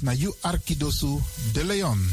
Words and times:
Na 0.00 0.12
you 0.12 0.34
Arkidosu 0.40 1.18
de 1.52 1.64
Leon. 1.64 2.10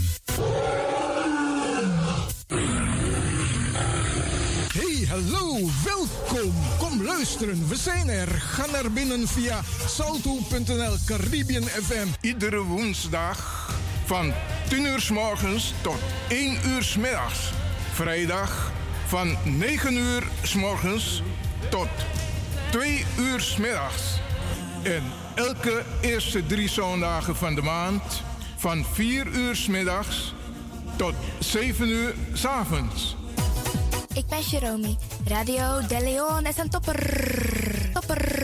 Hey, 4.74 5.08
hallo, 5.08 5.70
welkom. 5.84 6.54
Kom 6.78 7.04
luisteren, 7.04 7.68
we 7.68 7.76
zijn 7.76 8.10
er. 8.10 8.28
Ga 8.28 8.66
naar 8.66 8.92
binnen 8.92 9.28
via 9.28 9.62
salto.nl 9.88 10.96
Caribbean 11.06 11.64
FM. 11.64 12.08
Iedere 12.22 12.62
woensdag 12.62 13.70
van 14.06 14.34
10 14.70 14.86
uur 14.86 15.02
s 15.02 15.10
morgens 15.10 15.74
tot 15.82 16.00
1 16.28 16.58
uur 16.66 16.84
s 16.84 16.96
middags. 16.96 17.52
Vrijdag 17.94 18.72
van 19.08 19.38
9 19.44 19.96
uur 19.96 20.24
s 20.44 20.54
morgens 20.54 21.22
tot 21.70 21.90
2 22.72 23.06
uur 23.18 23.42
s 23.42 23.58
middags. 23.58 24.04
En 24.84 25.04
elke 25.36 25.84
eerste 26.02 26.46
drie 26.46 26.70
zondagen 26.70 27.36
van 27.36 27.56
de 27.56 27.62
maand 27.62 28.24
van 28.58 28.86
4 28.94 29.28
uur 29.28 29.56
s 29.56 29.68
middags 29.68 30.34
tot 30.96 31.14
7 31.40 31.88
uur 31.88 32.14
s 32.34 32.46
avonds. 32.46 33.16
Ik 34.14 34.26
ben 34.28 34.42
Jerome. 34.42 34.96
Radio 35.26 35.88
De 35.88 36.00
Leon 36.04 36.46
is 36.46 36.58
een 36.58 36.70
topper. 36.70 37.00
Topper. 37.94 38.42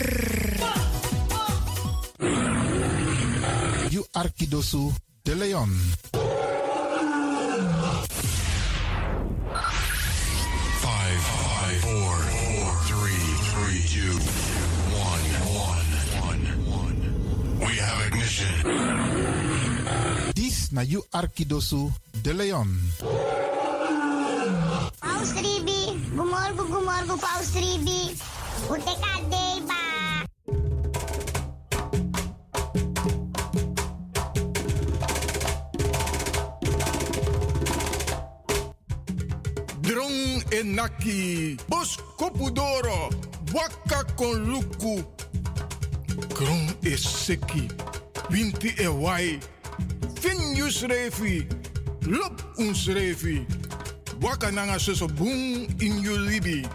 You 3.90 4.06
Arkidosu 4.12 4.90
de 5.22 5.36
Leon. 5.36 5.80
Ignition. 18.38 20.34
Dis 20.34 20.72
na 20.72 20.82
you 20.82 21.04
Arkidosu 21.12 21.92
de 22.24 22.34
Leon. 22.34 22.68
Paus 25.00 25.32
Ribi, 25.34 25.98
gumorgo 26.16 26.64
gumorgo 26.66 27.18
Paus 27.18 27.54
Ribi. 27.56 28.16
Uteka 28.70 29.14
deba. 29.30 29.82
Drong 39.82 40.44
enaki, 40.52 41.58
bos 41.70 41.98
kopudoro, 42.18 43.10
waka 43.54 44.04
kon 44.16 44.46
luku. 44.52 45.04
Kron 46.34 46.76
is 46.84 47.02
seki, 47.08 47.68
winti 48.30 48.74
e. 48.78 49.40
Fin 50.20 50.56
yus 50.56 50.84
refi, 50.84 51.46
lop 52.08 52.42
uns 52.58 52.88
refi. 52.88 53.46
Waka 54.22 54.52
nanga 54.52 54.80
soso 54.80 55.08
in 55.82 56.02
you 56.02 56.18
libi. 56.18 56.68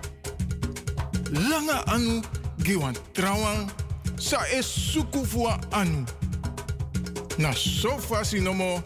Langa 1.33 1.84
anu, 1.89 2.23
giwan 2.58 2.95
trawan, 3.14 3.70
sa 4.17 4.39
es 4.53 4.67
suku 4.67 5.27
fua 5.27 5.58
anu. 5.73 6.06
Na 7.39 7.53
sofa 7.53 8.25
sinomo, 8.25 8.83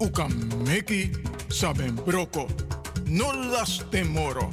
uka 0.00 0.28
meki 0.64 1.10
saben 1.48 1.94
broko. 2.04 2.48
No 3.06 3.30
las 3.30 3.84
temoro. 3.90 4.50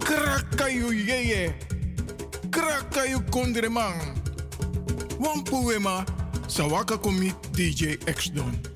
Krakayu 0.00 0.92
yeye. 0.92 1.54
Krakayu 2.50 3.20
kondreman. 3.30 4.16
Wan 5.20 5.44
poema 5.44 6.04
sawaka 6.48 6.98
komi 6.98 7.32
DJ 7.52 7.82
X 8.06 8.32
Don. 8.32 8.75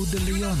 Radio 0.00 0.18
de 0.18 0.20
Leon. 0.24 0.58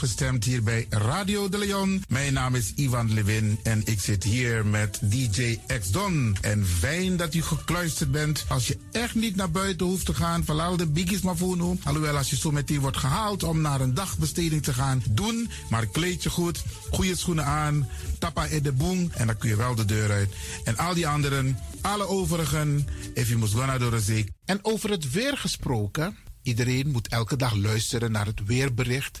Afgestemd 0.00 0.44
hier 0.44 0.62
bij 0.62 0.86
Radio 0.90 1.48
de 1.48 1.58
Leon. 1.58 2.04
Mijn 2.08 2.32
naam 2.32 2.54
is 2.54 2.72
Ivan 2.74 3.12
Levin 3.12 3.58
en 3.62 3.82
ik 3.84 4.00
zit 4.00 4.24
hier 4.24 4.66
met 4.66 4.98
DJ 5.02 5.58
X 5.80 5.90
Don. 5.90 6.36
En 6.40 6.66
fijn 6.66 7.16
dat 7.16 7.34
u 7.34 7.42
gekluisterd 7.42 8.10
bent. 8.10 8.44
Als 8.48 8.66
je 8.66 8.78
echt 8.92 9.14
niet 9.14 9.36
naar 9.36 9.50
buiten 9.50 9.86
hoeft 9.86 10.06
te 10.06 10.14
gaan, 10.14 10.44
verlaal 10.44 10.76
de 10.76 10.86
biggies 10.86 11.20
maar 11.20 11.36
voor 11.36 11.78
Alhoewel, 11.84 12.16
als 12.16 12.30
je 12.30 12.36
zo 12.36 12.50
meteen 12.50 12.80
wordt 12.80 12.96
gehaald 12.96 13.42
om 13.42 13.60
naar 13.60 13.80
een 13.80 13.94
dagbesteding 13.94 14.62
te 14.62 14.72
gaan, 14.72 15.02
doen. 15.10 15.50
Maar 15.70 15.86
kleed 15.86 16.22
je 16.22 16.30
goed, 16.30 16.62
goede 16.90 17.16
schoenen 17.16 17.44
aan, 17.44 17.88
tappa 18.18 18.44
in 18.44 18.62
de 18.62 18.72
boom 18.72 19.10
en 19.14 19.26
dan 19.26 19.38
kun 19.38 19.48
je 19.48 19.56
wel 19.56 19.74
de 19.74 19.84
deur 19.84 20.10
uit. 20.10 20.34
En 20.64 20.76
al 20.76 20.94
die 20.94 21.08
anderen, 21.08 21.58
alle 21.80 22.08
overigen, 22.08 22.86
if 23.14 23.28
you 23.28 23.40
must 23.40 23.54
go 23.54 23.64
naar 23.64 23.78
de. 23.78 24.24
En 24.44 24.58
over 24.62 24.90
het 24.90 25.10
weer 25.10 25.36
gesproken. 25.36 26.16
Iedereen 26.42 26.90
moet 26.90 27.08
elke 27.08 27.36
dag 27.36 27.54
luisteren 27.54 28.12
naar 28.12 28.26
het 28.26 28.44
weerbericht. 28.44 29.20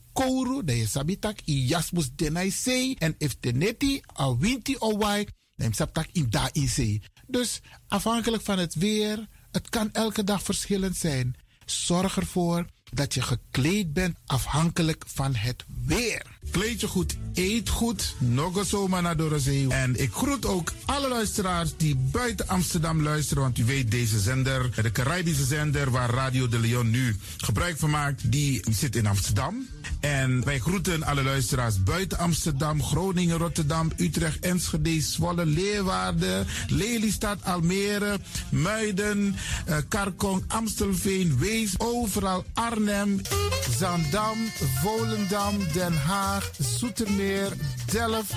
kouru, 0.13 0.63
dan 0.63 0.75
je 0.75 0.87
sabitak 0.87 1.39
i 1.45 1.65
jasmus 1.65 2.09
denai 2.15 2.51
sei. 2.51 2.95
En 2.99 3.15
if 3.17 3.35
teneti 3.39 4.01
a 4.19 4.37
winti 4.37 4.75
o 4.79 4.97
wai, 4.97 5.27
dan 5.55 5.73
sabtak 5.73 6.07
in 6.11 6.29
da 6.29 6.49
in. 6.51 7.03
Dus 7.27 7.61
afhankelijk 7.87 8.43
van 8.43 8.59
het 8.59 8.75
weer, 8.75 9.27
het 9.51 9.69
kan 9.69 9.89
elke 9.93 10.23
dag 10.23 10.43
verschillend 10.43 10.97
zijn. 10.97 11.35
Zorg 11.65 12.17
ervoor 12.17 12.65
dat 12.93 13.13
je 13.13 13.21
gekleed 13.21 13.93
bent 13.93 14.17
afhankelijk 14.25 15.03
van 15.07 15.35
het 15.35 15.65
weer. 15.85 16.25
Kleed 16.51 16.81
je 16.81 16.87
goed, 16.87 17.15
eet 17.33 17.69
goed, 17.69 18.15
nog 18.17 18.65
zomaar 18.65 19.01
naar 19.01 19.17
Dorozee. 19.17 19.67
En 19.69 20.01
ik 20.01 20.11
groet 20.11 20.45
ook 20.45 20.73
alle 20.85 21.09
luisteraars 21.09 21.77
die 21.77 21.95
buiten 21.95 22.47
Amsterdam 22.47 23.01
luisteren. 23.01 23.43
Want 23.43 23.57
u 23.57 23.65
weet, 23.65 23.91
deze 23.91 24.19
zender, 24.19 24.81
de 24.81 24.91
Caribische 24.91 25.45
zender 25.45 25.91
waar 25.91 26.09
Radio 26.09 26.47
de 26.47 26.59
Leon 26.59 26.89
nu 26.89 27.15
gebruik 27.37 27.77
van 27.77 27.89
maakt, 27.89 28.31
die 28.31 28.61
zit 28.71 28.95
in 28.95 29.07
Amsterdam. 29.07 29.67
En 30.01 30.43
wij 30.43 30.59
groeten 30.59 31.03
alle 31.03 31.23
luisteraars 31.23 31.83
buiten 31.83 32.17
Amsterdam, 32.17 32.83
Groningen, 32.83 33.37
Rotterdam, 33.37 33.91
Utrecht, 33.97 34.39
Enschede, 34.39 35.01
Zwolle, 35.01 35.45
Leeuwarden, 35.45 36.47
Lelystad, 36.67 37.43
Almere, 37.43 38.19
Muiden, 38.49 39.35
uh, 39.69 39.75
Karkong, 39.87 40.43
Amstelveen, 40.47 41.37
Wees, 41.37 41.73
overal 41.77 42.45
Arnhem, 42.53 43.21
Zandam, 43.77 44.37
Volendam, 44.81 45.57
Den 45.73 45.93
Haag, 45.93 46.51
Zoetermeer, 46.59 47.51
Delft, 47.91 48.33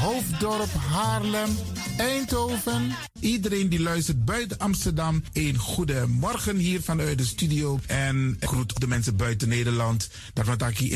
Hoofddorp, 0.00 0.72
Haarlem, 0.90 1.50
Eindhoven. 1.96 2.94
Iedereen 3.20 3.68
die 3.68 3.80
luistert 3.80 4.24
buiten 4.24 4.58
Amsterdam, 4.58 5.22
een 5.32 5.58
goede 5.58 6.06
morgen 6.06 6.56
hier 6.56 6.82
vanuit 6.82 7.18
de 7.18 7.24
studio. 7.24 7.78
En 7.86 8.36
ik 8.40 8.48
groet 8.48 8.80
de 8.80 8.86
mensen 8.86 9.16
buiten 9.16 9.48
Nederland. 9.48 10.08
Dat 10.32 10.46
wat 10.46 10.64
hier 10.76 10.95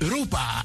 Europa. 0.00 0.64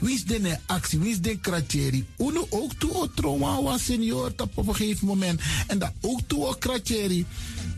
Wie 0.00 0.14
is 0.14 0.24
de 0.24 0.58
actie? 0.66 0.98
Wie 0.98 1.10
is 1.10 1.20
de 1.20 1.38
kratjeri? 1.38 2.06
Uno 2.18 2.46
ook 2.50 2.72
toe 2.72 2.94
o 2.94 3.10
trauma 3.14 3.62
was 3.62 3.84
senior 3.84 4.32
op 4.36 4.56
een 4.56 4.74
gegeven 4.74 5.06
moment. 5.06 5.40
En 5.66 5.78
dat 5.78 5.92
ook 6.00 6.20
toe 6.26 6.46
o 6.46 6.52
kratjeri. 6.52 7.26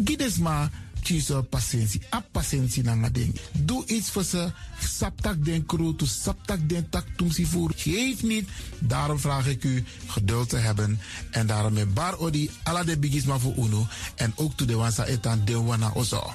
Gides 0.05 0.39
maar 0.39 0.71
kiezen 1.07 1.49
patiëntie. 1.49 2.03
A 2.11 2.21
patiëntie 2.31 2.83
na 2.83 3.09
ding. 3.09 3.35
Doe 3.53 3.87
iets 3.87 4.11
voor 4.11 4.25
ze. 4.25 4.51
Saptak 4.81 5.45
den 5.45 5.67
kroto, 5.67 6.07
saptak 6.07 6.69
den 6.69 6.89
tak 6.91 7.07
tumsi 7.17 7.47
voer. 7.47 7.73
Geef 7.77 8.23
niet. 8.23 8.49
Daarom 8.79 9.19
vraag 9.19 9.47
ik 9.47 9.65
u 9.65 9.85
geduld 10.07 10.49
te 10.49 10.57
hebben. 10.57 10.99
En 11.31 11.47
daarom 11.47 11.73
met 11.73 11.95
bar 11.95 12.19
odi 12.19 12.51
ala 12.63 12.85
de 12.85 12.99
bigisma 12.99 13.39
voor 13.39 13.55
uno. 13.57 13.87
En 14.15 14.33
ook 14.37 14.57
toe 14.57 14.67
de 14.67 14.75
wansa 14.75 15.05
etan 15.05 15.45
de 15.45 15.61
wana 15.63 15.91
ozo. 15.95 16.35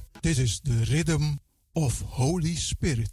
This 0.23 0.37
is 0.37 0.59
the 0.59 0.85
rhythm 0.93 1.39
of 1.75 2.01
Holy 2.01 2.55
Spirit. 2.55 3.09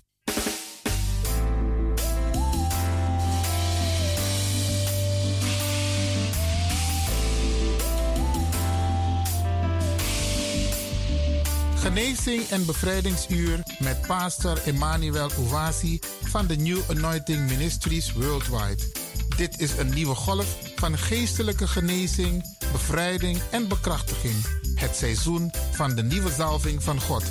Genezing 11.75 12.49
en 12.49 12.67
bevrijdingsuur 12.67 13.63
met 13.79 14.07
pastor 14.07 14.63
Emmanuel 14.67 15.31
Owasi 15.39 15.99
van 16.23 16.47
de 16.47 16.57
New 16.57 16.79
Anointing 16.91 17.49
Ministries 17.49 18.13
Worldwide. 18.13 19.08
Dit 19.39 19.61
is 19.61 19.73
een 19.77 19.95
nieuwe 19.95 20.15
golf 20.15 20.57
van 20.77 20.99
geestelijke 20.99 21.67
genezing, 21.67 22.57
bevrijding 22.73 23.41
en 23.51 23.69
bekrachtiging. 23.69 24.35
Het 24.75 24.97
seizoen 24.97 25.51
van 25.71 25.95
de 25.95 26.03
nieuwe 26.03 26.31
zalving 26.31 26.83
van 26.83 27.01
God. 27.01 27.23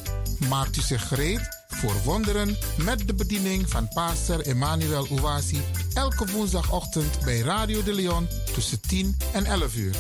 Maakt 0.50 0.78
u 0.78 0.82
zich 0.82 1.08
gereed 1.08 1.64
voor 1.68 1.94
wonderen 2.04 2.58
met 2.78 3.08
de 3.08 3.14
bediening 3.14 3.70
van 3.70 3.88
pastor 3.88 4.40
Emmanuel 4.46 5.08
Owasi 5.10 5.62
elke 5.94 6.32
woensdagochtend 6.32 7.20
bij 7.24 7.40
Radio 7.40 7.84
de 7.84 7.94
Leon 7.94 8.28
tussen 8.54 8.82
10 8.82 9.18
en 9.34 9.46
11 9.46 9.76
uur. 9.76 9.96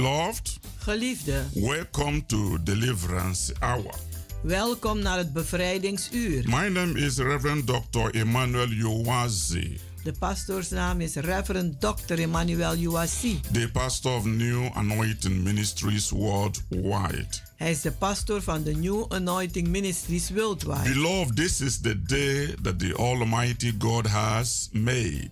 Beloved, 0.00 0.58
Geliefde, 0.78 1.44
welcome 1.54 2.26
to 2.26 2.62
Deliverance 2.62 3.52
Hour. 3.58 3.94
welkom 4.42 4.98
naar 4.98 5.16
het 5.18 5.32
bevrijdingsuur. 5.32 6.42
My 6.48 6.68
name 6.68 7.00
is 7.00 7.16
Reverend 7.16 7.66
Dr. 7.66 8.08
Emmanuel 8.10 8.68
Yowazi, 8.68 9.78
De 10.02 10.12
pastoorsnaam 10.12 11.00
is 11.00 11.14
Reverend 11.14 11.80
Dr. 11.80 12.18
Emmanuel 12.18 12.76
Uwasi. 12.76 13.40
the 13.52 13.68
pastor 13.72 14.16
of 14.16 14.24
New 14.24 14.68
Anointing 14.74 15.42
Ministries 15.42 16.10
worldwide. 16.10 17.26
Hij 17.56 17.70
is 17.70 17.80
de 17.80 17.92
pastor 17.92 18.42
van 18.42 18.62
de 18.62 18.72
New 18.74 19.04
Anointing 19.08 19.68
Ministries 19.68 20.30
Worldwide. 20.30 20.92
Beloved, 20.92 21.36
this 21.36 21.60
is 21.60 21.80
the 21.80 22.02
day 22.02 22.54
that 22.62 22.78
the 22.78 22.94
Almighty 22.94 23.72
God 23.78 24.06
has 24.06 24.68
made, 24.72 25.30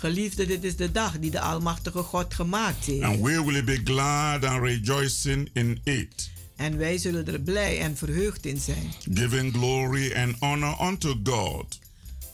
Geliefde, 0.00 0.46
dit 0.46 0.64
is 0.64 0.76
de 0.76 0.92
dag 0.92 1.18
die 1.18 1.30
de 1.30 1.40
Almachtige 1.40 2.02
God 2.02 2.34
gemaakt 2.34 2.84
heeft. 2.84 3.02
and 3.02 3.20
we 3.20 3.44
will 3.44 3.64
be 3.64 3.80
glad 3.84 4.44
and 4.44 4.62
rejoicing 4.62 5.48
in 5.52 5.80
it, 5.84 6.30
En 6.56 6.78
wij 6.78 6.98
zullen 6.98 7.26
er 7.26 7.40
blij 7.40 7.80
en 7.80 7.96
verheugd 7.96 8.46
in 8.46 8.56
zijn. 8.60 8.92
giving 9.14 9.52
glory 9.52 10.12
and 10.14 10.34
honor 10.38 10.80
unto 10.86 11.14
God, 11.24 11.78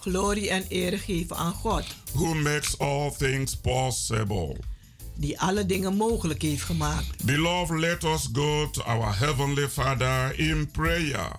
Glorie 0.00 0.50
en 0.50 0.64
eer 0.68 0.99
geven 0.99 1.37
aan 1.37 1.52
God, 1.52 1.85
who 2.12 2.35
makes 2.35 2.78
all 2.78 3.11
things 3.18 3.56
possible. 3.56 4.56
die 5.16 5.40
alle 5.40 5.66
dingen 5.66 5.94
mogelijk 5.96 6.42
heeft 6.42 6.62
gemaakt. 6.62 7.25
Beloved, 7.25 7.78
let 7.78 8.04
us 8.04 8.28
go 8.32 8.70
to 8.70 8.82
our 8.82 9.18
Heavenly 9.18 9.68
Father 9.68 10.38
in 10.38 10.70
prayer. 10.70 11.30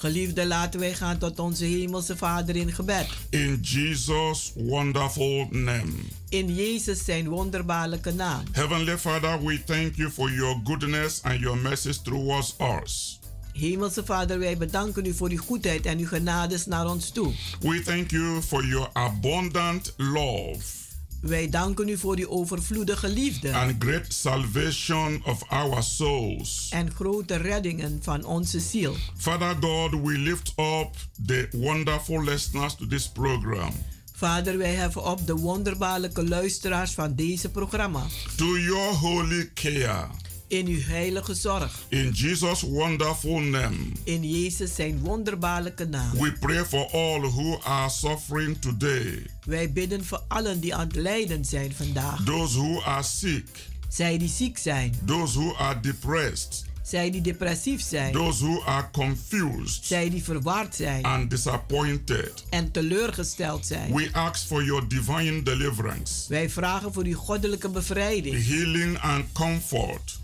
Geliefde, 0.00 0.46
laten 0.46 0.80
wij 0.80 0.94
gaan 0.94 1.18
tot 1.18 1.38
onze 1.38 1.64
Hemelse 1.64 2.16
Vader 2.16 2.56
in 2.56 2.72
gebed. 2.72 3.06
In 3.30 3.58
Jesus' 3.62 4.52
wonderful 4.54 5.46
name. 5.50 5.92
In 6.28 6.54
Jezus 6.54 7.04
zijn 7.04 7.28
wonderbaarlijke 7.28 8.12
naam. 8.12 8.42
Heavenly 8.52 8.98
Father, 8.98 9.44
we 9.44 9.64
thank 9.64 9.94
you 9.94 10.10
for 10.10 10.32
your 10.32 10.60
goodness 10.64 11.22
and 11.22 11.40
your 11.40 11.58
mercies 11.58 12.02
towards 12.02 12.54
us. 12.82 13.18
Hemelse 13.52 14.04
Vader, 14.04 14.38
wij 14.38 14.56
bedanken 14.56 15.06
u 15.06 15.14
voor 15.14 15.30
uw 15.30 15.38
goedheid 15.38 15.86
en 15.86 15.98
uw 15.98 16.06
genades 16.06 16.66
naar 16.66 16.86
ons 16.86 17.10
toe. 17.10 17.32
We 17.60 17.82
thank 17.82 18.10
you 18.10 18.42
for 18.42 18.66
your 18.66 18.88
abundant 18.92 19.94
love 19.96 20.79
Wij 21.20 21.48
danken 21.48 21.88
u 21.88 21.98
voor 21.98 22.18
uw 22.18 22.28
overvloedige 22.28 23.08
liefde 23.08 23.54
and 23.54 23.74
great 23.78 24.06
salvation 24.12 25.22
of 25.24 25.42
our 25.48 25.82
souls. 25.82 26.68
en 26.70 26.90
grote 26.94 27.36
reddingen 27.36 27.98
van 28.02 28.24
onze 28.24 28.60
ziel. 28.60 28.96
Father 29.16 29.56
God, 29.60 29.90
we 29.90 30.18
lift 30.18 30.48
up 30.56 30.96
the 31.26 31.48
wonderful 31.52 32.22
listeners 32.24 32.74
to 32.74 32.86
this 32.86 33.08
program 33.08 33.72
Vader, 34.14 34.58
wij 34.58 34.74
heffen 34.74 35.04
op 35.04 35.26
de 35.26 35.36
wonderbaarlijke 35.36 36.28
luisteraars 36.28 36.92
van 36.92 37.14
deze 37.14 37.50
programma. 37.50 38.06
to 38.36 38.58
your 38.58 38.94
holy 38.94 39.50
care. 39.54 40.06
In 40.50 40.66
uw 40.66 40.80
heilige 40.80 41.34
zorg. 41.34 41.78
In 41.88 42.10
Jesus' 42.12 42.60
wonderful 42.62 43.38
name. 43.40 43.76
In 44.04 44.30
Jezus 44.30 44.74
zijn 44.74 44.98
wonderbaarlijke 44.98 45.84
naam. 45.84 46.18
We 46.18 46.32
pray 46.32 46.64
for 46.64 46.86
all 46.92 47.20
who 47.20 47.58
are 47.62 47.90
suffering 47.90 48.60
today, 48.60 49.26
Wij 49.44 49.72
bidden 49.72 50.04
voor 50.04 50.22
allen 50.28 50.60
die 50.60 50.74
aan 50.74 50.86
het 50.86 50.96
lijden 50.96 51.44
zijn 51.44 51.72
vandaag. 51.74 52.24
those 52.24 52.58
who 52.58 52.80
are 52.82 53.02
sick, 53.02 53.48
Zij 53.88 54.18
die 54.18 54.28
ziek 54.28 54.58
zijn. 54.58 54.94
those 55.06 55.38
who 55.38 55.54
are 55.56 55.80
depressed, 55.80 56.64
Zij 56.82 57.10
die 57.10 57.20
depressief 57.20 57.80
zijn. 57.82 58.12
those 58.12 58.44
who 58.44 58.62
are 58.64 58.88
confused 58.92 59.84
Zij 59.86 60.10
die 60.10 60.22
verward 60.24 60.74
zijn. 60.74 61.02
and 61.04 61.30
disappointed. 61.30 62.44
En 62.48 62.70
teleurgesteld 62.70 63.66
zijn. 63.66 63.94
We 63.94 64.08
ask 64.12 64.46
for 64.46 64.64
your 64.64 64.88
divine 64.88 65.42
deliverance, 65.42 66.28
Wij 66.28 66.50
vragen 66.50 66.92
voor 66.92 67.04
uw 67.04 67.16
goddelijke 67.16 67.68
bevrijding. 67.68 68.46
healing 68.46 68.98
and 68.98 69.24
comfort. 69.32 70.18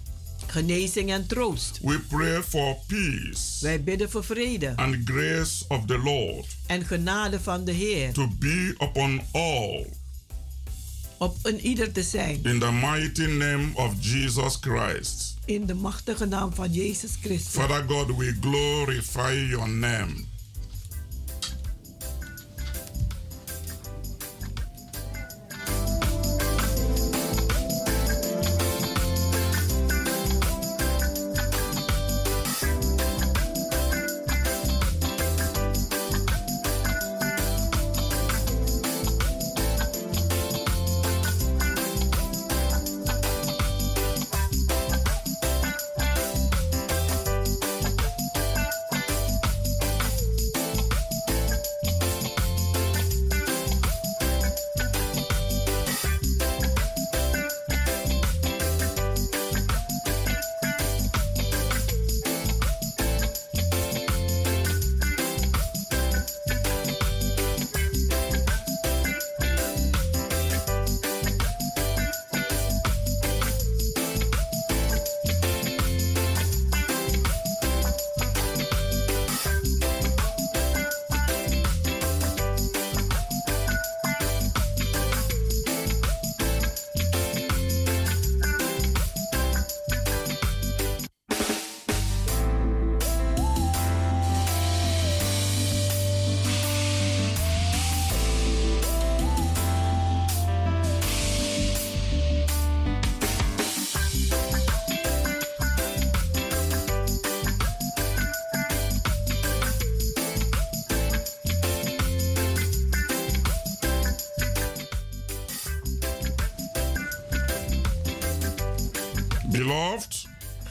Genezing 0.46 1.10
en 1.10 1.26
troost. 1.26 1.78
We 1.82 1.98
pray 2.08 2.42
for 2.42 2.76
peace 2.86 3.40
Wij 3.60 3.82
bidden 3.82 4.10
voor 4.10 4.24
vrede. 4.24 4.72
and 4.76 4.96
grace 5.04 5.64
of 5.68 5.84
the 5.86 5.98
Lord 5.98 6.46
En 6.66 6.84
genade 6.84 7.40
van 7.40 7.64
de 7.64 7.72
Heer. 7.72 8.12
to 8.12 8.28
be 8.38 8.74
upon 8.78 9.20
all 9.32 9.86
Op 11.18 11.36
een 11.42 11.60
ieder 11.60 11.92
te 11.92 12.02
zijn. 12.02 12.40
in 12.44 12.58
the 12.58 12.72
mighty 12.72 13.24
name 13.26 13.68
of 13.74 13.92
Jesus 14.00 14.56
Christ. 14.60 15.34
In 15.44 15.66
de 15.66 15.74
machtige 15.74 16.24
naam 16.24 16.54
van 16.54 16.72
Jezus 16.72 17.10
Christus. 17.22 17.52
Father 17.62 17.84
God, 17.88 18.16
we 18.16 18.36
glorify 18.40 19.46
your 19.48 19.68
name. 19.68 20.14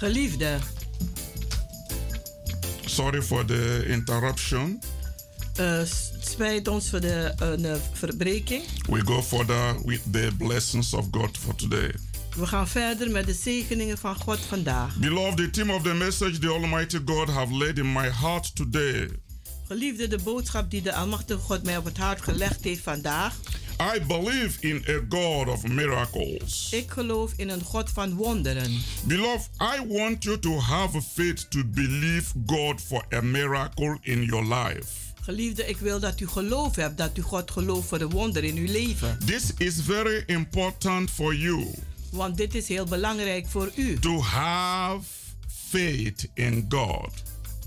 Geliefde, 0.06 0.58
sorry 2.86 3.22
for 3.22 3.46
the 3.46 3.84
interruption. 3.88 4.80
s- 5.84 6.12
spijt 6.20 6.68
ons 6.68 6.90
voor 6.90 7.00
de 7.02 7.34
eh, 7.40 7.76
verbreking. 7.94 8.64
We 8.90 9.02
go 9.06 9.22
further 9.24 9.76
with 9.86 10.02
the 10.12 10.30
blessings 10.38 10.94
of 10.94 11.06
God 11.12 11.38
for 11.38 11.56
today. 11.56 11.92
We 12.36 12.46
gaan 12.48 12.68
verder 12.68 13.12
met 13.12 13.26
de 13.26 13.34
zegeningen 13.34 13.98
van 13.98 14.16
God 14.16 14.40
vandaag. 14.40 14.96
Beloved, 14.98 15.38
the 15.38 15.50
theme 15.50 15.74
of 15.74 15.82
the 15.82 15.94
message 15.94 16.40
the 16.40 16.50
Almighty 16.50 17.00
God 17.06 17.30
have 17.30 17.54
laid 17.54 17.78
in 17.78 17.92
my 17.92 18.10
heart 18.10 18.56
today 18.56 19.10
Geliefde, 19.68 20.08
de 20.08 20.18
boodschap 20.24 20.72
die 20.72 20.82
de 20.82 20.94
Almachtige 20.94 21.40
God 21.40 21.64
mij 21.64 21.78
op 21.78 21.86
het 21.86 21.98
hart 21.98 22.22
gelegd 22.22 22.64
heeft 22.64 22.82
vandaag. 22.84 23.36
I 23.80 24.00
believe 24.08 24.58
in 24.60 24.84
a 24.90 25.00
God 25.10 25.48
of 25.48 25.68
miracles. 25.68 26.68
Ik 26.72 26.92
geloof 26.92 27.32
in 27.36 27.50
een 27.50 27.62
God 27.64 27.90
van 27.90 28.16
wonderen. 28.16 28.82
Beloved, 29.04 29.50
I 29.60 29.88
want 29.88 30.24
you 30.24 30.40
to 30.40 30.60
have 30.60 31.02
faith 31.02 31.46
to 31.50 31.64
believe 31.66 32.24
God 32.46 32.82
for 32.82 33.06
a 33.14 33.22
miracle 33.22 33.98
in 34.02 34.24
your 34.24 34.46
life. 34.56 34.88
Geliefde, 35.22 35.66
ik 35.68 35.78
wil 35.78 36.00
dat 36.00 36.20
u 36.20 36.28
geloof 36.28 36.76
hebt, 36.76 36.98
dat 36.98 37.18
u 37.18 37.22
God 37.22 37.52
gelooft 37.52 37.88
voor 37.88 37.98
de 38.00 38.08
wonder 38.08 38.44
in 38.44 38.56
uw 38.58 38.72
leven. 38.72 39.18
This 39.26 39.54
is 39.58 39.74
very 39.82 40.24
important 40.26 41.12
for 41.12 41.36
you 41.36 41.66
Want 42.12 42.38
dit 42.38 42.56
is 42.56 42.68
heel 42.68 42.86
belangrijk 42.86 43.48
voor 43.48 43.72
u. 43.76 44.00
to 44.00 44.22
have 44.22 45.02
faith 45.70 46.28
in 46.34 46.66
God. 46.70 47.10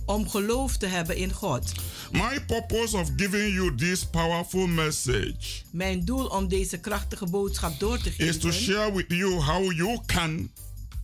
Om 0.09 0.29
geloof 0.29 0.77
te 0.77 0.87
hebben 0.87 1.17
in 1.17 1.33
God. 1.33 1.73
My 2.13 2.41
purpose 2.47 2.97
of 2.97 3.11
giving 3.17 3.55
you 3.55 3.75
this 3.75 4.07
powerful 4.07 4.67
message 4.67 5.63
Mijn 5.71 6.05
doel 6.05 6.27
om 6.27 6.49
deze 6.49 6.79
krachtige 6.79 7.27
boodschap 7.27 7.79
door 7.79 7.99
te 7.99 8.13
is 8.17 8.39
to 8.39 8.49
geven 8.49 8.63
share 8.63 8.93
with 8.93 9.07
you 9.09 9.41
how 9.41 9.73
you 9.73 9.99
can 10.07 10.51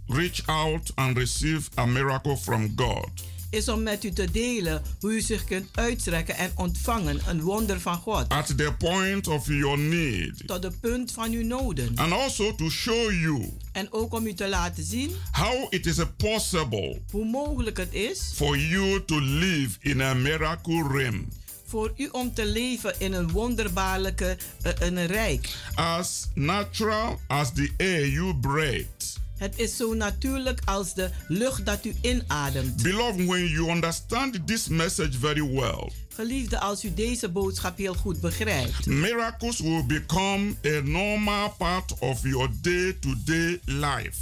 reach 0.06 0.46
out 0.46 0.92
and 0.94 1.16
receive 1.16 1.68
a 1.74 1.86
miracle 1.86 2.36
from 2.36 2.72
God. 2.76 3.10
Is 3.54 3.68
om 3.68 3.82
met 3.82 4.04
u 4.04 4.10
te 4.10 4.30
delen 4.30 4.82
hoe 5.00 5.12
u 5.12 5.20
zich 5.20 5.44
kunt 5.44 5.68
uitstrekken 5.74 6.36
en 6.36 6.52
ontvangen 6.54 7.20
een 7.28 7.40
wonder 7.40 7.80
van 7.80 7.96
God. 7.96 8.28
at 8.28 8.46
the 8.46 8.72
point 8.78 9.28
of 9.28 9.46
your 9.46 9.78
need. 9.78 10.46
Tot 10.46 10.62
de 10.62 10.70
punt 10.80 11.12
van 11.12 11.30
uw 11.32 11.44
noden. 11.44 11.92
And 11.94 12.12
also 12.12 12.54
to 12.54 12.70
show 12.70 13.10
you 13.10 13.52
En 13.72 13.92
ook 13.92 14.14
om 14.14 14.26
u 14.26 14.34
te 14.34 14.48
laten 14.48 14.84
zien 14.84 15.10
how 15.32 15.66
it 15.70 15.86
is 15.86 15.96
possible 16.16 17.00
hoe 17.10 17.24
mogelijk 17.24 17.76
het 17.76 17.92
is 17.92 18.32
for 18.34 18.58
you 18.58 19.04
to 19.04 19.20
live 19.20 19.76
in 19.80 20.00
a 20.00 20.14
miracle 20.14 20.88
realm 20.92 21.28
voor 21.66 21.92
u 21.96 22.08
om 22.12 22.34
te 22.34 22.46
leven 22.46 22.94
in 22.98 23.12
een 23.12 23.30
wonderbaarlijke 23.30 24.36
eh, 24.62 24.72
een 24.78 25.06
rijk. 25.06 25.48
as 25.74 26.28
natural 26.34 27.20
as 27.26 27.52
the 27.52 27.70
air 27.78 28.08
you 28.08 28.34
breathe. 28.36 29.22
Het 29.44 29.58
is 29.58 29.76
zo 29.76 29.94
natuurlijk 29.94 30.60
als 30.64 30.94
de 30.94 31.10
lucht 31.28 31.66
dat 31.66 31.84
u 31.84 31.94
inademt. 32.00 32.82
Beloved, 32.82 33.26
when 33.26 33.46
you 33.46 33.70
understand 33.70 34.46
this 34.46 34.68
message 34.68 35.18
very 35.18 35.42
well, 35.42 35.90
Geliefde, 36.14 36.58
als 36.60 36.84
u 36.84 36.94
deze 36.94 37.28
boodschap 37.28 37.78
heel 37.78 37.94
goed 37.94 38.20
begrijpt, 38.20 38.86
miracles 38.86 39.60
will 39.60 39.84
become 39.86 40.54
a 40.66 40.80
normal 40.80 41.54
part 41.58 41.98
of 41.98 42.22
your 42.22 42.48
day 42.60 42.96
to 43.00 43.14
day 43.24 43.60
life. 43.64 44.18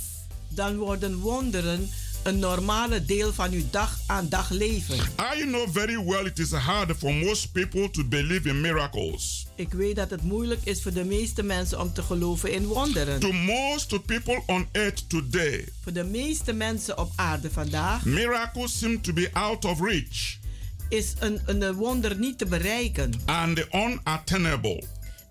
dan 0.49 0.77
worden 0.77 1.19
wonderen 1.19 1.89
een 2.23 2.39
normale 2.39 3.05
deel 3.05 3.33
van 3.33 3.53
uw 3.53 3.63
dag 3.71 3.99
aan 4.07 4.29
dag 4.29 4.51
leven. 4.51 4.97
I 5.37 5.41
know 5.41 5.69
very 5.73 6.05
well 6.05 6.25
it 6.27 6.39
is 6.39 6.51
hard 6.53 6.97
for 6.99 7.15
most 7.15 7.53
people 7.53 7.91
to 7.91 8.05
believe 8.05 8.49
in 8.49 8.61
miracles. 8.61 9.47
Ik 9.55 9.73
weet 9.73 9.97
dat 9.97 10.11
het 10.11 10.23
moeilijk 10.23 10.61
is 10.65 10.83
voor 10.83 10.93
de 10.93 11.05
meeste 11.05 11.43
mensen 11.43 11.81
om 11.81 11.93
te 11.93 12.03
geloven 12.03 12.53
in 12.53 12.65
wonderen. 12.67 13.21
To 13.21 13.33
most 13.33 14.05
people 14.07 14.43
on 14.47 14.67
earth 14.73 15.09
today, 15.09 15.69
Voor 15.83 15.93
de 15.93 16.05
meeste 16.05 16.53
mensen 16.53 16.99
op 16.99 17.13
aarde 17.17 17.51
vandaag 17.51 18.05
miracles 18.05 18.79
seem 18.79 19.03
to 19.03 19.13
be 19.13 19.29
out 19.33 19.65
of 19.65 19.81
reach 19.81 20.41
is 20.89 21.13
een, 21.19 21.41
een 21.47 21.73
wonder 21.75 22.19
niet 22.19 22.39
te 22.39 22.47
bereiken 22.47 23.13
and 23.25 23.67
unattainable. 23.75 24.83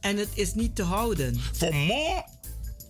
en 0.02 0.18
het 0.18 0.30
is 0.34 0.54
niet 0.54 0.76
te 0.76 0.84
houden. 0.84 1.40
For 1.56 1.76
more 1.76 2.24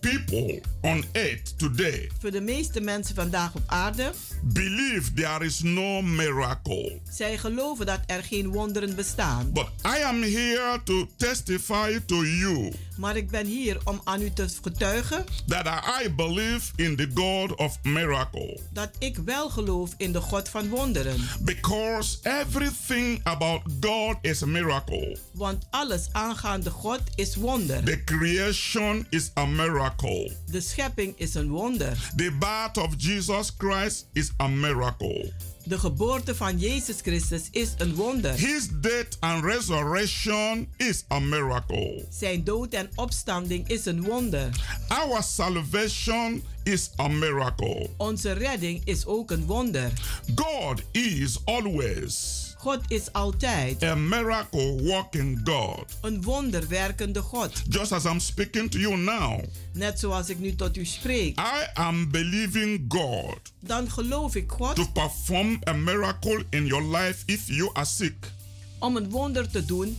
people 0.02 0.60
on 0.80 1.04
earth 1.12 1.58
today 1.58 2.10
Voor 2.20 2.30
de 2.30 2.40
meeste 2.40 2.80
mensen 2.80 3.14
vandaag 3.14 3.54
op 3.54 3.62
aarde, 3.66 4.12
believe 4.42 5.12
there 5.12 5.44
is 5.44 5.60
no 5.62 6.02
miracle. 6.02 7.00
zij 7.10 7.38
geloven 7.38 7.86
dat 7.86 8.00
er 8.06 8.22
geen 8.22 8.48
wonderen 8.50 8.94
bestaan. 8.96 9.52
But 9.52 9.66
I 9.86 10.02
am 10.02 10.22
here 10.22 10.80
to 10.84 11.06
testify 11.16 11.98
to 12.06 12.24
you 12.24 12.72
Maar 13.02 13.16
ik 13.16 13.30
ben 13.30 13.46
hier 13.46 13.78
om 13.84 14.00
aan 14.04 14.22
u 14.22 14.30
te 14.30 14.48
getuigen 14.62 15.24
that 15.46 15.66
I 16.02 16.14
believe 16.14 16.72
in 16.76 16.96
the 16.96 17.10
God 17.14 17.54
of 17.54 17.78
miracle. 17.82 18.60
dat 18.72 18.90
ik 18.98 19.16
wel 19.16 19.50
geloof 19.50 19.94
in 19.96 20.12
de 20.12 20.20
God 20.20 20.48
van 20.48 20.68
wonderen. 20.68 21.28
Because 21.40 22.18
everything 22.22 23.20
about 23.22 23.60
God 23.80 24.16
is 24.20 24.42
a 24.42 24.46
miracle. 24.46 25.18
Want 25.32 25.66
alles 25.70 26.08
aangaande 26.12 26.70
God 26.70 27.00
is 27.14 27.36
wonder. 27.36 27.84
The 27.84 28.04
creation 28.04 29.06
is 29.10 29.30
a 29.38 29.46
miracle. 29.46 30.36
De 30.50 30.60
schepping 30.60 31.14
is 31.16 31.34
een 31.34 31.48
wonder. 31.48 32.12
The 32.16 32.36
birth 32.38 32.76
of 32.76 32.94
Jesus 32.96 33.52
Christ 33.58 34.06
is 34.12 34.30
a 34.40 34.48
miracle. 34.48 35.32
De 35.64 35.78
geboorte 35.78 36.34
van 36.34 36.58
Jezus 36.58 36.96
Christus 37.02 37.48
is 37.50 37.74
een 37.78 37.94
wonder. 37.94 38.32
His 38.32 38.68
death 38.80 39.16
and 39.20 39.44
resurrection 39.44 40.68
is 40.76 41.04
a 41.12 41.18
miracle. 41.18 42.04
Zijn 42.10 42.44
dood 42.44 42.72
en 42.72 42.90
opstanding 42.94 43.68
is 43.68 43.84
een 43.84 44.02
wonder. 44.02 44.48
Our 44.88 45.22
salvation 45.22 46.42
is 46.62 46.90
a 46.98 47.08
miracle. 47.08 47.90
Onze 47.96 48.32
redding 48.32 48.80
is 48.84 49.06
ook 49.06 49.30
een 49.30 49.46
wonder. 49.46 49.92
God 50.34 50.82
is 50.92 51.38
always 51.44 52.41
God 52.62 52.80
is 52.88 53.12
altijd 53.12 53.82
a 53.82 53.94
miracle 53.94 54.82
working 54.82 55.40
God. 55.44 55.84
een 56.02 56.22
wonderwerkende 56.22 57.20
God. 57.22 57.62
Just 57.68 57.92
as 57.92 58.04
I'm 58.04 58.20
speaking 58.20 58.70
to 58.70 58.78
you 58.78 58.96
now, 58.96 59.40
Net 59.72 59.98
zoals 59.98 60.28
ik 60.28 60.38
nu 60.38 60.54
tot 60.54 60.76
u 60.76 60.84
spreek. 60.84 61.38
I 61.38 61.66
am 61.74 62.10
believing 62.10 62.84
God 62.88 63.38
Dan 63.60 63.90
geloof 63.90 64.34
ik 64.34 64.52
God 64.52 64.74
to 64.76 64.86
perform 64.92 65.60
a 65.68 65.72
miracle 65.72 66.44
in 66.50 66.66
your 66.66 66.96
life 66.96 67.22
if 67.26 67.46
you 67.48 67.70
are 67.72 67.86
sick. 67.86 68.30
om 68.78 68.96
een 68.96 69.10
wonder 69.10 69.50
te 69.50 69.64
doen 69.64 69.98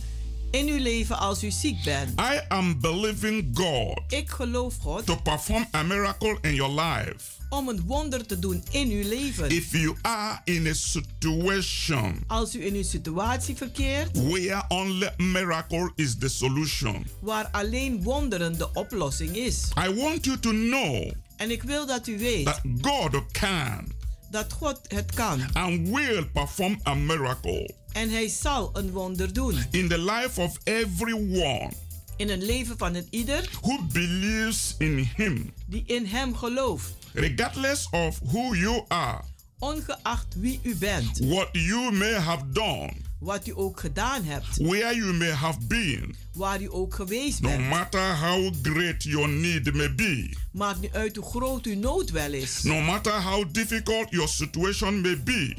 in 0.54 0.68
uw 0.68 0.78
leven 0.78 1.18
als 1.18 1.42
u 1.44 1.50
ziek 1.50 1.82
bent. 1.84 2.20
I 2.20 2.40
am 2.48 2.80
believing 2.80 3.50
God 3.54 4.00
Ik 4.12 4.30
geloof 4.30 4.74
God 4.80 5.06
to 5.06 5.16
perform 5.16 5.66
a 5.74 5.82
miracle 5.82 6.38
in 6.40 6.54
your 6.54 6.80
life 6.80 7.32
om 7.48 7.68
een 7.68 7.82
wonder 7.86 8.26
te 8.26 8.38
doen 8.38 8.62
in 8.70 8.90
uw 8.90 9.08
leven. 9.08 9.50
if 9.50 9.72
you 9.72 9.96
are 10.02 10.40
in 10.44 10.66
a 10.66 10.72
situation 10.74 12.22
Als 12.26 12.54
u 12.56 12.66
in 12.66 12.74
uw 12.74 12.82
situatie 12.82 13.56
verkeert 13.56 14.16
where 14.28 14.64
only 14.68 15.08
miracle 15.16 15.92
is 15.94 16.18
the 16.18 16.28
solution. 16.28 17.06
waar 17.20 17.48
alleen 17.52 18.02
wonderen 18.02 18.58
de 18.58 18.72
oplossing 18.72 19.36
is. 19.36 19.68
I 19.88 19.94
want 19.94 20.24
you 20.24 20.38
to 20.38 20.50
know 20.50 21.10
En 21.36 21.50
ik 21.50 21.62
wil 21.62 21.86
dat 21.86 22.06
u 22.06 22.18
weet 22.18 22.44
that 22.44 22.60
God 22.80 23.32
can 23.32 23.92
dat 24.34 24.52
God 24.52 24.80
het 24.88 25.14
kan. 25.14 25.40
and 25.52 25.88
will 25.88 26.24
perform 26.32 26.80
a 26.86 26.94
miracle 26.94 27.74
En 27.92 28.10
hij 28.10 28.28
zal 28.28 28.70
een 28.72 28.90
wonder 28.90 29.32
doen. 29.32 29.64
in 29.70 29.88
the 29.88 29.98
life 29.98 30.40
of 30.40 30.58
everyone 30.64 31.70
In 32.16 32.28
het 32.28 32.42
leven 32.42 32.78
van 32.78 32.94
een 32.94 33.06
ieder 33.10 33.48
who 33.60 33.82
believes 33.92 34.74
in 34.78 35.10
Him, 35.16 35.52
die 35.66 35.82
in 35.86 36.06
hem 36.06 36.36
gelooft. 36.36 36.92
regardless 37.12 37.88
of 37.90 38.18
who 38.24 38.54
you 38.54 38.84
are, 38.88 39.20
Ongeacht 39.58 40.34
wie 40.36 40.60
u 40.62 40.74
bent. 40.76 41.18
what 41.18 41.48
you 41.52 41.92
may 41.92 42.12
have 42.12 42.42
done, 42.52 42.92
Wat 43.18 43.46
u 43.46 43.52
ook 43.54 43.80
gedaan 43.80 44.24
hebt. 44.24 44.56
where 44.56 44.96
you 44.96 45.12
may 45.12 45.30
have 45.30 45.58
been, 45.66 46.14
Waar 46.32 46.62
u 46.62 46.68
ook 46.70 46.94
geweest 46.94 47.40
no 47.40 47.48
bent. 47.48 47.68
matter 47.68 48.16
how 48.16 48.52
great 48.62 49.02
your 49.02 49.28
need 49.28 49.74
may 49.74 49.94
be, 49.94 50.36
Maakt 50.52 50.80
niet 50.80 50.92
uit 50.92 51.16
hoe 51.16 51.24
groot 51.24 51.66
uw 51.66 51.78
nood 51.78 52.10
wel 52.10 52.32
is. 52.32 52.62
no 52.62 52.80
matter 52.80 53.22
how 53.22 53.44
difficult 53.52 54.06
your 54.10 54.28
situation 54.28 55.00
may 55.00 55.22
be, 55.22 55.56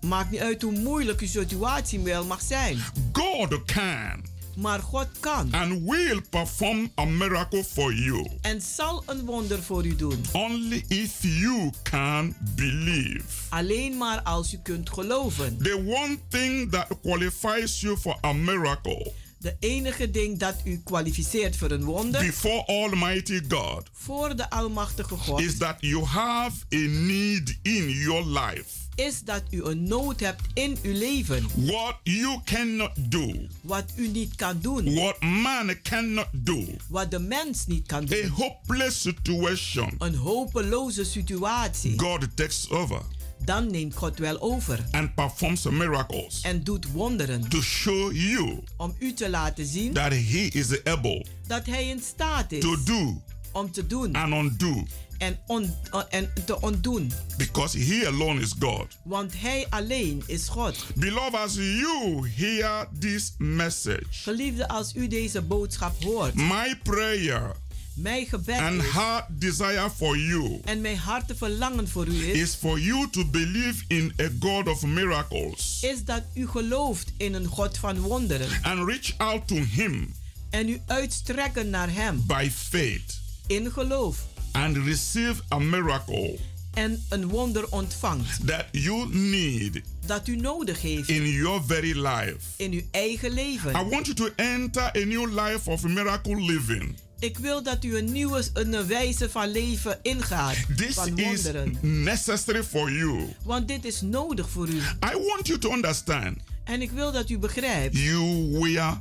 Maakt 0.00 0.30
niet 0.30 0.40
uit 0.40 0.62
hoe 0.62 0.72
moeilijk 0.78 1.20
uw 1.20 1.26
situatie 1.26 1.98
wel 2.00 2.24
mag 2.24 2.40
zijn. 2.42 2.78
God 3.12 3.64
can 3.64 4.24
Maar 4.58 4.80
God 4.80 5.06
kan. 5.20 5.48
and 5.52 5.82
will 5.84 6.20
perform 6.30 6.90
a 6.98 7.04
miracle 7.04 7.64
for 7.64 7.94
you 7.94 8.28
En 8.40 8.60
zal 8.62 9.02
een 9.06 9.24
wonder 9.24 9.62
voor 9.62 9.86
u 9.86 9.96
doen. 9.96 10.24
only 10.32 10.84
if 10.88 11.12
you 11.22 11.70
can 11.82 12.36
believe. 12.54 13.22
Alleen 13.48 13.96
maar 13.96 14.22
als 14.22 14.52
u 14.52 14.58
kunt 14.62 14.90
geloven. 14.90 15.58
The 15.62 15.76
one 15.86 16.18
thing 16.28 16.70
that 16.70 16.86
qualifies 17.02 17.80
you 17.80 17.96
for 17.96 18.16
a 18.24 18.32
miracle 18.32 19.12
De 19.40 19.56
enige 19.60 20.10
ding 20.10 20.38
dat 20.38 20.54
u 20.64 20.80
kwalificeert 20.84 21.56
voor 21.56 21.70
een 21.70 21.84
wonder 21.84 22.20
before 22.20 22.66
Almighty 22.66 23.40
God 23.48 23.88
voor 23.92 24.36
de 24.36 24.50
Almachtige 24.50 25.16
God 25.16 25.40
is 25.40 25.58
that 25.58 25.76
you 25.80 26.04
have 26.04 26.56
a 26.74 26.76
need 26.88 27.58
in 27.62 27.88
your 27.90 28.26
life. 28.26 28.77
Is 28.98 29.22
dat 29.24 29.42
u 29.50 29.62
een 29.64 29.82
nood 29.82 30.20
hebt 30.20 30.42
in 30.54 30.78
uw 30.82 30.92
leven. 30.92 31.46
What 31.54 31.96
you 32.02 32.40
cannot 32.44 32.90
do, 33.12 33.34
Wat 33.60 33.84
u 33.96 34.08
niet 34.08 34.34
kan 34.34 34.58
doen. 34.60 34.94
what 34.94 35.20
man 35.20 35.74
cannot 35.82 36.26
do, 36.32 36.64
Wat 36.88 37.10
de 37.10 37.18
mens 37.18 37.66
niet 37.66 37.86
kan 37.86 38.02
a 38.02 38.06
doen. 38.06 38.26
hopeless 38.28 39.00
situation, 39.00 39.94
Een 39.98 40.14
hopeloze 40.14 41.04
situatie. 41.04 41.98
God 41.98 42.26
takes 42.36 42.70
over 42.70 43.00
Dan 43.44 43.70
neemt 43.70 43.94
God 43.96 44.18
wel 44.18 44.40
over. 44.40 44.84
and 44.90 45.14
performs 45.14 45.62
miracles 45.62 46.40
En 46.42 46.64
doet 46.64 46.90
wonderen. 46.92 47.48
to 47.48 47.60
show 47.62 48.12
you 48.12 48.58
Om 48.76 48.94
u 48.98 49.12
te 49.12 49.30
laten 49.30 49.66
zien 49.66 49.92
that 49.92 50.12
He 50.12 50.48
is 50.52 50.84
able 50.84 51.24
dat 51.46 51.66
hij 51.66 51.88
in 51.88 52.00
staat 52.02 52.52
is 52.52 52.60
to 52.60 52.76
do 52.84 53.22
Om 53.52 53.70
te 53.72 53.86
doen. 53.86 54.14
and 54.14 54.32
undo. 54.34 54.84
En, 55.18 55.38
on, 55.46 55.74
en 56.08 56.32
te 56.46 56.60
ontdoen. 56.60 57.12
Because 57.36 57.78
He 57.78 58.06
alone 58.06 58.40
is 58.40 58.52
God. 58.58 58.86
Want 59.04 59.32
Hij 59.40 59.66
alleen 59.70 60.22
is 60.26 60.48
God. 60.48 60.76
Beloved, 60.94 61.34
as 61.34 61.54
you 61.54 62.28
hear 62.36 62.88
this 63.00 63.32
message, 63.38 64.04
Geliefde, 64.10 64.68
als 64.68 64.94
u 64.94 65.08
deze 65.08 65.42
boodschap 65.42 66.02
hoort. 66.04 66.34
my 66.34 66.78
prayer 66.82 67.52
Mijn 67.94 68.26
gebed 68.26 68.58
and 68.58 68.82
is, 68.82 68.88
heart 68.90 69.24
desire 69.28 69.90
for 69.96 70.18
you 70.18 70.60
en 70.64 70.80
mijn 70.80 70.96
harte 70.96 71.34
verlangen 71.36 71.88
voor 71.88 72.06
u 72.06 72.26
is, 72.28 72.38
is 72.40 72.54
for 72.54 72.80
you 72.80 73.08
to 73.10 73.24
believe 73.24 73.84
in 73.88 74.12
a 74.20 74.28
God 74.40 74.68
of 74.68 74.82
miracles 74.82 75.78
is 75.82 76.04
dat 76.04 76.22
u 76.34 76.46
gelooft 76.48 77.12
in 77.16 77.34
een 77.34 77.46
God 77.46 77.78
van 77.78 77.98
wonderen. 78.00 78.48
and 78.62 78.88
reach 78.88 79.14
out 79.16 79.48
to 79.48 79.54
Him 79.56 80.14
En 80.50 80.68
u 80.68 80.80
uitstrekken 80.86 81.70
naar 81.70 81.92
Hem 81.92 82.24
by 82.26 82.50
faith 82.54 83.20
in 83.46 83.70
geloof. 83.72 84.26
And 84.52 84.76
receive 84.76 85.34
a 85.52 85.58
miracle 85.58 86.38
En 86.74 87.04
een 87.08 87.28
wonder 87.28 87.68
ontvangt. 87.70 88.46
that 88.46 88.64
you 88.72 89.08
need 89.14 89.80
Dat 90.06 90.28
u 90.28 90.36
nodig 90.36 90.80
heeft 90.82 91.08
in 91.08 91.26
your 91.30 91.62
very 91.66 91.98
life. 92.06 92.36
in 92.56 92.72
uw 92.72 92.82
eigen 92.90 93.30
leven. 93.32 93.70
I 93.70 93.88
want 93.88 94.06
you 94.06 94.14
to 94.14 94.28
enter 94.36 94.82
a 94.82 95.04
new 95.04 95.26
life 95.40 95.70
of 95.70 95.82
miracle 95.82 96.40
living. 96.44 96.96
Ik 97.18 97.38
wil 97.38 97.62
dat 97.62 97.84
u 97.84 97.96
een 97.96 98.12
nieuwe 98.12 98.44
een 98.52 98.86
wijze 98.86 99.30
van 99.30 99.50
leven 99.50 99.98
ingaat. 100.02 100.56
This 100.76 100.94
van 100.94 101.18
is 101.18 101.24
wonderen. 101.24 101.78
necessary 101.80 102.62
for 102.64 102.92
you. 102.92 103.34
Want 103.44 103.68
dit 103.68 103.84
is 103.84 104.00
nodig 104.00 104.48
voor 104.50 104.68
u. 104.68 104.76
I 104.76 105.16
want 105.26 105.46
you 105.46 105.58
to 105.58 105.72
understand 105.72 106.36
En 106.64 106.82
ik 106.82 106.90
wil 106.90 107.12
dat 107.12 107.30
u 107.30 107.38
begrijpt. 107.38 107.96
you 107.98 108.50
were 108.60 108.92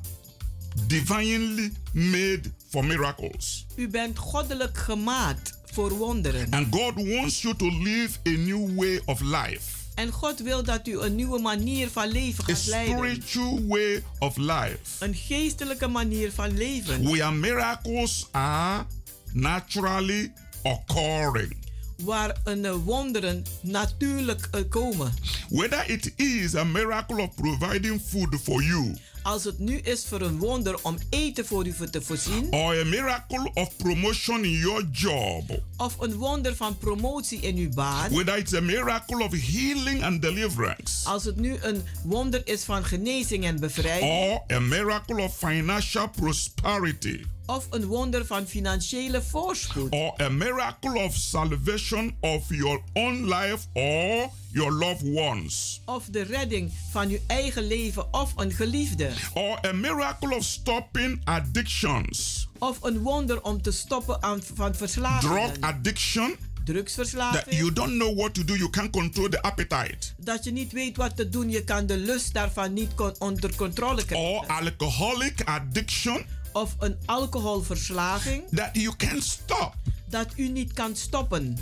divinely 0.88 1.72
made 1.94 2.42
for 2.70 2.86
miracles. 2.86 3.66
U 3.76 3.88
bent 3.88 4.18
goddelijk 4.18 4.78
gemaakt 4.78 5.60
voor 5.66 5.98
wonderen. 5.98 6.48
And 6.50 6.68
God 6.76 6.94
wants 6.96 7.42
you 7.42 7.56
to 7.56 7.66
live 7.84 8.10
a 8.28 8.30
new 8.30 8.76
way 8.76 9.02
of 9.06 9.22
life. 9.22 9.76
En 9.96 10.12
God 10.12 10.40
wil 10.40 10.64
dat 10.64 10.88
u 10.88 11.00
een 11.00 11.16
nieuwe 11.16 11.40
manier 11.40 11.90
van 11.90 12.08
leven 12.12 12.44
A 12.44 12.48
gaat 12.48 12.66
leiden. 12.66 12.98
spiritual 12.98 13.66
way 13.68 14.04
of 14.20 14.38
life. 14.38 14.80
Een 15.00 15.16
geestelijke 15.16 15.88
manier 15.88 16.32
van 16.32 16.58
leven. 16.58 17.04
Where 17.04 17.32
miracles 17.32 18.28
are 18.32 18.86
naturally 19.34 20.32
occurring. 20.64 21.67
Waar 22.04 22.36
een 22.44 22.66
eh, 22.66 22.74
wonderen 22.84 23.44
natuurlijk 23.62 24.48
eh, 24.52 24.62
komen. 24.70 25.14
Whether 25.50 25.90
it 25.90 26.14
is 26.16 26.56
a 26.56 26.64
miracle 26.64 27.22
of 27.22 27.36
providing 27.36 28.02
food 28.08 28.36
for 28.44 28.64
you 28.64 28.96
Als 29.24 29.44
het 29.44 29.60
nu 29.60 29.78
is 29.78 30.06
voor 30.08 30.22
een 30.22 30.38
wonder 30.38 30.84
om 30.84 30.98
eten 31.10 31.46
voor 31.46 31.66
u 31.68 31.74
te 31.92 32.02
voorzien. 32.02 32.48
or 32.54 32.80
a 32.80 32.84
miracle 32.84 33.52
of 33.54 33.76
promotion 33.78 34.44
in 34.44 34.52
your 34.52 34.84
job, 34.92 35.62
Of 35.78 36.00
een 36.00 36.14
wonder 36.16 36.56
van 36.56 36.78
promotie 36.78 37.40
in 37.40 37.56
uw 37.58 37.70
baan. 37.70 38.12
whether 38.14 38.38
it's 38.38 38.54
a 38.54 38.62
miracle 38.62 39.24
of 39.24 39.32
healing 39.32 40.04
and 40.04 40.22
deliverance, 40.22 41.08
Als 41.10 41.24
het 41.24 41.36
nu 41.36 41.56
een 41.62 41.84
wonder 42.04 42.42
is 42.48 42.64
van 42.64 42.86
genezing 42.86 43.44
en 43.46 43.60
bevrijding. 43.60 44.12
or 44.12 44.44
a 44.56 44.60
miracle 44.60 45.22
of 45.22 45.38
financial 45.38 46.10
prosperity, 46.10 47.24
Of 47.50 47.68
een 47.70 47.86
wonder 47.86 48.26
van 48.26 48.48
financiële 48.48 49.22
voorspoed. 49.22 49.92
or 49.92 50.22
a 50.22 50.30
miracle 50.30 51.04
of 51.04 51.16
salvation 51.16 52.16
of 52.20 52.44
your 52.50 52.82
own 52.94 53.26
life 53.28 53.66
or 53.74 54.30
your 54.52 54.72
loved 54.72 55.04
ones, 55.16 55.82
Of 55.86 56.06
de 56.06 56.22
redding 56.22 56.72
van 56.92 57.10
uw 57.10 57.18
eigen 57.28 57.68
leven 57.68 58.14
of 58.14 58.34
een 58.36 58.52
geliefde. 58.52 59.10
or 59.34 59.60
a 59.68 59.72
miracle 59.72 60.36
of 60.36 60.44
stopping 60.44 61.22
addictions, 61.24 62.48
Of 62.60 62.84
een 62.84 63.00
wonder 63.00 63.44
om 63.44 63.62
te 63.62 63.72
stoppen 63.72 64.24
aan, 64.24 64.42
van 64.54 64.76
verslavingen. 64.76 65.36
drug 65.54 65.62
addiction, 65.70 66.30
that 66.30 66.66
Drugsverslaving. 66.66 67.56
you 67.58 67.74
don't 67.74 67.92
know 67.94 68.18
what 68.18 68.34
to 68.34 68.44
do, 68.46 68.54
you 68.56 68.70
can't 68.70 68.90
control 68.92 69.30
the 69.30 69.42
appetite, 69.42 69.98
Dat 70.18 70.44
je 70.44 70.52
niet 70.52 70.72
weet 70.72 70.98
wat 70.98 71.16
te 71.16 71.30
doen. 71.30 71.50
Je 71.50 71.64
kan 71.64 71.86
de 71.86 71.98
lust 71.98 72.34
daarvan 72.34 72.74
niet 72.74 72.92
onder 73.20 73.56
controle 73.56 74.02
or 74.02 74.06
krijgen. 74.06 74.48
alcoholic 74.48 75.42
addiction 75.46 76.26
Of 76.58 76.76
een 76.80 76.98
alcoholverslaving. 77.06 78.44
that 78.52 78.70
you 78.74 78.96
can't 78.96 79.24
stop, 79.24 79.76
Dat 80.10 80.28
u 80.36 80.48
niet 80.50 80.74
kan 80.74 80.96
stoppen. 80.96 81.58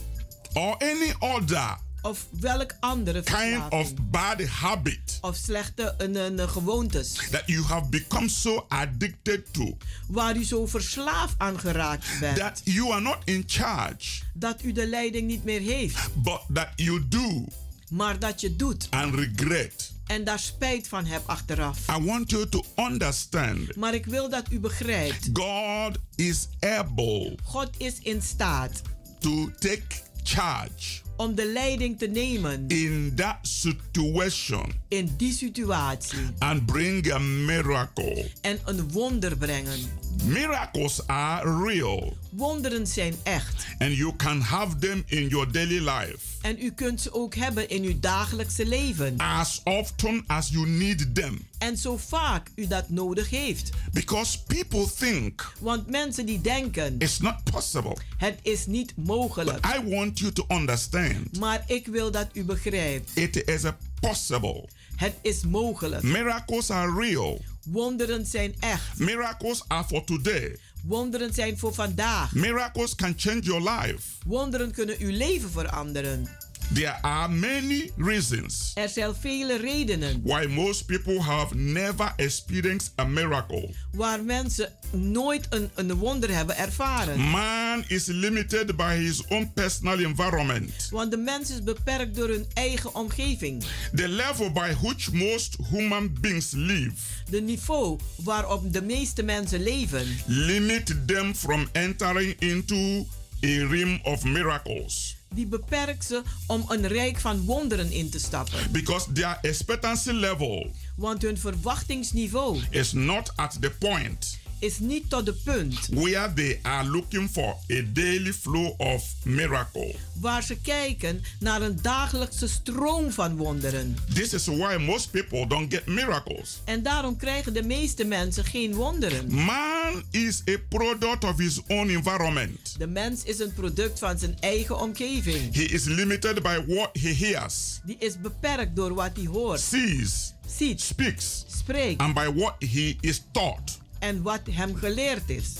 or 0.53 0.75
any 0.77 1.13
other 1.19 1.77
Of 2.01 2.27
welk 2.39 2.75
andere 2.79 3.21
kind 3.23 3.63
of 3.69 3.93
bad 4.01 4.41
habit 4.45 5.17
Of 5.21 5.35
slechte 5.35 5.93
een, 5.97 6.15
een, 6.15 6.39
een 6.39 6.49
gewoontes. 6.49 7.13
that 7.31 7.43
you 7.45 7.63
have 7.63 7.89
become 7.89 8.29
so 8.29 8.65
addicted 8.67 9.53
to 9.53 9.77
Waar 10.07 10.35
u 10.37 10.43
zo 10.43 10.65
verslaafd 10.65 11.33
aan 11.37 11.59
geraakt 11.59 12.05
bent. 12.19 12.37
that 12.37 12.61
you 12.63 12.91
are 12.91 13.01
not 13.01 13.17
in 13.23 13.43
charge, 13.47 14.21
dat 14.33 14.63
u 14.63 14.71
de 14.71 14.87
leiding 14.87 15.27
niet 15.27 15.43
meer 15.43 15.61
heeft. 15.61 16.09
but 16.15 16.39
that 16.53 16.69
you 16.75 17.07
do 17.07 17.45
Maar 17.89 18.19
dat 18.19 18.41
je 18.41 18.55
doet. 18.55 18.87
and 18.89 19.15
regret. 19.15 19.93
En 20.05 20.23
daar 20.23 20.39
spijt 20.39 20.87
van 20.87 21.05
hebt 21.05 21.27
achteraf. 21.27 21.79
I 21.99 22.03
want 22.05 22.29
you 22.29 22.49
to 22.49 22.63
understand 22.75 23.75
Maar 23.75 23.93
ik 23.93 24.05
wil 24.05 24.29
dat 24.29 24.51
u 24.51 24.59
begrijpt. 24.59 25.29
God 25.33 25.97
is 26.15 26.47
able 26.59 27.37
God 27.43 27.69
is 27.77 27.99
in 27.99 28.21
staat 28.21 28.81
to 29.19 29.49
take 29.59 29.81
charge 30.23 31.03
om 31.17 31.35
de 31.35 31.45
leiding 31.45 31.97
te 31.97 32.07
nemen 32.07 32.67
in 32.67 33.13
that 33.15 33.37
situation 33.41 34.73
in 34.87 35.13
die 35.17 35.33
situatie. 35.33 36.17
and 36.39 36.65
bring 36.65 37.11
a 37.11 37.19
miracle. 37.19 38.31
En 38.41 38.59
een 38.65 38.91
wonder 38.91 39.37
brengen. 39.37 39.79
Miracles 40.23 41.07
are 41.07 41.63
real 41.65 42.17
Wonderen 42.31 42.87
zijn 42.87 43.15
echt. 43.23 43.65
and 43.77 43.91
you 43.97 44.15
can 44.15 44.41
have 44.41 44.77
them 44.77 45.03
in 45.05 45.27
your 45.27 45.51
daily 45.51 45.79
life 45.89 46.17
En 46.45 46.57
u 46.59 46.71
kunt 46.71 47.01
ze 47.01 47.13
ook 47.13 47.35
hebben 47.35 47.69
in 47.69 47.83
uw 47.83 47.99
dagelijkse 47.99 48.65
leven. 48.67 49.17
as 49.17 49.61
often 49.63 50.23
as 50.27 50.49
you 50.49 50.67
need 50.67 51.15
them. 51.15 51.47
En 51.57 51.77
zo 51.77 51.97
vaak 51.97 52.51
u 52.55 52.67
dat 52.67 52.89
nodig 52.89 53.29
heeft. 53.29 53.69
Because 53.91 54.43
people 54.43 54.85
think 54.97 55.53
Want 55.59 55.89
mensen 55.89 56.25
die 56.25 56.41
denken, 56.41 56.95
it's 56.99 57.19
not 57.19 57.43
possible. 57.51 57.97
het 58.17 58.39
is 58.41 58.65
niet 58.65 58.93
mogelijk. 58.95 59.65
I 59.65 59.89
want 59.89 60.19
you 60.19 60.31
to 60.31 60.45
understand 60.47 61.39
Maar 61.39 61.63
ik 61.67 61.87
wil 61.87 62.11
dat 62.11 62.27
u 62.33 62.43
begrijpt, 62.43 63.11
it 63.13 63.47
is 63.47 63.65
a 63.65 63.77
possible. 63.99 64.69
het 64.95 65.13
is 65.21 65.43
mogelijk. 65.45 66.03
Miracles 66.03 66.69
are 66.69 66.93
real. 66.99 67.41
Wonderen 67.65 68.25
zijn 68.25 68.55
echt. 68.59 68.99
Miracles 68.99 69.63
are 69.67 69.83
for 69.83 70.03
today. 70.03 70.57
Wonderen 70.85 71.33
zijn 71.33 71.57
voor 71.57 71.73
vandaag. 71.73 72.33
Miracles 72.33 72.95
can 72.95 73.13
change 73.17 73.39
your 73.39 73.69
life. 73.69 73.99
Wonderen 74.25 74.71
kunnen 74.71 74.95
uw 74.99 75.11
leven 75.11 75.49
veranderen. 75.49 76.27
There 76.73 76.97
are 77.01 77.29
many 77.29 77.91
reasons 77.97 78.71
Er 78.75 78.89
zijn 78.89 79.15
vele 79.19 79.57
redenen 79.57 80.21
why 80.23 80.45
most 80.49 80.85
people 80.85 81.21
have 81.21 81.55
never 81.55 82.13
experienced 82.15 82.91
a 82.99 83.03
miracle. 83.03 83.73
waar 83.91 84.23
mensen 84.23 84.71
nooit 84.91 85.45
een, 85.49 85.69
een 85.75 85.93
wonder 85.93 86.29
hebben 86.35 86.57
ervaren. 86.57 87.19
Man 87.19 87.83
is 87.87 88.05
limited 88.05 88.75
by 88.75 88.95
his 88.97 89.27
own 89.27 89.51
personal 89.53 89.99
environment. 89.99 90.87
Want 90.91 91.11
de 91.11 91.17
mens 91.17 91.49
is 91.49 91.63
beperkt 91.63 92.15
door 92.15 92.27
hun 92.27 92.45
eigen 92.53 92.95
omgeving. 92.95 93.63
The 93.95 94.07
level 94.07 94.51
by 94.51 94.73
which 94.81 95.11
most 95.11 95.57
human 95.71 96.17
beings 96.21 96.51
live 96.51 96.93
De 97.29 97.41
niveau 97.41 97.99
waarop 98.23 98.73
de 98.73 98.81
meeste 98.81 99.23
mensen 99.23 99.63
leven 99.63 100.07
limit 100.25 101.07
them 101.07 101.35
from 101.35 101.67
entering 101.71 102.35
into 102.39 103.05
a 103.43 103.67
realm 103.67 103.99
of 104.03 104.23
miracles 104.23 105.14
die 105.35 105.47
beperkt 105.47 106.05
ze 106.05 106.21
om 106.47 106.65
een 106.67 106.87
rijk 106.87 107.19
van 107.19 107.45
wonderen 107.45 107.91
in 107.91 108.09
te 108.09 108.19
stappen. 108.19 108.71
because 108.71 109.11
their 109.13 109.37
expectancy 109.41 110.11
level 110.11 110.71
Want 110.95 111.21
hun 111.21 111.37
verwachtingsniveau 111.37 112.59
is 112.69 112.93
not 112.93 113.31
at 113.35 113.57
the 113.61 113.69
point 113.79 114.37
is 114.59 114.79
niet 114.79 115.09
tot 115.09 115.25
de 115.25 115.33
punt 115.33 115.87
where 115.91 116.33
they 116.33 116.59
are 116.61 116.87
looking 116.89 117.29
for 117.29 117.55
a 117.71 117.81
daily 117.93 118.33
flow 118.33 118.73
of 118.77 119.03
miracle. 119.23 119.95
waar 120.19 120.43
ze 120.43 120.55
kijken 120.61 121.21
naar 121.39 121.61
een 121.61 121.79
dagelijkse 121.81 122.47
stroom 122.47 123.11
van 123.11 123.35
wonderen. 123.35 123.97
This 124.13 124.33
is 124.33 124.45
why 124.45 124.75
most 124.79 125.11
people 125.11 125.47
don't 125.47 125.73
get 125.73 125.85
miracles. 125.85 126.61
En 126.65 126.83
daarom 126.83 127.17
krijgen 127.17 127.53
de 127.53 127.63
meeste 127.63 128.03
mensen 128.05 128.45
geen 128.45 128.73
wonderen. 128.73 129.33
Man 129.33 130.03
is 130.11 130.41
a 130.49 130.57
product 130.69 131.23
of 131.23 131.37
his 131.37 131.61
own 131.67 131.89
environment. 131.89 132.75
De 132.77 132.87
mens 132.87 133.23
is 133.23 133.39
een 133.39 133.53
product 133.53 133.99
van 133.99 134.17
zijn 134.19 134.37
eigen 134.39 134.79
omgeving. 134.79 135.55
He 135.55 135.61
is 135.63 135.83
limited 135.83 136.41
by 136.43 136.63
what 136.67 136.89
he 136.93 137.13
hears, 137.13 137.79
Die 137.85 137.95
is 137.99 138.19
beperkt 138.21 138.75
door 138.75 138.93
wat 138.93 139.11
hij 139.15 139.25
hoort, 139.25 139.59
sees, 139.59 140.33
ziet, 140.57 140.81
speaks, 140.81 141.43
spreekt 141.57 141.99
and 142.01 142.13
by 142.13 142.31
what 142.35 142.55
he 142.59 142.95
is 142.99 143.21
taught. 143.31 143.77
En 143.99 144.21
wat 144.21 144.41
hem 144.51 144.75
geleerd 144.75 145.29
is. 145.29 145.53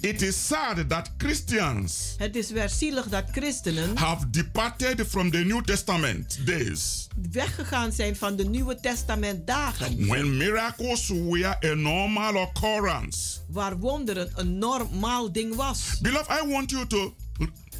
It 0.00 0.22
is 0.22 0.46
sad 0.46 0.88
that 0.88 1.10
Christians 1.18 2.14
Het 2.18 2.36
is 2.36 2.50
weer 2.50 2.68
zielig 2.68 3.08
dat 3.08 3.24
christenen 3.32 3.96
have 3.96 4.30
departed 4.30 5.06
from 5.08 5.30
the 5.30 5.38
New 5.38 5.64
Testament 5.64 6.46
days 6.46 7.06
weggegaan 7.30 7.92
zijn 7.92 8.16
van 8.16 8.36
de 8.36 8.44
Nieuwe 8.44 8.80
Testament 8.80 9.46
dagen. 9.46 10.06
when 10.06 10.36
miracles 10.36 11.08
were 11.08 11.56
a 11.70 11.74
normal 11.74 12.36
occurrence. 12.36 13.38
Waar 13.48 13.78
wonderen 13.78 14.30
een 14.34 14.58
normaal 14.58 15.32
ding 15.32 15.54
was. 15.54 15.98
Beloved, 16.00 16.42
I 16.44 16.48
want 16.48 16.70
you 16.70 16.86
to 16.86 17.14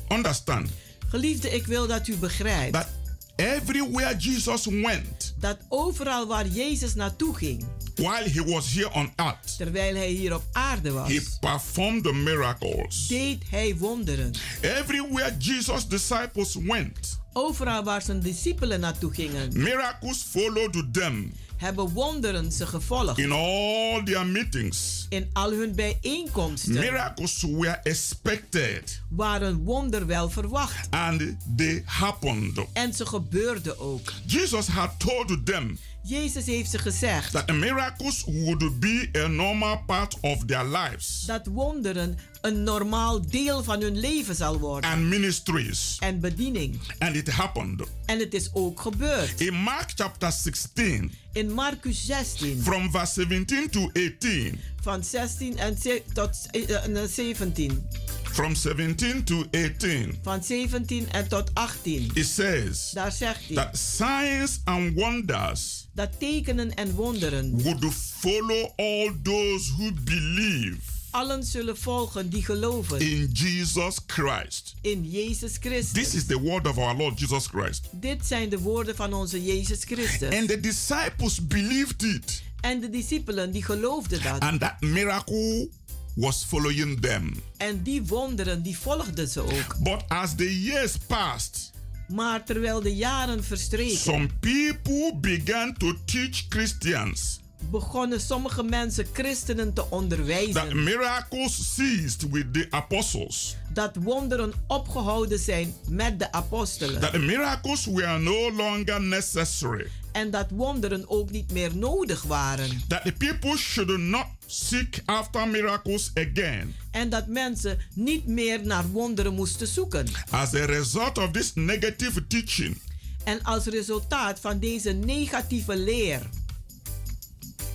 understand 0.08 0.68
Geliefde, 1.08 1.50
ik 1.50 1.66
wil 1.66 1.86
dat 1.86 2.08
u 2.08 2.16
begrijpt 2.16 2.72
that 2.72 2.88
everywhere 3.36 4.16
Jesus 4.16 4.66
went 4.66 5.34
dat 5.38 5.58
overal 5.68 6.26
waar 6.26 6.46
Jezus 6.46 6.94
naartoe 6.94 7.34
ging, 7.34 7.64
while 7.94 8.30
he 8.30 8.44
was 8.44 8.72
here 8.74 8.90
on 8.92 9.12
earth, 9.16 9.56
terwijl 9.56 9.94
hij 9.94 10.08
hier 10.10 10.34
op 10.34 10.42
aarde 10.52 10.90
was, 10.90 11.08
he 11.08 11.20
performed 11.40 12.02
the 12.04 12.12
miracles. 12.12 13.06
deed 13.08 13.42
hij 13.50 13.76
wonderen. 13.76 14.32
Everywhere 14.60 15.34
Jesus' 15.38 15.88
disciples 15.88 16.54
went, 16.54 17.20
Overal 17.32 17.84
waar 17.84 18.02
zijn 18.02 18.20
discipelen 18.20 18.80
naartoe 18.80 19.12
gingen, 19.14 19.48
miracles 19.62 20.22
followed 20.30 20.94
them 20.94 21.32
hebben 21.62 21.88
wonderen 21.88 22.52
ze 22.52 22.66
gevolgd. 22.66 23.18
in 23.18 23.32
all 23.32 24.02
their 24.04 24.26
meetings. 24.26 25.06
In 25.08 25.30
al 25.32 25.50
hun 25.52 25.74
bijeenkomsten 25.74 26.72
Miracles 26.72 27.42
were 27.42 27.80
expected 27.82 29.00
waren 29.08 29.64
wonder 29.64 30.06
wel 30.06 30.30
verwacht. 30.30 30.86
and 30.90 31.22
they 31.56 31.82
happened. 31.86 32.58
En 32.72 32.92
ze 32.94 33.06
gebeurden 33.06 33.78
ook. 33.80 34.12
Jesus 34.26 34.66
had 34.66 34.90
told 34.98 35.46
them 35.46 35.78
Jezus 36.02 36.46
heeft 36.46 36.70
ze 36.70 36.78
gezegd 36.78 37.32
that 37.32 37.52
miracles 37.52 38.24
would 38.26 38.80
be 38.80 39.08
a 39.24 39.26
normal 39.26 39.82
part 39.86 40.16
of 40.20 40.44
their 40.44 40.64
lives 40.64 41.22
dat 41.26 41.46
wonderen 41.46 42.18
een 42.40 42.62
normaal 42.62 43.26
deel 43.26 43.62
van 43.62 43.80
hun 43.80 43.98
leven 43.98 44.34
zal 44.34 44.58
worden. 44.58 44.90
and 44.90 45.02
ministries. 45.02 45.96
En 46.00 46.20
bediening. 46.20 46.80
And 46.98 47.16
it 47.16 47.30
happened. 47.30 47.82
En 48.06 48.18
het 48.18 48.34
is 48.34 48.50
ook 48.52 48.80
gebeurd. 48.80 49.40
In 49.40 49.54
Mark 49.54 49.92
chapter 49.94 50.32
16, 50.32 51.12
In 51.32 51.52
Marcus 51.52 52.06
16, 52.06 52.62
from 52.62 52.90
verse 52.90 53.12
17 53.12 53.70
to 53.70 53.90
18, 53.92 54.60
van 54.80 55.04
16 55.04 55.58
en 55.58 55.76
tot 56.12 56.46
eh, 56.50 57.02
eh, 57.02 57.08
17. 57.08 57.86
From 58.32 58.54
17 58.54 59.24
to 59.24 59.44
18, 59.52 60.18
Van 60.22 60.42
17 60.44 61.08
en 61.12 61.28
tot 61.28 61.50
18. 61.54 62.10
it 62.14 62.26
says 62.26 62.90
Daar 62.94 63.12
zegt 63.12 63.40
hij 63.46 63.54
that 63.56 63.78
signs 63.78 64.60
and 64.64 64.94
wonders 64.94 65.86
dat 65.94 66.18
tekenen 66.18 66.74
en 66.74 66.90
wonderen 66.94 67.62
would 67.62 67.84
follow 67.94 68.70
all 68.76 69.12
those 69.22 69.72
who 69.76 69.90
believe 70.04 70.76
allen 71.10 71.44
zullen 71.44 71.76
volgen 71.78 72.28
die 72.30 72.44
geloven 72.44 73.00
in 73.00 73.30
Jesus 73.32 73.96
Christ. 74.06 74.74
in 74.80 75.10
Jezus 75.10 75.56
Christus. 75.60 75.92
This 76.04 76.14
is 76.14 76.26
the 76.26 76.40
word 76.40 76.66
of 76.68 76.78
our 76.78 76.96
Lord 76.96 77.18
Jesus 77.20 77.46
Christ. 77.46 77.88
Dit 77.92 78.26
zijn 78.26 78.48
de 78.48 78.58
woorden 78.58 78.96
van 78.96 79.12
onze 79.12 79.42
Jezus 79.44 79.84
Christus. 79.84 80.34
And 80.38 80.48
the 80.48 80.60
disciples 80.60 81.46
believed 81.46 82.02
it, 82.02 82.42
En 82.60 82.80
de 82.80 82.90
discipelen 82.90 83.50
die 83.52 83.62
geloofden 83.64 84.22
dat. 84.22 84.40
and 84.40 84.60
that 84.60 84.80
miracle 84.80 85.68
was 86.14 86.44
following 86.44 87.00
them. 87.00 87.42
En 87.56 87.82
die 87.82 88.02
wonderen 88.02 88.62
die 88.62 88.78
volgden 88.78 89.28
ze 89.28 89.40
ook. 89.40 89.76
But 89.78 90.02
as 90.08 90.34
the 90.34 90.62
years 90.62 90.96
passed, 91.06 91.70
Maar 92.08 92.44
terwijl 92.44 92.82
de 92.82 92.94
jaren 92.94 93.44
verstreken, 93.44 93.96
some 93.96 94.28
people 94.40 95.18
began 95.20 95.74
to 95.78 95.94
teach 96.04 96.46
Christians 96.48 97.40
begonnen 97.70 98.20
sommige 98.20 98.62
mensen 98.62 99.06
christenen 99.12 99.72
te 99.72 99.80
that 99.80 99.90
onderwijzen 99.90 100.82
miracles 100.82 101.74
ceased 101.74 102.30
with 102.30 102.52
the 102.52 102.66
apostles, 102.70 103.56
dat 103.72 103.96
wonderen 104.00 104.52
opgehouden 104.66 105.38
zijn 105.38 105.74
met 105.88 106.18
de 106.18 106.32
apostelen. 106.32 107.00
that 107.00 107.12
the 107.12 107.18
miracles 107.18 107.86
were 107.86 108.18
no 108.18 108.52
longer 108.52 109.00
necessary, 109.00 109.86
En 110.12 110.30
dat 110.30 110.46
wonderen 110.50 111.08
ook 111.08 111.30
niet 111.30 111.52
meer 111.52 111.76
nodig 111.76 112.22
waren. 112.22 112.82
that 112.88 113.04
the 113.04 113.12
people 113.12 113.56
should 113.56 113.98
not 113.98 114.26
seek 114.46 115.02
after 115.04 115.48
miracles 115.48 116.10
again. 116.14 116.74
En 116.90 117.08
dat 117.08 117.26
mensen 117.26 117.78
niet 117.94 118.26
meer 118.26 118.66
naar 118.66 118.88
wonderen 118.90 119.34
moesten 119.34 119.66
zoeken. 119.66 120.06
As 120.30 120.54
a 120.54 120.64
result 120.64 121.18
of 121.18 121.30
this 121.30 121.50
negative 121.54 122.26
teaching, 122.26 122.76
En 123.24 123.42
als 123.42 123.64
resultaat 123.64 124.40
van 124.40 124.58
deze 124.58 124.90
negatieve 124.92 125.76
leer 125.76 126.20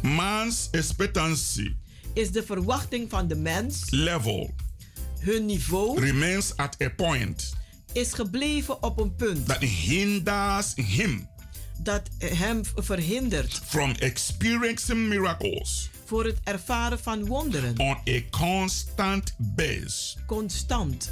man's 0.01 0.67
expectancy 0.71 1.75
is 2.13 2.31
de 2.31 2.43
verwachting 2.43 3.09
van 3.09 3.27
de 3.27 3.35
mens, 3.35 3.89
level 3.89 4.53
hun 5.19 5.45
niveau, 5.45 5.99
remains 5.99 6.55
at 6.55 6.81
a 6.81 6.89
point 6.89 7.53
is 7.93 8.13
gebleven 8.13 8.83
op 8.83 8.99
een 8.99 9.15
punt 9.15 9.45
that 9.47 9.61
hinders 9.61 10.73
him 10.75 11.27
dat 11.79 12.01
hem 12.19 12.61
verhindert 12.75 13.61
from 13.65 13.91
experiencing 13.99 15.07
miracles 15.07 15.89
voor 16.05 16.25
het 16.25 16.37
ervaren 16.43 16.99
van 16.99 17.25
wonderen. 17.25 17.73
on 17.79 17.97
a 18.09 18.21
constant 18.29 19.33
base. 19.37 20.15
Constant. 20.25 21.11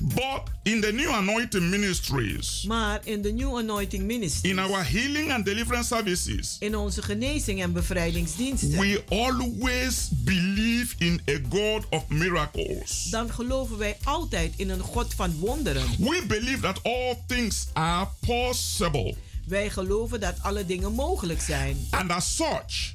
But 0.00 0.42
in 0.62 0.80
the 0.80 0.92
new 0.92 1.10
anointing 1.10 1.70
ministries, 1.70 2.64
Maar 2.66 3.00
in 3.04 3.22
de 3.22 3.32
New 3.32 3.56
Anointing 3.58 4.04
Ministry, 4.04 4.50
in 4.50 4.58
our 4.58 4.90
healing 4.90 5.32
and 5.32 5.44
deliverance 5.44 5.86
services, 5.94 6.56
in 6.60 6.76
onze 6.76 7.02
genezing 7.02 7.62
en 7.62 7.72
bevrijdingsdiensten, 7.72 8.70
we 8.78 9.02
always 9.08 10.08
believe 10.10 10.94
in 10.98 11.20
a 11.30 11.38
God 11.48 11.86
of 11.90 12.08
miracles. 12.08 13.02
dan 13.10 13.30
geloven 13.32 13.78
wij 13.78 13.96
altijd 14.04 14.52
in 14.56 14.70
een 14.70 14.80
God 14.80 15.14
van 15.14 15.38
wonderen. 15.38 15.82
We 15.98 16.24
believe 16.28 16.60
that 16.60 16.82
all 16.82 17.16
things 17.26 17.66
are 17.72 18.08
possible. 18.26 19.14
Wij 19.48 19.70
geloven 19.70 20.20
dat 20.20 20.34
alle 20.42 20.66
dingen 20.66 20.92
mogelijk 20.92 21.40
zijn. 21.40 21.86
And 21.90 22.10
as 22.10 22.36
such, 22.36 22.94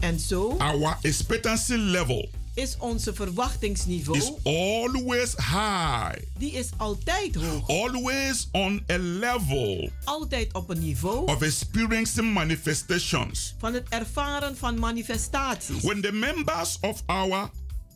En 0.00 0.20
zo 0.20 0.54
our 0.58 0.96
expectancy 1.02 1.74
level 1.74 2.28
is 2.54 2.76
onze 2.78 3.14
verwachtingsniveau, 3.14 4.18
is 4.18 4.32
always 4.44 5.34
high, 5.36 6.12
die 6.38 6.52
is 6.52 6.68
altijd 6.76 7.34
hoog. 7.34 7.68
always 7.68 8.48
on 8.52 8.82
a 8.92 8.98
level 8.98 9.90
Altijd 10.04 10.52
op 10.54 10.70
een 10.70 10.78
niveau 10.78 11.26
of 11.26 11.42
experiencing 11.42 12.32
manifestations. 12.32 13.54
van 13.58 13.74
het 13.74 13.88
ervaren 13.88 14.56
van 14.56 14.78
manifestaties. 14.78 15.82
When 15.82 16.00
the 16.00 16.12
members 16.12 16.78
of 16.80 17.02
our 17.06 17.50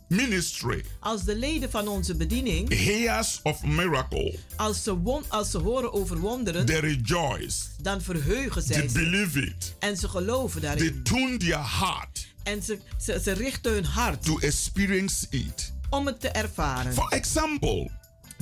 ministry. 0.09 0.85
Als 1.01 1.25
de 1.25 1.37
leden 1.37 1.71
van 1.71 1.88
onze 1.88 2.14
bediening, 2.16 2.68
hears 2.85 3.40
of 3.42 3.62
miracle, 3.64 4.38
als 4.57 4.83
ze, 4.83 4.97
won, 4.97 5.25
als 5.29 5.51
ze 5.51 5.59
horen 5.59 5.92
over 5.92 6.18
wonderen, 6.18 6.66
they 6.66 6.81
rejoice, 6.81 7.57
dan 7.83 8.01
verheugen 8.03 8.64
they 8.66 8.75
zij 8.77 8.88
zich. 8.88 8.92
believe 9.03 9.40
it, 9.40 9.75
En 9.79 9.97
ze 9.97 10.09
geloven 10.09 10.61
they 10.61 10.68
daarin. 10.75 11.03
tune 11.03 11.37
their 11.37 11.79
heart. 11.81 12.27
En 12.42 12.62
ze, 12.62 12.79
ze, 13.01 13.21
ze 13.23 13.33
richten 13.33 13.73
hun 13.73 13.85
hart. 13.85 14.23
To 14.25 14.38
experience 14.38 15.27
it. 15.31 15.73
om 15.90 16.07
het 16.07 16.21
te 16.21 16.29
ervaren. 16.29 16.94
For 16.94 17.09
example, 17.12 17.90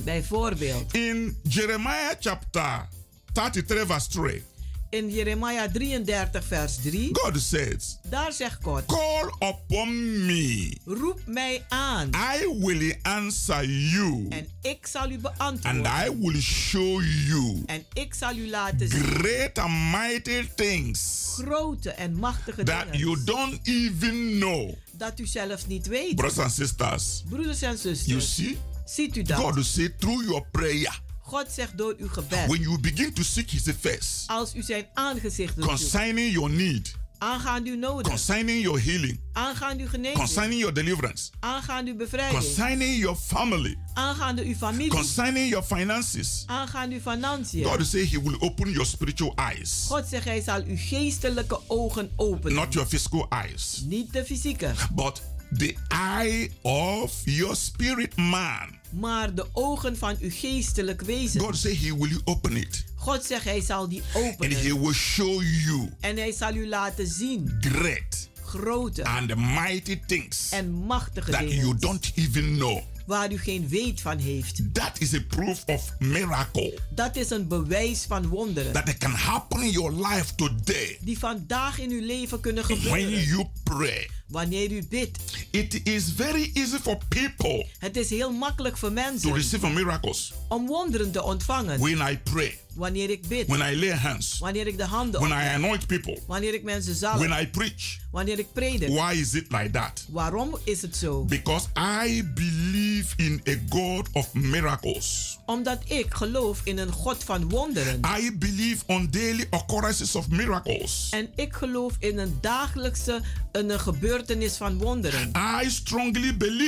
Bijvoorbeeld, 0.03 0.93
in 0.93 1.37
Jeremiah 1.43 2.15
chapter 2.19 2.87
33, 3.33 3.85
verse 3.87 4.09
3, 4.09 4.43
in 4.89 5.09
Jeremia 5.09 5.67
33, 5.71 6.43
vers 6.43 6.75
3, 6.75 7.09
God 7.11 7.39
says, 7.41 7.97
daar 8.09 8.31
zegt 8.31 8.63
God: 8.63 8.85
Call 8.85 9.49
upon 9.49 10.25
me, 10.25 10.77
Roep 10.85 11.19
mij 11.25 11.65
aan 11.69 12.09
I 12.09 12.55
will 12.59 12.95
answer 13.01 13.65
you, 13.69 14.25
en 14.29 14.47
ik 14.61 14.87
zal 14.87 15.09
u 15.09 15.13
and 15.13 15.21
beantwoorden. 15.21 15.85
I 15.85 16.17
will 16.19 16.41
show 16.41 17.01
you 17.27 17.63
En 17.65 17.85
ik 17.93 18.13
zal 18.13 18.35
u 18.35 18.49
laten 18.49 18.89
zien 18.89 19.03
great 19.03 19.57
and 19.57 19.91
mighty 19.91 20.47
things 20.55 21.25
grote 21.37 21.91
en 21.91 22.15
machtige 22.15 22.63
that 22.63 22.85
you 22.91 23.15
dingen 23.15 23.25
don't 23.25 23.59
even 23.63 24.37
know. 24.39 24.73
dat 24.91 25.19
u 25.19 25.25
zelfs 25.25 25.67
niet 25.67 25.87
weet. 25.87 26.15
Brothers 26.15 26.39
and 26.39 26.51
sisters, 26.51 27.23
Broeders 27.29 27.61
en 27.61 27.67
you 27.67 27.77
zusters, 27.95 28.35
see, 28.35 28.57
ziet 28.85 29.15
u 29.17 29.21
dat? 29.21 29.37
God 29.39 29.65
say 29.65 29.93
through 29.99 30.23
your 30.23 30.45
prayer, 30.51 30.99
God 31.27 31.45
zegt 31.51 31.77
door 31.77 31.95
uw 31.97 32.07
gebed, 32.07 32.47
when 32.47 32.61
you 32.61 32.79
begin 32.79 33.13
to 33.13 33.23
seek 33.23 33.49
His 33.49 33.63
face 33.79 34.23
als 34.27 34.55
u 34.55 34.61
zijn 34.61 34.85
aangezicht 34.93 35.53
zoeken, 35.53 35.75
concerning 35.77 36.31
your 36.33 36.49
need, 36.49 36.95
aangaande 37.17 37.69
uw 37.69 37.77
noden, 37.77 38.05
concerning 38.11 38.61
your 38.63 38.81
healing, 38.83 39.19
aangaande 39.33 39.83
uw 39.83 39.89
genezing, 39.89 40.17
concerning 40.17 40.59
your 40.59 40.73
deliverance, 40.73 41.29
aangaande 41.39 41.91
uw 41.91 41.97
bevrijding, 41.97 42.39
concerning 42.43 42.97
your 42.99 43.17
family, 43.17 43.77
aangaande 43.93 44.43
uw 44.45 44.55
familie, 44.55 44.89
concerning 44.89 45.49
your 45.49 45.65
finances, 45.65 46.43
aangaande 46.45 46.95
uw 46.95 47.01
financiën. 47.01 47.63
God 47.63 47.85
say 47.85 48.05
He 48.05 48.21
will 48.21 48.37
open 48.39 48.71
your 48.71 48.85
spiritual 48.85 49.33
eyes, 49.35 49.85
God 49.87 50.05
zegt 50.07 50.25
hij 50.25 50.41
zal 50.41 50.63
uw 50.63 50.77
geestelijke 50.77 51.59
ogen 51.67 52.11
openen. 52.15 52.53
not 52.53 52.73
your 52.73 52.87
physical 52.87 53.25
eyes, 53.29 53.81
Niet 53.85 54.13
de 54.13 54.25
fysieke, 54.25 54.71
but 54.91 55.21
the 55.57 55.75
eye 55.89 56.49
of 56.61 57.21
your 57.23 57.55
spirit 57.55 58.15
man. 58.15 58.76
Maar 58.91 59.35
de 59.35 59.45
ogen 59.53 59.97
van 59.97 60.15
uw 60.19 60.29
geestelijk 60.33 61.01
wezen. 61.01 61.41
God 61.41 61.57
say 61.57 61.75
He 61.75 61.97
will 61.97 62.21
open 62.23 62.55
it, 62.57 62.85
God 62.95 63.25
zegt 63.25 63.43
hij 63.43 63.61
zal 63.61 63.89
die 63.89 64.01
and 64.13 64.13
He 64.13 64.29
openen. 64.29 64.81
will 64.81 64.93
show 64.93 65.41
you 65.41 65.89
En 65.99 66.17
hij 66.17 66.31
zal 66.31 66.53
u 66.55 66.67
laten 66.67 67.07
zien 67.07 67.57
great 67.59 68.29
grote 68.43 69.03
and 69.05 69.35
mighty 69.35 69.99
things 70.05 70.49
en 70.51 70.71
machtige 70.71 71.31
that 71.31 71.39
you 71.41 71.55
dingen 71.55 71.79
don't 71.79 72.11
even 72.15 72.55
know. 72.55 72.81
Waar 73.07 73.31
u 73.31 73.37
geen 73.39 73.67
weet 73.67 74.01
van 74.01 74.17
heeft. 74.17 74.73
That 74.73 74.99
is 74.99 75.13
a 75.13 75.19
proof 75.27 75.63
of 75.65 75.93
miracle 75.99 76.77
Dat 76.95 77.15
is 77.15 77.29
een 77.29 77.47
bewijs 77.47 78.05
van 78.07 78.27
wonderen. 78.27 78.71
that 78.73 78.87
it 78.87 78.97
can 78.97 79.11
happen 79.11 79.61
in 79.61 79.69
your 79.71 79.91
life 80.07 80.35
today 80.35 80.97
Die 81.01 81.19
vandaag 81.19 81.79
in 81.79 81.91
uw 81.91 82.05
leven 82.05 82.39
kunnen 82.39 82.67
when 82.67 82.77
gebeuren. 82.77 83.23
you 83.23 83.45
pray. 83.63 84.09
Wanneer 84.27 84.71
u 84.71 84.85
bidt. 84.89 85.17
It 85.51 85.85
is 85.87 86.03
very 86.15 86.51
easy 86.53 86.77
for 86.81 86.97
people 87.09 87.65
Het 87.79 87.97
is 87.97 88.09
heel 88.09 88.31
makkelijk 88.31 88.77
voor 88.77 88.89
to 88.89 88.93
mensen 88.95 89.33
receive 89.33 89.67
miracles 89.69 90.33
om 90.49 90.67
wonderen 90.67 91.11
te 91.11 91.23
ontvangen. 91.23 91.79
when 91.79 92.11
I 92.11 92.17
pray, 92.23 92.59
Wanneer 92.77 93.09
ik 93.09 93.27
bid. 93.27 93.47
when 93.47 93.71
I 93.71 93.75
lay 93.79 93.91
hands, 93.91 94.37
Wanneer 94.39 94.67
ik 94.67 94.77
de 94.77 94.83
handen 94.83 95.19
when 95.21 95.31
I 95.31 95.47
anoint 95.53 95.87
people, 95.87 96.19
Wanneer 96.27 96.53
ik 96.53 96.63
mensen 96.63 96.95
zalf. 96.95 97.19
when 97.19 97.41
I 97.41 97.47
preach. 97.47 97.97
Wanneer 98.11 98.39
ik 98.39 98.53
predik. 98.53 98.89
Why 98.89 99.13
is 99.13 99.33
it 99.33 99.51
like 99.51 99.69
that? 99.71 100.05
Waarom 100.09 100.57
is 100.63 100.81
het 100.81 100.95
zo? 100.95 101.23
Because 101.23 101.67
I 102.05 102.23
believe 102.33 103.13
in 103.15 103.41
a 103.49 103.55
God 103.69 104.07
of 104.11 104.33
miracles. 104.33 105.37
Omdat 105.45 105.79
ik 105.85 106.13
geloof 106.13 106.61
in 106.63 106.77
een 106.77 106.91
God 106.91 107.23
van 107.23 107.49
wonderen. 107.49 107.99
I 108.19 108.37
believe 108.37 108.83
on 108.87 109.07
daily 109.11 109.45
occurrences 109.49 110.15
of 110.15 110.29
miracles. 110.29 111.07
En 111.11 111.29
ik 111.35 111.53
geloof 111.53 111.93
in 111.99 112.17
een 112.17 112.37
dagelijkse 112.41 113.21
een 113.51 113.79
gebeurtenis 113.79 114.55
van 114.57 114.77
wonderen. 114.77 115.31
I 115.63 115.69
strongly 115.69 116.37
believe 116.37 116.65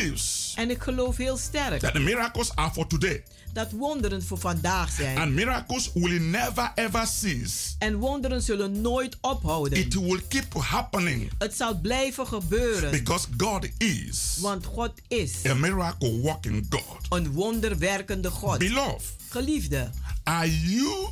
En 0.56 0.70
ik 0.70 0.82
geloof 0.82 1.18
heel 1.18 1.38
sterk 1.38 1.80
that 1.80 1.94
the 1.94 2.00
miracles 2.00 2.56
are 2.56 2.72
for 2.72 2.88
today. 2.88 3.24
Dat 3.54 3.72
wonderen 3.72 4.24
voor 4.26 4.38
vandaag 4.38 4.92
zijn. 4.92 5.18
And 5.18 5.32
miracles 5.34 5.92
will 5.94 6.20
never 6.20 6.72
ever 6.76 7.08
cease. 7.08 7.76
En 7.80 7.96
wonderen 7.98 8.42
zullen 8.42 8.82
nooit 8.82 9.18
ophouden. 9.22 9.78
It 9.80 9.94
will 9.94 10.22
keep 10.28 10.54
happening 10.54 11.32
Het 11.38 11.56
zal 11.56 11.80
blijven 11.80 12.28
gebeuren. 12.28 12.92
because 12.92 13.28
God 13.38 13.68
is 13.78 14.38
Want 14.42 14.66
God 14.66 14.92
is 15.08 15.34
a 15.48 15.54
miracle 15.54 16.20
working 16.20 16.66
God. 16.70 16.84
een 17.20 17.32
wonderwerkende 17.32 18.30
God. 18.30 18.58
Beloved, 18.58 19.04
Geliefde, 19.30 19.90
are 20.24 20.60
you 20.62 21.08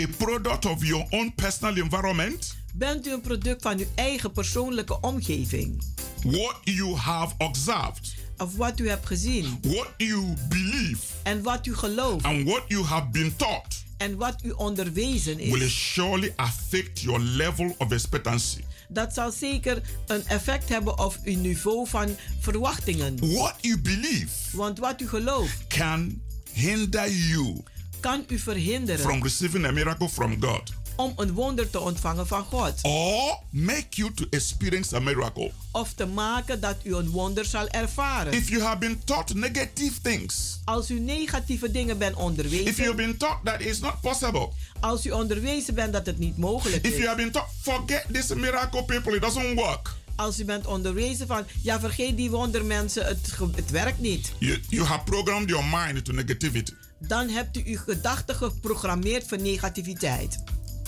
a 0.00 0.06
product 0.16 0.64
of 0.64 0.84
your 0.84 1.06
own 1.10 1.32
personal 1.36 1.76
environment? 1.76 2.54
bent 2.74 3.06
u 3.06 3.12
een 3.12 3.20
product 3.20 3.62
van 3.62 3.78
uw 3.78 3.86
eigen 3.94 4.32
persoonlijke 4.32 5.00
omgeving? 5.00 5.82
What 6.22 6.56
you 6.64 6.94
have 6.96 7.34
observed, 7.38 8.14
Of 8.38 8.56
what 8.56 8.80
u 8.80 8.88
hebt 8.88 9.06
gezien? 9.06 9.58
what 9.62 9.88
you 9.96 10.34
believe, 10.48 10.98
En 11.22 11.42
wat 11.42 11.66
u 11.66 11.74
gelooft? 11.76 12.24
and 12.24 12.44
what 12.48 12.62
you 12.68 12.84
have 12.84 13.06
been 13.10 13.36
taught 13.36 13.84
En 13.96 14.16
wat 14.16 14.34
u 14.44 14.50
onderwezen 14.50 15.36
will 15.36 15.62
is? 15.62 15.92
surely 15.92 16.32
affect 16.36 17.00
your 17.00 17.20
level 17.20 17.74
of 17.78 17.90
expectancy. 17.92 18.60
Dat 18.88 19.14
zal 19.14 19.30
zeker 19.32 19.82
een 20.06 20.26
effect 20.26 20.68
hebben 20.68 20.98
op 20.98 21.16
uw 21.24 21.38
niveau 21.38 21.88
van 21.88 22.16
verwachtingen. 22.40 23.16
What 23.34 23.54
you 23.60 23.80
believe 23.80 24.28
Want 24.52 24.78
wat 24.78 25.00
u 25.00 25.08
gelooft 25.08 25.66
can 25.68 26.20
hinder 26.52 27.10
you 27.10 27.62
kan 28.00 28.24
u 28.28 28.38
verhinderen 28.38 29.00
from 29.00 29.22
receiving 29.22 29.66
a 29.66 29.70
miracle 29.72 30.08
from 30.08 30.36
God 30.42 30.72
om 30.96 31.12
een 31.16 31.32
wonder 31.32 31.70
te 31.70 31.80
ontvangen 31.80 32.26
van 32.26 32.44
God. 32.44 32.72
or 32.82 33.38
make 33.50 33.86
you 33.90 34.14
to 34.14 34.24
experience 34.30 34.96
a 34.96 35.00
miracle. 35.00 35.50
Of 35.72 35.92
te 35.92 36.06
maken 36.06 36.60
dat 36.60 36.76
u 36.82 36.94
een 36.94 37.10
wonder 37.10 37.44
zal 37.44 37.68
ervaren. 37.68 38.32
If 38.32 38.48
you 38.48 38.62
have 38.62 38.78
been 38.78 39.00
taught 39.04 39.34
negative 39.34 40.00
things, 40.02 40.60
Als 40.64 40.90
u 40.90 41.00
negatieve 41.00 41.70
dingen 41.70 41.98
bent 41.98 42.12
if 42.12 42.16
you 42.16 42.30
have 42.30 42.40
onderwezen, 42.40 42.96
been 42.96 43.16
taught 43.16 43.44
that 43.44 43.60
it's 43.60 43.80
not 43.80 44.00
possible, 44.00 44.48
als 44.80 45.06
u 45.06 45.10
onderwezen 45.10 45.74
bent 45.74 45.92
dat 45.92 46.06
het 46.06 46.18
niet 46.18 46.38
mogelijk 46.38 46.84
if 46.84 46.90
you 46.90 47.00
is, 47.02 47.06
have 47.06 47.16
been 47.16 47.30
taught, 47.30 47.50
forget 47.60 48.04
this 48.12 48.34
miracle, 48.34 48.84
people, 48.84 49.14
it 49.14 49.20
doesn't 49.22 49.54
work. 49.54 49.94
als 50.16 50.38
u 50.40 50.44
bent 50.44 50.66
onderwezen 50.66 51.26
van, 51.26 51.44
ja 51.62 51.80
vergeet 51.80 52.16
die 52.16 52.30
wondermensen, 52.30 53.06
het, 53.06 53.32
het 53.54 53.70
werkt 53.70 53.98
niet. 53.98 54.32
You, 54.38 54.60
you 54.68 54.84
have 54.86 55.04
programmed 55.04 55.48
your 55.48 55.64
mind 55.64 56.04
to 56.04 56.12
negativity. 56.12 56.72
Dan 56.98 57.28
hebt 57.28 57.56
u 57.56 57.62
uw 57.64 57.78
gedachten 57.78 58.34
geprogrammeerd 58.34 59.24
voor 59.28 59.38
negativiteit. 59.40 60.38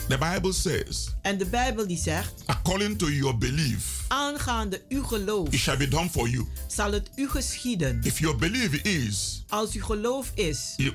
The 0.08 0.18
Bible 0.18 0.52
says, 0.52 1.08
En 1.22 1.38
de 1.38 1.46
Bijbel 1.46 1.86
die 1.86 1.98
zegt, 1.98 2.32
according 2.46 2.98
to 2.98 3.10
your 3.10 3.38
belief, 3.38 3.84
aangaande 4.08 4.82
uw 4.88 5.02
geloof 5.02 5.48
it 5.52 5.60
shall 5.60 5.76
be 5.76 5.88
done 5.88 6.10
for 6.10 6.28
you. 6.28 6.46
zal 6.66 6.92
het 6.92 7.10
u 7.16 7.28
geschieden. 7.28 8.00
If 8.02 8.18
your 8.18 8.36
belief 8.36 8.72
is, 8.82 9.44
Als 9.48 9.72
uw 9.72 9.82
geloof 9.84 10.30
is, 10.34 10.74
you, 10.76 10.92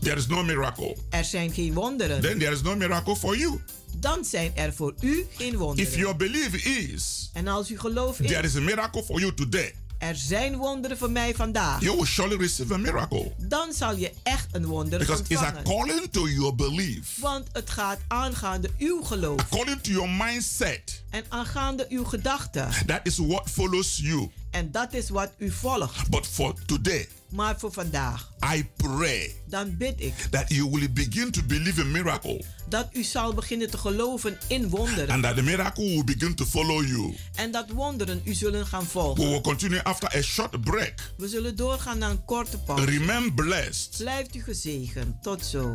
there 0.00 0.16
is 0.16 0.26
no 0.26 0.42
miracle, 0.44 0.96
er 1.10 1.24
zijn 1.24 1.52
geen 1.52 1.72
wonderen, 1.72 2.20
then 2.20 2.38
there 2.38 2.52
is 2.52 2.62
no 2.62 2.76
miracle 2.76 3.16
for 3.16 3.36
you. 3.38 3.60
dan 3.96 4.24
zijn 4.24 4.56
er 4.56 4.72
voor 4.72 4.94
u 5.00 5.26
geen 5.36 5.52
If 5.52 5.58
wonderen. 5.58 5.98
your 5.98 6.16
belief 6.16 6.54
is, 6.64 7.30
En 7.32 7.48
als 7.48 7.68
uw 7.68 7.78
geloof 7.78 8.16
there 8.16 8.42
is, 8.42 8.50
is 8.50 8.56
a 8.56 8.60
miracle 8.60 9.02
for 9.02 9.20
you 9.20 9.34
today, 9.34 9.74
er 10.02 10.16
zijn 10.16 10.56
wonderen 10.56 10.98
voor 10.98 11.10
mij 11.10 11.34
vandaag, 11.34 11.80
you 11.80 11.96
will 11.96 12.06
surely 12.06 12.36
receive 12.36 12.74
a 12.74 12.76
miracle. 12.76 13.32
dan 13.38 13.72
zal 13.72 13.96
je 13.96 14.12
echt 14.22 14.46
een 14.52 14.66
wonder 14.66 14.98
Because 14.98 15.22
it's 15.22 15.30
ontvangen. 15.30 15.56
according 15.58 16.12
to 16.12 16.28
your 16.28 16.54
belief, 16.54 17.16
Want 17.20 17.48
het 17.52 17.70
gaat 17.70 17.98
aangaande 18.08 18.70
uw 18.78 19.02
geloof 19.02 19.40
according 19.40 19.80
to 19.80 19.90
your 19.90 20.08
mindset. 20.08 21.02
en 21.10 21.24
aangaande 21.28 21.86
uw 21.88 22.04
gedachten. 22.04 22.68
That 22.86 23.00
is 23.02 23.16
what 23.18 23.50
follows 23.50 23.96
you. 24.02 24.30
En 24.50 24.70
dat 24.70 24.92
is 24.92 25.08
wat 25.08 25.30
u 25.38 25.50
volgt. 25.50 26.08
But 26.10 26.26
for 26.26 26.54
today, 26.66 27.08
Maar 27.32 27.58
voor 27.58 27.72
vandaag, 27.72 28.30
I 28.54 28.70
pray 28.76 29.34
dan 29.46 29.76
bid 29.76 29.94
ik 30.00 30.14
that 30.30 30.44
you 30.48 30.70
will 30.70 30.92
begin 30.92 31.30
to 31.30 31.42
believe 31.46 31.80
in 31.80 31.90
miracle 31.90 32.44
dat 32.68 32.88
u 32.92 33.02
zal 33.02 33.34
beginnen 33.34 33.70
te 33.70 33.78
geloven 33.78 34.38
in 34.48 34.68
wonderen. 34.68 35.10
and 35.10 35.22
that 35.22 35.36
the 35.36 35.42
miracle 35.42 35.84
will 35.84 36.04
begin 36.04 36.34
to 36.34 36.44
follow 36.44 36.86
you. 36.86 37.16
En 37.34 37.50
dat 37.50 37.70
wonderen 37.70 38.20
u 38.24 38.34
zullen 38.34 38.66
gaan 38.66 38.82
We 38.82 38.86
volgen. 38.88 39.28
will 39.28 39.40
continue 39.40 39.82
after 39.82 40.16
a 40.16 40.22
short 40.22 40.60
break. 40.60 40.94
We 41.16 41.28
zullen 41.28 41.56
doorgaan 41.56 41.98
naar 41.98 42.10
een 42.10 42.24
korte 42.24 42.58
pauze. 42.58 42.84
Remain 42.84 43.34
blessed. 43.34 43.94
Blijft 43.98 44.34
u 44.34 44.42
gezegend. 44.42 45.22
Tot 45.22 45.44
zo. 45.46 45.72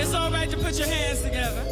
It's 0.00 0.12
all 0.12 0.30
right 0.30 0.50
to 0.50 0.56
put 0.58 0.76
your 0.76 0.94
hands 0.94 1.20
together. 1.20 1.62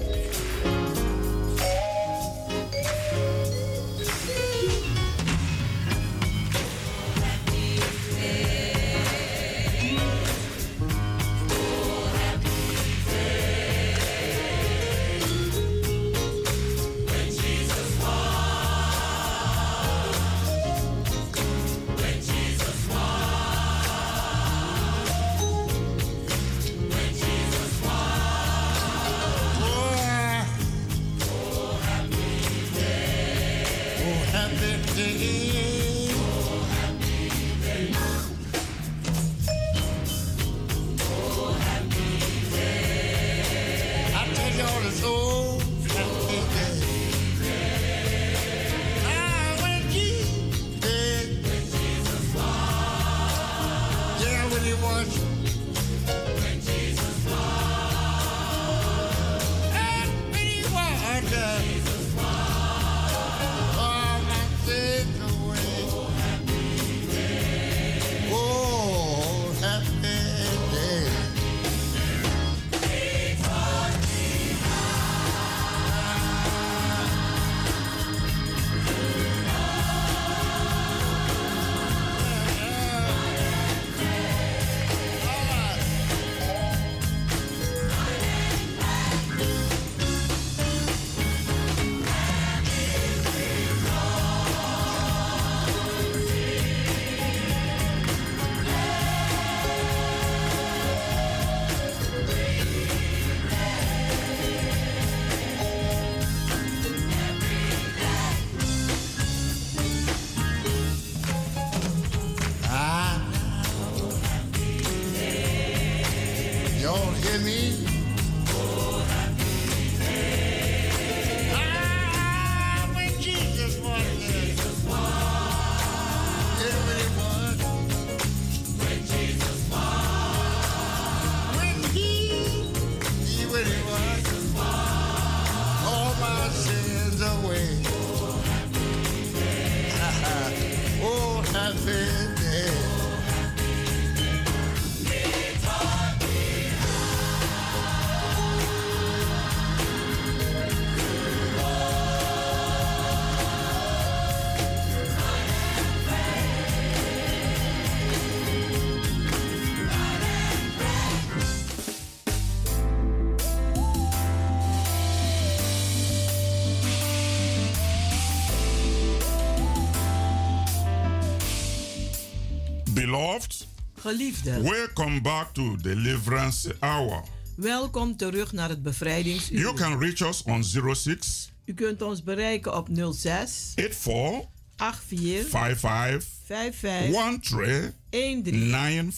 Welcome 174.09 175.21
back 175.21 175.55
to 175.55 175.77
Deliverance 175.77 176.77
Hour. 176.81 177.23
welkom 177.57 178.17
terug 178.17 178.53
naar 178.53 178.69
het 178.69 178.83
bevrijdingsuur. 178.83 179.59
You 179.59 179.75
can 179.75 179.99
reach 179.99 180.21
us 180.21 180.43
on 180.43 180.65
06 180.65 181.53
U 181.65 181.75
kunt 181.75 182.03
ons 182.03 182.23
bereiken 182.23 182.77
op 182.77 182.89
06 183.13 183.73
84 183.75 184.49
84 184.77 185.49
55 185.51 186.29
55 186.45 187.93
13 188.11 189.13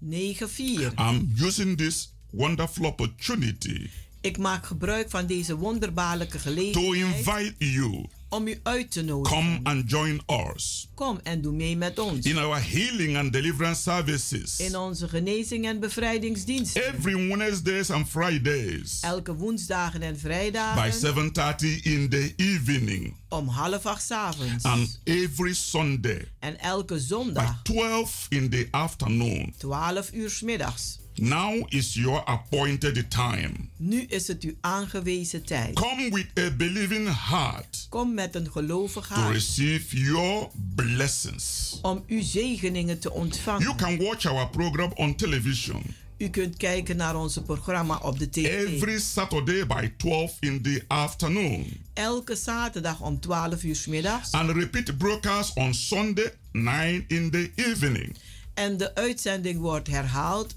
94. 0.00 0.48
94. 0.48 0.92
I'm 0.98 1.32
using 1.46 1.76
this 1.76 2.12
wonderful 2.30 2.84
opportunity 2.84 3.90
Ik 4.20 4.38
maak 4.38 4.66
gebruik 4.66 5.10
van 5.10 5.26
deze 5.26 5.56
wonderbaarlijke 5.56 6.36
to 6.36 6.42
gelegenheid 6.42 7.16
invite 7.16 7.54
you. 7.58 8.06
Om 8.28 8.48
u 8.48 8.58
uit 8.62 8.90
te 8.90 9.02
nodigen. 9.02 9.36
Come 9.38 9.60
and 9.62 9.90
join 9.90 10.22
us 10.54 10.88
Kom 10.94 11.20
en 11.22 11.40
doe 11.40 11.52
mee 11.52 11.76
met 11.76 11.98
ons. 11.98 12.26
in 12.26 12.38
our 12.38 12.60
healing 12.70 13.16
and 13.16 13.32
deliverance 13.32 13.80
services 13.82 14.60
In 14.60 14.76
onze 14.76 15.08
genezing 15.08 15.66
en 15.66 15.80
bevrijdingsdiensten. 15.80 16.82
every 16.94 17.28
Wednesdays 17.28 17.90
and 17.90 18.08
Fridays 18.08 18.98
Elke 19.00 19.34
woensdagen 19.34 20.02
en 20.02 20.12
by 20.12 20.18
vrijdagen 20.20 20.92
7:30 20.92 21.82
in 21.82 22.08
the 22.08 22.32
evening 22.36 23.14
om 23.28 23.48
half 23.48 23.86
acht 23.86 24.02
's 24.02 24.10
avonds. 24.10 24.64
and 24.64 25.00
every 25.04 25.54
Sunday 25.54 26.28
En 26.38 26.58
elke 26.60 26.94
by 26.94 27.00
zondag 27.00 27.60
12 27.62 28.26
in 28.28 28.50
the 28.50 28.68
afternoon. 28.70 29.54
12 29.58 30.12
uur 30.12 30.30
's 30.30 30.40
middags. 30.40 30.97
Now 31.20 31.64
is 31.68 31.94
your 31.94 32.22
appointed 32.24 33.10
time. 33.10 33.52
Nu 33.76 34.00
is 34.02 34.28
het 34.28 34.42
uw 34.42 34.54
aangewezen 34.60 35.44
tijd. 35.44 35.74
Come 35.74 36.10
with 36.10 36.26
a 36.38 36.50
believing 36.56 37.08
heart 37.28 37.86
Kom 37.88 38.14
met 38.14 38.34
een 38.34 38.50
gelovig 38.50 39.06
to 39.06 39.14
hart 39.14 39.32
receive 39.32 39.96
your 40.00 40.48
blessings. 40.74 41.78
om 41.82 42.04
uw 42.06 42.22
zegeningen 42.22 42.98
te 42.98 43.08
You 43.08 43.20
ontvangen. 43.20 43.76
can 43.76 43.96
watch 43.98 44.26
our 44.26 44.48
program 44.48 44.92
on 44.94 45.14
television 45.16 45.82
U 46.18 46.28
kunt 46.28 46.56
kijken 46.56 46.96
naar 46.96 47.16
onze 47.16 47.42
programma 47.42 47.96
op 47.96 48.18
de 48.18 48.30
tv. 48.30 48.74
every 48.74 48.98
Saturday 49.00 49.66
by 49.66 49.90
12 49.96 50.36
in 50.40 50.62
the 50.62 50.84
afternoon 50.86 51.66
Elke 51.94 52.36
zaterdag 52.36 53.00
om 53.00 53.20
12 53.20 53.62
uur 53.62 53.76
's 53.76 53.86
middags. 53.86 54.32
and 54.32 54.50
repeat 54.50 54.98
broadcast 54.98 55.56
on 55.56 55.74
Sunday 55.74 56.32
9 56.52 57.04
in 57.08 57.30
the 57.30 57.50
evening 57.54 58.16
En 58.54 58.76
de 58.76 58.94
uitzending 58.94 59.58
wordt 59.60 59.88
herhaald 59.88 60.54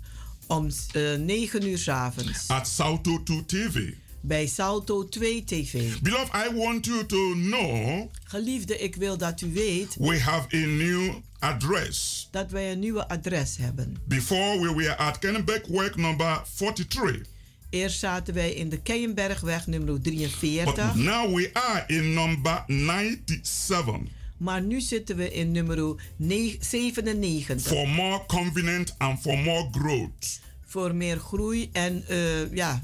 om 0.52 0.70
eh, 0.92 1.14
9 1.16 1.68
uur 1.68 1.78
's 1.78 1.88
avonds. 1.88 2.48
at 2.48 2.68
Salto 2.68 3.24
2 3.24 3.46
TV. 3.46 3.94
Bij 4.22 4.48
Salto 4.48 5.10
2 5.10 5.44
TV. 5.44 6.00
Beloved, 6.02 6.30
I 6.48 6.56
want 6.56 6.86
you 6.86 7.06
to 7.06 7.34
know 7.34 8.10
Geliefde, 8.24 8.78
ik 8.78 8.96
wil 8.96 9.18
dat 9.18 9.42
u 9.42 9.54
weet 9.54 9.96
we 10.00 10.20
have 10.20 10.56
a 10.56 10.66
new 10.66 11.14
address. 11.40 12.28
dat 12.32 12.52
wij 12.52 12.72
een 12.72 12.80
nieuwe 12.80 13.08
adres 13.08 13.58
hebben. 13.58 13.98
Before 14.06 14.60
we 14.60 14.76
were 14.76 14.98
at 14.98 15.20
Kennebec 15.20 15.66
Work 15.68 15.96
number 15.96 16.42
43. 16.58 17.22
Eerst 17.70 18.00
zaten 18.00 18.34
wij 18.34 18.52
in 18.52 18.70
de 18.70 18.82
Keienbergweg 18.82 19.68
nummer 19.68 19.94
But 19.94 20.04
43. 20.04 20.96
now 20.96 21.36
we 21.36 21.50
are 21.54 21.84
in 21.88 22.14
number 22.14 22.64
97 22.68 24.00
Maar 24.42 24.62
nu 24.62 24.82
zitten 24.82 25.16
we 25.16 25.32
in 25.34 25.52
nummer 25.52 25.96
ne- 26.16 26.58
97. 26.60 27.62
for 27.62 27.88
more 27.88 28.26
convenient 28.26 28.96
and 28.98 29.22
for 29.22 29.38
more 29.38 29.68
growth. 29.72 30.40
Voor 30.66 30.96
meer 30.96 31.18
groei 31.20 31.70
en 31.72 32.04
eh, 32.08 32.54
ja, 32.54 32.82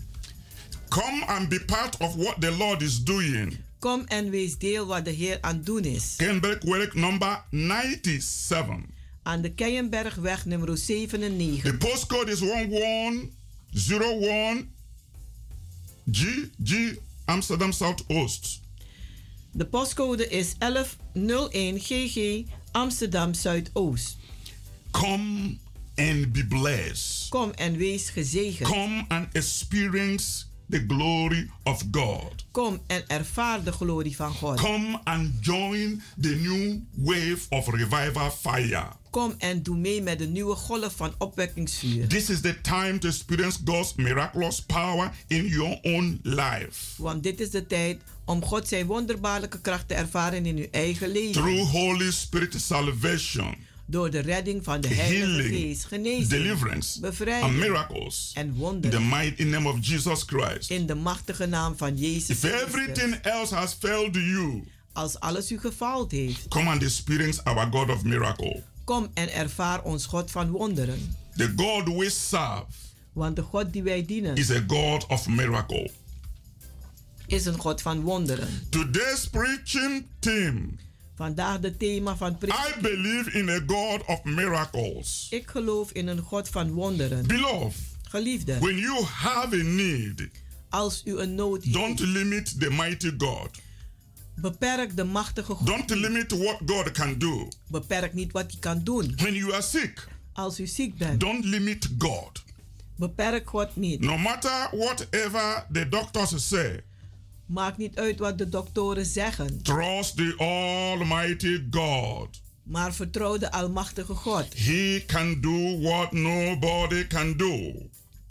Come 0.90 1.26
and 1.26 1.50
be 1.50 1.60
part 1.66 1.98
of 1.98 2.16
what 2.16 2.42
the 2.42 2.52
Lord 2.52 2.82
is 2.82 3.04
doing. 3.04 3.58
kom 3.80 4.04
en 4.06 4.30
wees 4.30 4.58
deel 4.58 4.86
wat 4.86 5.06
de 5.06 5.12
Heer 5.12 5.38
aan 5.42 5.56
het 5.56 5.66
doen 5.66 5.84
is. 5.84 6.16
Work 6.60 6.94
number 6.94 7.44
97. 7.52 8.76
Aan 9.24 9.42
de 9.42 9.54
Keienbergweg 9.54 10.46
nummer 10.46 10.78
97. 10.78 11.72
The 11.72 11.78
postcode 11.78 12.32
is 12.32 12.40
1101 12.40 14.72
GG 16.12 16.96
Amsterdam 17.26 17.72
Southoost. 17.72 18.60
De 19.58 19.66
postcode 19.66 20.30
is 20.30 20.56
1101 20.58 21.80
GG 21.80 22.46
Amsterdam 22.72 23.34
Zuidoost. 23.34 24.18
Come 24.92 25.58
and 25.96 26.32
be 26.32 26.46
blessed. 26.50 27.30
Kom 27.30 27.52
en 27.56 27.78
wees 27.78 28.10
gezegend. 28.10 28.70
Come 28.70 29.06
and 29.08 29.28
experience 29.32 30.46
the 30.70 30.84
glory 30.88 31.50
of 31.64 31.84
God. 31.92 32.46
Kom 32.52 32.82
en 32.88 33.04
ervaar 33.08 33.64
de 33.64 33.72
glorie 33.72 34.16
van 34.16 34.34
God. 34.34 34.60
Come 34.60 35.00
and 35.04 35.32
join 35.42 36.02
the 36.22 36.36
new 36.36 36.82
wave 36.96 37.46
of 37.50 37.68
revival 37.68 38.32
fire. 38.32 38.88
Kom 39.10 39.36
en 39.38 39.64
doe 39.64 39.78
mee 39.78 40.02
met 40.02 40.20
de 40.20 40.28
nieuwe 40.28 40.56
golf 40.56 40.96
van 40.96 41.14
opwekkingsvuur. 41.18 42.08
This 42.08 42.30
is 42.30 42.42
the 42.42 42.62
time 42.62 42.98
to 42.98 43.08
experience 43.08 43.60
God's 43.66 43.94
miraculous 43.96 44.62
power 44.62 45.12
in 45.28 45.46
your 45.46 45.80
own 45.82 46.20
life. 46.24 47.02
Want 47.02 47.24
dit 47.24 47.40
is 47.40 47.50
de 47.50 47.68
tijd 47.68 48.02
om 48.28 48.44
God 48.46 48.68
zijn 48.68 48.86
wonderbaarlijke 48.86 49.62
kracht 49.62 49.88
te 49.88 49.94
ervaren 49.94 50.46
in 50.46 50.58
uw 50.58 50.68
eigen 50.72 51.10
leven. 51.12 51.32
Through 51.42 51.70
Holy 51.72 52.12
Spirit 52.12 52.56
salvation, 52.62 53.56
Door 53.90 54.10
de 54.10 54.20
redding 54.20 54.64
van 54.64 54.82
de 54.82 54.88
Heilige 54.88 55.42
Geest, 55.48 55.86
genezing, 55.86 56.28
deliverance, 56.28 56.94
and 56.94 57.02
bevrijding 57.02 57.58
miracles. 57.60 58.32
en 58.34 58.46
In 58.48 58.54
the 58.54 58.60
wonderen. 58.60 59.08
mighty 59.10 59.44
name 59.44 59.70
of 59.70 59.76
Jesus 59.82 60.24
Christ. 60.26 60.70
In 60.70 60.86
de 60.86 60.96
machtige 60.96 61.46
naam 61.46 61.78
van 61.78 61.98
Jezus 61.98 62.30
If 62.30 62.40
Christus. 62.40 62.62
everything 62.62 63.14
else 63.16 63.56
has 63.56 63.74
failed 63.80 64.16
you, 64.16 64.64
Als 64.94 65.20
alles 65.20 65.52
u 65.52 65.60
gefaald 65.60 66.12
heeft, 66.12 66.48
come 66.48 66.70
and 66.70 66.82
experience 66.84 67.44
our 67.44 67.68
God 67.72 67.90
of 67.90 68.04
miracle. 68.04 68.64
kom 68.84 69.08
en 69.14 69.34
ervaar 69.34 69.84
ons 69.84 70.06
God 70.06 70.32
van 70.32 70.50
wonderen. 70.50 71.16
The 71.36 71.54
God 71.56 71.96
we 71.98 72.10
serve 72.10 72.66
Want 73.14 73.36
de 73.36 73.42
God 73.42 73.74
die 73.74 73.84
wij 73.84 74.06
dienen 74.06 74.36
is 74.36 74.52
a 74.52 74.64
God 74.68 75.06
of 75.08 75.28
miracle. 75.28 75.92
Is 77.28 77.46
een 77.46 77.58
God 77.60 77.82
van 77.82 78.02
wonderen. 78.02 78.48
Today's 78.70 79.28
preaching 79.28 80.06
theme 80.20 80.66
Vandaag 81.16 81.60
de 81.60 81.78
thema 81.78 82.16
van 82.18 82.32
I 82.32 82.36
preek. 82.36 82.78
believe 82.82 83.32
in 83.32 83.50
a 83.50 83.60
God 83.68 84.06
of 84.06 84.24
miracles. 84.24 85.28
Ik 85.30 85.48
geloof 85.50 85.92
in 85.92 86.08
een 86.08 86.20
God 86.22 86.50
van 86.50 86.72
wonderen. 86.72 87.28
Beloved, 87.28 87.76
Geliefde, 88.10 88.60
when 88.60 88.78
you 88.78 89.04
have 89.04 89.56
a 89.60 89.64
need, 89.64 90.30
als 90.70 91.02
u 91.06 91.18
een 91.20 91.36
nood 91.36 91.64
heeft, 91.64 91.76
don't 91.76 92.00
limit 92.00 92.60
the 92.60 92.70
mighty 92.70 93.12
God. 93.18 93.50
beperk 94.36 94.96
de 94.96 95.04
machtige 95.04 95.54
God. 95.54 95.68
Don't 95.68 95.90
limit 95.90 96.32
what 96.32 96.58
God 96.66 96.92
can 96.92 97.18
do. 97.18 97.48
Beperk 97.68 98.14
niet 98.14 98.32
wat 98.32 98.52
hij 98.52 98.60
kan 98.60 98.84
doen. 98.84 99.14
When 99.16 99.34
you 99.34 99.54
are 99.54 99.62
sick, 99.62 100.08
Als 100.34 100.60
u 100.60 100.68
ziek 100.68 100.98
bent, 100.98 101.20
don't 101.20 101.46
limit 101.46 101.90
God. 101.98 102.44
beperk 102.96 103.50
God 103.50 103.76
niet. 103.76 104.00
No 104.00 104.18
matter 104.18 104.70
whatever 104.72 105.66
the 105.72 105.90
doctors 105.90 106.48
say, 106.48 106.80
Maakt 107.48 107.78
niet 107.78 107.96
uit 107.98 108.20
wat 108.20 108.38
de 108.38 108.50
doktoren 108.50 109.06
zeggen, 109.06 109.62
trust 109.64 110.18
the 110.18 110.34
Almighty 110.38 111.64
God. 111.72 112.28
maar 112.64 112.94
vertrouw 112.94 113.38
de 113.38 113.52
Almachtige 113.52 114.14
God. 114.14 114.46
He 114.58 115.04
can 115.08 115.42
do 115.42 115.80
what 115.82 116.12
nobody 116.12 117.08
can 117.08 117.38
do. 117.38 117.74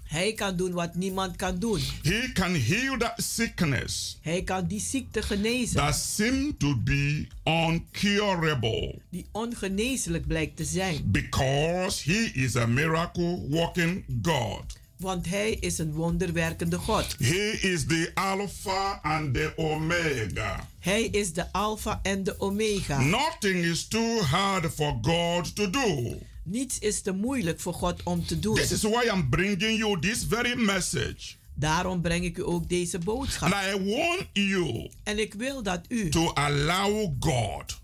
Hij 0.06 0.32
kan 0.32 0.56
doen 0.56 0.72
wat 0.72 0.94
niemand 0.94 1.36
kan 1.36 1.58
doen. 1.58 1.80
He 2.02 2.30
can 2.32 2.54
heal 2.54 2.96
that 2.98 3.12
sickness 3.16 4.18
Hij 4.22 4.42
kan 4.42 4.66
die 4.66 4.80
ziekte 4.80 5.22
genezen, 5.22 5.76
that 5.76 5.94
seem 5.94 6.56
to 6.56 6.76
be 6.84 7.26
uncurable 7.44 8.94
die 9.10 9.26
ongeneeslijk 9.32 10.26
blijkt 10.26 10.56
te 10.56 10.64
zijn. 10.64 11.10
because 11.10 12.12
he 12.12 12.30
is 12.34 12.56
a 12.56 12.66
miracle 12.66 13.46
working 13.48 14.04
God. 14.22 14.64
Want 14.96 15.28
Hij 15.28 15.52
is 15.52 15.78
een 15.78 15.92
wonderwerkende 15.92 16.78
God. 16.78 17.16
He 17.18 17.58
is 17.60 17.86
the 17.86 18.10
Alpha 18.14 18.98
and 19.02 19.34
the 19.34 19.52
Omega. 19.56 20.68
Hij 20.78 21.02
is 21.02 21.32
de 21.32 21.52
Alpha 21.52 22.00
en 22.02 22.24
de 22.24 22.40
Omega. 22.40 23.02
Nothing 23.02 23.64
is 23.64 23.88
too 23.88 24.20
hard 24.20 24.72
for 24.74 24.98
God 25.02 25.56
to 25.56 25.70
do. 25.70 26.18
Niets 26.44 26.78
is 26.78 27.00
te 27.00 27.12
moeilijk 27.12 27.60
voor 27.60 27.74
God 27.74 28.02
om 28.02 28.26
te 28.26 28.38
doen. 28.38 28.54
This 28.54 28.72
is 28.72 28.82
why 28.82 29.08
I'm 29.12 29.28
bringing 29.28 29.78
you 29.78 30.00
this 30.00 30.24
very 30.28 30.60
message. 30.60 31.34
Daarom 31.54 32.00
breng 32.00 32.24
ik 32.24 32.38
u 32.38 32.42
ook 32.46 32.68
deze 32.68 32.98
boodschap. 32.98 33.52
And 33.52 33.64
I 33.74 33.84
want 33.84 34.26
you 34.32 34.90
En 35.02 35.18
ik 35.18 35.34
wil 35.34 35.62
dat 35.62 35.80
u 35.88 36.08
to 36.08 36.32
allow 36.32 37.14
God 37.20 37.80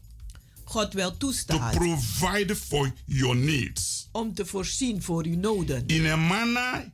God 0.65 0.93
wel 0.93 1.11
to 1.11 1.17
toestaat 1.17 1.75
provide 1.75 2.57
for 2.57 2.93
your 3.05 3.37
needs 3.37 4.09
om 4.13 4.35
te 4.35 4.47
voorzien 4.47 5.03
voor 5.03 5.25
uw 5.25 5.39
noden. 5.39 5.85
in 5.87 6.07
a 6.07 6.17
manner 6.17 6.91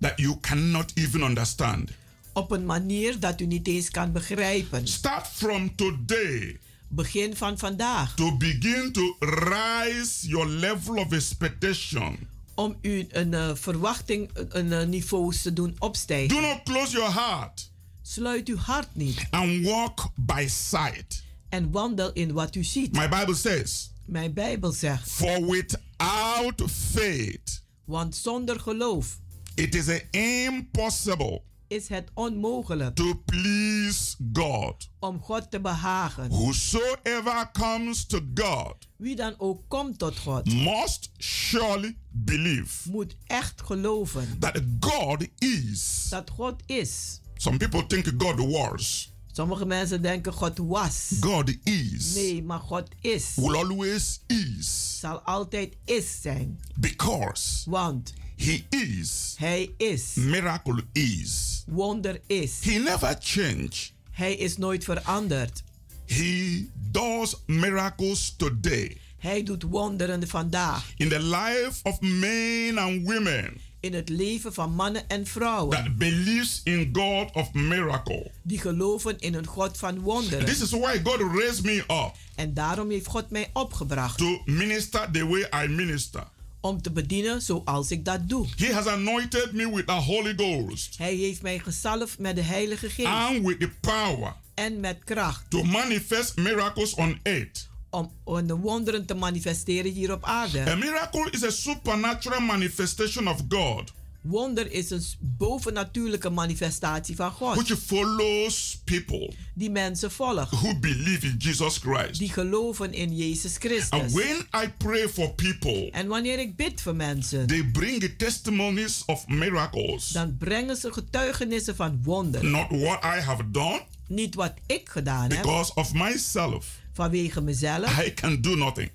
that 0.00 0.12
you 0.18 0.40
cannot 0.40 0.92
even 0.94 1.22
understand. 1.22 1.90
Op 2.32 2.50
een 2.50 2.66
manier 2.66 3.20
dat 3.20 3.40
u 3.40 3.46
niet 3.46 3.66
eens 3.66 3.90
kan 3.90 4.12
begrijpen. 4.12 4.86
Start 4.88 5.26
from 5.26 5.74
today 5.76 6.58
Begin 6.90 7.36
van 7.36 7.58
vandaag 7.58 8.14
to 8.14 8.36
begin 8.36 8.92
to 8.92 9.16
rise 9.20 10.28
your 10.28 10.48
level 10.48 10.94
of 10.96 11.12
expectation. 11.12 12.18
om 12.54 12.76
u 12.82 13.06
een 13.10 13.34
eh, 13.34 13.50
verwachting, 13.54 14.30
een 14.48 14.72
eh, 14.72 14.86
niveau 14.86 15.34
te 15.36 15.52
doen 15.52 15.76
opstijgen. 15.78 16.28
Do 16.28 16.40
not 16.40 16.62
close 16.64 16.92
your 16.92 17.12
heart 17.14 17.70
Sluit 18.02 18.48
uw 18.48 18.56
hart 18.56 18.88
niet 18.94 19.26
and 19.30 19.64
walk 19.66 20.10
by 20.16 20.46
sight. 20.50 21.22
en 21.48 21.70
wandel 21.70 22.12
in 22.12 22.32
wat 22.32 22.54
u 22.54 22.64
ziet. 22.64 22.92
My 22.92 23.08
Bible 23.08 23.34
says, 23.34 23.90
Mijn 24.04 24.32
Bijbel 24.32 24.72
zegt, 24.72 25.10
For 25.10 25.46
without 25.46 26.62
faith, 26.92 27.62
want 27.84 28.16
zonder 28.16 28.60
geloof 28.60 29.18
it 29.58 29.74
is 29.74 29.88
impossible 30.10 31.42
is 31.68 31.88
het 31.88 32.10
onmogelijk 32.14 32.94
to 32.94 33.22
please 33.24 34.16
God. 34.32 34.88
om 34.98 35.20
God 35.20 35.50
te 35.50 35.60
behagen. 35.60 36.28
Whosoever 36.30 37.50
comes 37.52 38.06
to 38.06 38.20
God 38.34 38.74
Wie 38.96 39.16
dan 39.16 39.34
ook 39.38 39.62
komt 39.68 39.98
tot 39.98 40.18
God, 40.18 40.52
must 40.52 41.10
surely 41.16 41.96
believe 42.10 42.90
moet 42.90 43.16
echt 43.26 43.62
geloven 43.62 44.36
that 44.38 44.60
God 44.80 45.26
is. 45.38 46.06
dat 46.10 46.30
God 46.30 46.62
is. 46.66 47.20
Some 47.36 47.56
people 47.56 47.86
think 47.86 48.12
God 48.18 48.38
was. 48.38 49.12
Sommige 49.32 49.66
mensen 49.66 50.02
denken 50.02 50.32
God 50.32 50.58
was. 50.58 51.10
God 51.20 51.56
is. 51.64 52.14
Nee, 52.14 52.42
maar 52.42 52.60
God 52.60 52.88
is. 53.00 53.32
Will 53.34 53.54
always 53.54 54.20
is. 54.26 54.98
Zal 54.98 55.20
altijd 55.20 55.76
is 55.84 56.20
zijn. 56.20 56.60
Because 56.76 57.70
Want 57.70 58.12
He 58.38 58.64
is. 58.70 59.34
Hij 59.38 59.70
is. 59.76 60.14
Miracle 60.14 60.84
is. 60.92 61.62
Wonder 61.66 62.20
is. 62.26 62.52
He 62.62 62.78
never 62.78 63.16
change. 63.20 63.70
Hij 64.10 64.34
is 64.34 64.56
nooit 64.56 64.84
veranderd. 64.84 65.62
He 66.06 66.64
does 66.90 67.36
miracles 67.46 68.34
today. 68.36 68.96
Hij 69.18 69.42
doet 69.42 69.62
wonderen 69.62 70.28
vandaag. 70.28 70.92
In 70.96 71.08
the 71.08 71.20
life 71.20 71.72
of 71.82 72.00
men 72.00 72.78
and 72.78 73.06
women 73.06 73.56
In 73.80 73.92
het 73.94 74.08
leven 74.08 74.54
van 74.54 74.70
mannen 74.74 75.08
en 75.08 75.26
vrouwen. 75.26 75.76
that 75.84 75.96
believes 75.96 76.60
in 76.64 76.88
God 76.92 77.32
of 77.34 77.52
miracle. 77.52 78.30
Die 78.42 78.58
geloven 78.58 79.18
in 79.18 79.34
een 79.34 79.46
God 79.46 79.78
van 79.78 79.98
wonderen. 80.00 80.44
This 80.46 80.60
is 80.60 80.70
why 80.70 81.00
God 81.04 81.20
raised 81.40 81.64
me 81.64 81.76
up 81.88 82.12
En 82.34 82.54
daarom 82.54 82.90
heeft 82.90 83.06
God 83.06 83.30
mij 83.30 83.50
opgebracht. 83.52 84.18
to 84.18 84.42
minister 84.44 85.08
the 85.12 85.26
way 85.26 85.64
I 85.64 85.68
minister. 85.68 86.26
Om 86.60 86.82
te 86.82 86.90
bedienen 86.92 87.42
zoals 87.42 87.90
ik 87.90 88.04
dat 88.04 88.28
doe. 88.28 88.46
He 88.56 88.72
has 88.72 88.86
anointed 88.86 89.52
me 89.52 89.72
with 89.74 89.86
the 89.86 89.92
Holy 89.92 90.34
Ghost 90.36 90.98
Hij 90.98 91.14
heeft 91.14 91.42
mij 91.42 91.58
gezalfd 91.58 92.18
met 92.18 92.36
de 92.36 92.42
Heilige 92.42 92.90
Geest. 92.90 93.08
and 93.08 93.46
with 93.46 93.60
the 93.60 93.70
power 93.80 94.34
En 94.54 94.80
met 94.80 94.98
kracht. 95.04 95.50
to 95.50 95.62
manifest 95.62 96.36
miracles 96.36 96.94
on 96.94 97.18
earth. 97.22 97.68
Om, 97.90 98.12
om 98.24 98.46
de 98.46 98.56
wonderen 98.56 99.06
te 99.06 99.14
manifesteren 99.14 99.92
hier 99.92 100.12
op 100.12 100.24
A 100.24 100.28
aarde. 100.28 100.76
miracle 100.76 101.28
is 101.30 101.42
a 101.44 101.50
supernatural 101.50 102.40
manifestation 102.40 103.28
of 103.28 103.40
God 103.48 103.92
Wonder 104.20 104.72
is 104.72 104.90
een 104.90 105.02
bovennatuurlijke 105.20 106.30
manifestatie 106.30 107.16
van 107.16 107.30
God. 107.30 107.54
which 107.56 107.78
follows 107.86 108.80
people 108.84 109.32
Die 109.54 109.70
mensen 109.70 110.10
volgen. 110.10 110.58
who 110.58 110.78
believe 110.78 111.26
in 111.26 111.34
Jesus 111.38 111.76
Christ. 111.76 112.18
Die 112.18 112.32
geloven 112.32 112.92
in 112.92 113.16
Jezus 113.16 113.52
And 113.54 113.64
Christus. 113.64 114.12
when 114.12 114.36
I 114.64 114.68
pray 114.78 115.08
for 115.08 115.30
people, 115.34 115.90
En 115.90 116.06
wanneer 116.06 116.38
ik 116.38 116.56
bid 116.56 116.80
voor 116.80 116.96
mensen. 116.96 117.46
they 117.46 117.64
bring 117.64 118.00
the 118.00 118.16
testimonies 118.16 119.02
of 119.06 119.26
miracles, 119.28 120.08
Dan 120.08 120.36
brengen 120.36 120.76
ze 120.76 120.92
getuigenissen 120.92 121.76
van 121.76 122.00
wonderen. 122.02 122.50
not 122.50 122.66
what 122.70 123.02
I 123.04 123.20
have 123.20 123.50
done, 123.50 123.82
Niet 124.08 124.34
wat 124.34 124.52
ik 124.66 124.88
gedaan 124.88 125.30
heb. 125.30 125.42
because 125.42 125.74
of 125.74 125.92
myself. 125.94 126.66
Vanwege 126.92 127.40
mezelf. 127.40 128.04
I 128.06 128.14
can 128.14 128.40
do 128.40 128.54
nothing. 128.56 128.90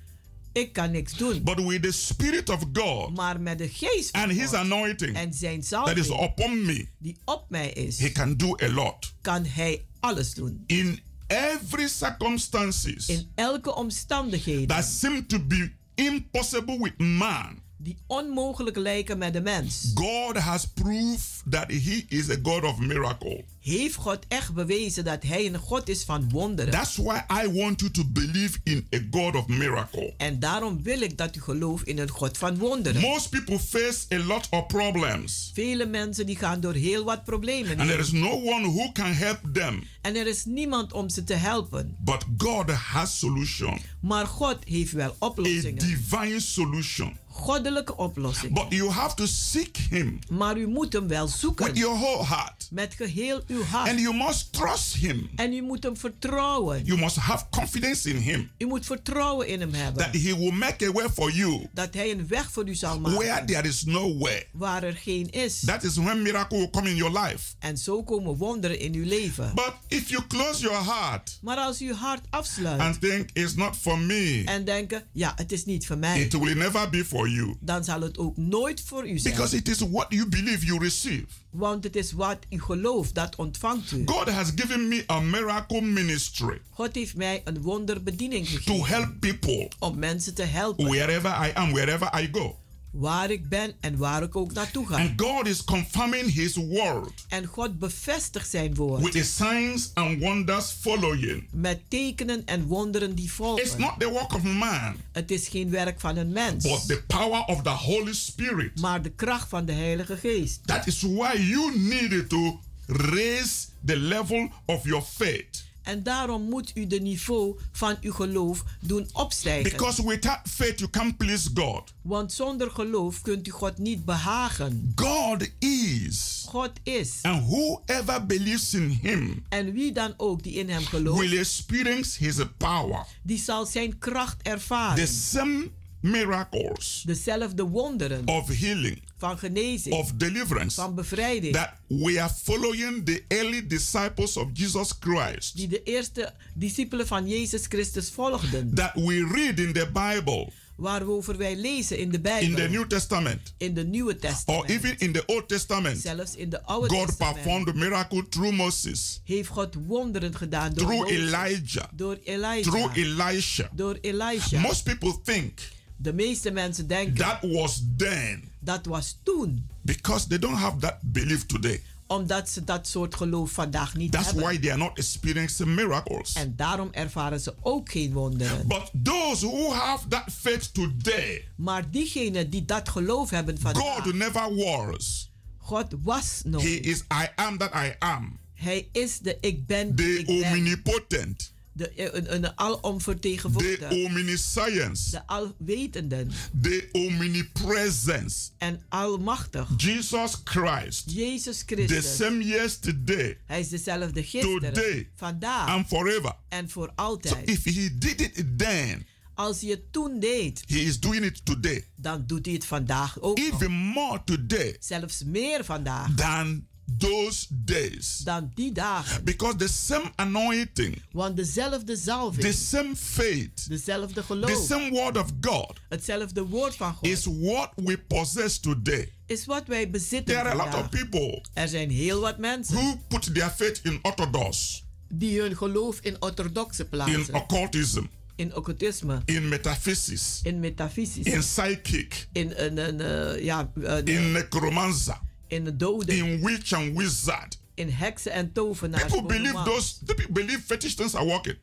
Ik 0.54 0.74
kan 0.74 0.91
niks 0.91 1.14
doen. 1.14 1.43
But 1.43 1.66
with 1.66 1.82
the 1.84 1.91
Spirit 1.91 2.49
of 2.49 2.64
God 2.74 3.16
Maar 3.16 3.41
met 3.41 3.58
de 3.58 3.70
geest 3.70 4.10
van 4.12 4.22
and 4.22 4.32
His 4.32 4.45
God 4.45 4.56
anointing 4.56 5.16
en 5.16 5.34
zijn 5.34 5.62
that 5.62 5.97
is 5.97 6.10
upon 6.10 6.66
me, 6.66 6.88
die 6.97 7.18
op 7.26 7.45
mij 7.49 7.70
is, 7.70 7.99
He 7.99 8.12
can 8.12 8.38
do 8.38 8.56
a 8.64 8.70
lot. 8.70 9.14
kan 9.22 9.45
hij 9.45 9.86
alles 9.99 10.34
doen. 10.34 10.64
In 10.68 10.99
every 11.28 11.88
circumstances 11.88 13.08
In 13.08 13.32
elke 13.36 13.76
omstandigheden 13.76 14.68
that 14.68 14.86
seem 14.86 15.28
to 15.28 15.39
be 15.39 15.72
impossible 15.95 16.78
with 16.80 16.97
man, 16.97 17.62
die 17.78 17.97
onmogelijk 18.08 18.78
lijken 18.78 19.18
met 19.18 19.34
de 19.34 19.41
mens, 19.41 19.91
God 19.93 20.38
has 20.38 20.66
proved 20.66 21.41
that 21.49 21.72
He 21.72 22.06
is 22.08 22.30
a 22.30 22.38
God 22.43 22.64
of 22.64 22.80
miracle. 22.80 23.43
Heeft 23.64 23.95
God 23.95 24.20
echt 24.28 24.53
bewezen 24.53 25.03
dat 25.03 25.24
hij 25.24 25.45
een 25.45 25.57
God 25.57 25.89
is 25.89 26.03
van 26.03 26.30
wonderen. 26.30 26.72
That's 26.72 26.95
why 26.95 27.18
I 27.43 27.51
want 27.51 27.80
you 27.80 27.91
to 27.91 28.03
believe 28.07 28.57
in 28.64 28.88
a 28.95 28.99
God 29.11 29.36
of 29.36 29.47
miracle. 29.47 30.14
En 30.18 30.39
daarom 30.39 30.84
wil 30.84 31.01
ik 31.01 31.18
dat 31.18 31.36
u 31.36 31.41
gelooft 31.41 31.88
in 31.88 31.97
een 31.99 32.09
God 32.09 32.38
van 32.38 32.57
wonderen. 32.57 33.01
Most 33.01 33.30
people 33.30 33.59
face 33.59 34.05
a 34.14 34.18
lot 34.18 34.47
of 34.49 34.66
problems, 34.68 35.51
Vele 35.53 35.86
mensen 35.86 36.26
die 36.26 36.36
gaan 36.36 36.59
door 36.59 36.74
heel 36.74 37.03
wat 37.03 37.24
problemen 37.24 37.80
and 37.80 37.89
there 37.89 38.01
is 38.01 38.11
no 38.11 38.30
one 38.32 38.68
who 38.68 38.91
can 38.91 39.11
help 39.14 39.39
them. 39.53 39.84
En 40.01 40.16
er 40.16 40.28
is 40.28 40.45
niemand 40.45 40.93
om 40.93 41.09
ze 41.09 41.24
te 41.24 41.34
helpen. 41.34 41.95
But 41.99 42.24
God 42.38 42.70
has 42.72 43.20
solution, 43.20 43.80
Maar 43.99 44.28
God 44.28 44.57
heeft 44.66 44.91
wel 44.91 45.09
a 45.09 45.26
oplossingen. 45.28 45.76
divine 45.88 46.39
solution. 46.39 47.18
Goddelijke 47.28 47.97
oplossingen. 47.97 48.53
But 48.53 48.66
you 48.70 48.89
have 48.89 49.16
to 49.16 49.26
seek 49.26 49.78
Him 49.89 50.20
Maar 50.30 50.57
u 50.57 50.68
moet 50.68 50.93
hem 50.93 51.07
wel 51.07 51.26
with 51.26 51.36
zoeken. 51.36 51.74
your 51.74 51.99
whole 51.99 52.26
heart, 52.26 52.68
Met 52.72 52.93
geheel 52.93 53.41
uw 53.47 53.53
hart. 53.62 53.89
and 53.89 53.99
you 53.99 54.16
must 54.16 54.54
trust 54.54 54.95
Him. 54.95 55.30
En 55.36 55.54
u 55.54 55.62
moet 55.62 55.84
hem 55.84 55.97
vertrouwen. 55.97 56.84
You 56.86 56.99
must 56.99 57.16
have 57.16 57.45
confidence 57.49 58.10
in 58.10 58.16
Him 58.18 58.49
U 58.58 58.66
moet 58.66 58.86
vertrouwen 58.86 59.47
in 59.47 59.60
hem 59.60 59.74
hebben. 59.74 60.04
that 60.04 60.22
He 60.22 60.38
will 60.38 60.51
make 60.51 60.88
a 60.88 60.91
way 60.91 61.10
for 61.10 61.32
you 61.32 61.68
Dat 61.74 61.93
hij 61.93 62.12
een 62.12 62.28
weg 62.28 62.51
voor 62.51 62.68
u 62.70 62.76
zal 62.76 63.01
where 63.01 63.28
maken. 63.28 63.45
there 63.45 63.68
is 63.68 63.84
no 63.84 64.18
way. 64.18 64.47
Waar 64.51 64.84
er 64.84 64.95
geen 64.95 65.30
is. 65.30 65.60
That 65.66 65.84
is 65.84 65.95
when 65.95 66.22
miracle 66.22 66.58
will 66.58 66.70
come 66.70 66.89
in 66.89 66.95
your 66.95 67.20
life. 67.20 67.54
En 67.60 67.78
zo 67.78 68.04
komen 68.04 68.36
wonderen 68.36 68.80
in 68.80 68.93
uw 68.93 69.06
leven. 69.06 69.51
But 69.56 69.74
if 69.88 70.10
you 70.10 70.28
close 70.28 70.62
your 70.62 70.84
heart 70.86 71.38
Maar 71.41 71.58
als 71.58 71.82
u 71.82 71.88
uw 71.88 71.93
hart 71.95 72.22
afsluit. 72.30 72.80
and 72.80 73.01
think 73.01 73.30
it's 73.34 73.54
not 73.56 73.76
for 73.76 73.99
me, 73.99 74.41
En 74.45 74.66
denken, 74.66 75.04
ja, 75.12 75.34
het 75.36 75.51
is 75.51 75.66
niet 75.66 75.88
voor 75.88 75.97
mij. 75.97 76.22
it 76.22 76.34
will 76.34 76.56
never 76.56 76.89
be 76.89 77.06
for 77.06 77.30
you. 77.30 77.56
Dan 77.60 77.84
zal 77.84 78.01
het 78.01 78.18
ook 78.18 78.38
nooit 78.38 78.82
voor 78.86 79.10
u 79.10 79.18
zijn. 79.20 79.34
Because 79.34 79.56
it 79.56 79.70
is 79.70 79.78
what 79.80 80.06
you 80.10 80.30
believe 80.30 80.66
you 80.66 80.80
receive. 80.80 81.26
Want 81.49 81.84
het 81.84 81.95
is 81.95 82.12
wat 82.12 82.38
u 82.49 82.60
gelooft, 82.62 83.16
dat 83.16 83.36
ontvangt 83.44 83.91
u. 83.91 84.02
God 84.06 84.30
has 84.30 84.52
given 84.56 84.88
me 84.88 85.04
a 85.10 85.20
miracle 85.20 85.82
ministry 85.82 86.62
God 86.70 86.96
heeft 86.96 87.16
mij 87.16 87.41
een 87.44 87.62
wonderbediening 87.62 88.48
to 88.48 88.56
gegeven. 88.58 88.86
help 88.86 89.20
people 89.20 89.70
Om 89.80 90.00
mensen 90.00 90.34
te 90.34 90.44
helpen. 90.44 90.86
wherever 90.86 91.48
I 91.48 91.52
am, 91.54 91.72
wherever 91.72 92.22
I 92.22 92.30
go. 92.32 92.58
Waar 92.91 93.32
ik 93.32 93.50
ben 93.50 93.74
en 93.80 93.98
waar 93.98 94.24
ik 94.24 94.36
ook 94.36 94.54
naartoe 94.54 94.88
ga. 94.88 94.96
And 94.98 95.22
God 95.22 95.48
is 95.48 95.64
confirming 95.64 96.34
His 96.34 96.56
word 96.56 97.12
En 97.30 97.46
God 97.46 97.80
bevestigt 97.80 98.50
zijn 98.50 98.76
woord. 98.76 99.04
with 99.04 99.12
the 99.12 99.24
signs 99.24 99.91
and 99.94 100.20
wonders 100.20 100.72
following. 100.82 101.48
Met 101.52 101.80
tekenen 101.88 102.41
en 102.46 102.64
wonderen 102.66 103.16
die 103.16 103.26
It's 103.26 103.34
volgen. 103.34 103.80
not 103.80 104.00
the 104.00 104.10
work 104.10 104.34
of 104.34 104.44
man, 104.44 104.96
Het 105.12 105.32
is 105.32 105.48
geen 105.48 105.70
werk 105.70 106.00
van 106.00 106.18
een 106.18 106.32
mens. 106.32 106.64
but 106.64 106.88
the 106.88 107.04
power 107.08 107.46
of 107.46 107.62
the 107.62 107.70
Holy 107.70 108.14
Spirit. 108.14 108.80
Maar 108.82 109.02
de 109.02 109.10
kracht 109.12 109.50
van 109.50 109.66
de 109.66 109.72
Heilige 109.74 110.18
Geest. 110.18 110.60
That 110.68 110.88
is 110.88 111.02
why 111.02 111.38
you 111.38 111.78
needed 111.80 112.30
to 112.30 112.60
raise 112.88 113.68
the 113.86 113.98
level 113.98 114.50
of 114.66 114.84
your 114.86 115.04
faith. 115.04 115.64
En 115.84 116.04
daarom 116.04 116.42
moet 116.50 116.72
u 116.76 116.88
de 116.88 117.00
niveau 117.02 117.60
van 117.72 117.98
uw 118.02 118.12
geloof 118.14 118.64
doen 118.80 119.08
opstijgen. 119.14 119.72
Because 119.72 120.04
without 120.08 120.40
faith, 120.50 120.80
you 120.80 120.90
can't 120.92 121.18
please 121.18 121.50
God. 121.54 121.94
Want 122.02 122.34
zonder 122.34 122.72
geloof 122.72 123.22
kunt 123.22 123.48
u 123.48 123.52
God 123.52 123.78
niet 123.78 124.06
behagen. 124.06 124.92
God 124.96 125.50
is. 125.60 126.46
God 126.48 126.72
is. 126.84 127.20
And 127.22 127.44
whoever 127.44 128.26
believes 128.26 128.74
in 128.74 129.00
Him 129.02 129.44
En 129.50 129.74
wie 129.74 129.92
dan 129.92 130.14
ook 130.18 130.44
die 130.44 130.54
in 130.54 130.70
hem 130.70 130.86
gelooft, 130.86 131.20
will 131.20 131.38
experience 131.38 132.24
His 132.26 132.36
power. 132.58 133.06
die 133.24 133.38
zal 133.40 133.66
zijn 133.66 134.00
kracht 134.00 134.44
The 134.44 134.50
ervaren. 134.50 135.08
same 135.08 135.70
miracles 136.04 137.04
Dezelfde 137.06 137.64
wonderen 137.64 138.28
of 138.28 138.47
healing, 138.60 139.01
van 139.18 139.38
genezing, 139.38 139.95
of 139.95 140.12
deliverance 140.16 140.76
van 140.82 140.95
bevrijding. 140.95 141.54
that 141.54 141.74
we 141.88 142.22
are 142.22 142.34
following 142.43 143.06
the 143.06 143.24
early 143.28 143.68
disciples 143.68 144.38
of 144.38 144.47
Jesus 144.54 144.93
Christ. 144.99 145.56
Die 145.56 145.68
de 145.68 145.84
eerste 145.84 146.34
discipelen 146.54 147.08
van 147.08 147.28
Jezus 147.28 147.66
Christus 147.68 148.10
volgden. 148.12 148.74
That 148.74 148.93
we 148.95 149.28
read 149.32 149.60
in 149.60 149.74
the 149.74 149.88
Bible 149.93 150.51
waarover 150.76 151.38
wij 151.38 151.56
lezen 151.56 151.97
in 151.97 152.12
de 152.12 152.20
Bijbel. 152.20 152.49
In 152.49 152.56
the 152.56 152.70
New 152.78 152.86
Testament. 152.88 153.54
in 153.58 153.74
de 153.74 153.84
Nieuwe 153.84 154.16
Testament. 154.16 154.64
Or 154.64 154.70
even 154.70 154.97
in 154.99 155.12
the 155.12 155.24
Old 155.26 155.47
Testament. 155.47 156.01
Zelfs 156.01 156.36
in 156.36 156.49
de 156.49 156.64
Oude 156.64 156.95
God 156.95 157.08
Testament. 157.08 157.34
performed 157.36 157.68
a 157.68 157.74
miracle 157.74 158.28
through 158.30 158.56
Moses, 158.56 159.22
Heeft 159.24 159.49
God 159.49 159.76
wonderen 159.88 160.36
gedaan 160.36 160.74
door 160.74 160.86
through 160.86 161.01
Mozes, 161.01 161.18
Elijah, 161.18 161.86
door 161.95 162.18
Elijah, 162.24 162.72
through 162.74 162.97
Elisha. 162.97 163.70
door 163.76 163.97
Elijah. 164.01 164.62
Most 164.62 164.84
people 164.84 165.14
think 165.24 165.60
de 166.04 166.14
meeste 166.14 166.51
mensen 166.51 166.88
denken 166.88 167.16
that 167.16 167.38
was 167.41 167.84
then 167.97 168.43
dat 168.60 168.86
was 168.86 169.18
toen. 169.24 169.68
because 169.82 170.28
they 170.28 170.39
don't 170.39 170.58
have 170.58 170.78
that 170.78 170.97
belief 171.01 171.45
today. 171.45 171.82
Omdat 172.08 172.49
ze 172.49 172.64
dat 172.64 172.88
soort 172.88 173.16
geloof 173.16 173.51
vandaag 173.51 173.95
niet 173.95 174.12
That's 174.12 174.26
hebben. 174.26 174.43
why 174.43 174.60
they 174.60 174.70
are 174.70 174.80
not 174.80 174.97
experiencing 174.97 175.76
miracles. 175.76 176.34
En 176.34 176.54
daarom 176.56 176.89
ervaren 176.91 177.39
ze 177.39 177.54
ook 177.62 177.91
geen 177.91 178.14
wonderen. 178.14 178.68
But 178.68 178.91
those 179.04 179.45
who 179.45 179.72
have 179.72 180.08
that 180.08 180.24
faith 180.41 180.74
today, 180.74 181.47
Maar 181.56 181.91
diegenen 181.91 182.49
die 182.49 182.66
dat 182.66 182.89
geloof 182.89 183.30
hebben 183.30 183.60
vandaag. 183.60 183.84
God 184.04 184.14
never 184.14 184.56
was. 184.56 185.32
God 185.58 185.86
was 186.01 186.41
nog. 186.45 186.62
He 186.62 186.70
is 186.70 186.99
I 186.99 187.28
am 187.36 187.58
that 187.58 187.74
I 187.74 187.95
am. 187.99 188.38
Hij 188.54 188.89
is 188.91 189.20
de 189.20 189.38
ik 189.41 189.66
ben. 189.68 189.95
Ben. 189.95 190.28
omnipotent. 190.28 191.54
De, 191.76 192.15
een, 192.15 192.34
een 192.34 192.41
The 192.41 192.55
alomvertegenwoordiger. 192.55 193.89
omniscience. 193.91 195.09
De 195.11 195.28
alwetenden. 195.28 196.32
The 196.61 196.89
omnipresence. 196.91 198.49
En 198.57 198.82
almachtig. 198.89 199.69
Jesus 199.78 200.41
Christ. 200.43 201.11
Jezus 201.11 201.57
The 201.65 201.76
Christus. 201.76 202.15
same 202.15 202.43
yesterday, 202.45 203.38
Hij 203.45 203.59
is 203.59 203.69
dezelfde 203.69 204.24
gisteren. 204.24 204.74
today, 204.74 205.09
vandaag. 205.15 205.67
and 205.67 205.88
forever. 205.88 206.36
en 206.49 206.69
voor 206.69 206.88
So 206.88 206.93
altijd. 206.95 207.49
if 207.49 207.63
he 207.63 207.89
did 207.97 208.21
it 208.21 208.57
then, 208.57 209.05
Als 209.36 209.61
hij 209.61 209.69
het 209.69 209.91
toen 209.91 210.19
deed, 210.19 210.63
he 210.67 210.76
is 210.78 210.99
doing 210.99 211.26
it 211.26 211.45
today. 211.45 211.88
dan 211.95 212.24
doet 212.28 212.45
hij 212.45 212.53
het 212.55 212.65
vandaag 212.65 213.19
ook. 213.21 213.38
nog. 213.38 213.51
Even 213.53 213.71
more 213.71 214.21
today 214.26 214.76
Zelfs 214.80 215.24
meer 215.24 215.65
vandaag 215.65 216.15
than 216.15 216.67
those 216.98 217.46
days. 217.50 218.18
dan 218.24 218.52
die 218.56 218.72
dagen. 218.72 219.24
Because 219.24 219.56
the 219.58 219.68
same 219.68 220.12
anointing, 220.16 221.02
Want 221.12 221.36
dezelfde 221.36 221.96
zalving, 221.96 222.42
the 222.46 222.54
same 222.54 222.96
faith, 222.96 223.66
dezelfde 223.70 224.14
the 224.14 224.24
geloof, 224.24 224.66
same 224.68 224.90
word 224.92 225.18
of 225.18 225.32
God 225.42 225.80
hetzelfde 225.90 226.44
woord 226.44 226.76
van 226.76 226.94
God, 226.94 227.08
is 227.08 227.26
what 227.26 227.70
we 227.76 227.98
possess 227.98 228.60
today. 228.60 229.12
is 229.26 229.46
wat 229.46 229.68
wij 229.68 229.90
bezitten 229.90 230.26
There 230.36 230.40
are 230.40 230.50
a 230.52 230.56
lot 230.56 230.68
vandaag. 230.68 230.84
of 230.84 230.90
people 230.90 231.44
Er 231.54 231.68
zijn 231.68 231.90
heel 231.90 232.20
wat 232.20 232.38
mensen 232.38 232.76
who 232.76 232.98
put 233.08 233.34
their 233.36 233.50
faith 233.50 233.80
in 233.84 234.00
orthodox, 234.02 234.84
die 235.10 235.40
hun 235.42 235.58
geloof 235.58 236.00
in 236.02 236.16
orthodoxe 236.20 236.82
in 236.84 236.90
plaatsen. 236.90 237.34
occultism, 237.36 238.04
In 238.36 238.56
occultisme, 238.56 239.22
in 239.26 239.48
metaphysics, 239.50 240.40
in 240.44 240.60
metafysisch, 240.60 241.26
in 241.26 241.40
psychic, 241.40 242.28
in 242.32 242.54
een, 242.56 243.02
eh, 243.02 243.44
ja, 243.44 243.72
eh, 243.84 243.98
in 244.04 244.32
necromancer, 244.32 245.20
in 245.54 245.64
de 245.64 245.76
doden, 245.78 246.18
in 246.18 246.41
witch 246.45 246.74
and 246.74 246.97
wizard. 246.97 247.58
in 247.76 247.89
heksen 247.89 248.32
en 248.32 248.51
tovenaars. 248.54 249.04
People 249.04 249.24
believe 249.26 249.64
those 249.64 249.93
people 250.06 250.32
believe 250.32 250.62
fetish 250.66 250.93
things 250.93 251.16
are 251.16 251.26
working. 251.26 251.58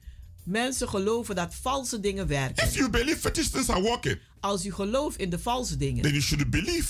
Mensen 0.45 0.88
geloven 0.88 1.34
dat 1.34 1.55
valse 1.55 2.01
dingen 2.01 2.26
werken. 2.26 2.66
If 2.66 2.74
you 2.74 2.91
believe 2.91 3.18
fetish 3.18 3.49
things 3.49 3.68
are 3.68 3.80
working, 3.82 4.18
Als 4.41 4.64
u 4.64 4.72
gelooft 4.72 5.18
in 5.18 5.30
de 5.30 5.38
valse 5.38 5.76
dingen, 5.76 6.03
then 6.03 6.11
you 6.12 6.22
should 6.22 6.51
believe 6.51 6.88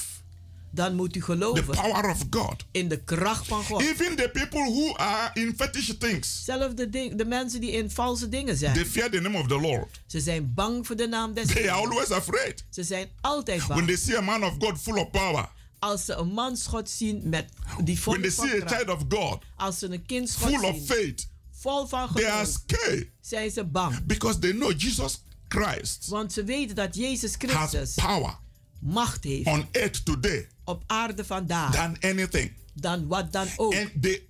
dan 0.72 0.94
moet 0.94 1.16
u 1.16 1.18
the 1.18 1.24
geloven 1.24 1.64
power 1.64 2.10
of 2.10 2.24
God. 2.30 2.64
in 2.70 2.88
de 2.88 3.00
kracht 3.04 3.46
van 3.46 3.64
God. 3.64 3.80
Even 3.82 4.16
the 4.16 4.30
people 4.32 4.60
who 4.72 4.96
are 4.96 5.30
in 5.40 5.54
fetish 5.56 5.90
things, 5.98 6.44
Zelfs 6.44 6.74
de, 6.74 6.90
ding- 6.90 7.14
de 7.14 7.24
mensen 7.24 7.60
die 7.60 7.70
in 7.70 7.90
valse 7.90 8.28
dingen 8.28 8.56
zijn. 8.56 8.74
they 8.74 8.84
fear 8.86 9.10
the 9.10 9.20
name 9.20 9.38
of 9.38 9.46
the 9.46 9.58
Lord. 9.60 10.00
Ze 10.06 10.20
zijn 10.20 10.52
bang 10.54 10.86
voor 10.86 10.96
de 10.96 11.06
naam 11.08 11.34
des 11.34 11.46
They 11.46 11.70
are 11.70 11.80
always 11.88 12.10
afraid. 12.10 12.64
Ze 12.70 12.82
zijn 12.82 13.08
altijd 13.20 13.58
When 13.66 13.68
bang. 13.76 13.86
they 13.86 13.96
see 13.96 14.16
a 14.16 14.20
man 14.20 14.44
of 14.44 14.54
God 14.58 14.78
full 14.80 14.96
of 14.98 15.10
power, 15.10 15.48
Als 15.80 16.04
ze 16.04 16.14
een 16.14 16.28
man 16.32 16.56
schot 16.56 16.90
zien 16.90 17.20
met 17.28 17.48
die 17.84 18.00
vol 18.00 18.12
when 18.12 18.22
they 18.22 18.30
see 18.48 18.62
a 18.62 18.66
child 18.68 18.88
of 18.88 19.04
God 19.08 19.42
Als 19.56 19.78
ze 19.78 19.86
een 19.92 20.06
kind 20.06 20.28
schot 20.28 20.50
full 20.54 20.64
of 20.68 20.74
zien, 20.76 20.86
faith, 20.86 21.28
vol 21.50 21.86
van 21.86 22.08
they 22.14 22.24
are 22.30 22.32
geloof, 22.46 22.60
scared 22.66 23.06
zijn 23.20 23.50
ze 23.50 23.64
bang. 23.64 24.06
because 24.06 24.38
they 24.38 24.50
know 24.52 24.72
Jesus 24.80 25.24
Christ 25.48 26.06
Want 26.08 26.32
ze 26.32 26.44
weten 26.44 26.74
dat 26.76 26.94
Jezus 26.96 27.34
has 27.38 27.68
Christus 27.70 27.94
power 27.94 28.38
macht 28.80 29.24
heeft 29.24 29.46
on 29.46 29.66
earth 29.72 30.04
today 30.04 30.48
op 30.64 30.82
aarde 30.86 31.24
vandaag 31.24 31.72
than 31.74 31.96
anything. 32.00 32.52
dan 32.74 33.06
wat 33.06 33.32
dan 33.32 33.46
ook. 33.56 33.74
And 33.74 33.90
they 34.02 34.28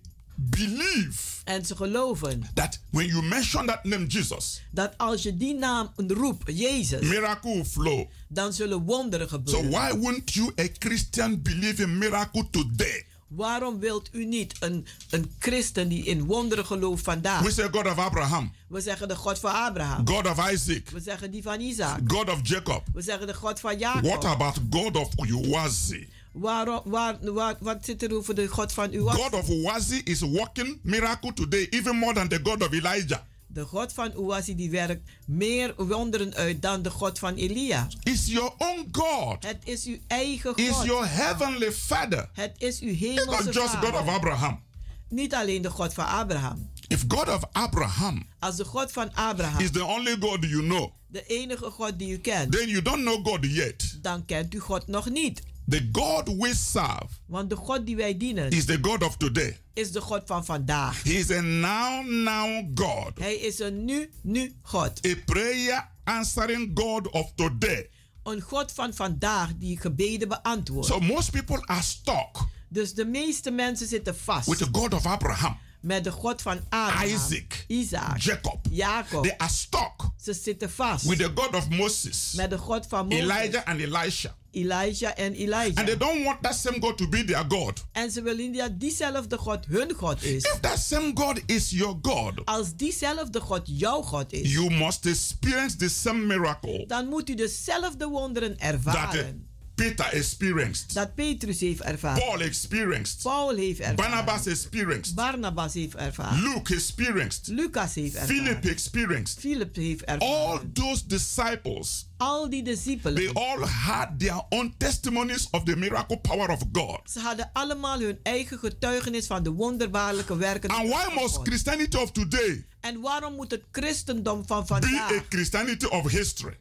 believe 0.48 1.18
En 1.44 1.64
ze 1.66 1.76
geloven 1.76 2.42
that 2.54 2.80
when 2.90 3.06
you 3.06 3.22
mention 3.22 3.66
that 3.66 3.84
name 3.84 4.06
Jesus, 4.06 4.62
dat 4.70 4.94
als 4.98 5.22
je 5.22 5.36
die 5.36 5.54
naam 5.54 5.90
roept, 5.96 6.58
Jezus, 6.58 7.00
miracle 7.08 7.64
flow. 7.64 8.06
dan 8.28 8.52
zullen 8.52 8.82
wonderen 8.82 9.28
So 9.28 9.36
gebeuren. 9.36 9.70
why 9.70 9.98
wouldn't 9.98 10.32
you, 10.34 10.52
a 10.60 10.66
Christian, 10.78 11.42
believe 11.42 11.82
in 11.82 11.98
miracle 11.98 12.50
today? 12.50 13.04
Waarom 13.28 13.78
wilt 13.78 14.08
u 14.12 14.24
niet 14.24 14.54
een, 14.60 14.86
een 15.10 15.30
christen 15.38 15.88
die 15.88 16.04
in 16.04 16.24
wonderen 16.24 16.66
gelooft 16.66 17.04
vandaag? 17.04 17.42
We 17.42 17.50
say 17.52 17.68
God 17.70 17.86
of 17.86 17.98
Abraham, 17.98 18.52
We 18.68 18.80
zeggen 18.80 19.08
de 19.08 19.16
God 19.16 19.38
van 19.38 19.52
Abraham. 19.54 20.08
God 20.08 20.26
of 20.26 20.50
Isaac, 20.50 20.88
We 20.90 21.00
zeggen 21.00 21.30
die 21.30 21.42
van 21.42 21.60
Isaac. 21.60 22.00
God 22.06 22.30
of 22.30 22.38
Jacob. 22.42 22.84
We 22.94 23.02
zeggen 23.02 23.26
de 23.26 23.34
God 23.34 23.60
van 23.60 23.78
What 23.78 24.02
Jacob. 24.04 24.24
about 24.24 24.58
God 24.70 24.96
of 24.96 25.08
Uwazi? 25.28 26.08
Waarom, 26.32 26.80
waar, 26.84 27.32
waar, 27.32 27.56
wat 27.60 27.84
zit 27.84 28.02
er 28.02 28.14
over 28.16 28.34
de 28.34 28.46
God 28.48 28.72
van 28.72 28.92
Uwas? 28.92 29.14
God 29.14 29.32
of 29.32 29.48
Uwazi 29.48 30.00
is 30.04 30.20
working 30.20 30.78
miracle 30.82 31.32
today, 31.32 31.66
even 31.70 31.96
more 31.96 32.14
than 32.14 32.28
the 32.28 32.40
God 32.42 32.62
of 32.62 32.72
Elijah. 32.72 33.18
De 33.46 33.64
God 33.64 33.92
van 33.92 34.12
Uwasi 34.16 34.54
die 34.54 34.70
werkt 34.70 35.02
meer 35.26 35.74
wonderen 35.76 36.34
uit 36.34 36.62
dan 36.62 36.82
de 36.82 36.90
God 36.90 37.18
van 37.18 37.34
Elia. 37.34 37.88
It's 38.02 38.26
your 38.26 38.52
own 38.58 38.88
God. 38.92 39.44
Het 39.46 39.58
is 39.64 39.84
uw 39.84 39.96
eigen 40.06 40.52
It's 40.56 40.70
God. 40.70 40.84
your 40.86 41.06
heavenly 41.08 41.72
Father. 41.72 42.30
Het 42.32 42.54
is 42.58 42.80
uw 42.80 42.88
It's 42.90 42.98
hemelse 43.00 43.44
not 43.44 43.54
just 43.54 43.74
God 43.74 43.84
of 43.84 43.98
vader. 43.98 44.12
Abraham. 44.12 44.60
Niet 45.08 45.34
alleen 45.34 45.62
de 45.62 45.70
God 45.70 45.94
van 45.94 46.04
Abraham. 46.06 46.68
If 46.88 47.04
God 47.08 47.28
of 47.28 47.42
Abraham 47.52 48.22
Als 48.38 48.56
de 48.56 48.64
God 48.64 48.92
van 48.92 49.14
Abraham 49.14 49.60
is 49.60 49.70
the 49.70 49.84
only 49.84 50.16
God 50.20 50.44
you 50.44 50.62
know, 50.62 50.92
de 51.06 51.24
enige 51.26 51.70
God 51.70 51.98
die 51.98 52.12
u 52.12 52.18
kent, 52.18 52.52
then 52.52 52.68
you 52.68 52.82
don't 52.82 53.02
know 53.02 53.26
God 53.26 53.38
yet. 53.46 53.98
dan 54.02 54.24
kent 54.24 54.54
u 54.54 54.58
God 54.60 54.86
nog 54.86 55.10
niet. 55.10 55.42
The 55.70 55.88
God 55.92 56.28
we 56.28 56.54
serve 56.54 57.08
Want 57.26 57.50
de 57.50 57.56
God 57.56 57.86
die 57.86 57.96
wij 57.96 58.16
dienen 58.16 58.50
is 58.50 58.64
the 58.64 58.78
God 58.82 59.02
of 59.02 59.16
today. 59.16 59.60
is 59.74 59.92
de 59.92 60.00
God 60.00 60.22
van 60.24 60.44
vandaag. 60.44 61.02
He 61.02 61.10
is 61.10 61.30
a 61.30 61.40
now, 61.40 62.06
now 62.06 62.70
God. 62.74 63.18
Hij 63.18 63.34
is 63.34 63.58
een 63.58 63.84
nu, 63.84 64.10
nu 64.22 64.52
God. 64.62 65.06
A 65.06 65.14
prayer 65.24 65.88
answering 66.04 66.70
God 66.74 67.10
of 67.10 67.32
today. 67.34 67.90
Een 68.22 68.40
God 68.40 68.72
van 68.72 68.94
vandaag 68.94 69.50
die 69.56 69.80
gebeden 69.80 70.28
beantwoordt. 70.28 70.88
So 70.88 71.00
most 71.00 71.30
people 71.30 71.66
are 71.66 71.82
stuck 71.82 72.48
Dus 72.72 72.94
de 72.94 73.04
meeste 73.04 73.50
mensen 73.50 73.86
zitten 73.86 74.16
vast 74.16 74.48
with 74.48 74.58
the 74.58 74.68
God 74.72 74.94
of 74.94 75.06
Abraham, 75.06 75.58
met 75.80 76.04
de 76.04 76.10
God 76.12 76.42
van 76.42 76.60
Abraham, 76.68 77.08
Isaac, 77.08 77.64
Isaac, 77.66 78.18
Jacob. 78.20 78.58
Jacob. 78.70 79.22
They 79.22 79.34
are 79.38 79.50
stuck 79.52 80.10
Ze 80.22 80.32
zitten 80.32 80.70
vast 80.70 81.04
with 81.06 81.18
the 81.18 81.30
God 81.34 81.54
of 81.54 81.68
Moses, 81.68 82.32
met 82.36 82.50
de 82.50 82.58
God 82.58 82.86
van 82.88 83.06
Mozes, 83.06 83.22
Elijah, 83.22 83.64
and 83.66 83.80
Elisha. 83.80 84.38
Elijah 84.52 85.12
en 85.18 85.24
And 85.26 85.34
they 85.34 85.44
Elijah. 85.44 85.98
don't 85.98 86.24
want 86.24 86.42
that 86.42 86.54
same 86.54 86.80
God 86.80 86.98
to 86.98 87.08
be 87.08 87.24
their 87.24 87.44
God. 87.48 87.84
En 87.92 88.10
ze 88.10 88.22
willen 88.22 88.52
dat 88.52 88.80
diezelfde 88.80 89.38
God 89.38 89.66
hun 89.68 89.92
God 89.92 90.22
is. 90.22 90.42
If 90.44 90.60
that 90.60 90.78
same 90.78 91.10
God 91.14 91.40
is 91.46 91.70
your 91.70 91.98
God, 92.02 92.32
Als 92.44 92.76
diezelfde 92.76 93.40
God 93.40 93.62
jouw 93.64 94.02
God 94.02 94.32
is, 94.32 94.52
you 94.52 94.70
must 94.70 95.06
experience 95.06 95.76
the 95.76 95.88
same 95.88 96.26
miracle 96.26 96.84
dan 96.86 97.08
moet 97.08 97.28
u 97.30 97.34
dezelfde 97.34 98.08
wonderen 98.08 98.52
uh, 98.56 98.64
ervaren. 98.66 99.48
Peter 99.80 100.12
experienced, 100.12 100.94
Dat 100.94 101.14
Petrus 101.14 101.60
heeft 101.60 101.80
ervaren. 101.80 102.22
Paul 102.22 102.40
experienced, 102.40 103.22
Paul 103.22 103.56
heeft 103.56 103.78
ervaren. 103.80 103.96
Barnabas 103.96 104.46
experienced, 104.46 105.14
Barnabas 105.14 105.74
heeft 105.74 105.94
ervaren. 105.94 106.42
Luke 106.42 106.74
experienced, 106.74 107.46
Lucas 107.46 107.94
heeft 107.94 108.14
ervaren. 108.14 108.36
Philip 108.36 108.64
experienced. 108.64 109.38
Philip 109.40 109.74
heeft 109.76 110.04
ervaren. 110.04 110.34
All 110.36 110.60
those 110.72 111.06
disciples, 111.06 112.08
Al 112.16 112.48
die 112.50 112.62
discipelen. 112.62 113.14
they 113.14 113.32
all 113.32 113.66
had 113.66 114.18
their 114.18 114.42
own 114.48 114.74
testimonies 114.76 115.48
of 115.50 115.62
the 115.64 115.76
miracle 115.76 116.18
power 116.18 116.50
of 116.50 116.62
God. 116.72 117.00
Ze 117.04 117.20
hadden 117.20 117.50
allemaal 117.52 118.00
hun 118.00 118.18
eigen 118.22 118.58
getuigenis 118.58 119.26
van 119.26 119.42
de 119.42 119.50
wonderbaarlijke 119.50 120.36
werken. 120.36 120.70
And 120.70 120.88
why 120.88 121.20
must. 121.20 121.38
Christianity 121.42 121.96
of 121.96 122.12
today 122.12 122.64
En 122.80 123.00
waarom 123.00 123.34
moet 123.34 123.50
het 123.50 123.62
christendom 123.72 124.46
van 124.46 124.60
be 124.60 124.66
vandaag 124.66 125.12
a 125.12 125.22
Christianity 125.28 125.84
of 125.86 126.10
history? 126.10 126.56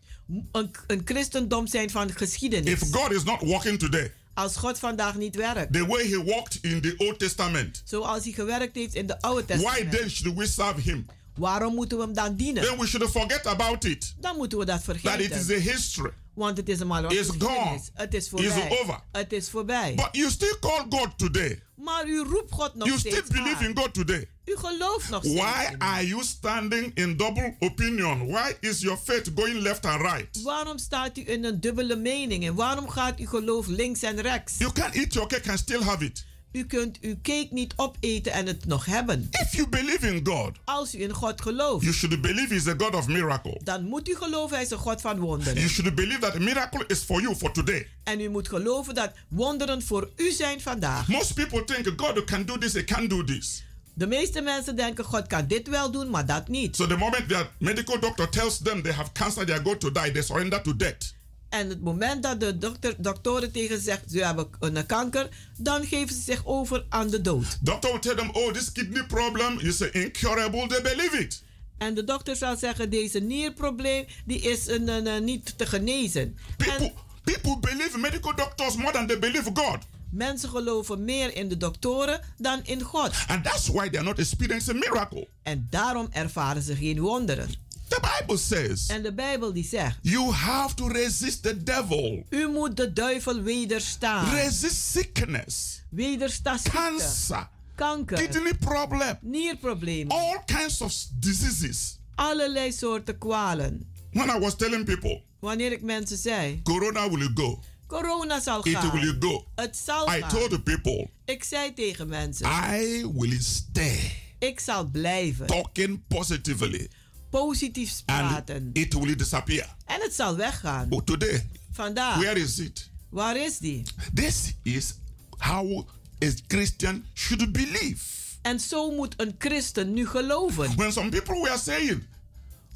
Een, 0.51 0.71
een 0.87 1.01
christendom 1.05 1.67
zijn 1.67 1.89
van 1.89 2.11
geschiedenis? 2.11 2.71
If 2.71 2.91
God 2.91 3.11
is 3.11 3.23
not 3.23 3.41
working 3.41 3.79
today, 3.79 4.13
Als 4.33 4.55
God 4.55 4.79
vandaag 4.79 5.15
niet 5.15 5.35
werkt, 5.35 5.73
the 5.73 5.85
way 5.85 6.07
He 6.09 6.23
walked 6.23 6.57
in 6.61 6.81
the 6.81 6.93
Old 6.97 7.19
Testament, 7.19 7.81
zoals 7.85 8.23
hij 8.23 8.33
gewerkt 8.33 8.75
heeft 8.75 8.95
in 8.95 9.07
de 9.07 9.21
Oude 9.21 9.45
why 9.45 9.61
Testament, 9.61 9.91
then 9.91 10.09
should 10.09 10.37
we 10.37 10.47
serve 10.47 10.81
Him? 10.81 11.05
Waarom 11.39 11.75
moeten 11.75 11.97
we 11.97 12.03
hem 12.03 12.13
dan 12.13 12.35
dienen? 12.35 12.63
then 12.63 12.77
we 12.79 12.87
should 12.87 13.09
forget 13.11 13.45
about 13.45 13.83
it. 13.85 14.13
Dan 14.19 14.37
moeten 14.37 14.57
we 14.57 14.65
dat 14.65 14.83
That 14.85 14.95
it 14.95 15.01
vergeten. 15.01 15.37
is 15.39 15.49
a 15.67 15.71
history. 15.71 16.11
Want 16.33 16.57
het 16.57 16.69
is 16.69 16.79
eenmaal 16.79 17.11
It's 17.11 17.29
gone. 17.37 17.79
Het 17.93 18.13
is 18.13 18.19
It's 18.19 18.29
voorbij. 18.29 18.79
over. 18.81 18.99
Het 19.11 19.33
is 19.33 19.49
voorbij. 19.49 19.93
But 19.95 20.09
you 20.11 20.29
still 20.31 20.55
call 20.59 20.85
God 20.89 21.17
today. 21.17 21.61
maar 21.75 22.07
u 22.07 22.19
roept 22.23 22.51
God 22.51 22.75
nog 22.75 22.87
You 22.87 22.99
still 22.99 23.11
steeds 23.11 23.29
believe 23.29 23.55
aan. 23.55 23.63
in 23.69 23.77
God 23.77 23.93
today. 23.93 24.29
U 24.45 24.55
gelooft 24.57 25.09
nog 25.09 25.23
steeds 25.23 25.39
Why 25.41 25.75
are 25.77 26.07
you 26.07 26.23
standing 26.23 26.91
in 26.95 27.17
double 27.17 27.55
opinion? 27.59 28.27
Why 28.27 28.53
is 28.59 28.79
your 28.79 28.97
faith 29.03 29.31
going 29.35 29.59
left 29.61 29.85
and 29.85 30.01
right? 30.01 30.41
Waarom 30.43 30.77
staat 30.77 31.17
u 31.17 31.23
in 31.25 31.43
een 31.43 31.59
dubbele 31.59 31.95
mening? 31.95 32.45
En 32.45 32.55
waarom 32.55 32.89
gaat 32.89 33.19
uw 33.19 33.27
geloof 33.27 33.67
links 33.67 34.01
en 34.01 34.21
rechts? 34.21 34.57
You 34.57 34.71
can't 34.71 34.95
eat 34.95 35.13
your 35.13 35.27
cake 35.29 35.49
and 35.49 35.59
still 35.59 35.81
have 35.81 36.05
it. 36.05 36.25
U 36.51 36.65
kunt 36.65 36.97
uw 37.01 37.15
cake 37.21 37.47
niet 37.51 37.73
opeten 37.75 38.31
en 38.31 38.45
het 38.45 38.65
nog 38.65 38.85
hebben. 38.85 39.27
If 39.31 39.55
you 39.55 39.69
believe 39.69 40.07
in 40.07 40.25
God, 40.25 40.51
Als 40.65 40.95
u 40.95 41.01
in 41.01 41.13
God 41.13 41.41
gelooft, 41.41 41.83
you 41.83 41.95
should 41.95 42.21
believe 42.21 42.53
He's 42.53 42.67
a 42.67 42.73
God 42.77 42.95
of 42.95 43.07
miracle. 43.07 43.59
dan 43.63 43.83
moet 43.83 44.09
u 44.09 44.15
geloven 44.15 44.55
hij 44.55 44.65
is 44.65 44.71
een 44.71 44.77
God 44.77 45.01
van 45.01 45.19
wonderen. 45.19 45.55
You 45.55 45.69
should 45.69 45.95
believe 45.95 46.19
that 46.19 46.35
a 46.35 46.39
miracle 46.39 46.83
is 46.87 46.99
for 46.99 47.21
you 47.21 47.35
for 47.35 47.51
today. 47.51 47.87
En 48.03 48.19
u 48.19 48.29
moet 48.29 48.47
geloven 48.47 48.95
dat 48.95 49.11
wonderen 49.27 49.81
voor 49.81 50.09
u 50.15 50.31
zijn 50.31 50.61
vandaag. 50.61 51.07
Most 51.07 51.33
people 51.33 51.63
think 51.63 51.93
God 52.01 52.23
can 52.23 52.45
do 52.45 52.57
this, 52.57 52.73
He 52.73 52.83
can 52.83 53.07
do 53.07 53.23
this. 53.23 53.63
De 53.93 54.07
meeste 54.07 54.41
mensen 54.41 54.75
denken 54.75 55.03
God 55.05 55.27
kan 55.27 55.47
dit 55.47 55.67
wel 55.67 55.91
doen, 55.91 56.09
maar 56.09 56.25
dat 56.25 56.47
niet. 56.47 56.75
So 56.75 56.87
the 56.87 56.97
moment 56.97 57.27
their 57.29 57.49
medical 57.59 57.99
doctor 57.99 58.29
tells 58.29 58.57
them 58.63 58.81
they 58.81 58.91
have 58.93 59.11
cancer, 59.11 59.45
they 59.45 59.55
are 59.55 59.63
going 59.63 59.79
to 59.79 59.91
die, 59.91 60.11
they 60.11 60.21
surrender 60.21 60.61
to 60.61 60.75
death. 60.75 61.13
En 61.49 61.69
het 61.69 61.81
moment 61.81 62.23
dat 62.23 62.39
de 62.39 62.57
dokter, 62.57 62.95
doktoren 62.97 63.51
tegen 63.51 63.81
zegt 63.81 64.11
ze 64.11 64.25
hebben 64.25 64.49
een 64.59 64.85
kanker, 64.85 65.29
dan 65.57 65.85
geven 65.85 66.15
ze 66.15 66.21
zich 66.21 66.45
over 66.45 66.85
aan 66.89 67.09
de 67.09 67.21
dood. 67.21 67.57
Doctor 67.61 67.91
will 67.91 67.99
tell 67.99 68.15
them, 68.15 68.29
oh, 68.29 68.53
this 68.53 68.71
kidney 68.71 69.05
problem 69.05 69.59
is 69.59 69.81
incurable. 69.81 70.67
They 70.67 70.81
believe 70.81 71.17
it. 71.17 71.43
En 71.77 71.93
de 71.93 72.03
dokter 72.03 72.35
zal 72.35 72.57
zeggen, 72.57 72.89
deze 72.89 73.19
nierprobleem 73.19 74.05
die 74.25 74.39
is 74.41 74.67
een, 74.67 74.87
een, 74.87 75.05
een 75.05 75.23
niet 75.23 75.57
te 75.57 75.65
genezen. 75.65 76.37
People, 76.57 76.93
people 77.23 77.59
believe 77.59 77.97
medical 77.97 78.35
doctors 78.35 78.75
more 78.75 78.91
than 78.91 79.07
they 79.07 79.19
believe 79.19 79.51
God. 79.53 79.77
Mensen 80.11 80.49
geloven 80.49 81.05
meer 81.05 81.35
in 81.35 81.49
de 81.49 81.57
doktoren 81.57 82.21
dan 82.37 82.59
in 82.63 82.81
God. 82.81 83.11
And 83.27 83.43
that's 83.43 83.67
why 83.67 83.89
they 83.89 83.99
are 83.99 84.07
not 84.07 84.19
experiencing 84.19 84.79
miracle. 84.79 85.27
En 85.43 85.67
daarom 85.69 86.07
ervaren 86.11 86.61
ze 86.61 86.75
geen 86.75 86.99
wonderen. 86.99 87.49
The 87.89 87.99
Bible 88.19 88.37
says 88.37 88.87
En 88.87 89.01
de 89.03 89.13
Bijbel 89.13 89.53
die 89.53 89.63
zegt, 89.63 89.97
you 90.01 90.31
have 90.31 90.75
to 90.75 90.87
resist 90.87 91.43
the 91.43 91.63
devil. 91.63 92.25
u 92.29 92.47
moet 92.47 92.77
de 92.77 92.93
duivel 92.93 93.41
wederstaan. 93.41 94.29
Resist 94.33 94.91
sickness, 94.91 95.81
Wedersta 95.89 96.57
ziekte, 96.57 96.71
cancer, 96.77 97.49
kanker, 97.75 98.17
kidney 98.17 98.53
problem, 98.53 99.17
nierproblemen, 99.21 100.09
all 100.17 100.41
kinds 100.45 100.81
of 100.81 100.93
diseases. 101.19 101.99
allerlei 102.15 102.71
soorten 102.71 103.17
kwalen. 103.17 103.87
When 104.11 104.29
I 104.29 104.39
was 104.39 104.55
telling 104.55 104.85
people, 104.85 105.23
Wanneer 105.39 105.71
ik 105.71 105.81
mensen 105.81 106.17
zei, 106.17 106.61
Corona 106.63 107.09
will 107.09 107.29
go, 107.33 107.59
corona 107.87 108.39
zal 108.39 108.59
it 108.67 108.75
gaan. 108.77 108.91
will 108.99 109.15
go. 109.19 109.45
Het 109.55 109.77
zal 109.85 110.07
I 110.15 110.19
gaan. 110.19 110.29
told 110.29 110.49
the 110.49 110.61
people, 110.61 111.09
Ik 111.25 111.43
zei 111.43 111.73
tegen 111.73 112.07
mensen, 112.07 112.47
I 112.73 113.05
will 113.13 113.39
stay 113.41 114.11
ik 114.39 114.59
zal 114.59 114.85
blijven. 114.85 115.45
talking 115.47 116.01
positively 116.07 116.89
Positief 117.29 118.01
and 118.05 118.27
praten. 118.27 118.69
it 118.73 118.93
will 118.93 119.15
disappear. 119.15 119.75
En 119.85 120.01
het 120.01 120.13
zal 120.13 120.35
weggaan. 120.35 120.89
But 120.89 121.05
today, 121.05 121.47
Vandaag. 121.71 122.17
where 122.17 122.39
is 122.39 122.59
it? 122.59 122.89
Waar 123.09 123.37
is 123.37 123.57
die? 123.57 123.83
This 124.13 124.53
is 124.63 124.93
how 125.37 125.87
a 126.23 126.27
Christian 126.47 127.05
should 127.13 127.51
believe. 127.51 128.03
En 128.41 128.59
zo 128.59 128.91
moet 128.91 129.13
een 129.17 129.35
christen 129.37 129.93
nu 129.93 130.07
geloven. 130.07 130.75
When 130.75 130.91
some 130.91 131.09
people 131.09 131.41
were 131.41 131.57
saying, 131.57 132.03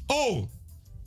oh, 0.06 0.44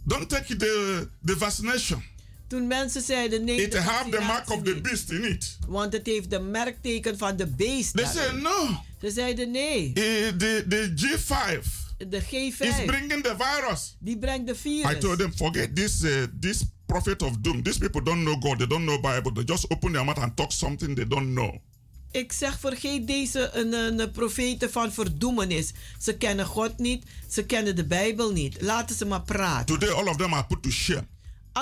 don't 0.03 0.29
take 0.29 0.55
the, 0.55 1.07
the 1.25 1.37
vaccination. 1.37 2.03
Toen 2.47 2.67
mensen 2.67 3.01
zeiden 3.01 3.43
nee, 3.43 3.61
It 3.61 3.77
have 3.77 4.09
the 4.09 4.21
mark 4.21 4.49
of 4.49 4.61
the 4.63 4.81
beast 4.81 5.11
in 5.11 5.23
it. 5.23 5.57
Want 5.67 5.93
het 5.93 6.05
heeft 6.05 6.29
de 6.29 6.39
merkteken 6.39 7.17
van 7.17 7.35
de 7.35 7.47
beest. 7.47 7.95
They 7.95 8.05
said 8.05 8.41
no. 8.41 8.83
Ze 9.01 9.11
zeiden 9.11 9.51
nee. 9.51 9.87
Eh, 9.93 10.27
the, 10.37 10.65
the 10.69 10.93
G5 10.95 11.86
De 11.97 12.21
G5 12.21 12.59
is 12.59 12.85
bringing 12.85 13.23
the 13.23 13.35
virus. 13.37 13.95
die 13.99 14.17
brengt 14.17 14.47
de 14.47 14.55
virus. 14.55 14.91
I 14.91 14.97
told 14.97 15.17
them, 15.17 15.33
forget 15.35 15.75
this, 15.75 16.03
uh, 16.03 16.23
this 16.39 16.63
prophet 16.85 17.21
of 17.21 17.37
doom. 17.41 17.63
These 17.63 17.79
people 17.79 18.03
don't 18.03 18.23
know 18.23 18.35
God. 18.39 18.57
They 18.57 18.67
don't 18.67 18.85
know 18.85 18.99
Bible. 18.99 19.31
They 19.31 19.43
just 19.43 19.71
open 19.71 19.91
their 19.91 20.05
mouth 20.05 20.19
and 20.19 20.35
talk 20.35 20.51
something 20.51 20.95
they 20.95 21.07
don't 21.07 21.33
know. 21.33 21.61
Ik 22.11 22.31
zeg, 22.31 22.59
vergeet 22.59 23.07
deze 23.07 23.49
een, 23.53 23.73
een, 23.73 24.11
profeten 24.11 24.71
van 24.71 24.91
verdoemenis. 24.91 25.73
Ze 25.99 26.17
kennen 26.17 26.45
God 26.45 26.77
niet, 26.77 27.05
ze 27.29 27.45
kennen 27.45 27.75
de 27.75 27.85
Bijbel 27.85 28.31
niet. 28.31 28.61
Laten 28.61 28.95
ze 28.95 29.05
maar 29.05 29.21
praten. 29.21 29.65
Today, 29.65 29.89
all 29.89 30.07
of 30.07 30.15
them 30.15 30.33
are 30.33 30.45
put 30.45 30.63
to 30.63 30.69
shame. 30.69 31.07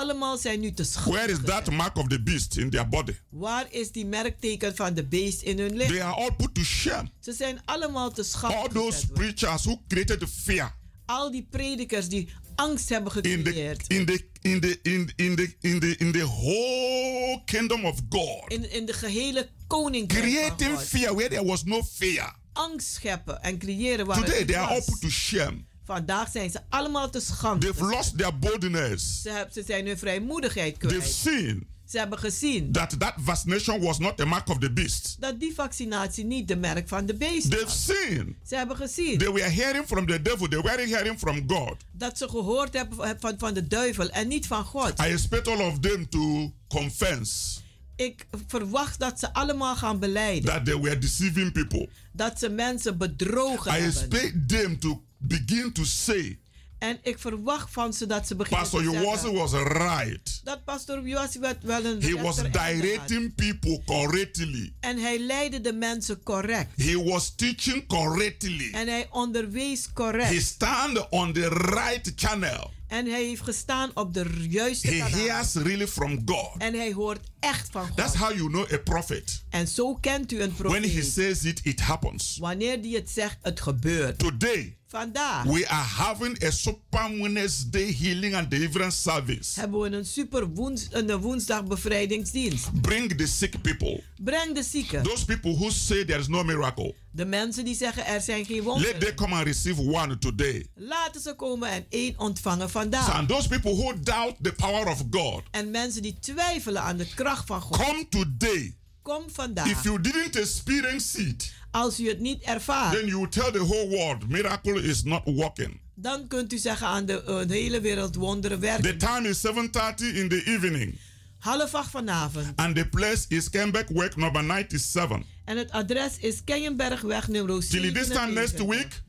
Allemaal 0.00 0.36
zijn 0.38 0.60
nu 0.60 0.72
te 0.72 0.84
schande. 0.84 1.10
Where 1.10 1.32
is 1.32 1.38
that 1.44 1.70
mark 1.70 1.96
of 1.96 2.06
the 2.06 2.22
beast 2.22 2.56
in 2.56 2.70
their 2.70 2.88
body? 2.88 3.12
Waar 3.30 3.66
is 3.70 3.92
die 3.92 4.06
merkteken 4.06 4.76
van 4.76 4.94
de 4.94 5.04
beest 5.06 5.42
in 5.42 5.58
hun 5.58 5.76
lichaam? 5.76 5.88
They 5.92 6.02
are 6.02 6.14
all 6.14 6.32
put 6.36 6.54
to 6.54 6.62
shame. 6.62 7.08
Ze 7.20 7.32
zijn 7.32 7.60
allemaal 7.64 8.10
te 8.12 8.22
schande 8.22 8.56
All 8.56 8.68
those 8.68 9.06
preachers 9.06 9.64
who 9.64 9.80
created 9.88 10.24
fear 10.42 10.74
Al 11.06 11.30
die 11.30 11.46
predikers 11.50 12.08
die 12.08 12.28
angst 12.54 12.88
hebben 12.88 13.22
in 13.22 13.42
the 13.42 13.50
gecreëerd. 13.50 13.84
in 13.88 14.06
the 14.06 14.24
in 14.42 14.60
the 14.60 14.78
in 14.82 15.12
in 15.16 15.36
the 15.36 15.54
in 15.60 15.80
the 15.80 15.96
in 15.98 16.12
the 16.12 16.24
whole 16.24 17.42
kingdom 17.44 17.84
of 17.84 17.98
God, 18.08 18.52
In, 18.52 18.70
in 18.72 18.86
de 18.86 18.92
gehele 18.92 19.48
koninkrijk 19.66 20.22
van 20.24 20.32
creating 20.32 20.74
God. 20.78 20.84
fear 20.88 21.14
where 21.14 21.28
there 21.28 21.44
was 21.44 21.64
no 21.64 21.82
fear. 21.82 22.34
Angst 22.52 22.92
scheppen 22.94 23.42
en 23.42 23.58
creëren 23.58 24.06
waar 24.06 24.18
Today 24.24 24.44
they 24.44 24.56
are 24.56 24.68
all 24.68 24.76
was. 24.76 24.84
put 24.84 25.00
to 25.00 25.08
shame. 25.10 25.64
Vandaag 25.86 26.30
zijn 26.30 26.50
ze 26.50 26.60
allemaal 26.68 27.10
te 27.10 27.20
schande. 27.20 27.66
They've 27.66 27.84
lost 27.84 28.18
their 28.18 28.38
boldness. 28.38 29.22
Ze, 29.22 29.30
hebben, 29.30 29.52
ze 29.54 29.62
zijn 29.66 29.86
hun 29.86 29.98
vrijmoedigheid 29.98 30.80
They've 30.80 30.96
kwijt. 30.96 31.12
seen 31.12 31.66
Ze 31.88 31.98
hebben 31.98 32.18
gezien 32.18 32.72
that 32.72 33.00
that 33.00 33.14
vaccination 33.16 33.80
was 33.80 33.98
not 33.98 34.16
the 34.16 34.24
mark 34.24 34.48
of 34.48 34.58
the 34.58 34.72
beast. 34.72 35.16
dat 35.20 35.40
die 35.40 35.54
vaccinatie 35.54 36.24
niet 36.24 36.48
de 36.48 36.56
merk 36.56 36.88
van 36.88 37.06
de 37.06 37.14
beest 37.14 37.50
They've 37.50 37.64
was. 37.64 37.84
seen 37.84 38.36
Ze 38.46 38.56
hebben 38.56 38.76
gezien 38.76 39.18
they 39.18 39.32
were 39.32 39.48
hearing 39.50 39.84
from 39.86 40.06
the 40.06 40.22
devil. 40.22 40.48
They 40.48 40.60
weren't 40.62 40.90
hearing 40.90 41.18
from 41.18 41.44
God. 41.46 41.76
dat 41.92 42.18
ze 42.18 42.28
gehoord 42.28 42.72
hebben 42.74 43.16
van, 43.20 43.34
van 43.38 43.54
de 43.54 43.66
duivel 43.66 44.10
en 44.10 44.28
niet 44.28 44.46
van 44.46 44.64
God. 44.64 45.00
I 45.00 45.02
expect 45.12 45.48
all 45.48 45.60
of 45.66 45.78
them 45.80 46.08
to 46.08 46.52
confess 46.68 47.60
Ik 47.96 48.26
verwacht 48.46 48.98
dat 48.98 49.18
ze 49.18 49.32
allemaal 49.32 49.76
gaan 49.76 49.98
beleiden. 49.98 50.44
that 50.54 50.64
they 50.64 50.80
were 50.80 50.98
deceiving 50.98 51.52
people. 51.52 51.88
Dat 52.12 52.38
ze 52.38 52.48
mensen 52.48 52.98
bedrogen 52.98 53.70
I 53.70 53.74
hebben. 53.74 54.02
expect 54.10 54.48
them 54.48 54.78
to 54.78 55.02
begin 55.18 55.72
to 55.72 55.84
say, 55.84 56.38
En 56.78 56.98
ik 57.02 57.18
verwacht 57.18 57.72
van 57.72 57.92
ze 57.92 58.06
dat 58.06 58.26
ze 58.26 58.34
beginnen 58.36 58.60
Pastor 58.60 58.82
te 58.82 58.90
zeggen 58.90 59.32
was 59.34 59.52
right. 59.52 60.40
dat 60.44 60.64
pastor 60.64 61.08
Joasi 61.08 61.38
wel 61.38 61.54
wel 61.62 61.84
een 61.84 62.02
He 62.02 62.12
was 62.22 62.38
rechter 62.38 62.60
einde 62.60 62.88
had. 62.96 63.08
directing 63.08 63.34
people 63.34 63.82
correctly. 63.84 64.72
En 64.80 64.98
hij 64.98 65.18
leidde 65.18 65.60
de 65.60 65.72
mensen 65.72 66.22
correct. 66.22 66.70
He 66.82 67.02
was 67.02 67.34
teaching 67.36 67.86
correctly. 67.86 68.70
En 68.72 68.88
hij 68.88 69.08
onderwees 69.10 69.84
He 69.84 69.92
correct. 69.92 70.42
stand 70.42 71.08
on 71.10 71.32
the 71.32 71.48
right 71.48 72.12
channel. 72.16 72.70
En 72.88 73.06
hij 73.06 73.24
heeft 73.24 73.42
gestaan 73.42 73.90
op 73.94 74.14
de 74.14 74.46
juiste 74.48 74.86
He 74.88 74.98
kanaal. 74.98 75.18
hears 75.18 75.54
really 75.54 75.86
from 75.88 76.22
God. 76.24 76.48
En 76.58 76.74
hij 76.74 76.92
hoort 76.92 77.20
echt 77.40 77.68
van 77.70 77.86
God. 77.86 77.96
That's 77.96 78.14
how 78.14 78.34
you 78.36 78.48
know 78.48 78.72
a 78.72 78.78
prophet. 78.78 79.44
En 79.50 79.68
zo 79.68 79.94
kent 79.94 80.32
u 80.32 80.40
een 80.42 80.52
When 80.56 80.82
he 80.82 80.88
profeet. 80.88 81.12
says 81.12 81.42
it, 81.44 81.60
it 81.62 81.80
happens. 81.80 82.36
Wanneer 82.40 82.82
die 82.82 82.96
het 82.96 83.10
zegt, 83.10 83.36
het 83.42 83.60
gebeurt. 83.60 84.18
Today, 84.18 84.76
Vandaag 84.88 85.44
we 85.44 85.68
are 85.68 85.84
having 85.86 86.44
a 86.44 86.50
Super 86.50 87.18
Wednesday 87.20 87.96
healing 88.00 88.34
and 88.34 88.50
deliverance 88.50 89.00
service. 89.00 89.60
hebben 89.60 89.80
we 89.80 89.96
een 89.96 90.04
super 90.06 90.46
woens, 90.48 90.86
een 90.90 91.16
woensdag 91.16 91.64
bevrijdingsdienst. 91.64 92.80
Bring 92.80 93.12
the 93.16 93.26
sick 93.26 93.60
people. 93.62 94.02
Breng 94.22 94.54
de 94.54 94.62
zieken. 94.62 95.02
Those 95.02 95.24
people 95.24 95.50
who 95.56 95.70
say 95.70 96.04
there 96.04 96.18
is 96.20 96.28
no 96.28 96.44
miracle. 96.44 96.94
De 97.16 97.24
mensen 97.24 97.64
die 97.64 97.74
zeggen 97.74 98.06
er 98.06 98.20
zijn 98.20 98.44
geen 98.44 98.56
Let 98.56 98.64
wonderen. 98.64 98.98
them 99.00 99.14
come 99.14 99.34
and 99.34 99.46
receive 99.46 99.80
one 99.80 100.18
today. 100.18 100.66
Laten 100.74 101.20
ze 101.20 101.34
komen 101.34 101.68
en 101.70 101.86
één 101.88 102.18
ontvangen 102.18 102.70
vandaag. 102.70 103.10
and 103.14 103.28
those 103.28 103.48
people 103.48 103.70
who 103.74 103.92
doubt 104.02 104.34
the 104.42 104.52
power 104.52 104.86
of 104.88 105.02
God, 105.10 105.42
En 105.50 105.70
mensen 105.70 106.02
die 106.02 106.18
twijfelen 106.20 106.82
aan 106.82 106.96
de 106.96 107.06
kracht 107.14 107.46
van 107.46 107.60
God. 107.60 107.76
come 107.76 108.06
today. 108.08 108.74
Kom 109.02 109.22
vandaag. 109.32 109.66
If 109.70 109.82
you 109.82 110.00
didn't 110.00 110.36
experience 110.36 111.18
it, 111.28 111.52
Als 111.70 112.00
u 112.00 112.08
het 112.08 112.20
niet 112.20 112.42
ervaart, 112.42 112.96
then 112.98 113.06
you 113.06 113.28
tell 113.28 113.50
the 113.52 113.64
whole 113.64 113.88
world 113.88 114.28
miracle 114.28 114.82
is 114.82 115.02
not 115.02 115.20
working. 115.24 115.80
dan 115.94 116.26
kunt 116.28 116.52
u 116.52 116.58
zeggen 116.58 116.86
aan 116.86 117.06
de, 117.06 117.22
eh, 117.22 117.48
de 117.48 117.54
hele 117.56 117.80
wereld 117.80 118.14
wonderen 118.14 118.60
werken. 118.60 118.98
The 118.98 119.06
time 119.06 119.28
is 119.28 119.40
7:30 119.40 120.14
in 120.14 120.28
the 120.28 120.42
evening, 120.44 120.98
Half 121.38 121.74
acht 121.74 121.90
vanavond. 121.90 122.52
and 122.56 122.76
the 122.76 122.88
place 122.88 123.24
is 123.28 123.50
Kenbeck 123.50 123.88
Work 123.88 124.16
number 124.16 124.42
97. 124.44 125.22
En 125.46 125.56
het 125.56 125.70
adres 125.70 126.18
is 126.18 126.44
Keienbergweg 126.44 127.28
nummer 127.28 127.60
Till 127.68 127.92
this 127.92 128.06
time 128.08 128.32
next 128.32 128.56
97. 128.56 128.66
week, 128.66 129.02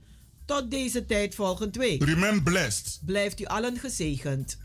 Tot 0.46 0.72
deze 0.72 1.06
tijd 1.06 1.36
volgend 1.36 1.76
week. 1.76 2.04
remain 2.04 2.44
blessed. 2.44 3.00
Blijft 3.06 3.40
u 3.40 3.46
allen 3.46 3.78
gezegend. 3.78 4.58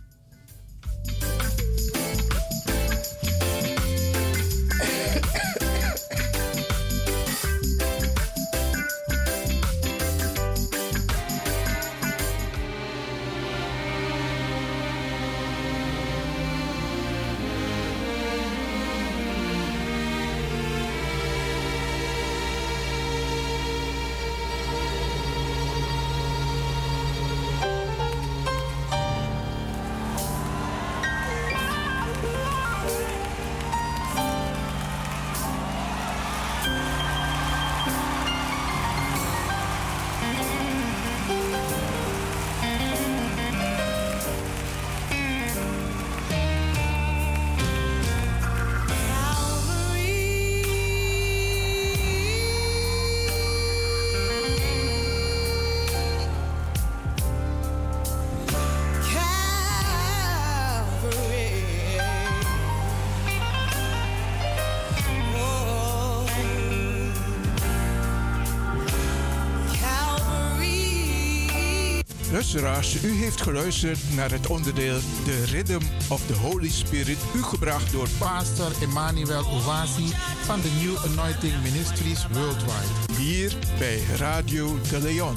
Luisteraars, 72.93 73.19
u 73.19 73.23
heeft 73.25 73.41
geluisterd 73.43 74.15
naar 74.15 74.31
het 74.31 74.47
onderdeel 74.47 74.99
The 75.25 75.45
Rhythm 75.45 75.83
of 76.09 76.27
the 76.27 76.35
Holy 76.35 76.71
Spirit, 76.71 77.19
u 77.35 77.43
gebracht 77.43 77.93
door 77.93 78.09
Pastor 78.19 78.73
Emmanuel 78.81 79.45
Owasi 79.45 80.13
van 80.45 80.61
de 80.61 80.71
New 80.83 80.97
Anointing 80.97 81.63
Ministries 81.63 82.27
Worldwide. 82.33 83.13
hier 83.19 83.57
bij 83.79 84.01
Radio 84.17 84.79
de 84.91 85.01
Leon. 85.01 85.37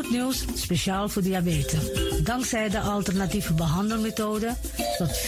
Goed 0.00 0.10
nieuws, 0.10 0.44
speciaal 0.54 1.08
voor 1.08 1.22
diabetes. 1.22 1.90
Dankzij 2.22 2.68
de 2.68 2.80
alternatieve 2.80 3.54
behandelmethode 3.54 4.56
tot 4.98 5.20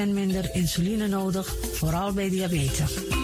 40% 0.00 0.08
minder 0.08 0.50
insuline 0.52 1.08
nodig, 1.08 1.54
vooral 1.72 2.12
bij 2.12 2.28
diabetes. 2.28 3.21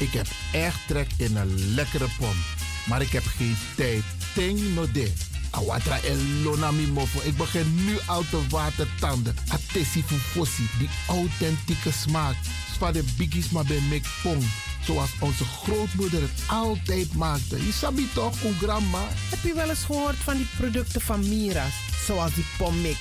Ik 0.00 0.12
heb 0.12 0.26
echt 0.52 0.78
trek 0.86 1.08
in 1.16 1.36
een 1.36 1.74
lekkere 1.74 2.08
pom. 2.18 2.34
Maar 2.86 3.02
ik 3.02 3.10
heb 3.10 3.24
geen 3.24 3.56
tijd. 3.76 4.02
Ting 4.34 4.74
no 4.74 4.90
de. 4.90 5.12
Awatra 5.50 6.00
elona 6.00 6.70
mofo. 6.70 7.20
Ik 7.22 7.36
begin 7.36 7.84
nu 7.84 7.98
al 8.06 8.24
te 8.30 8.46
watertanden. 8.48 9.36
Atesi 9.48 10.02
fufosi. 10.02 10.68
Die 10.78 10.88
authentieke 11.08 11.92
smaak. 11.92 12.34
Zwa 12.74 12.92
de 12.92 13.04
biggies 13.16 13.50
maar 13.50 13.64
bij 13.64 13.80
mek 13.80 14.06
pom. 14.22 14.38
Zoals 14.84 15.10
onze 15.18 15.44
grootmoeder 15.44 16.20
het 16.20 16.42
altijd 16.46 17.14
maakte. 17.14 17.66
Je 17.66 17.72
sabi 17.72 18.08
toch, 18.14 18.36
grandma? 18.60 19.08
Heb 19.30 19.42
je 19.42 19.54
wel 19.54 19.68
eens 19.68 19.84
gehoord 19.84 20.16
van 20.16 20.36
die 20.36 20.48
producten 20.56 21.00
van 21.00 21.28
Mira's? 21.28 21.74
Zoals 22.06 22.34
die 22.34 22.46
pommix. 22.58 22.98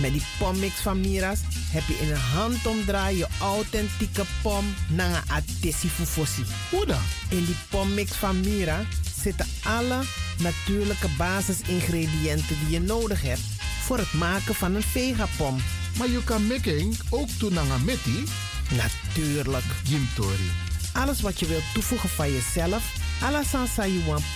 Met 0.00 0.12
die 0.12 0.22
pommix 0.38 0.74
van 0.80 1.00
Mira's 1.00 1.40
heb 1.70 1.82
je 1.86 1.98
in 2.00 2.10
een 2.10 2.16
handomdraai 2.16 3.16
je 3.16 3.26
authentieke 3.40 4.24
pom 4.42 4.74
naar 4.88 5.10
een 5.10 5.30
atesi 5.30 5.88
fufosi. 5.88 6.44
Hoe 6.70 6.86
dan? 6.86 7.02
In 7.28 7.44
die 7.44 7.56
pommix 7.68 8.12
van 8.12 8.40
Mira 8.40 8.84
zitten 9.22 9.46
alle 9.62 10.00
natuurlijke 10.38 11.08
basisingrediënten 11.18 12.56
die 12.60 12.70
je 12.70 12.80
nodig 12.80 13.22
hebt 13.22 13.40
voor 13.84 13.98
het 13.98 14.12
maken 14.12 14.54
van 14.54 14.74
een 14.74 14.82
vegapom. 14.82 15.56
Maar 15.98 16.08
je 16.08 16.24
kan 16.24 16.46
making 16.46 16.98
ook 17.10 17.38
doen 17.38 17.52
naar? 17.54 17.66
Natuurlijk. 18.76 19.64
Jim 19.84 20.08
Tori. 20.14 20.50
Alles 20.92 21.20
wat 21.20 21.40
je 21.40 21.46
wilt 21.46 21.72
toevoegen 21.74 22.08
van 22.08 22.32
jezelf, 22.32 22.82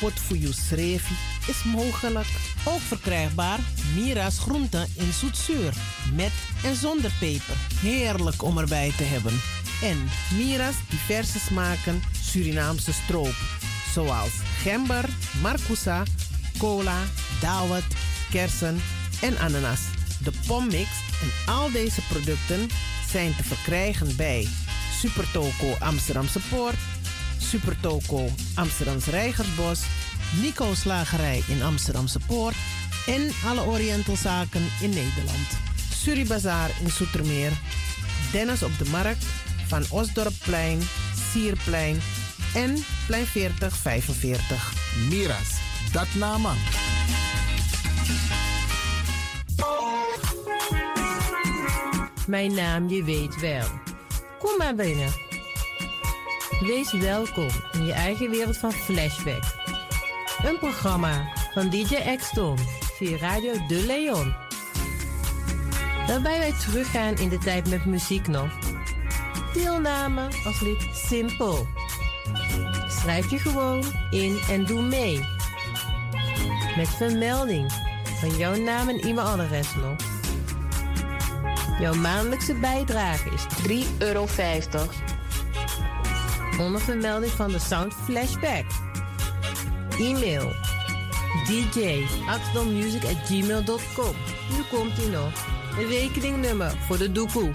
pot 0.00 0.20
voor 0.20 0.36
je 0.36 0.52
srefi, 0.52 1.14
is 1.46 1.64
mogelijk. 1.64 2.26
Ook 2.64 2.80
verkrijgbaar 2.80 3.58
Mira's 3.94 4.38
groenten 4.38 4.88
in 4.96 5.12
zoetzuur, 5.12 5.74
met 6.14 6.32
en 6.64 6.76
zonder 6.76 7.12
peper. 7.18 7.56
Heerlijk 7.80 8.42
om 8.42 8.58
erbij 8.58 8.92
te 8.96 9.04
hebben. 9.04 9.40
En 9.82 10.08
Mira's 10.36 10.74
diverse 10.88 11.38
smaken 11.38 12.02
Surinaamse 12.22 12.92
stroop, 12.92 13.34
zoals 13.92 14.32
gember, 14.62 15.08
marcousa, 15.42 16.02
cola, 16.58 16.98
dawet, 17.40 17.84
kersen 18.30 18.80
en 19.20 19.38
ananas. 19.38 19.80
De 20.22 20.32
pommix 20.46 20.88
en 21.22 21.52
al 21.52 21.70
deze 21.70 22.00
producten 22.08 22.68
zijn 23.10 23.36
te 23.36 23.44
verkrijgen 23.44 24.16
bij 24.16 24.48
Supertoco 24.98 25.74
Amsterdamse 25.78 26.40
Poort, 26.50 26.76
Supertoco 27.48 28.28
Amsterdamse 28.54 29.10
Reigersbos, 29.10 29.80
Nico 30.42 30.74
Slagerij 30.74 31.42
in 31.48 31.62
Amsterdamse 31.62 32.18
Poort 32.26 32.54
en 33.06 33.30
alle 33.46 33.60
Orientalzaken 33.60 34.62
in 34.80 34.88
Nederland. 34.88 35.48
Suribazaar 35.92 36.70
in 36.82 36.90
Soetermeer, 36.90 37.52
Dennis 38.32 38.62
op 38.62 38.78
de 38.78 38.84
Markt, 38.90 39.24
Van 39.66 39.84
Osdorpplein, 39.90 40.80
Sierplein 41.32 42.00
en 42.54 42.84
Plein 43.06 43.26
40 43.26 43.76
45. 43.76 44.72
Miras, 45.08 45.48
dat 45.92 46.08
nama. 46.14 46.52
Mijn 52.26 52.54
naam, 52.54 52.88
je 52.88 53.04
weet 53.04 53.40
wel. 53.40 53.66
Kom 54.38 54.56
maar 54.56 54.74
binnen. 54.74 55.33
Wees 56.66 56.92
welkom. 56.92 57.48
in 57.72 57.84
je 57.84 57.92
eigen 57.92 58.30
wereld 58.30 58.56
van 58.56 58.72
Flashback. 58.72 59.42
Een 60.42 60.58
programma 60.58 61.28
van 61.52 61.70
DJ 61.70 62.16
X-Don 62.16 62.58
via 62.96 63.16
Radio 63.16 63.52
De 63.66 63.84
Leon. 63.86 64.34
Waarbij 66.06 66.38
wij 66.38 66.52
teruggaan 66.52 67.16
in 67.16 67.28
de 67.28 67.38
tijd 67.38 67.70
met 67.70 67.84
muziek 67.84 68.28
nog. 68.28 68.58
Deelname 69.52 70.28
als 70.44 70.60
lid 70.60 70.88
simpel. 70.92 71.66
Schrijf 72.88 73.30
je 73.30 73.38
gewoon 73.38 73.84
in 74.10 74.38
en 74.50 74.64
doe 74.64 74.82
mee. 74.82 75.20
Met 76.76 76.88
vermelding 76.88 77.72
van 78.20 78.36
jouw 78.36 78.54
naam 78.54 78.88
en 78.88 79.00
e-mailadres 79.00 79.74
nog. 79.74 79.96
Jouw 81.80 81.94
maandelijkse 81.94 82.54
bijdrage 82.54 83.30
is 83.30 83.46
3,50 83.86 83.96
euro. 83.98 84.26
Onder 86.58 86.80
van 87.30 87.50
de 87.50 87.58
Sound 87.58 87.94
Flashback. 88.04 88.64
E-mail 89.98 90.52
dj.axdommusic.gmail.com 91.46 94.14
Nu 94.50 94.62
komt 94.70 94.98
ie 94.98 95.08
nog. 95.08 95.32
Een 95.78 95.86
rekeningnummer 95.86 96.76
voor 96.86 96.98
de 96.98 97.12
doekoe. 97.12 97.54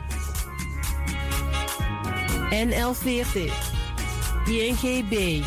NL40 2.49 3.51
INGB 4.45 5.43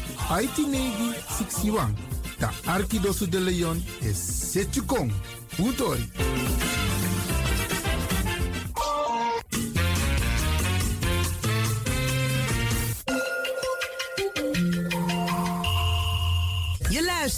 IT 0.42 0.58
negi 0.58 1.12
61. 1.38 1.94
Da 2.40 2.50
Arkidosu 2.66 3.26
de 3.26 3.40
Leon 3.40 3.82
is 4.00 4.16
Setchukong. 4.52 5.12
Utori. 5.58 6.08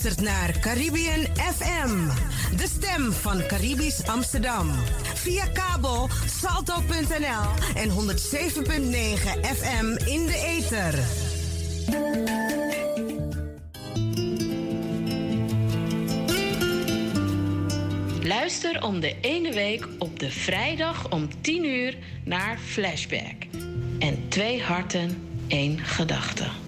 Luistert 0.03 0.29
naar 0.29 0.59
Caribbean 0.59 1.27
FM, 1.37 2.07
de 2.57 2.67
stem 2.67 3.13
van 3.13 3.47
Caribisch 3.47 4.07
Amsterdam. 4.07 4.71
Via 5.15 5.47
kabel 5.47 6.09
salto.nl 6.27 7.75
en 7.75 7.91
107.9 7.91 7.95
FM 9.57 9.87
in 10.05 10.27
de 10.27 10.43
ether. 10.47 10.99
Luister 18.23 18.83
om 18.83 19.01
de 19.01 19.17
ene 19.21 19.53
week 19.53 19.89
op 19.99 20.19
de 20.19 20.31
vrijdag 20.31 21.11
om 21.11 21.29
10 21.41 21.65
uur 21.65 21.97
naar 22.25 22.59
Flashback. 22.59 23.47
En 23.99 24.29
twee 24.29 24.63
harten, 24.63 25.29
één 25.49 25.79
gedachte. 25.79 26.62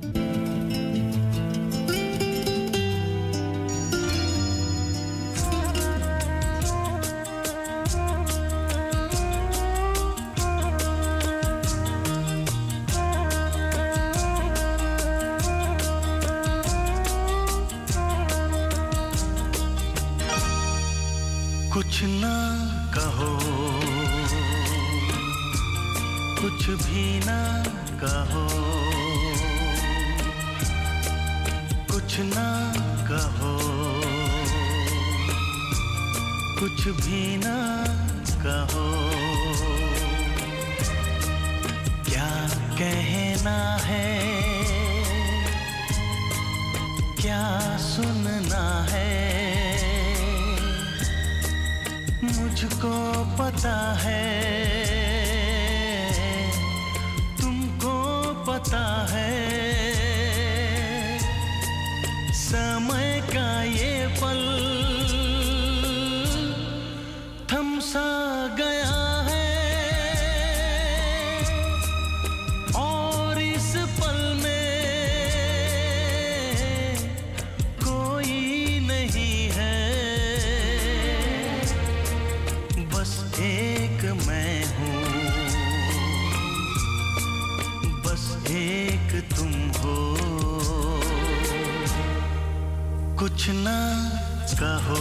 мы 62.84 63.13
कुछ 93.44 93.52
ना 93.56 93.78
कहो। 94.60 94.96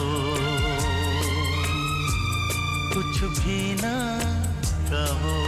कुछ 2.93 3.39
भी 3.39 3.75
ना 3.75 3.93
कहो। 4.89 5.42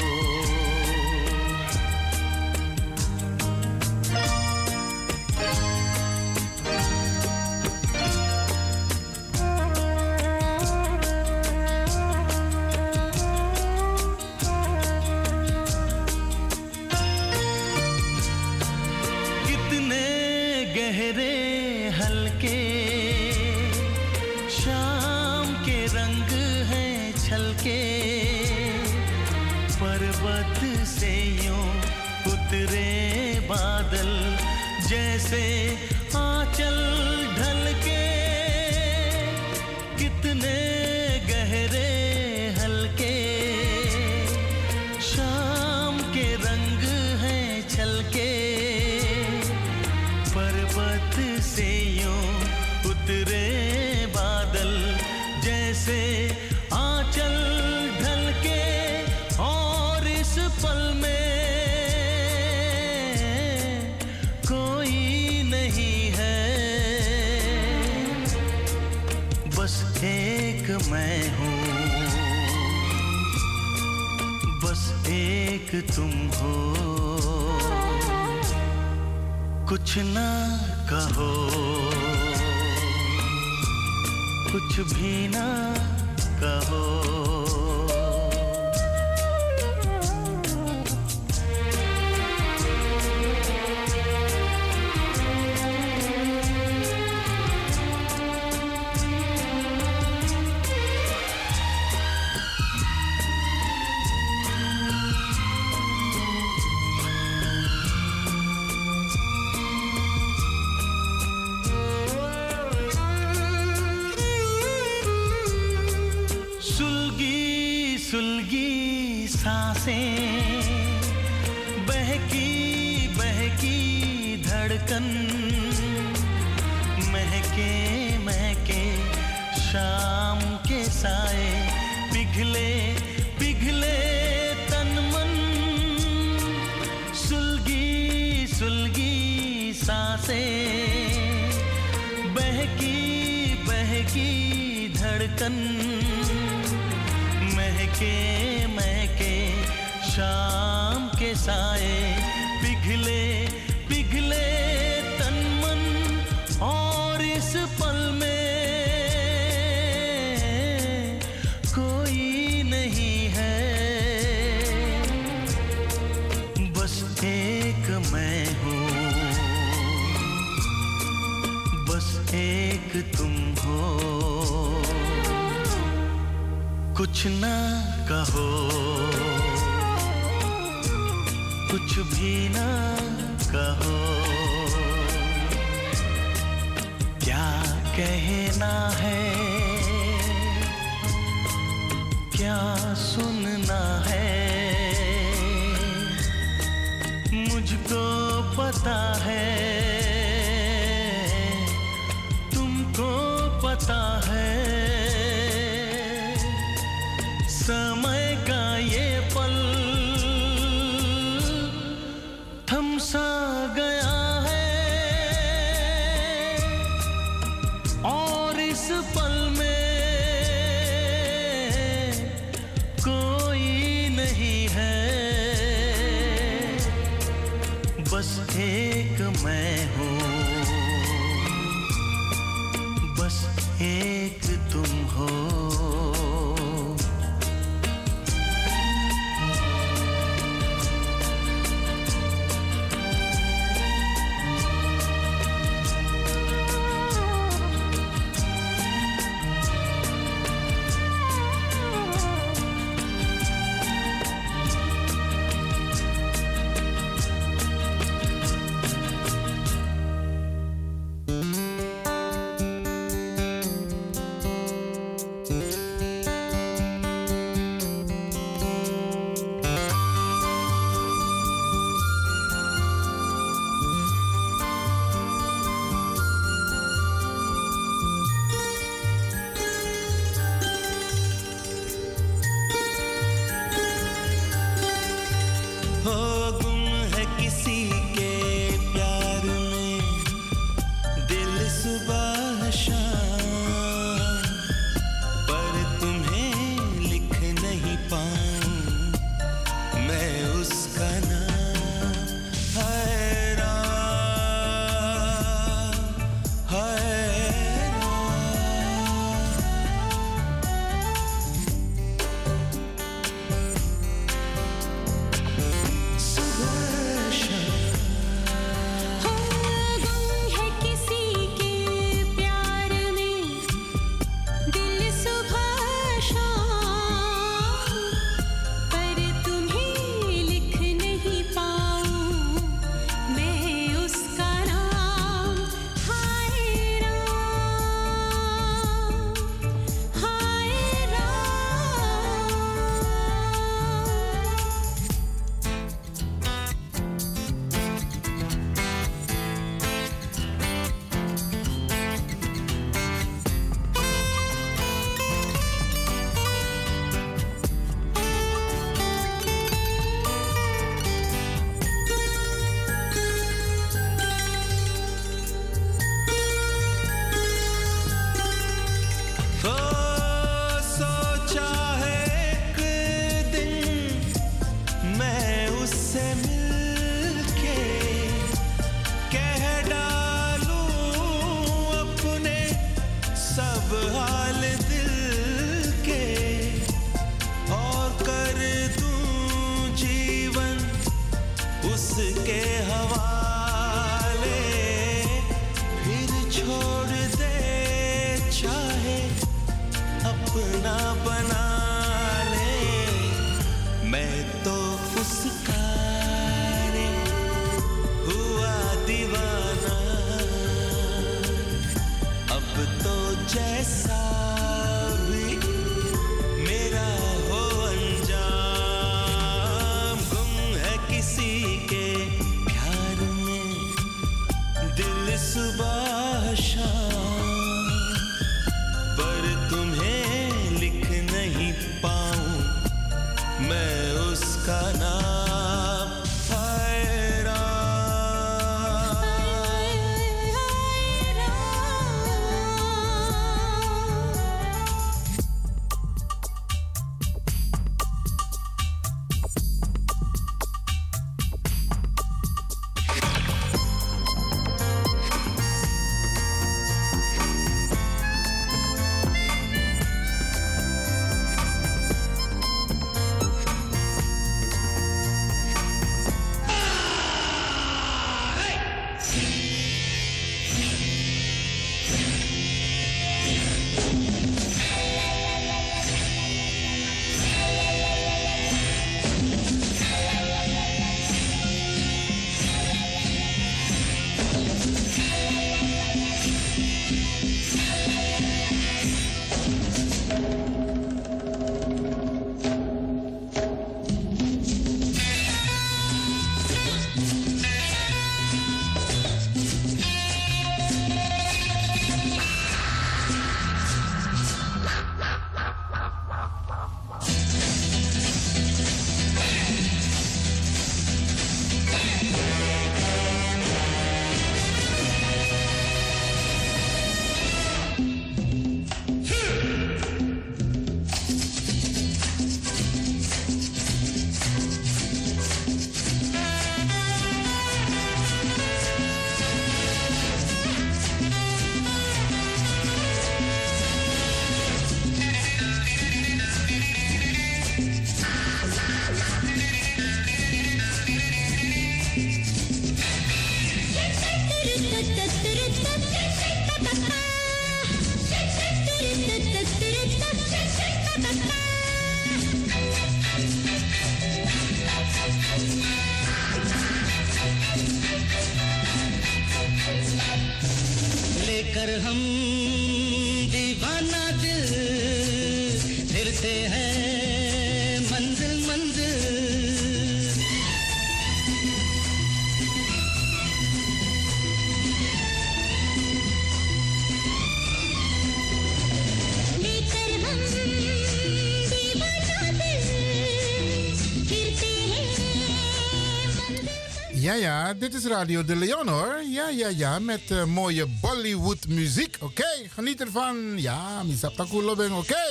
ja, 587.35 587.73
dit 587.73 587.93
is 587.93 588.05
Radio 588.05 588.43
de 588.43 588.55
Leon 588.55 588.87
hoor. 588.87 589.23
Ja, 589.31 589.49
ja, 589.49 589.67
ja, 589.67 589.99
met 589.99 590.31
eh, 590.31 590.43
mooie 590.45 590.85
Bollywood 591.01 591.67
muziek. 591.67 592.17
Oké, 592.19 592.47
geniet 592.73 593.01
ervan. 593.01 593.61
Ja, 593.61 594.03
Misaptakulobeng, 594.03 594.95
oké. 594.95 595.27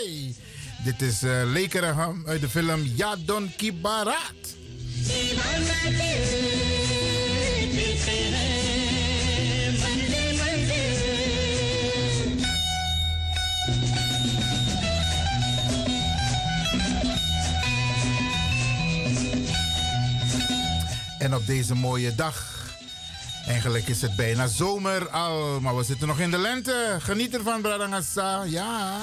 Dit 0.85 1.03
is 1.03 1.23
uh, 1.23 1.55
uit 2.27 2.41
de 2.41 2.49
film 2.49 2.83
Yadon 2.83 3.53
Kibara. 3.57 4.19
deze 21.47 21.75
mooie 21.75 22.15
dag. 22.15 22.53
Eigenlijk 23.47 23.89
is 23.89 24.03
het 24.03 24.17
bijna 24.17 24.47
zomer 24.47 25.09
al, 25.09 25.61
maar 25.61 25.77
we 25.77 25.85
zitten 25.85 26.09
nog 26.09 26.21
in 26.21 26.31
de 26.31 26.39
lente. 26.39 26.97
Geniet 27.01 27.35
ervan, 27.35 27.61
Bradangassa. 27.61 28.43
Ja. 28.43 29.01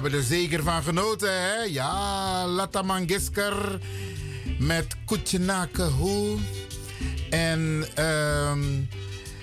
Hebben 0.00 0.20
er 0.20 0.26
zeker 0.26 0.62
van 0.62 0.82
genoten, 0.82 1.32
hè? 1.32 1.62
Ja, 1.62 2.46
Lata 2.46 2.82
Mangeskar 2.82 3.78
met 4.58 4.96
Kutjenake. 5.06 5.90
En 7.30 7.84
ehm 7.94 8.60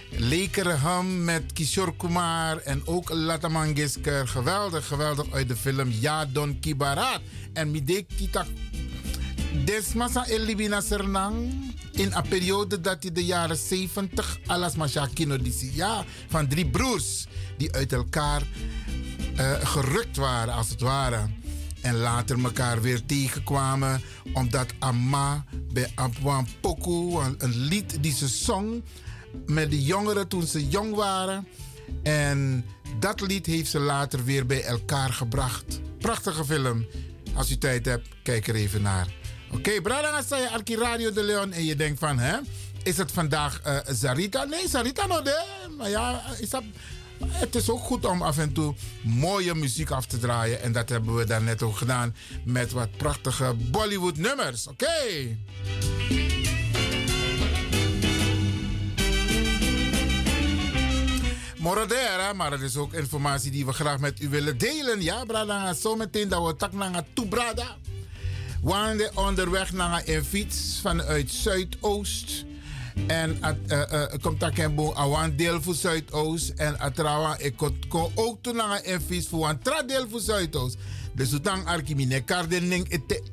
Lekerham 0.09 1.23
met 1.23 1.53
Kishore 1.53 1.95
Kumar 1.95 2.57
en 2.57 2.81
ook 2.85 3.09
Lata 3.09 3.47
Mangeskar. 3.47 4.27
Geweldig, 4.27 4.87
geweldig 4.87 5.31
uit 5.31 5.47
de 5.47 5.55
film 5.55 5.89
Ja 5.91 6.25
Don 6.25 6.59
Kibarat. 6.59 7.21
En 7.53 7.71
Mide 7.71 8.05
Kita 8.17 8.45
Desmasa 9.65 10.25
Elibina 10.27 10.81
Sernang. 10.81 11.35
In 11.91 12.13
een 12.13 12.27
periode 12.29 12.81
dat 12.81 12.97
hij 13.03 13.11
de 13.11 13.25
jaren 13.25 13.57
70 13.57 14.39
alas 14.45 14.75
Mashakino 14.75 15.37
disi. 15.37 15.71
Ja, 15.73 16.05
van 16.27 16.47
drie 16.47 16.67
broers 16.69 17.25
die 17.57 17.73
uit 17.73 17.93
elkaar 17.93 18.41
eh, 19.37 19.67
gerukt 19.67 20.17
waren, 20.17 20.53
als 20.53 20.69
het 20.69 20.81
ware. 20.81 21.19
En 21.81 21.95
later 21.95 22.43
elkaar 22.43 22.81
weer 22.81 23.05
tegenkwamen. 23.05 24.01
Omdat 24.33 24.73
Amma 24.79 25.45
bij 25.73 25.91
Abwan 25.95 26.47
Poku, 26.61 27.19
een, 27.37 27.55
lied 27.55 28.03
die 28.03 28.13
ze 28.13 28.27
zong 28.27 28.83
met 29.45 29.69
de 29.71 29.83
jongeren 29.83 30.27
toen 30.27 30.45
ze 30.45 30.67
jong 30.67 30.95
waren. 30.95 31.47
En 32.03 32.65
dat 32.99 33.21
lied 33.21 33.45
heeft 33.45 33.69
ze 33.69 33.79
later 33.79 34.23
weer 34.23 34.45
bij 34.45 34.63
elkaar 34.63 35.13
gebracht. 35.13 35.79
Prachtige 35.99 36.45
film. 36.45 36.85
Als 37.33 37.51
u 37.51 37.57
tijd 37.57 37.85
hebt, 37.85 38.07
kijk 38.23 38.47
er 38.47 38.55
even 38.55 38.81
naar. 38.81 39.07
Oké, 39.47 39.57
okay, 39.57 39.81
Brada 39.81 40.23
je 40.27 40.49
Arki 40.49 40.75
Radio 40.75 41.11
de 41.11 41.23
Leon 41.23 41.51
en 41.51 41.65
je 41.65 41.75
denkt 41.75 41.99
van, 41.99 42.19
hè? 42.19 42.37
Is 42.83 42.97
het 42.97 43.11
vandaag 43.11 43.61
eh, 43.61 43.77
Sarita? 43.85 44.43
Nee, 44.43 44.69
Sarita 44.69 45.05
nog 45.05 45.21
de. 45.21 45.45
Maar 45.77 45.89
ja, 45.89 46.21
is 46.39 46.49
dat, 46.49 46.63
het 47.25 47.55
is 47.55 47.69
ook 47.69 47.79
goed 47.79 48.05
om 48.05 48.21
af 48.21 48.37
en 48.37 48.53
toe 48.53 48.75
mooie 49.03 49.55
muziek 49.55 49.91
af 49.91 50.05
te 50.05 50.17
draaien. 50.17 50.61
En 50.61 50.71
dat 50.71 50.89
hebben 50.89 51.15
we 51.15 51.25
daarnet 51.25 51.63
ook 51.63 51.77
gedaan 51.77 52.15
met 52.43 52.71
wat 52.71 52.97
prachtige 52.97 53.55
Bollywood 53.71 54.17
nummers. 54.17 54.67
Oké. 54.67 55.37
Moradera, 61.57 62.33
maar 62.33 62.51
het 62.51 62.61
is 62.61 62.77
ook 62.77 62.93
informatie 62.93 63.51
die 63.51 63.65
we 63.65 63.73
graag 63.73 63.99
met 63.99 64.21
u 64.21 64.29
willen 64.29 64.57
delen. 64.57 65.01
Ja, 65.01 65.25
brada, 65.25 65.73
zometeen 65.73 66.29
dat 66.29 66.45
we 66.45 66.55
tak 66.55 66.73
naar 66.73 67.03
toe, 67.13 67.27
brada. 67.27 67.75
We 68.63 69.11
onderweg 69.13 69.73
naar 69.73 70.01
een 70.05 70.25
fiets 70.25 70.79
vanuit 70.81 71.31
Zuidoost. 71.31 72.46
En 73.07 73.37
uh, 73.41 73.81
uh, 73.91 74.03
komt 74.21 74.39
daar 74.39 74.57
een 74.57 74.75
een 75.23 75.35
deel 75.35 75.61
voor 75.61 75.75
Zuidoost. 75.75 76.49
En 76.49 76.79
atrawa, 76.79 77.37
ik 77.37 77.53
kon 77.87 78.11
ook 78.15 78.37
toen 78.41 78.55
naar 78.55 78.81
een 78.83 79.01
fiets 79.01 79.27
voor 79.27 79.49
een 79.49 79.59
tra 79.59 79.81
deel 79.81 80.07
voor 80.09 80.19
Zuidoost. 80.19 80.77
Dus 81.13 81.29
toen 81.29 81.41
dan 81.41 81.65
arkimine 81.65 82.21
kardening 82.21 82.91
ete. 82.91 83.23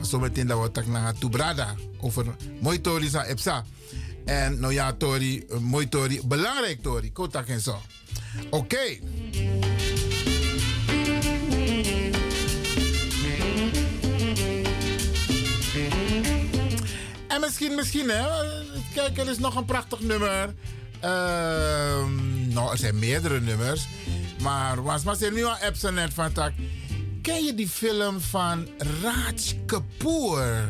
Zometeen 0.00 0.46
dat 0.46 0.62
we 0.62 0.70
tak 0.70 0.86
naar 0.86 1.14
toe, 1.18 1.30
brada. 1.30 1.74
Over 2.00 2.26
mooi 2.60 2.80
tori 2.80 3.08
sa 3.08 3.24
epsa. 3.24 3.64
En 4.24 4.60
nou 4.60 4.72
ja, 4.72 4.92
Tori, 4.92 5.44
mooi 5.60 5.88
Tori, 5.88 6.20
belangrijk 6.24 6.82
Tori, 6.82 7.12
kotak 7.12 7.46
en 7.46 7.60
zo. 7.60 7.80
Oké. 8.50 8.56
Okay. 8.56 9.00
En 17.28 17.40
misschien, 17.40 17.74
misschien, 17.74 18.08
hè. 18.08 18.22
Kijk, 18.94 19.18
er 19.18 19.28
is 19.28 19.38
nog 19.38 19.56
een 19.56 19.64
prachtig 19.64 20.00
nummer. 20.00 20.54
Uh, 21.04 21.10
nou, 22.48 22.70
er 22.70 22.78
zijn 22.78 22.98
meerdere 22.98 23.40
nummers. 23.40 23.86
Maar 24.42 24.82
was 24.82 25.02
maar 25.02 25.16
nu 25.32 25.44
al 25.44 25.56
apps 25.56 25.82
net 25.82 26.14
van 26.14 26.32
tak. 26.32 26.52
Ken 27.22 27.44
je 27.44 27.54
die 27.54 27.68
film 27.68 28.20
van 28.20 28.68
Raj 29.02 29.34
Kapoor? 29.66 30.68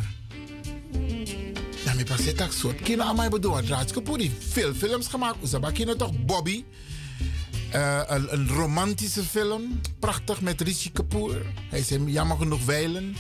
Nou, 1.84 1.98
ik 1.98 2.06
pas 2.06 2.34
dat 2.34 2.52
soort. 2.52 2.80
Kino 2.80 3.02
aan 3.02 3.16
mij 3.16 3.28
bedoel, 3.28 3.60
Raj 3.60 3.84
Kapoor 3.84 4.18
heeft 4.18 4.44
veel 4.48 4.74
films 4.74 5.06
gemaakt. 5.06 5.36
Usaba 5.42 5.70
kino 5.70 5.96
toch 5.96 6.24
Bobby? 6.24 6.64
Uh, 7.74 8.00
een, 8.06 8.48
romantische 8.48 9.22
film. 9.22 9.80
Prachtig 9.98 10.40
met 10.40 10.60
Rishi 10.60 10.92
Kapoor. 10.92 11.36
Hij 11.70 11.78
is 11.78 11.88
jammer 12.06 12.36
genoeg 12.36 12.64
wijlen. 12.64 13.16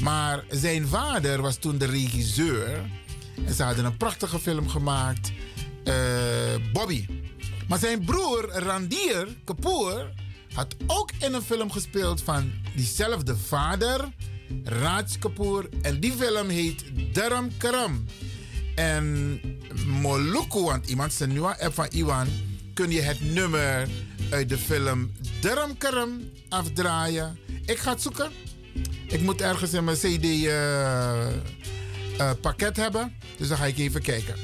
Maar 0.00 0.44
zijn 0.50 0.86
vader 0.86 1.42
was 1.42 1.56
toen 1.56 1.78
de 1.78 1.86
regisseur. 1.86 2.80
En 3.46 3.54
ze 3.54 3.62
hadden 3.62 3.84
een 3.84 3.96
prachtige 3.96 4.38
film 4.38 4.68
gemaakt. 4.68 5.32
Uh, 5.84 5.94
Bobby. 6.72 7.06
Maar 7.68 7.78
zijn 7.78 8.04
broer 8.04 8.50
Randir 8.50 9.36
Kapoor 9.44 10.10
had 10.54 10.76
ook 10.86 11.10
in 11.18 11.34
een 11.34 11.42
film 11.42 11.70
gespeeld 11.70 12.22
van 12.22 12.52
diezelfde 12.76 13.36
vader. 13.36 14.08
Raj 14.64 15.04
Kapoor. 15.18 15.68
En 15.82 16.00
die 16.00 16.12
film 16.12 16.48
heet 16.48 16.84
Dharam 17.12 17.56
Karam. 17.56 18.04
En 18.74 19.40
Moluku, 19.86 20.60
want 20.60 20.88
iemand 20.88 21.12
zijn 21.12 21.32
nu 21.32 21.40
app 21.40 21.74
van 21.74 21.86
Iwan 21.90 22.26
kun 22.74 22.90
je 22.90 23.00
het 23.00 23.32
nummer 23.32 23.88
uit 24.30 24.48
de 24.48 24.58
film 24.58 25.12
Dharam 25.40 25.78
Karam 25.78 26.20
afdraaien. 26.48 27.38
Ik 27.66 27.78
ga 27.78 27.90
het 27.90 28.02
zoeken. 28.02 28.30
Ik 29.06 29.20
moet 29.20 29.40
ergens 29.40 29.72
in 29.72 29.84
mijn 29.84 29.96
CD-pakket 29.96 30.42
uh, 30.44 31.26
uh, 32.18 32.30
hebben. 32.72 33.14
Dus 33.38 33.48
dan 33.48 33.56
ga 33.56 33.64
ik 33.64 33.78
even 33.78 34.02
kijken. 34.02 34.34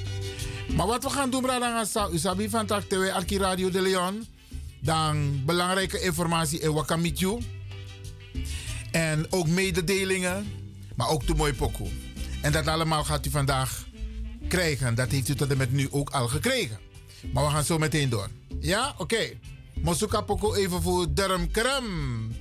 Maar 0.77 0.87
wat 0.87 1.03
we 1.03 1.11
gaan 1.11 1.31
doen, 1.31 1.43
Brada 1.43 1.85
Usabi 2.13 2.49
van 2.49 2.67
TAC 2.67 2.93
Arki 3.13 3.39
Radio 3.39 3.71
de 3.71 3.81
Leon. 3.81 4.27
Dan 4.81 5.45
belangrijke 5.45 6.01
informatie 6.01 6.61
in 6.61 6.73
Wakamitju. 6.73 7.39
En 8.91 9.27
ook 9.31 9.47
mededelingen. 9.47 10.47
Maar 10.95 11.09
ook 11.09 11.27
de 11.27 11.35
mooi 11.35 11.55
pokoe. 11.55 11.89
En 12.43 12.53
dat 12.53 12.67
allemaal 12.67 13.05
gaat 13.05 13.27
u 13.27 13.31
vandaag 13.31 13.87
krijgen. 14.49 14.95
Dat 14.95 15.11
heeft 15.11 15.29
u 15.29 15.35
tot 15.35 15.51
en 15.51 15.57
met 15.57 15.73
nu 15.73 15.89
ook 15.91 16.11
al 16.11 16.29
gekregen. 16.29 16.79
Maar 17.33 17.45
we 17.45 17.51
gaan 17.51 17.65
zo 17.65 17.79
meteen 17.79 18.09
door. 18.09 18.29
Ja? 18.61 18.95
Oké. 18.99 19.31
Mosuka 19.75 20.21
Poko 20.21 20.55
even 20.55 20.83
voor 20.83 21.15
Derm 21.15 21.51
Krem. 21.51 22.37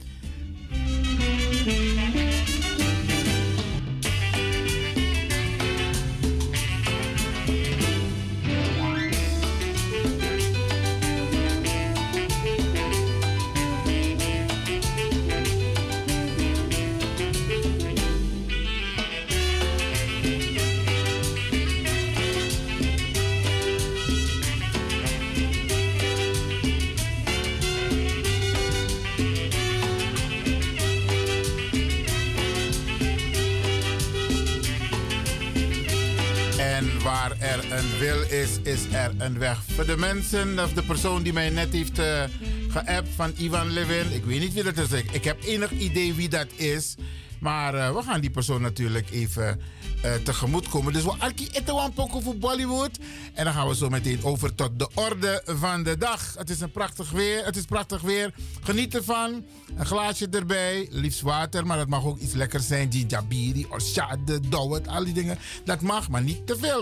Waar 37.07 37.31
er 37.39 37.71
een 37.71 37.97
wil 37.99 38.21
is, 38.21 38.49
is 38.63 38.85
er 38.91 39.11
een 39.17 39.39
weg. 39.39 39.63
Voor 39.75 39.85
de 39.85 39.97
mensen, 39.97 40.59
of 40.59 40.73
de 40.73 40.83
persoon 40.83 41.23
die 41.23 41.33
mij 41.33 41.49
net 41.49 41.73
heeft 41.73 41.99
uh, 41.99 42.23
geappt 42.69 43.09
van 43.15 43.33
Ivan 43.37 43.71
Levin. 43.71 44.11
Ik 44.11 44.25
weet 44.25 44.39
niet 44.39 44.53
wie 44.53 44.63
dat 44.63 44.77
is. 44.77 44.91
Ik, 44.91 45.11
ik 45.11 45.23
heb 45.23 45.43
enig 45.43 45.71
idee 45.71 46.13
wie 46.13 46.29
dat 46.29 46.47
is. 46.55 46.95
Maar 47.39 47.75
uh, 47.75 47.95
we 47.95 48.01
gaan 48.01 48.21
die 48.21 48.29
persoon 48.29 48.61
natuurlijk 48.61 49.09
even 49.09 49.61
uh, 50.05 50.13
tegemoet 50.13 50.69
komen. 50.69 50.93
Dus 50.93 51.03
we 51.03 51.13
arki 51.17 51.47
eten 51.51 51.93
poco 51.93 52.19
voor 52.19 52.37
Bollywood. 52.37 52.97
En 53.33 53.43
dan 53.43 53.53
gaan 53.53 53.67
we 53.67 53.75
zo 53.75 53.89
meteen 53.89 54.23
over 54.23 54.55
tot 54.55 54.79
de 54.79 54.89
orde 54.93 55.41
van 55.45 55.83
de 55.83 55.97
dag. 55.97 56.33
Het 56.37 56.49
is 56.49 56.59
een 56.59 56.71
prachtig 56.71 57.11
weer. 57.11 57.45
Het 57.45 57.55
is 57.55 57.65
prachtig 57.65 58.01
weer. 58.01 58.33
Geniet 58.61 58.95
ervan. 58.95 59.45
Een 59.75 59.85
glaasje 59.85 60.27
erbij. 60.29 60.87
Liefst 60.91 61.21
water, 61.21 61.65
maar 61.65 61.77
dat 61.77 61.87
mag 61.87 62.05
ook 62.05 62.19
iets 62.19 62.33
lekkers 62.33 62.67
zijn. 62.67 62.89
Jabiri, 62.89 63.65
orshade, 63.69 64.39
dowet, 64.39 64.87
al 64.87 65.03
die 65.03 65.13
dingen. 65.13 65.37
Dat 65.65 65.81
mag, 65.81 66.09
maar 66.09 66.23
niet 66.23 66.47
te 66.47 66.57
veel. 66.57 66.75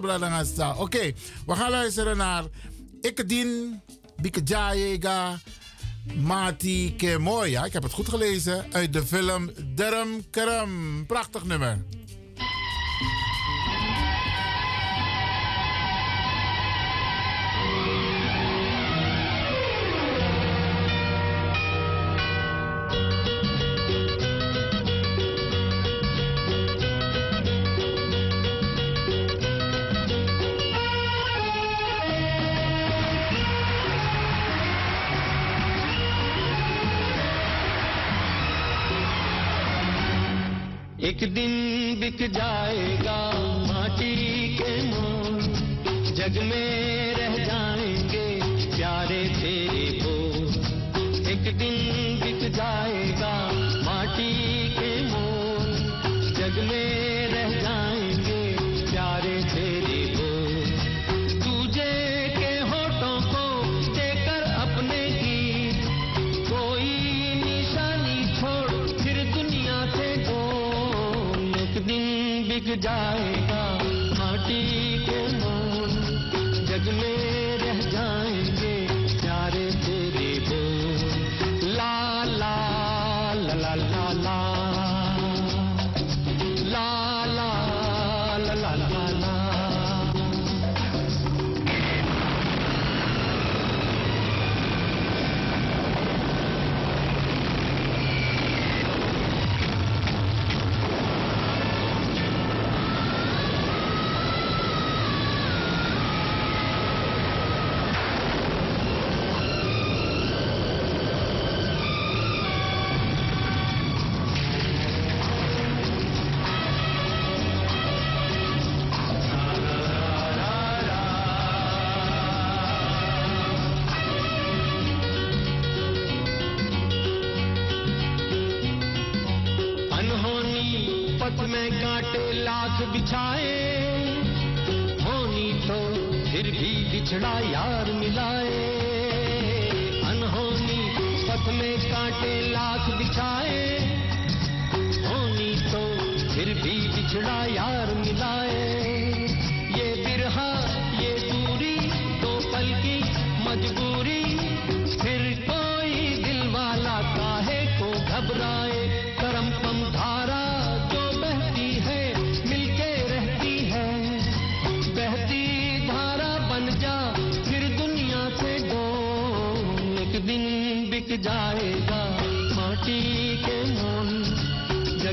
Oké, 0.78 1.12
we 1.46 1.56
gaan 1.56 1.72
luisteren 1.72 2.18
naar 2.18 2.44
Ikkedien, 3.02 3.82
Bike 4.22 4.42
Jayega. 4.44 5.40
Mati 6.14 6.96
Kemoya, 6.96 7.66
ik 7.66 7.74
heb 7.74 7.84
het 7.84 7.94
goed 7.94 8.10
gelezen, 8.10 8.66
uit 8.72 8.94
de 8.94 9.06
film 9.06 9.50
Derm 9.76 10.30
Kerem. 10.30 11.06
Prachtig 11.06 11.46
nummer. 11.46 11.84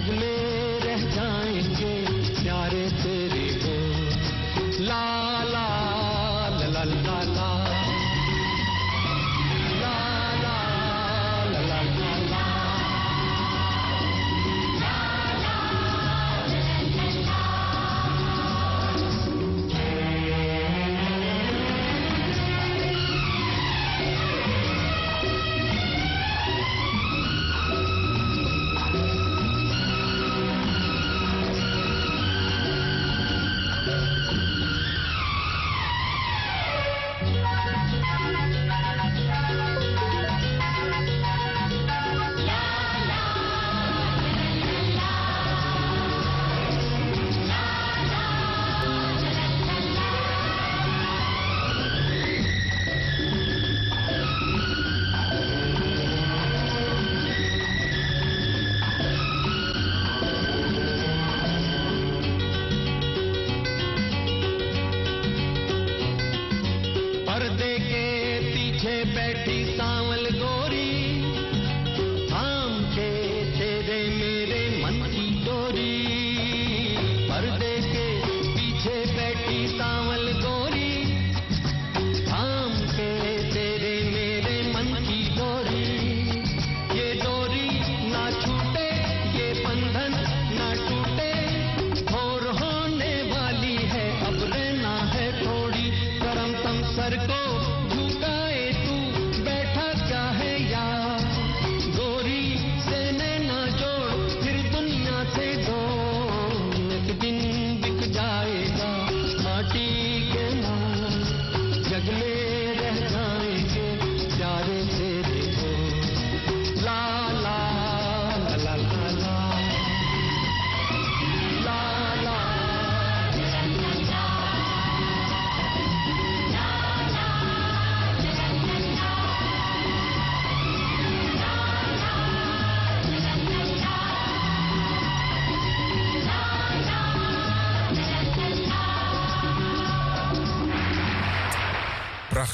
सजने 0.03 0.42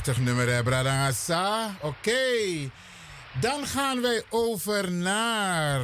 Prachtig 0.09 0.27
nummer, 0.27 0.55
hè, 0.55 0.63
Bradangasa. 0.63 1.77
Oké. 1.81 2.13
Dan 3.41 3.67
gaan 3.67 4.01
wij 4.01 4.23
over 4.31 4.93
naar 4.93 5.81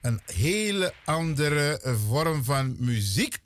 een 0.00 0.20
hele 0.26 0.94
andere 1.04 1.80
vorm 2.08 2.44
van 2.44 2.76
muziek. 2.78 3.38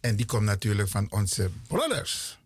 En 0.00 0.16
die 0.16 0.26
komt 0.26 0.42
natuurlijk 0.42 0.88
van 0.88 1.06
onze 1.10 1.50
brothers. 1.66 2.37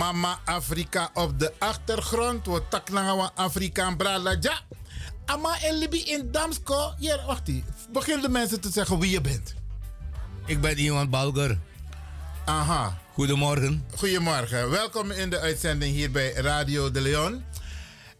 Mama 0.00 0.38
Afrika 0.44 1.10
op 1.14 1.38
de 1.38 1.52
achtergrond. 1.58 2.46
We 2.46 2.62
taknangawa 2.68 3.30
Afrika 3.34 3.94
brala 3.96 4.36
ja. 4.40 4.60
Ama 5.26 5.60
en 5.62 5.78
Libi 5.78 5.98
in 5.98 6.28
Damsko. 6.30 6.94
Ja, 6.98 7.24
wacht 7.26 7.48
ie. 7.48 7.64
Begin 7.92 8.20
de 8.20 8.28
mensen 8.28 8.60
te 8.60 8.70
zeggen 8.70 8.98
wie 8.98 9.10
je 9.10 9.20
bent. 9.20 9.54
Ik 10.46 10.60
ben 10.60 10.78
iemand 10.78 11.10
Balger. 11.10 11.58
Aha. 12.44 12.98
Goedemorgen. 13.12 13.84
Goedemorgen. 13.96 14.70
Welkom 14.70 15.10
in 15.10 15.30
de 15.30 15.38
uitzending 15.38 15.94
hier 15.94 16.10
bij 16.10 16.32
Radio 16.32 16.90
de 16.90 17.00
Leon. 17.00 17.44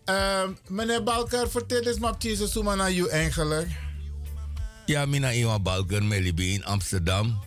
Ehm, 0.04 0.50
meneer 0.68 1.02
Balker, 1.02 1.50
vertel 1.50 1.82
eens 1.82 1.98
maar 1.98 2.16
precies 2.16 2.54
hoe 2.54 2.76
naar 2.76 2.92
u 2.92 3.08
eigenlijk. 3.08 3.68
Ja, 4.86 5.06
mina 5.06 5.32
iemand 5.32 5.62
Balger, 5.62 6.04
me 6.04 6.20
libi 6.20 6.52
in 6.52 6.64
Amsterdam. 6.64 7.38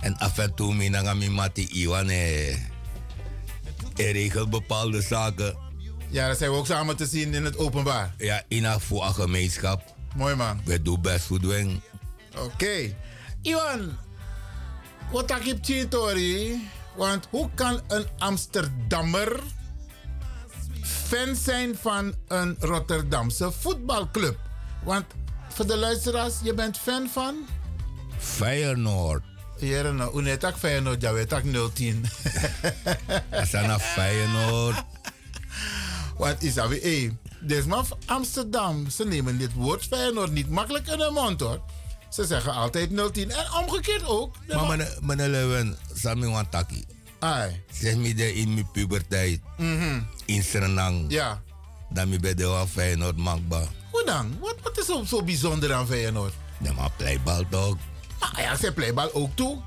En 0.00 0.16
af 0.16 0.38
en 0.38 0.54
toe 0.54 0.74
mina 0.74 1.14
mati 1.14 1.68
iwan 1.72 2.08
eh. 2.08 2.73
Er 3.96 4.12
regelt 4.12 4.50
bepaalde 4.50 5.02
zaken. 5.02 5.56
Ja, 6.08 6.28
dat 6.28 6.38
zijn 6.38 6.50
we 6.50 6.56
ook 6.56 6.66
samen 6.66 6.96
te 6.96 7.06
zien 7.06 7.34
in 7.34 7.44
het 7.44 7.56
openbaar. 7.56 8.14
Ja, 8.18 8.42
in 8.48 8.64
een 8.64 8.80
voor 8.80 9.04
een 9.04 9.14
gemeenschap. 9.14 9.94
Mooi 10.16 10.34
man. 10.34 10.60
We 10.64 10.82
doen 10.82 11.00
best 11.00 11.26
goed 11.26 11.44
wen. 11.44 11.82
Oké. 12.38 12.96
Iwan, 13.42 13.96
wat 15.12 15.30
heb 15.30 15.64
je? 15.64 16.58
Want 16.96 17.28
hoe 17.30 17.50
kan 17.54 17.80
een 17.88 18.06
Amsterdammer 18.18 19.40
fan 20.82 21.34
zijn 21.34 21.76
van 21.80 22.14
een 22.28 22.56
Rotterdamse 22.58 23.52
voetbalclub? 23.52 24.38
Want 24.84 25.04
voor 25.48 25.66
de 25.66 25.76
luisteraars, 25.76 26.34
je 26.42 26.54
bent 26.54 26.78
fan 26.78 27.08
van? 27.08 27.34
Feyenoord. 28.18 29.22
Net 29.58 30.44
ook 30.44 30.56
Feyenoord, 30.58 31.02
ja, 31.02 31.12
weet 31.12 31.32
ik 31.32 31.74
010. 31.74 32.04
Dat 33.30 33.48
zijn 33.52 33.66
naar 33.66 33.78
Feyenoord. 33.80 34.82
Wat 36.16 36.42
is 36.42 36.54
dat 36.54 36.68
weer? 36.68 37.12
Is 37.46 37.64
maar 37.64 37.84
Amsterdam. 38.06 38.90
Ze 38.90 39.04
nemen 39.04 39.38
dit 39.38 39.52
woord 39.52 39.84
Feyenoord 39.84 40.30
niet 40.32 40.48
makkelijk 40.50 40.86
in 40.86 40.98
de 40.98 41.10
mond 41.12 41.40
hoor. 41.40 41.60
Ze 42.10 42.24
zeggen 42.26 42.52
altijd 42.52 42.90
010 43.12 43.30
en 43.30 43.52
omgekeerd 43.52 44.06
ook. 44.06 44.34
Maar 44.48 44.56
man- 44.56 44.68
meneer- 44.68 44.98
meneer 45.00 45.28
Leuwen, 45.28 45.76
Sami 45.94 46.26
Wantaki. 46.26 46.84
Ai. 47.18 47.62
Zeg 47.72 47.96
me 47.96 48.14
de 48.14 48.34
in 48.34 48.54
mijn 48.54 48.70
puberteit. 48.70 49.40
Mhm. 49.56 50.00
In 50.24 50.42
Suriname. 50.42 51.04
Ja. 51.08 51.42
Dan 51.90 52.08
mi 52.08 52.18
bij 52.20 52.34
de 52.34 52.64
Feyenoord 52.72 53.16
maakbaar. 53.16 53.66
Hoe 53.90 54.04
dan? 54.04 54.36
Wat, 54.40 54.54
wat 54.62 54.78
is 54.78 54.86
zo, 54.86 55.04
zo 55.04 55.22
bijzonder 55.22 55.72
aan 55.72 55.86
Feyenoord? 55.86 56.32
Ja, 56.60 56.72
maar 56.72 56.90
pleibal 56.96 57.44
toch? 57.50 57.76
Ah 58.32 58.38
ja, 58.38 58.56
ze 58.56 58.64
ook 59.14 59.36
toe. 59.36 59.58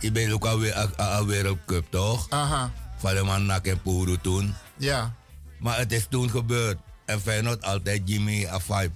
Ik 0.00 0.12
ben 0.12 0.32
ook 0.32 0.44
alweer 0.44 0.74
aan- 0.74 1.26
Wereldcup 1.26 1.86
toch? 1.90 2.26
Aha. 2.30 2.72
Van 2.96 3.14
de 3.14 3.22
man 3.22 3.46
Nak 3.46 3.66
en 3.66 3.82
Puru 3.82 4.18
toen. 4.22 4.54
Ja. 4.76 5.14
Maar 5.58 5.78
het 5.78 5.92
is 5.92 6.06
toen 6.10 6.30
gebeurd. 6.30 6.78
En 7.04 7.20
Feyenoord 7.20 7.62
altijd 7.64 8.02
Jimmy 8.04 8.46
a 8.46 8.60
vibe. 8.60 8.90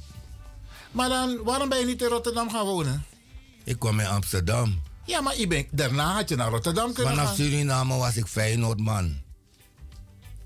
Maar 0.90 1.08
dan, 1.08 1.42
waarom 1.44 1.68
ben 1.68 1.78
je 1.78 1.84
niet 1.86 2.02
in 2.02 2.08
Rotterdam 2.08 2.50
gaan 2.50 2.64
wonen? 2.64 3.04
Ik 3.64 3.78
kwam 3.78 4.00
in 4.00 4.06
Amsterdam. 4.06 4.80
Ja, 5.04 5.20
maar 5.20 5.36
je 5.38 5.46
bent, 5.46 5.66
daarna 5.70 6.14
had 6.14 6.28
je 6.28 6.36
naar 6.36 6.50
Rotterdam 6.50 6.92
kunnen 6.92 7.12
Vanaf 7.14 7.26
gaan. 7.28 7.36
Suriname 7.36 7.96
was 7.96 8.16
ik 8.16 8.26
Feyenoord 8.26 8.78
man. 8.80 9.20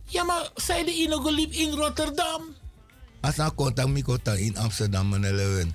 Ja, 0.04 0.22
maar 0.24 0.50
zij 0.54 0.84
de 0.84 0.92
Inogo 0.94 1.30
liep 1.30 1.52
in 1.52 1.70
Rotterdam. 1.70 2.42
Als 3.20 3.36
ik 3.36 3.54
contact 3.54 3.88
met 3.88 4.38
in 4.38 4.56
Amsterdam, 4.56 5.16
Leuwen. 5.16 5.74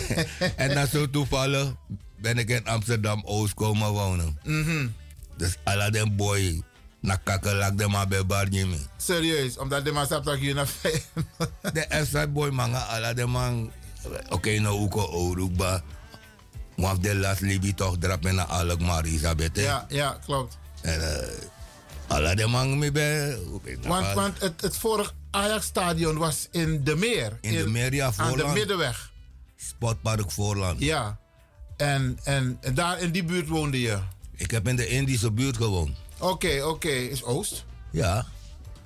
en 0.56 0.74
dan 0.74 0.86
zo 0.86 1.10
toevallig 1.10 1.74
ben 2.16 2.38
ik 2.38 2.48
in 2.48 2.66
Amsterdam 2.66 3.22
Oost 3.24 3.54
komen 3.54 3.88
wonen. 3.90 4.38
Mhm. 4.44 4.88
Dus 5.36 5.56
alle 5.64 5.90
den 5.90 6.16
boy 6.16 6.62
na 7.00 7.16
kakelak 7.16 7.78
de 7.78 7.88
maar 7.88 8.08
bij 8.08 8.26
bar 8.26 8.48
Jimmy. 8.48 8.78
Serieus, 8.96 9.58
omdat 9.58 9.84
de 9.86 9.92
man 9.92 10.04
staat 10.04 10.24
dat 10.24 10.40
je 10.40 10.54
naar. 10.54 10.68
De 11.72 12.06
FC 12.06 12.32
boy 12.32 12.50
manga 12.50 13.12
de 13.12 13.26
man. 13.26 13.72
Oké, 14.28 14.58
nou 14.58 14.80
ook 14.80 14.94
al 14.94 15.12
ook 15.12 15.56
ba. 15.56 15.82
Maar 16.76 17.00
de 17.00 17.14
last 17.14 17.40
libi 17.40 17.74
toch 17.74 17.98
drap 17.98 18.22
naar 18.22 18.44
alle 18.44 18.76
maar 18.76 19.06
Isabeth. 19.06 19.56
hè? 19.56 19.62
Ja, 19.62 19.86
ja, 19.88 20.18
klopt. 20.24 20.58
En 20.82 21.20
eh, 21.20 21.28
alle 22.12 22.34
de 22.36 22.46
man 22.46 22.78
me 22.78 22.92
bij. 22.92 23.38
Want, 23.82 24.12
want 24.12 24.40
het, 24.40 24.60
het 24.60 24.76
vorige 24.76 25.12
Ajax-stadion 25.30 26.16
was 26.18 26.48
in 26.50 26.84
de 26.84 26.96
Meer. 26.96 27.38
In 27.40 27.56
de 27.56 27.68
Meer, 27.68 27.94
ja, 27.94 28.04
Aan 28.06 28.12
de 28.12 28.22
Voorland. 28.22 28.54
Middenweg. 28.54 29.12
Sportpark 29.56 30.30
Voorland. 30.30 30.80
Ja. 30.80 31.18
En, 31.76 32.18
en, 32.24 32.58
en 32.60 32.74
daar 32.74 33.00
in 33.00 33.10
die 33.12 33.24
buurt 33.24 33.48
woonde 33.48 33.80
je? 33.80 33.98
Ik 34.36 34.50
heb 34.50 34.68
in 34.68 34.76
de 34.76 34.86
Indische 34.86 35.30
buurt 35.30 35.56
gewoond. 35.56 35.96
Oké, 36.18 36.62
oké. 36.64 36.88
Is 36.88 37.22
Oost? 37.22 37.64
Ja. 37.90 38.26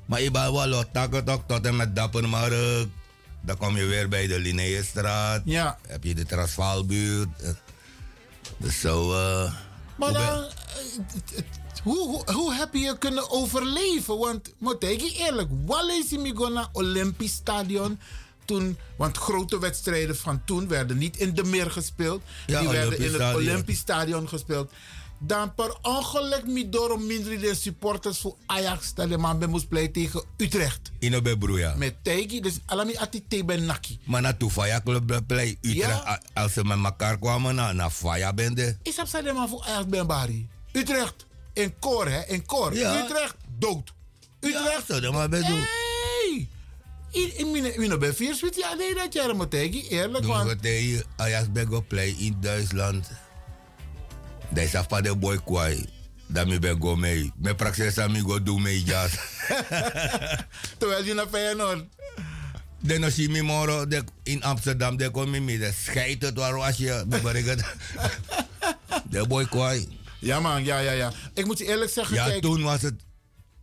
Maar 0.06 0.20
je 0.22 0.30
bent 0.30 0.52
wel 0.52 0.68
wat 0.68 1.40
tot 1.46 1.66
en 1.66 1.76
met 1.76 1.96
Dappermark. 1.96 2.86
Dan 3.42 3.56
kom 3.56 3.76
je 3.76 3.84
weer 3.84 4.08
bij 4.08 4.26
de 4.26 4.38
Linnaeusstraat. 4.38 5.42
Ja. 5.44 5.78
Heb 5.86 6.04
je 6.04 6.14
de 6.14 6.24
Transvaalbuurt. 6.26 7.28
Eh, 7.42 7.50
Dus 8.56 8.80
zo... 8.80 9.12
eh, 9.12 9.52
Maar 9.96 10.12
dan, 10.12 10.22
eh, 10.22 11.42
hoe, 11.86 12.08
hoe, 12.08 12.32
hoe 12.32 12.54
heb 12.54 12.74
je 12.74 12.98
kunnen 12.98 13.30
overleven? 13.30 14.18
Want, 14.18 14.52
moet 14.58 14.84
ik 14.84 15.00
je 15.00 15.14
eerlijk, 15.16 15.48
me 16.18 16.32
naar 16.52 16.68
Olympisch 16.72 17.32
Stadion? 17.32 17.98
Toen, 18.44 18.78
want 18.96 19.16
grote 19.16 19.58
wedstrijden 19.58 20.16
van 20.16 20.44
toen 20.44 20.68
werden 20.68 20.98
niet 20.98 21.16
in 21.16 21.34
de 21.34 21.44
meer 21.44 21.70
gespeeld. 21.70 22.22
Ja, 22.46 22.60
die 22.60 22.68
werden 22.68 22.98
in 22.98 23.12
het. 23.12 23.34
Olympisch 23.34 23.78
Stadion 23.78 24.28
gespeeld. 24.28 24.72
Dan 25.18 25.54
per 25.54 25.76
ongeluk 25.82 26.46
me 26.46 26.68
door 26.68 26.90
een 26.90 27.06
minder 27.06 27.40
de 27.40 27.54
supporters 27.54 28.18
voor 28.18 28.36
Ajax. 28.46 28.92
Man 29.18 29.38
bij 29.38 29.48
moest 29.48 29.68
play 29.68 29.88
tegen 29.88 30.24
Utrecht. 30.36 30.90
In 30.98 31.10
de 31.10 31.38
broer, 31.38 31.74
Met 31.76 31.94
Tegi, 32.02 32.40
dus 32.40 32.58
alami 32.66 32.96
ati 32.96 33.44
ben 33.44 33.64
naki. 33.64 33.98
Maar 34.04 34.34
Faya 34.50 34.80
Club 34.84 35.22
Play 35.26 35.58
Utrecht. 35.60 36.04
Ja. 36.04 36.22
Als 36.32 36.52
ze 36.52 36.64
met 36.64 36.84
elkaar 36.84 37.18
kwamen 37.18 37.54
naar, 37.54 37.74
naar 37.74 37.90
Faya 37.90 38.32
bende. 38.32 38.76
Is 38.82 38.94
dat 38.94 39.22
man 39.34 39.48
voor 39.48 39.64
Ajax 39.66 39.86
ben 39.86 40.06
Bari? 40.06 40.48
Utrecht. 40.72 41.25
In 41.56 41.74
koor, 41.78 42.08
hè? 42.08 42.26
In 42.26 42.46
koor. 42.46 42.74
Ja. 42.74 43.04
Utrecht, 43.04 43.34
dood. 43.58 43.92
Utrecht. 44.40 44.86
Ja, 44.86 45.00
dat 45.00 45.12
maar 45.12 45.28
bedoel. 45.28 45.58
Hey! 45.58 46.48
Ik 47.10 47.76
ben 47.76 47.98
bij 47.98 48.12
vier 48.14 48.34
sweet. 48.34 48.56
Ja, 48.56 48.74
nee, 48.74 48.94
dat 48.94 49.12
jij 49.12 49.32
moet 49.32 49.50
tegen. 49.50 49.82
Eerlijk, 49.88 50.24
Doe 50.24 50.32
want... 50.32 50.62
tegen 50.62 51.04
Ajax 51.16 51.52
ben 51.52 51.66
go 51.66 51.84
play 51.88 52.14
in 52.18 52.36
Duitsland. 52.40 53.10
Dat 54.48 54.64
is 54.64 54.74
af 54.74 54.86
de 54.86 55.16
boy 55.16 55.40
kwai. 55.44 55.88
Dat 56.26 56.46
me 56.46 56.58
ben 56.58 56.80
go 56.80 56.96
mee. 56.96 57.32
Me 57.36 57.54
praxis 57.54 57.98
aan 57.98 58.12
me 58.12 58.20
go 58.20 58.42
doen 58.42 58.62
mee 58.62 58.82
jas. 58.82 59.10
Terwijl 60.78 61.04
je 61.04 61.14
naar 61.14 61.26
Feyenoord. 61.28 61.84
Dan 62.80 63.04
als 63.04 63.16
je 63.16 63.28
me 63.28 63.86
de- 63.88 64.04
in 64.22 64.42
Amsterdam, 64.42 64.96
dan 64.96 65.10
kom 65.10 65.34
je 65.34 65.40
mee. 65.40 65.58
Dan 65.58 65.72
schijt 65.72 66.22
het 66.22 66.34
waar 66.38 66.54
was 66.54 66.76
je. 66.76 67.04
De 69.10 69.26
boy 69.26 69.44
kwai. 69.44 69.88
Ja 70.18 70.40
man, 70.40 70.64
ja, 70.64 70.78
ja, 70.78 70.92
ja. 70.92 71.12
Ik 71.34 71.46
moet 71.46 71.58
je 71.58 71.66
eerlijk 71.66 71.90
zeggen, 71.90 72.14
Ja, 72.14 72.24
kijk... 72.24 72.42
toen 72.42 72.62
was 72.62 72.82
het. 72.82 72.94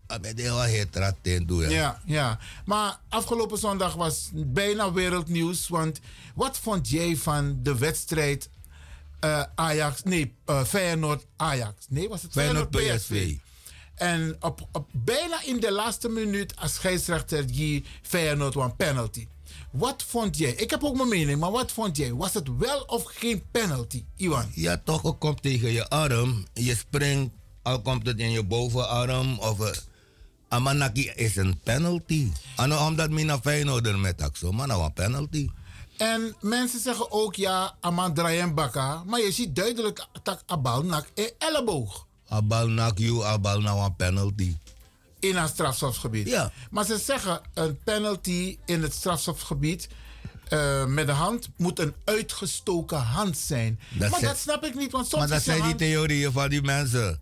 Ah, 0.07 0.21
met 0.21 0.41
het 0.41 0.95
rat 0.95 1.15
in 1.21 1.45
doen. 1.45 1.69
Ja, 1.69 2.01
ja. 2.05 2.39
Maar 2.65 2.99
afgelopen 3.09 3.57
zondag 3.57 3.93
was 3.93 4.29
bijna 4.33 4.91
wereldnieuws. 4.91 5.67
Want 5.67 5.99
wat 6.35 6.57
vond 6.57 6.89
jij 6.89 7.15
van 7.15 7.59
de 7.63 7.77
wedstrijd 7.77 8.49
eh, 9.19 9.43
Ajax... 9.55 10.03
Nee, 10.03 10.35
eh, 10.45 10.63
Feyenoord-Ajax. 10.63 11.85
Nee, 11.89 12.09
was 12.09 12.21
het 12.21 12.31
Feyenoord-PSV. 12.31 12.77
Feyenoord-PSV? 12.77 13.35
En 13.95 14.35
op, 14.39 14.67
op, 14.71 14.89
bijna 14.91 15.43
in 15.43 15.59
de 15.59 15.71
laatste 15.71 16.09
minuut 16.09 16.55
als 16.55 16.73
scheidsrechter 16.73 17.47
die 17.47 17.85
Feyenoord 18.01 18.55
een 18.55 18.75
penalty. 18.75 19.27
Wat 19.73 20.03
vond 20.03 20.37
jij? 20.37 20.51
Ik 20.51 20.69
heb 20.69 20.83
ook 20.83 20.95
mijn 20.95 21.09
mening, 21.09 21.39
maar 21.39 21.51
wat 21.51 21.71
vond 21.71 21.97
jij? 21.97 22.13
Was 22.13 22.33
het 22.33 22.57
wel 22.57 22.81
of 22.81 23.03
geen 23.03 23.43
penalty, 23.51 24.05
Iwan? 24.15 24.51
Ja, 24.55 24.81
toch, 24.83 25.01
het 25.01 25.17
komt 25.17 25.41
tegen 25.41 25.71
je 25.71 25.89
arm. 25.89 26.45
Je 26.53 26.75
springt, 26.75 27.33
al 27.61 27.81
komt 27.81 28.05
het 28.05 28.19
in 28.19 28.31
je 28.31 28.43
bovenarm. 28.43 29.39
Of, 29.39 29.59
eh, 29.59 29.77
Amanaki 30.47 31.11
is 31.15 31.35
een 31.35 31.59
penalty. 31.63 32.31
En 32.55 32.77
omdat 32.77 33.09
naar 33.09 33.39
Feyenoord 33.39 33.97
met 33.99 34.21
Axo, 34.21 34.51
maar 34.51 34.67
nou 34.67 34.83
een 34.83 34.93
penalty. 34.93 35.49
En 35.97 36.35
mensen 36.41 36.79
zeggen 36.79 37.11
ook 37.11 37.35
ja, 37.35 37.75
Aman 37.79 38.13
draaien 38.13 38.53
bakka. 38.53 39.03
Maar 39.05 39.19
je 39.21 39.31
ziet 39.31 39.55
duidelijk 39.55 40.07
dat 40.23 40.43
Abal 40.45 40.83
nak 40.83 41.07
een 41.13 41.31
elleboog. 41.37 42.07
Abal 42.27 42.67
nak 42.67 42.97
you, 42.97 43.23
abal 43.23 43.61
nou 43.61 43.83
een 43.83 43.95
penalty. 43.95 44.55
In 45.23 45.35
een 45.35 45.47
strafschopgebied. 45.47 46.27
Ja. 46.27 46.51
Maar 46.69 46.85
ze 46.85 46.97
zeggen 46.97 47.41
een 47.53 47.79
penalty 47.83 48.57
in 48.65 48.81
het 48.81 48.93
strafschopgebied 48.93 49.87
eh, 50.49 50.85
met 50.85 51.05
de 51.05 51.11
hand 51.11 51.49
moet 51.57 51.79
een 51.79 51.93
uitgestoken 52.05 52.97
hand 52.97 53.37
zijn. 53.37 53.79
Dat 53.89 54.09
maar 54.11 54.21
dat 54.21 54.37
snap 54.37 54.63
ik 54.65 54.75
niet, 54.75 54.91
want 54.91 55.07
soms 55.07 55.21
Maar 55.21 55.31
dat 55.31 55.41
zijn 55.41 55.61
die 55.61 55.75
theorieën 55.75 56.31
van 56.31 56.49
die 56.49 56.61
mensen. 56.61 57.21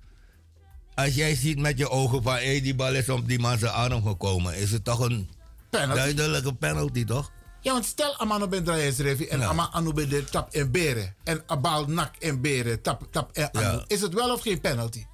Als 0.95 1.15
jij 1.15 1.35
ziet 1.35 1.59
met 1.59 1.77
je 1.77 1.89
ogen 1.89 2.23
van 2.23 2.33
hey, 2.33 2.61
die 2.61 2.75
bal 2.75 2.93
is 2.93 3.09
op 3.09 3.27
die 3.27 3.39
man 3.39 3.57
zijn 3.57 3.71
arm 3.71 4.03
gekomen, 4.03 4.55
is 4.55 4.71
het 4.71 4.83
toch 4.83 4.99
een 4.99 5.29
Penalty. 5.69 6.13
duidelijke 6.13 6.53
penalty, 6.53 7.05
toch? 7.05 7.31
Ja, 7.61 7.71
want 7.71 7.85
stel 7.85 8.17
Amano 8.17 8.47
ben 8.47 8.63
Draaiensrevi 8.63 9.25
en 9.25 9.39
Ja. 9.39 9.47
Ama 9.47 9.69
Anu 9.71 9.93
ben 9.93 10.09
de 10.09 10.23
tap 10.23 10.53
en 10.53 10.71
beren. 10.71 11.15
En 11.23 11.43
Abal 11.45 11.85
nak 11.85 12.15
en 12.15 12.41
beren, 12.41 12.81
tap, 12.81 13.07
tap 13.11 13.31
en 13.31 13.51
Anu. 13.51 13.65
Ja. 13.65 13.83
Is 13.87 14.01
het 14.01 14.13
wel 14.13 14.33
of 14.33 14.41
geen 14.41 14.61
penalty? 14.61 15.05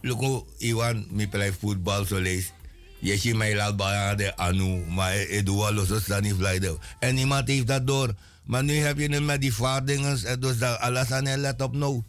Luko, 0.00 0.46
Iwan, 0.58 1.06
mi 1.10 1.28
play 1.28 1.52
voetbal 1.52 2.04
zo 2.04 2.18
lees. 2.18 2.52
Je 2.98 3.16
ziet 3.16 3.36
mij 3.36 3.54
laat 3.54 3.76
bij 3.76 4.14
de 4.16 4.36
anu, 4.36 4.84
maar 4.88 5.16
ik 5.16 5.46
doe 5.46 5.74
wel 5.74 5.84
zo 5.84 5.98
staan 5.98 6.22
niet 6.22 6.36
blijven. 6.36 6.78
En 6.98 7.14
niemand 7.14 7.48
heeft 7.48 7.66
dat 7.66 7.86
door. 7.86 8.14
Maar 8.44 8.64
nu 8.64 8.74
heb 8.74 8.98
je 8.98 9.08
het 9.08 9.22
met 9.22 9.40
die 9.40 9.54
vaardingen, 9.54 10.24
en 10.24 10.40
dus 10.40 10.58
dat 10.58 10.78
alles 10.78 11.12
aan 11.12 11.40
let 11.40 11.62
op 11.62 11.74
nou. 11.74 12.02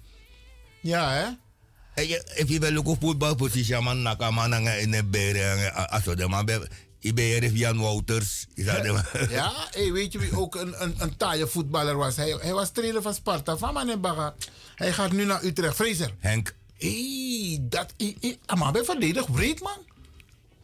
Ja, 0.82 1.12
hè? 1.12 1.26
En 1.94 2.08
je, 2.08 2.32
if 2.36 2.50
je 2.50 2.60
wil 2.60 2.78
ook 2.78 2.98
voetbalpositie, 3.00 3.80
man, 3.80 4.02
nakaman 4.02 4.68
in 4.68 4.92
de 4.92 5.04
beren, 5.04 5.74
aso 5.90 6.16
de 6.16 6.28
man, 6.28 6.50
ik 7.00 7.16
ben 7.16 7.26
hier 7.26 7.52
Jan 7.52 7.80
Wouters. 7.80 8.48
Ja, 8.56 8.74
hey, 9.72 9.92
weet 9.92 10.12
je 10.12 10.20
wie 10.20 10.38
ook 10.38 10.56
een, 10.56 10.84
een, 10.84 10.96
een 10.98 11.18
taaie 11.18 11.48
voetballer 11.48 11.96
was? 11.96 12.16
Hij, 12.16 12.38
hij 12.42 12.54
was 12.54 12.72
trainer 12.72 13.02
van 13.02 13.14
Sparta, 13.14 13.58
van 13.58 13.74
Manenbaga. 13.74 14.34
Hij 14.76 14.94
gaat 14.94 15.12
nu 15.12 15.26
naar 15.26 15.44
Utrecht. 15.44 15.76
Fraser. 15.76 16.14
Henk. 16.20 16.56
Hé, 16.82 17.58
dat... 17.62 17.94
Hey, 17.98 18.38
maar 18.58 18.72
ben 18.72 18.86
verdedigd 18.86 19.32
breed, 19.32 19.62
man. 19.62 19.78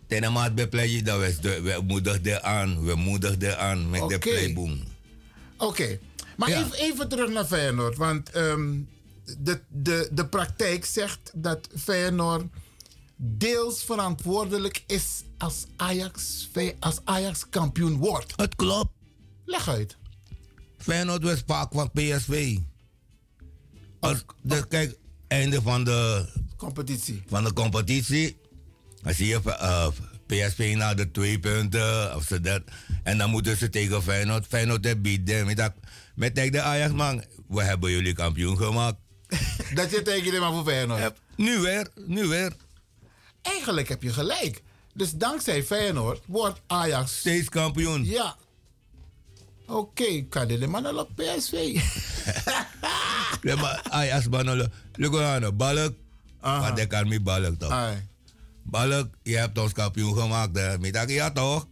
Ten 0.07 0.31
maat 0.31 0.55
bij 0.55 0.67
play 0.67 1.01
dat 1.01 1.19
we, 1.19 1.61
we 1.61 1.81
moedigden 1.87 2.43
aan, 2.43 2.83
we 2.83 2.95
moedigden 2.95 3.59
aan 3.59 3.89
met 3.89 4.09
de 4.09 4.19
playboom. 4.19 4.79
Oké, 5.57 5.99
maar 6.37 6.49
even, 6.49 6.73
even 6.73 7.09
terug 7.09 7.29
naar 7.29 7.45
Feyenoord. 7.45 7.97
Want 7.97 8.29
ehm, 8.29 8.79
de, 9.37 9.61
de, 9.67 10.09
de 10.11 10.27
praktijk 10.27 10.85
zegt 10.85 11.31
dat 11.33 11.67
Feyenoord 11.77 12.45
deels 13.15 13.83
verantwoordelijk 13.83 14.83
is 14.87 15.23
als 15.37 15.65
Ajax, 15.75 16.49
als 16.79 16.99
Ajax 17.03 17.49
kampioen 17.49 17.97
wordt. 17.97 18.33
Het 18.35 18.55
klopt. 18.55 18.91
Leg 19.45 19.67
uit. 19.67 19.97
Feyenoord 20.77 21.23
was 21.23 21.43
vaak 21.45 21.71
van 21.71 21.91
PSV. 21.91 22.57
Als, 23.99 24.25
kijk, 24.69 24.97
einde 25.27 25.61
van 25.61 25.83
de 25.83 26.25
competitie. 26.57 27.23
Van 27.27 27.43
de 27.43 27.53
competitie. 27.53 28.37
Dan 29.01 29.13
zie 29.13 29.27
je 29.27 29.41
eh, 29.43 29.87
PSV 30.25 30.73
naar 30.77 30.95
de 30.95 31.11
twee 31.11 31.39
punten. 31.39 32.15
Of 32.15 32.23
zo 32.23 32.41
dat. 32.41 32.61
En 33.03 33.17
dan 33.17 33.29
moeten 33.29 33.57
ze 33.57 33.69
tegen 33.69 34.03
Feyenoord. 34.03 34.45
Feyenoord 34.47 34.85
heeft 34.85 35.01
bieden. 35.01 35.45
Met, 35.45 35.71
met 36.15 36.35
tegen 36.35 36.51
de 36.51 36.61
Ajax 36.61 36.93
man. 36.93 37.23
We 37.47 37.63
hebben 37.63 37.91
jullie 37.91 38.13
kampioen 38.13 38.57
gemaakt. 38.57 38.97
Dat 39.75 39.91
je 39.91 40.01
tegen 40.01 40.33
hem 40.33 40.53
voor 40.53 40.63
Feyenoord. 40.65 41.13
Nu 41.35 41.59
weer, 41.59 41.87
nu 42.05 42.27
weer. 42.27 42.53
Eigenlijk 43.41 43.87
heb 43.87 44.03
je 44.03 44.13
gelijk. 44.13 44.61
Dus 44.93 45.11
dankzij 45.11 45.63
Feyenoord 45.63 46.23
wordt 46.25 46.61
Ajax... 46.67 47.19
Steeds 47.19 47.49
kampioen. 47.49 48.05
Ja. 48.05 48.35
Oké, 49.67 50.25
kan 50.29 50.47
dit 50.47 50.67
man 50.67 50.85
al 50.85 50.97
op 50.97 51.09
PSV? 51.15 51.79
Ja, 53.41 53.55
maar 53.61 53.81
Ajax 53.89 54.29
banolo. 54.29 54.65
Lukoano, 54.95 55.51
balk. 55.51 55.93
Maar 56.41 56.75
dat 56.75 56.87
kan 56.87 57.07
niet 57.07 57.23
balk 57.23 57.59
toch? 57.59 57.93
Balk, 58.63 59.07
je 59.23 59.37
hebt 59.37 59.57
ons 59.57 59.71
kampioen 59.73 60.17
gemaakt. 60.17 60.57
Hè. 60.57 60.77
Met 60.79 60.93
dat, 60.93 61.09
ja 61.09 61.31
toch? 61.31 61.67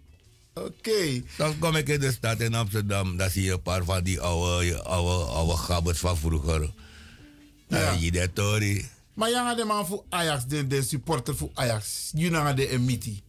Oké. 0.53 1.23
Dan 1.37 1.59
kom 1.59 1.75
ik 1.75 1.87
in 1.87 1.99
de 1.99 2.11
stad 2.11 2.39
in 2.39 2.53
Amsterdam. 2.53 3.17
Dan 3.17 3.29
zie 3.29 3.43
je 3.43 3.51
een 3.51 3.61
paar 3.61 3.83
van 3.83 4.03
die 4.03 4.21
oude, 4.21 4.83
oude, 4.83 5.31
oude 5.31 5.57
gabbers 5.57 5.99
van 5.99 6.17
vroeger. 6.17 6.71
Ja. 7.67 7.91
je 7.91 8.11
dat. 8.11 8.83
Maar 9.13 9.29
jij 9.29 9.43
gaat 9.43 9.57
de 9.57 9.63
man 9.63 9.85
voor 9.85 10.03
Ajax, 10.09 10.45
de, 10.45 10.67
de 10.67 10.81
supporter 10.83 11.35
voor 11.35 11.49
Ajax. 11.53 12.11
Jullie 12.13 12.37
gaan 12.37 12.55
de 12.55 12.69
emiti. 12.69 13.23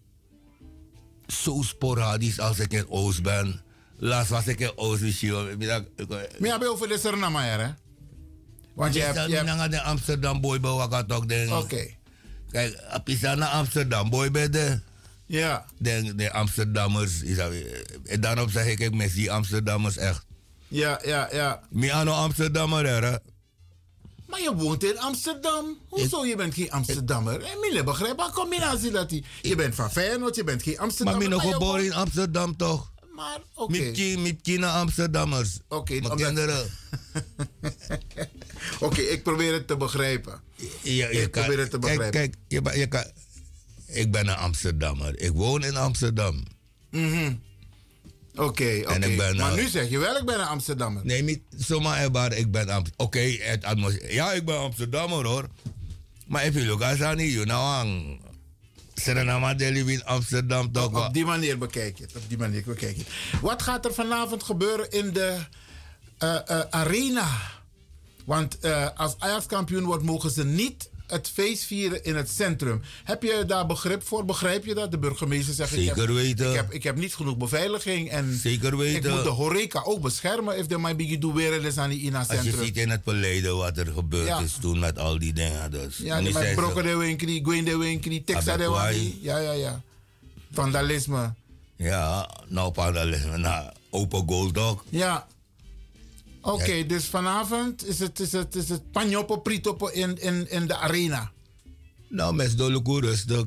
Zo 1.26 1.62
sporadisch 1.62 2.40
als 2.40 2.59
ik 2.59 2.72
in 2.72 2.88
Oost 2.88 3.22
ben. 3.22 3.62
Laatst 3.98 4.31
was 4.31 4.47
ik 4.47 4.60
in 4.60 4.73
Oost. 4.77 5.20
je- 5.20 5.32
Maar 5.32 6.48
je 6.51 6.56
bent 6.59 6.66
over 6.66 6.89
de 6.89 6.98
Suriname, 6.98 7.40
hè? 7.40 7.68
Want 8.74 8.94
je 8.94 9.01
hebt... 9.01 9.28
Je 9.31 9.36
hebt 9.36 9.70
de 9.70 9.82
Amsterdam 9.82 10.40
boy 10.40 10.60
bij 10.60 10.70
wat 10.70 10.93
ik 11.01 11.09
toch 11.09 11.27
denk. 11.27 11.51
Oké. 11.52 11.86
Kijk, 12.51 12.77
als 12.90 13.20
je 13.20 13.27
naar 13.36 13.48
Amsterdam 13.48 14.10
boy 14.10 14.31
bij 14.31 14.51
de. 14.51 14.81
Ja. 15.27 15.66
De, 15.78 16.14
de 16.14 16.32
Amsterdammers. 16.32 17.23
Is 17.23 17.36
dat, 17.36 17.52
en 18.05 18.20
daarop 18.20 18.51
zeg 18.51 18.66
ik, 18.66 18.78
ik 18.78 18.94
mis 18.94 19.14
die 19.14 19.32
Amsterdammers 19.32 19.97
echt. 19.97 20.24
ja, 20.68 21.01
ja, 21.05 21.28
ja. 21.32 21.60
Mi 21.70 21.90
ano 21.90 22.12
Amsterdammer, 22.12 22.86
hè? 23.05 23.16
Maar 24.27 24.40
je 24.40 24.55
woont 24.55 24.85
in 24.85 24.98
Amsterdam. 24.98 25.78
Hoezo? 25.89 26.24
Je 26.27 26.36
bent 26.36 26.55
geen 26.55 26.70
Amsterdammer. 26.70 27.40
En 27.44 27.60
Mille 27.60 27.85
begrijp 27.85 28.18
een 28.18 28.31
combinatie 28.32 28.90
dat. 28.90 29.14
Je 29.43 29.55
bent 29.56 29.74
van 29.74 29.90
Feyenoord, 29.93 30.36
je 30.36 30.44
bent 30.44 30.62
geen 30.62 30.74
Maar 30.74 30.82
Amsterdammer. 30.82 31.23
ik 31.23 31.28
ben 31.28 31.39
nog 31.39 31.52
geboren 31.52 31.85
in 31.85 31.93
Amsterdam, 31.94 32.56
toch? 32.56 32.93
Maar, 33.16 33.38
oké. 33.55 33.70
Mipki, 33.78 34.18
Mipki 34.18 34.59
naar 34.59 34.70
Amsterdammers. 34.70 35.59
Oké, 35.68 35.94
omdat- 35.94 36.16
kinderen. 36.16 36.66
Oké, 38.80 39.01
ik 39.01 39.22
probeer 39.22 39.52
het 39.52 39.66
te 39.66 39.76
begrijpen. 39.76 40.40
Je, 40.82 40.93
je 40.94 41.09
ik 41.09 41.30
kan, 41.30 41.43
probeer 41.43 41.59
het 41.60 41.70
te 41.70 41.78
kijk, 41.78 41.97
begrijpen. 41.97 42.10
kijk, 42.20 42.34
je, 42.48 42.62
ba- 42.62 42.72
je 42.72 42.86
kan, 42.86 43.05
ik 43.86 44.10
ben 44.12 44.28
een 44.28 44.36
Amsterdammer. 44.36 45.20
Ik 45.20 45.32
woon 45.32 45.64
in 45.64 45.76
Amsterdam. 45.76 46.43
Mhm. 46.90 47.34
Oké, 48.34 48.82
oké. 48.84 49.09
Maar 49.16 49.51
eh, 49.51 49.55
nu 49.55 49.68
zeg 49.68 49.90
je 49.90 49.98
wel, 49.98 50.16
ik 50.16 50.24
ben 50.24 50.40
een 50.40 50.47
Amsterdammer. 50.47 51.05
Nee, 51.05 51.22
niet 51.22 51.40
zomaar 51.56 52.01
erbaar, 52.01 52.32
ik 52.32 52.51
ben 52.51 52.68
Amsterdam. 52.68 53.06
Oké, 53.06 53.20
ja, 54.09 54.32
ik 54.32 54.44
ben 54.44 54.59
Amsterdammer 54.59 55.26
hoor. 55.26 55.48
Maar 56.26 56.51
you 56.51 56.66
look 56.66 56.82
at 56.82 56.97
Sani, 56.97 57.32
you 57.32 57.44
know, 57.44 58.18
ang 58.97 59.05
Serenama 59.05 59.55
Deli 59.55 59.85
in 59.93 60.05
Amsterdam 60.05 60.73
toch 60.73 61.06
Op, 61.06 61.14
die 61.14 61.24
manier 61.24 61.59
bekijk 61.59 61.98
je 61.98 62.05
het. 62.05 62.16
Op 62.16 62.28
die 62.28 62.39
manier 62.39 62.62
bekijk 62.64 62.97
je 62.97 63.02
het. 63.02 63.40
Wat 63.40 63.62
gaat 63.62 63.85
er 63.85 63.94
vanavond 63.94 64.43
gebeuren 64.43 64.90
in 64.90 65.12
de 65.12 65.39
eh, 66.18 66.35
eh, 66.47 66.60
arena? 66.70 67.28
Want 68.24 68.59
eh, 68.59 68.89
als 68.97 69.14
Ajax 69.18 69.47
kampioen 69.47 69.85
wordt, 69.85 70.02
mogen 70.02 70.31
ze 70.31 70.44
niet 70.44 70.90
het 71.07 71.31
feest 71.35 71.65
vieren 71.65 72.05
in 72.05 72.16
het 72.16 72.31
centrum. 72.31 72.83
Heb 73.05 73.23
je 73.23 73.45
daar 73.47 73.66
begrip 73.66 74.07
voor? 74.07 74.24
Begrijp 74.24 74.65
je 74.65 74.74
dat? 74.74 74.91
De 74.91 74.99
burgemeester 74.99 75.55
zegt... 75.55 75.77
ik 75.77 75.95
heb, 75.95 76.07
weten. 76.09 76.49
Ik 76.51 76.57
heb, 76.57 76.73
ik 76.73 76.83
heb 76.83 76.97
niet 76.97 77.15
genoeg 77.15 77.37
beveiliging. 77.37 78.11
En 78.11 78.39
Zeker 78.43 78.77
weten. 78.77 79.11
Ik 79.11 79.15
moet 79.16 79.24
de 79.24 79.28
horeca 79.28 79.83
ook 79.85 80.01
beschermen. 80.01 80.59
If 80.59 80.66
de 80.66 80.78
mij 80.78 80.97
biggie 80.97 81.33
weer 81.35 81.65
is 81.65 81.78
aan 81.78 81.91
die 81.91 82.01
ina 82.01 82.19
Als 82.19 82.28
je 82.28 82.35
centrum. 82.35 82.65
ziet 82.65 82.77
in 82.77 82.91
het 82.91 83.01
verleden 83.05 83.57
wat 83.57 83.78
er 83.78 83.87
gebeurd 83.87 84.27
Ja. 84.27 84.39
is 84.41 84.57
toen 84.61 84.78
met 84.78 84.99
al 84.99 85.19
die 85.19 85.33
dingen. 85.33 85.70
Dus. 85.70 85.97
Ja, 85.97 86.20
die 86.20 86.33
met 86.33 86.55
brokken 86.55 86.85
de 86.85 86.97
winkri, 86.97 87.41
Gwen 87.45 87.65
de 87.65 87.77
winkri, 87.77 88.24
Texas 88.24 88.45
de 88.57 88.70
winkri. 88.70 89.19
Ja, 89.23 89.39
ja, 89.39 89.53
ja. 89.53 89.83
Vandalisme. 90.53 91.35
Ja, 91.77 92.31
nou 92.49 92.74
vandalisme. 92.74 93.37
Nou, 93.37 93.70
open 93.91 94.23
gold 94.28 94.59
ook. 94.59 94.85
Ja. 94.89 95.27
Oké, 96.52 96.86
dus 96.86 97.05
vanavond 97.05 97.86
is 97.86 97.98
het, 97.98 98.20
is 98.20 98.32
het, 98.32 98.55
is 98.55 98.68
het 98.68 98.90
panjopo 98.93 99.36
pritopo 99.36 99.86
in, 99.86 100.20
in, 100.23 100.51
in 100.51 100.66
de 100.66 100.77
arena. 100.77 101.31
Nou, 102.09 102.35
mes 102.35 102.56
doluku 102.56 103.01
rustig. 103.06 103.44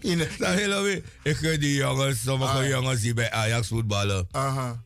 In 0.00 0.18
de, 0.18 0.28
Nou, 0.38 0.54
helemaal. 0.56 1.00
Ik 1.22 1.36
gun 1.36 1.60
die 1.60 1.74
jongens, 1.74 2.22
sommige 2.22 2.58
Ah. 2.58 2.68
jongens 2.68 3.00
die 3.00 3.14
bij 3.14 3.30
Ajax 3.30 3.68
voetballen. 3.68 4.28
Aha. 4.30 4.82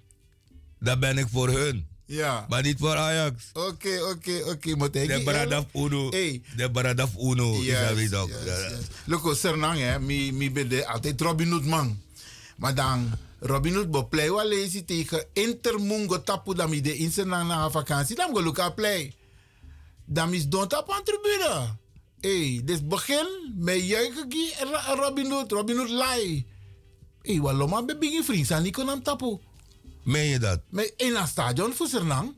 Daar 0.81 0.99
ben 0.99 1.19
ik 1.19 1.27
voor 1.32 1.49
hun. 1.49 1.86
Ja. 2.07 2.47
Maar 2.49 2.62
niet 2.62 2.78
voor 2.78 2.97
Ajax. 2.97 3.45
Oké, 3.53 4.03
oké, 4.03 4.43
oké. 4.45 4.69
Ik 5.01 5.09
De 5.09 5.23
Baradaf 5.24 5.65
Uno. 5.74 6.11
Hey. 6.11 6.43
De 6.57 6.70
Baradaf 6.70 7.11
Uno. 7.20 7.61
is 7.61 7.65
Yes, 7.66 7.81
dat 7.89 7.97
wie 7.97 8.09
dat- 8.09 8.28
yes, 8.28 8.36
Ja. 8.45 8.69
yes. 8.69 8.78
Look, 9.05 9.35
Sernang, 9.36 9.78
hè. 9.78 10.01
Mi, 10.01 10.32
mi 10.32 10.51
ben 10.51 10.69
de 10.69 10.86
altijd 10.86 11.20
Robin 11.20 11.51
Hood 11.51 11.65
man. 11.65 12.01
Maar 12.57 12.74
dan, 12.74 13.11
Robin 13.40 13.74
Hood 13.74 13.90
bo 13.90 14.02
play 14.09 14.31
wa 14.31 14.44
lazy 14.44 14.85
tegen 14.85 15.24
Intermungo 15.32 16.23
tapu 16.23 16.55
dan 16.55 16.70
mi 16.70 16.81
de 16.81 16.97
in 16.97 17.10
Sernang 17.10 17.48
na 17.48 17.70
vakantie. 17.70 18.16
Dan 18.16 18.35
go 18.35 18.43
look 18.43 18.74
play. 18.74 19.15
Dan 20.05 20.35
is 20.35 20.48
don't 20.48 20.77
op 20.77 20.90
aan 20.90 21.05
tribune. 21.05 21.77
Hey, 22.20 22.62
dus 22.65 22.86
begin 22.86 23.55
met 23.56 23.85
juichen 23.85 24.27
gie 24.28 24.55
Ra- 24.70 24.94
Robin 24.94 25.31
Hood, 25.31 25.52
Robin 25.52 25.77
Hood 25.77 25.90
lai. 25.90 26.47
Hey, 27.23 27.40
waloma 27.40 27.85
be 27.85 27.97
bigi 27.97 28.23
vriend, 28.23 28.47
san 28.47 28.62
niet 28.62 28.74
kon 28.74 29.02
tapu. 29.02 29.39
Meen 30.02 30.28
je 30.28 30.39
dat? 30.39 30.60
Maar 30.70 30.89
in 30.97 31.16
een 31.16 31.27
stadion 31.27 31.73
voor 31.73 31.86
Sernang. 31.86 32.35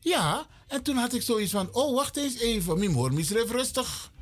Ja, 0.00 0.46
en 0.68 0.82
toen 0.82 0.96
had 0.96 1.12
ik 1.12 1.22
zoiets 1.22 1.52
van, 1.52 1.68
oh, 1.72 1.94
wacht 1.94 2.16
eens 2.16 2.38
even. 2.38 2.78
Mim 2.78 2.92
hoor, 2.92 3.12
misref 3.12 3.50
rustig. 3.50 4.12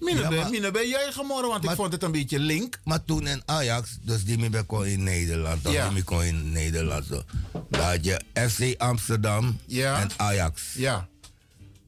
Mine 0.00 0.20
Ja, 0.20 0.28
ben, 0.28 0.72
ben 0.72 0.88
jij 0.88 1.12
want 1.14 1.64
ik 1.64 1.70
vond 1.70 1.92
het 1.92 2.02
een 2.02 2.12
beetje 2.12 2.38
link. 2.38 2.80
Maar 2.84 3.04
toen 3.04 3.26
in 3.26 3.42
Ajax, 3.44 3.98
dus 4.02 4.24
die 4.24 4.38
me 4.38 4.62
kon 4.62 4.86
in 4.86 5.02
Nederland, 5.02 5.62
toch? 5.62 5.72
Ja. 5.72 5.88
Die 5.90 6.02
kon 6.02 6.22
in 6.22 6.52
Nederland. 6.52 7.06
Zo. 7.06 7.22
Dan 7.70 7.80
had 7.80 8.04
je 8.04 8.20
FC 8.48 8.80
Amsterdam 8.80 9.58
Ja. 9.66 10.00
en 10.00 10.10
Ajax. 10.16 10.62
Ja. 10.74 11.08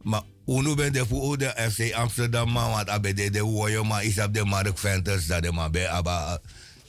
Maar 0.03 0.23
Uno 0.47 0.75
ben 0.75 0.93
de 0.93 1.07
voor 1.07 1.39
de 1.39 1.71
FC 1.73 1.93
Amsterdam, 1.95 2.51
man, 2.51 2.71
want 2.71 2.89
abe 2.89 3.13
de 3.13 3.31
de 3.31 3.43
woyo, 3.43 3.85
maar 3.85 4.05
is 4.05 4.19
op 4.19 4.35
de 4.35 4.45
Mark 4.45 4.79
Venters, 4.79 5.27
dat 5.27 5.43
de 5.43 5.53
maar 5.53 5.71
bij 5.71 5.89
aba. 5.89 6.39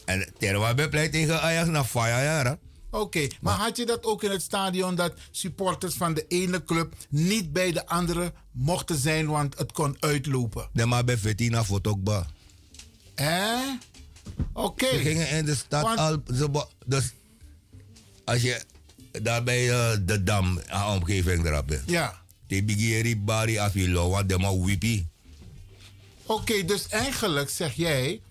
En 0.06 0.34
terwijl 0.38 0.76
we 0.76 0.90
pleit 0.90 1.12
tegen 1.12 1.42
Ajax 1.42 1.70
naar 1.70 1.86
vijf 1.86 2.24
jaar, 2.24 2.58
Oké, 2.92 3.28
maar 3.42 3.58
had 3.58 3.78
je 3.78 3.86
dat 3.86 4.04
ook 4.04 4.24
in 4.24 4.32
het 4.32 4.42
stadion 4.42 4.96
dat 4.96 5.14
supporters 5.32 5.96
van 5.96 6.14
de 6.14 6.26
ene 6.28 6.64
club 6.64 6.94
niet 7.10 7.54
bij 7.54 7.72
de 7.72 7.88
andere 7.88 8.34
mochten 8.52 8.98
zijn, 8.98 9.28
want 9.28 9.58
het 9.58 9.72
kon 9.72 9.98
uitlopen? 10.00 10.70
De 10.74 10.86
maar 10.86 11.04
bij 11.04 11.18
Bettina 11.18 11.64
Fotokba. 11.64 12.28
Hè? 13.16 13.56
Oké. 14.54 14.88
Ze 14.88 14.98
gingen 14.98 15.30
in 15.30 15.46
de 15.46 15.56
stad 15.56 15.82
Want- 15.84 16.00
al. 16.00 16.70
Dus 16.86 17.14
als 18.26 18.42
je 18.42 18.62
daar 19.22 19.44
bij 19.44 19.70
eh, 19.70 19.98
de 20.02 20.24
dam, 20.24 20.60
aan 20.68 20.96
omgeving 20.96 21.46
erop 21.46 21.68
bent. 21.68 21.90
Ja. 21.90 22.22
Die 22.48 22.64
bigiri 22.64 23.18
bari 23.20 23.58
afilo, 23.58 24.10
want 24.10 24.30
de 24.30 24.38
maar 24.38 24.62
wipi. 24.62 25.08
Oké, 26.26 26.66
dus 26.66 26.88
eigenlijk 26.88 27.50
zeg 27.50 27.74
jij, 27.74 28.22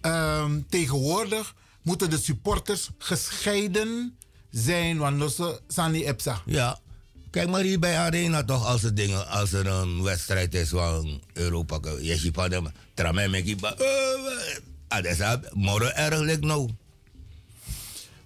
ehm, 0.00 0.60
tegenwoordig 0.68 1.54
moeten 1.86 2.10
de 2.10 2.18
supporters 2.18 2.88
gescheiden 2.98 4.16
zijn, 4.50 4.98
want 4.98 5.32
ze 5.32 5.60
zijn 5.68 5.92
niet 5.92 6.04
EPSA. 6.04 6.42
Ja. 6.46 6.78
Kijk 7.30 7.48
maar 7.50 7.60
hier 7.62 7.78
bij 7.78 7.98
Arena 7.98 8.44
toch, 8.44 8.66
als 8.66 8.82
er, 8.82 8.94
dingen, 8.94 9.28
als 9.28 9.52
er 9.52 9.66
een 9.66 10.02
wedstrijd 10.02 10.54
is 10.54 10.68
van 10.68 11.22
Europa. 11.32 11.78
Je 12.00 12.16
ziet 12.16 12.34
van 12.34 12.52
hem, 12.52 12.66
die 13.44 13.56
ba- 13.56 13.74
eh, 13.74 14.56
Ah, 14.88 15.02
dat 15.02 15.12
is 15.12 15.18
dat. 15.18 15.54
morgen 15.54 15.96
erg 15.96 16.40
nou. 16.40 16.70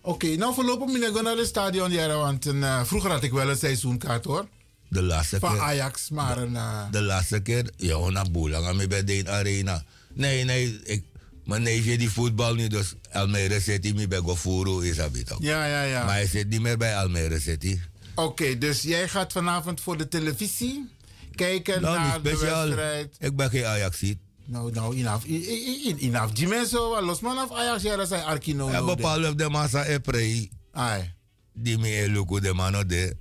Oké, 0.00 0.36
nou 0.36 0.54
voorlopig 0.54 0.86
moet 0.86 1.02
ik 1.02 1.22
naar 1.22 1.36
het 1.36 1.46
stadion, 1.46 1.90
jaren, 1.90 2.18
want 2.18 2.46
eh, 2.46 2.84
vroeger 2.84 3.10
had 3.10 3.22
ik 3.22 3.32
wel 3.32 3.50
een 3.50 3.56
seizoenkaart 3.56 4.24
hoor. 4.24 4.48
De 4.88 5.02
laatste 5.02 5.38
Van 5.38 5.52
keer. 5.52 5.60
Ajax, 5.60 6.10
maar 6.10 6.42
eh, 6.42 6.84
De 6.90 7.02
laatste 7.02 7.40
keer, 7.40 7.70
ja, 7.76 8.08
naar 8.10 8.30
Boelang 8.30 8.66
aan 8.66 8.76
mij 8.76 8.88
bij 8.88 9.04
de 9.04 9.22
Arena. 9.26 9.84
Nee, 10.14 10.44
nee, 10.44 10.80
ik, 10.84 11.04
mijn 11.50 11.62
neefje 11.62 11.98
die 11.98 12.10
voetbal 12.10 12.54
nu, 12.54 12.66
dus 12.68 12.94
Almere 13.12 13.60
City, 13.60 13.92
mij 13.92 14.08
bij 14.08 14.18
Gofuru 14.18 14.88
is 14.88 14.96
dat 14.96 15.26
toch. 15.26 15.38
Ja, 15.40 15.64
ja, 15.64 15.82
ja. 15.82 16.04
Maar 16.04 16.14
hij 16.14 16.26
zit 16.26 16.48
niet 16.48 16.60
meer 16.60 16.76
bij 16.78 16.96
Almere 16.96 17.40
City. 17.40 17.80
Oké, 18.14 18.58
dus 18.58 18.82
jij 18.82 19.08
gaat 19.08 19.32
vanavond 19.32 19.80
voor 19.80 19.96
de 19.96 20.08
televisie 20.08 20.88
kijken 21.34 21.80
Nou, 21.82 21.98
naar 21.98 22.22
de 22.22 22.28
speciaal. 22.28 22.62
wedstrijd. 22.64 23.16
Ik 23.18 23.36
ben 23.36 23.50
geen 23.50 23.64
Ajaxiet. 23.64 24.18
Nou, 24.44 24.72
nou, 24.72 24.96
inaf. 24.96 26.30
Die 26.32 26.48
mensen, 26.48 26.80
los 26.80 27.20
man 27.20 27.38
af 27.38 27.52
Ajax, 27.52 27.82
ja, 27.82 27.96
dat 27.96 28.08
zijn 28.08 28.24
Arkino. 28.24 28.70
Ja, 28.70 28.84
bepaald 28.84 29.38
de 29.38 29.48
massa 29.48 29.84
eprei. 29.84 30.50
Ai. 30.72 31.12
Die 31.54 31.78
me 31.78 31.88
eluku 31.88 32.40
de 32.40 32.52
mano 32.52 32.86
de. 32.86 33.16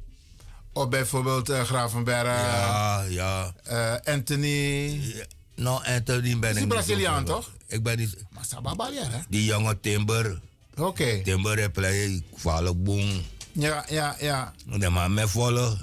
Of 0.73 0.89
bijvoorbeeld 0.89 1.49
eh, 1.49 1.61
Gravenberg. 1.63 2.25
Ja, 2.27 3.03
ja. 3.09 3.53
eh, 3.63 4.13
Anthony. 4.13 5.01
Nou, 5.59 5.85
Anthony 5.85 6.39
ben 6.39 6.49
Is 6.49 6.55
ik 6.55 6.61
niet 6.61 6.67
Braziliaan, 6.67 7.25
toch? 7.25 7.51
Ik 7.67 7.83
ben 7.83 7.97
niet... 7.97 8.15
Maar 8.29 8.87
hè? 8.91 9.19
Die 9.29 9.45
jonge 9.45 9.79
Timber. 9.79 10.41
Oké. 10.77 11.21
Timber 11.21 11.55
replay, 11.55 12.23
vallen 12.33 12.83
boom. 12.83 13.21
Ja, 13.51 13.85
ja, 13.89 14.15
ja. 14.19 14.53
De 14.65 14.89
man 14.89 15.13
met 15.13 15.29
volle. 15.29 15.77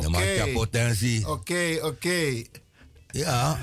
De 0.00 0.08
man 0.08 0.20
heeft 0.20 0.52
potentie. 0.52 1.28
Oké, 1.28 1.78
oké. 1.82 2.42
Ja. 3.06 3.58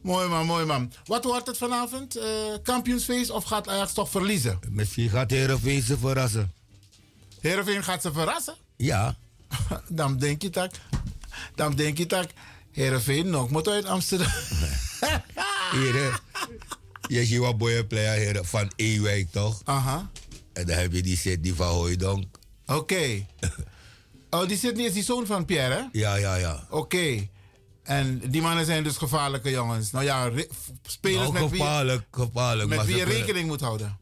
Mooi 0.00 0.28
man, 0.28 0.46
mooi 0.46 0.64
man. 0.64 0.92
Wat 1.04 1.24
wordt 1.24 1.46
het 1.46 1.58
vanavond? 1.58 2.16
Eh, 2.16 2.24
kampioensfeest 2.62 3.30
of 3.30 3.44
gaat 3.44 3.68
Ajax 3.68 3.92
toch 3.92 4.10
verliezen? 4.10 4.58
Misschien 4.70 5.10
gaat 5.10 5.30
Heerenveen 5.30 5.82
ze 5.82 5.98
verrassen. 5.98 6.52
Heerenveen 7.40 7.84
gaat 7.84 8.02
ze 8.02 8.12
verrassen? 8.12 8.54
Ja. 8.76 9.16
Dan 9.88 10.18
denk 10.18 10.42
je 10.42 10.50
dat... 10.50 10.78
Dan 11.54 11.74
denk 11.74 11.98
je 11.98 12.06
dat... 12.06 12.26
Heerenveen 12.74 13.30
nog 13.30 13.50
moet 13.50 13.68
uit 13.68 13.84
Amsterdam. 13.84 14.32
Hier, 15.72 15.94
hè. 15.94 16.10
Je 17.08 17.24
ziet 17.24 17.38
wat 17.38 17.58
boy 17.58 17.84
player 17.84 18.32
hier 18.34 18.44
van 18.44 18.72
Ewijk, 18.76 19.30
toch? 19.30 19.60
Aha. 19.64 20.10
En 20.52 20.66
dan 20.66 20.76
heb 20.76 20.92
je 20.92 21.02
die 21.02 21.40
die 21.40 21.54
van 21.54 21.66
Hooydonk. 21.68 22.38
Oké. 22.66 23.02
Oh, 24.30 24.48
die 24.48 24.56
zit 24.56 24.76
niet, 24.76 24.86
is 24.86 24.92
die 24.92 25.02
zoon 25.02 25.26
van 25.26 25.44
Pierre, 25.44 25.74
hè? 25.74 25.82
Ja, 25.92 26.14
ja, 26.14 26.34
ja. 26.34 26.66
Oké. 26.70 27.28
En 27.82 28.22
die 28.30 28.42
mannen 28.42 28.64
zijn 28.64 28.82
dus 28.82 28.96
gevaarlijke 28.96 29.50
jongens. 29.50 29.90
Nou 29.90 30.04
ja, 30.04 30.30
spelers 30.82 31.30
Nou, 31.30 31.32
met 31.32 31.50
wie, 31.50 31.60
gevaarlijk, 31.60 32.02
gevaarlijk. 32.10 32.68
met 32.68 32.84
wie 32.84 32.96
je 32.96 33.04
rekening 33.04 33.46
moet 33.46 33.60
houden. 33.60 33.98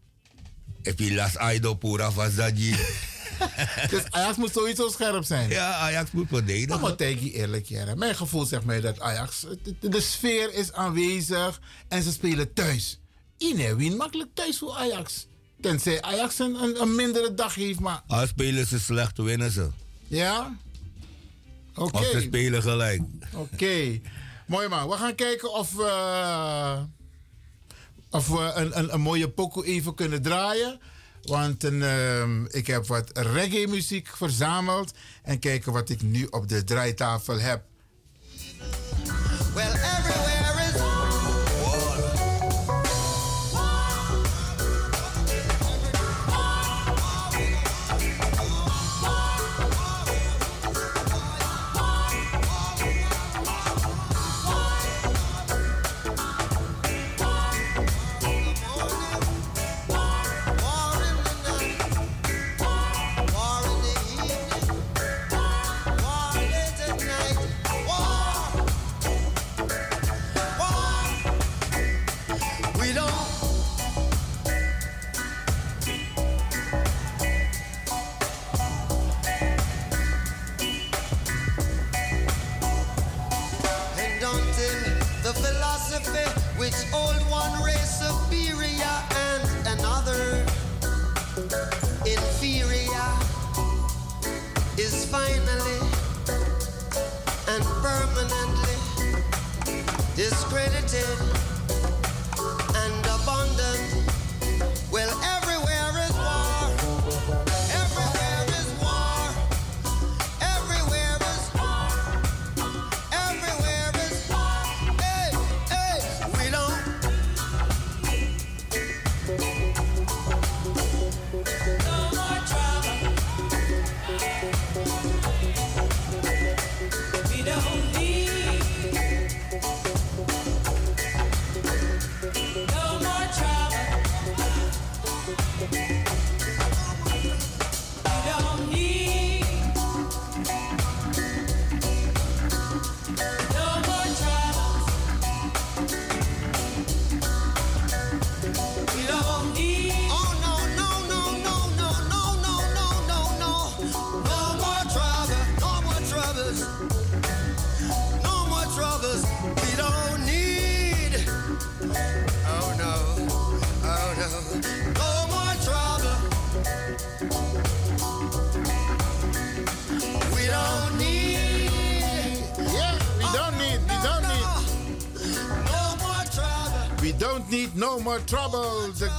Heb 0.83 0.99
je 0.99 1.15
Las 1.15 1.37
Aido 1.37 1.75
Pura 1.75 2.11
van 2.11 2.31
Zadji? 2.31 2.75
Dus 3.91 4.03
Ajax 4.11 4.37
moet 4.37 4.53
sowieso 4.53 4.89
scherp 4.89 5.25
zijn. 5.25 5.49
Ja, 5.49 5.73
Ajax 5.73 6.11
moet 6.11 6.29
verdedigen. 6.29 6.69
Nou, 6.69 6.81
maar 6.81 6.97
tegen 6.97 7.25
je 7.25 7.33
eerlijk, 7.33 7.67
Jere. 7.67 7.97
Mijn 7.97 8.15
gevoel 8.15 8.45
zegt 8.45 8.65
mij 8.65 8.81
dat 8.81 9.01
Ajax... 9.01 9.47
De, 9.63 9.89
de 9.89 10.01
sfeer 10.01 10.55
is 10.55 10.73
aanwezig 10.73 11.61
en 11.89 12.03
ze 12.03 12.13
spelen 12.13 12.53
thuis. 12.53 13.01
Iedereen 13.39 13.77
wint 13.77 13.97
makkelijk 13.97 14.31
thuis 14.35 14.59
voor 14.59 14.75
Ajax. 14.75 15.27
Tenzij 15.61 16.03
Ajax 16.03 16.39
een, 16.39 16.55
een, 16.63 16.81
een 16.81 16.95
mindere 16.95 17.35
dag 17.35 17.55
heeft, 17.55 17.81
maar... 17.81 18.03
Als 18.07 18.29
spelen 18.29 18.67
ze 18.67 18.81
slecht, 18.81 19.19
winnen 19.19 19.51
ze. 19.51 19.69
Ja? 20.09 20.57
Oké. 21.75 21.97
Of 21.97 22.05
ze 22.05 22.21
spelen 22.21 22.63
gelijk. 22.63 23.03
Oké. 23.35 24.01
Mooi 24.47 24.69
man. 24.69 24.89
We 24.89 24.97
gaan 24.97 25.15
kijken 25.15 25.53
of 25.53 25.73
we, 25.73 26.87
of 28.11 28.29
we 28.29 28.53
een, 28.55 28.79
een, 28.79 28.95
een 28.95 29.01
mooie 29.01 29.29
pokoe 29.29 29.65
even 29.65 29.95
kunnen 29.95 30.23
draaien. 30.23 30.81
Want 31.23 31.65
ehm, 31.65 32.45
ik 32.45 32.67
heb 32.67 32.87
wat 32.87 33.11
reggae 33.19 33.67
muziek 33.67 34.09
verzameld. 34.17 34.93
En 35.23 35.39
kijken 35.39 35.73
wat 35.73 35.89
ik 35.89 36.03
nu 36.03 36.27
op 36.31 36.49
de 36.49 36.65
draaitafel 36.65 37.41
heb. 37.41 37.63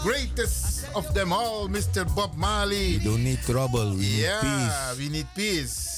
Greatest 0.04 0.84
of 0.94 1.06
them 1.14 1.32
all, 1.32 1.68
Mr. 1.70 2.06
Bob 2.14 2.36
Marley. 2.36 2.98
We 2.98 3.04
don't 3.04 3.24
need 3.24 3.42
trouble. 3.46 3.90
We 3.90 3.96
need 4.02 4.16
Ja, 4.20 4.40
peace. 4.40 4.96
we 4.98 5.04
need 5.10 5.26
peace. 5.34 5.92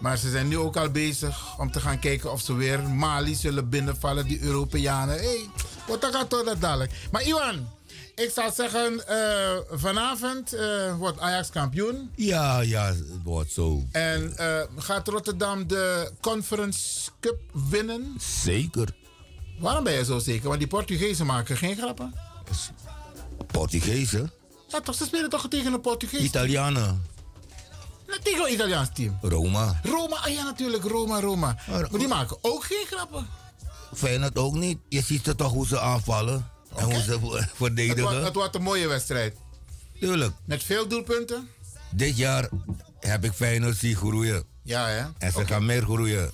Maar 0.00 0.16
ze 0.16 0.30
zijn 0.30 0.48
nu 0.48 0.58
ook 0.58 0.76
al 0.76 0.90
bezig 0.90 1.58
om 1.58 1.70
te 1.70 1.80
gaan 1.80 1.98
kijken 1.98 2.32
of 2.32 2.40
ze 2.40 2.54
weer 2.54 2.82
Mali 2.82 3.34
zullen 3.34 3.68
binnenvallen, 3.68 4.26
die 4.26 4.40
Europeanen. 4.42 5.14
Hé, 5.14 5.20
hey, 5.26 5.48
wat 5.86 6.04
gaat 6.12 6.30
toch 6.30 6.44
dat 6.44 6.60
dadelijk? 6.60 6.92
Maar 7.10 7.22
Iwan, 7.26 7.68
ik 8.14 8.30
zou 8.34 8.52
zeggen, 8.52 9.06
eh, 9.08 9.58
vanavond 9.70 10.52
eh, 10.52 10.96
wordt 10.96 11.18
Ajax 11.20 11.50
kampioen. 11.50 12.10
Ja, 12.16 12.60
ja, 12.60 12.86
het 12.86 13.04
wordt 13.24 13.52
zo. 13.52 13.82
En 13.92 14.36
eh, 14.36 14.60
gaat 14.76 15.08
Rotterdam 15.08 15.66
de 15.66 16.10
Conference 16.20 17.10
Cup 17.20 17.40
winnen? 17.70 18.14
Zeker. 18.42 18.88
Waarom 19.58 19.84
ben 19.84 19.92
je 19.92 20.04
zo 20.04 20.18
zeker? 20.18 20.46
Want 20.48 20.58
die 20.58 20.68
Portugezen 20.68 21.26
maken 21.26 21.56
geen 21.56 21.76
grappen. 21.76 22.14
Portugezen, 23.52 24.32
Ja, 24.68 24.80
toch, 24.80 24.94
ze 24.94 25.04
spelen 25.04 25.30
toch 25.30 25.48
tegen 25.48 25.72
een 25.72 25.80
Portugees? 25.80 26.20
Italianen, 26.20 27.04
Tegen 28.22 28.44
een 28.46 28.52
Italiaans 28.52 28.88
team. 28.94 29.18
Roma. 29.22 29.80
Roma, 29.82 30.16
ah 30.16 30.32
ja 30.32 30.42
natuurlijk, 30.44 30.84
Roma, 30.84 31.20
Roma. 31.20 31.56
Maar 31.68 31.88
die 31.90 32.08
maken 32.08 32.36
ook 32.40 32.64
geen 32.64 32.86
grappen. 32.86 33.26
Feyenoord 33.94 34.38
ook 34.38 34.54
niet. 34.54 34.78
Je 34.88 35.02
ziet 35.02 35.24
ze 35.24 35.34
toch 35.34 35.52
hoe 35.52 35.66
ze 35.66 35.80
aanvallen 35.80 36.50
en 36.76 36.84
hoe 36.84 37.02
ze 37.02 37.18
ver- 37.20 37.36
Het 37.40 37.50
verdedigen. 37.54 38.02
wordt, 38.02 38.24
het 38.24 38.34
wordt 38.34 38.54
een 38.54 38.62
mooie 38.62 38.86
wedstrijd. 38.88 39.36
Tuurlijk. 40.00 40.32
Met 40.44 40.62
veel 40.64 40.88
doelpunten? 40.88 41.48
Dit 41.90 42.16
jaar 42.16 42.48
heb 43.00 43.24
ik 43.24 43.32
Feyenoord 43.32 43.76
zien 43.76 43.96
groeien. 43.96 44.44
Ja, 44.62 44.86
hè? 44.86 45.04
En 45.18 45.32
ze 45.32 45.46
gaan 45.46 45.66
meer 45.66 45.82
groeien. 45.82 46.32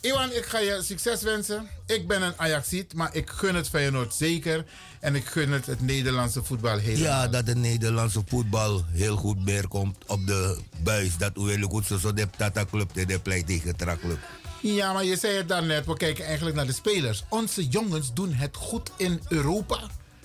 Iwan, 0.00 0.32
ik 0.32 0.44
ga 0.44 0.58
je 0.58 0.80
succes 0.82 1.22
wensen. 1.22 1.68
Ik 1.86 2.08
ben 2.08 2.22
een 2.22 2.32
Ajaxiet, 2.36 2.94
maar 2.94 3.14
ik 3.14 3.30
gun 3.30 3.54
het 3.54 3.68
Feyenoord 3.68 4.14
zeker. 4.14 4.64
En 5.00 5.14
ik 5.14 5.26
gun 5.26 5.50
het 5.52 5.66
het 5.66 5.80
Nederlandse 5.80 6.44
voetbal 6.44 6.78
heel 6.78 6.96
Ja, 6.96 7.28
dat 7.28 7.46
de 7.46 7.54
Nederlandse 7.54 8.22
voetbal 8.26 8.84
heel 8.90 9.16
goed 9.16 9.44
neerkomt 9.44 9.96
op 10.06 10.26
de 10.26 10.58
buis. 10.82 11.16
Dat 11.16 11.30
we 11.34 11.42
willen 11.42 11.68
goed 11.70 11.86
zo 11.86 12.12
de 12.12 12.28
Tata 12.36 12.64
Club 12.64 12.90
de 13.06 13.18
pleit 13.18 13.46
tegen 13.46 13.76
Tra 13.76 13.96
Club. 13.96 14.18
Ja, 14.62 14.92
maar 14.92 15.04
je 15.04 15.16
zei 15.16 15.36
het 15.36 15.48
daarnet, 15.48 15.86
we 15.86 15.96
kijken 15.96 16.24
eigenlijk 16.24 16.56
naar 16.56 16.66
de 16.66 16.72
spelers. 16.72 17.24
Onze 17.28 17.66
jongens 17.68 18.12
doen 18.14 18.32
het 18.32 18.56
goed 18.56 18.90
in 18.96 19.20
Europa. 19.28 19.78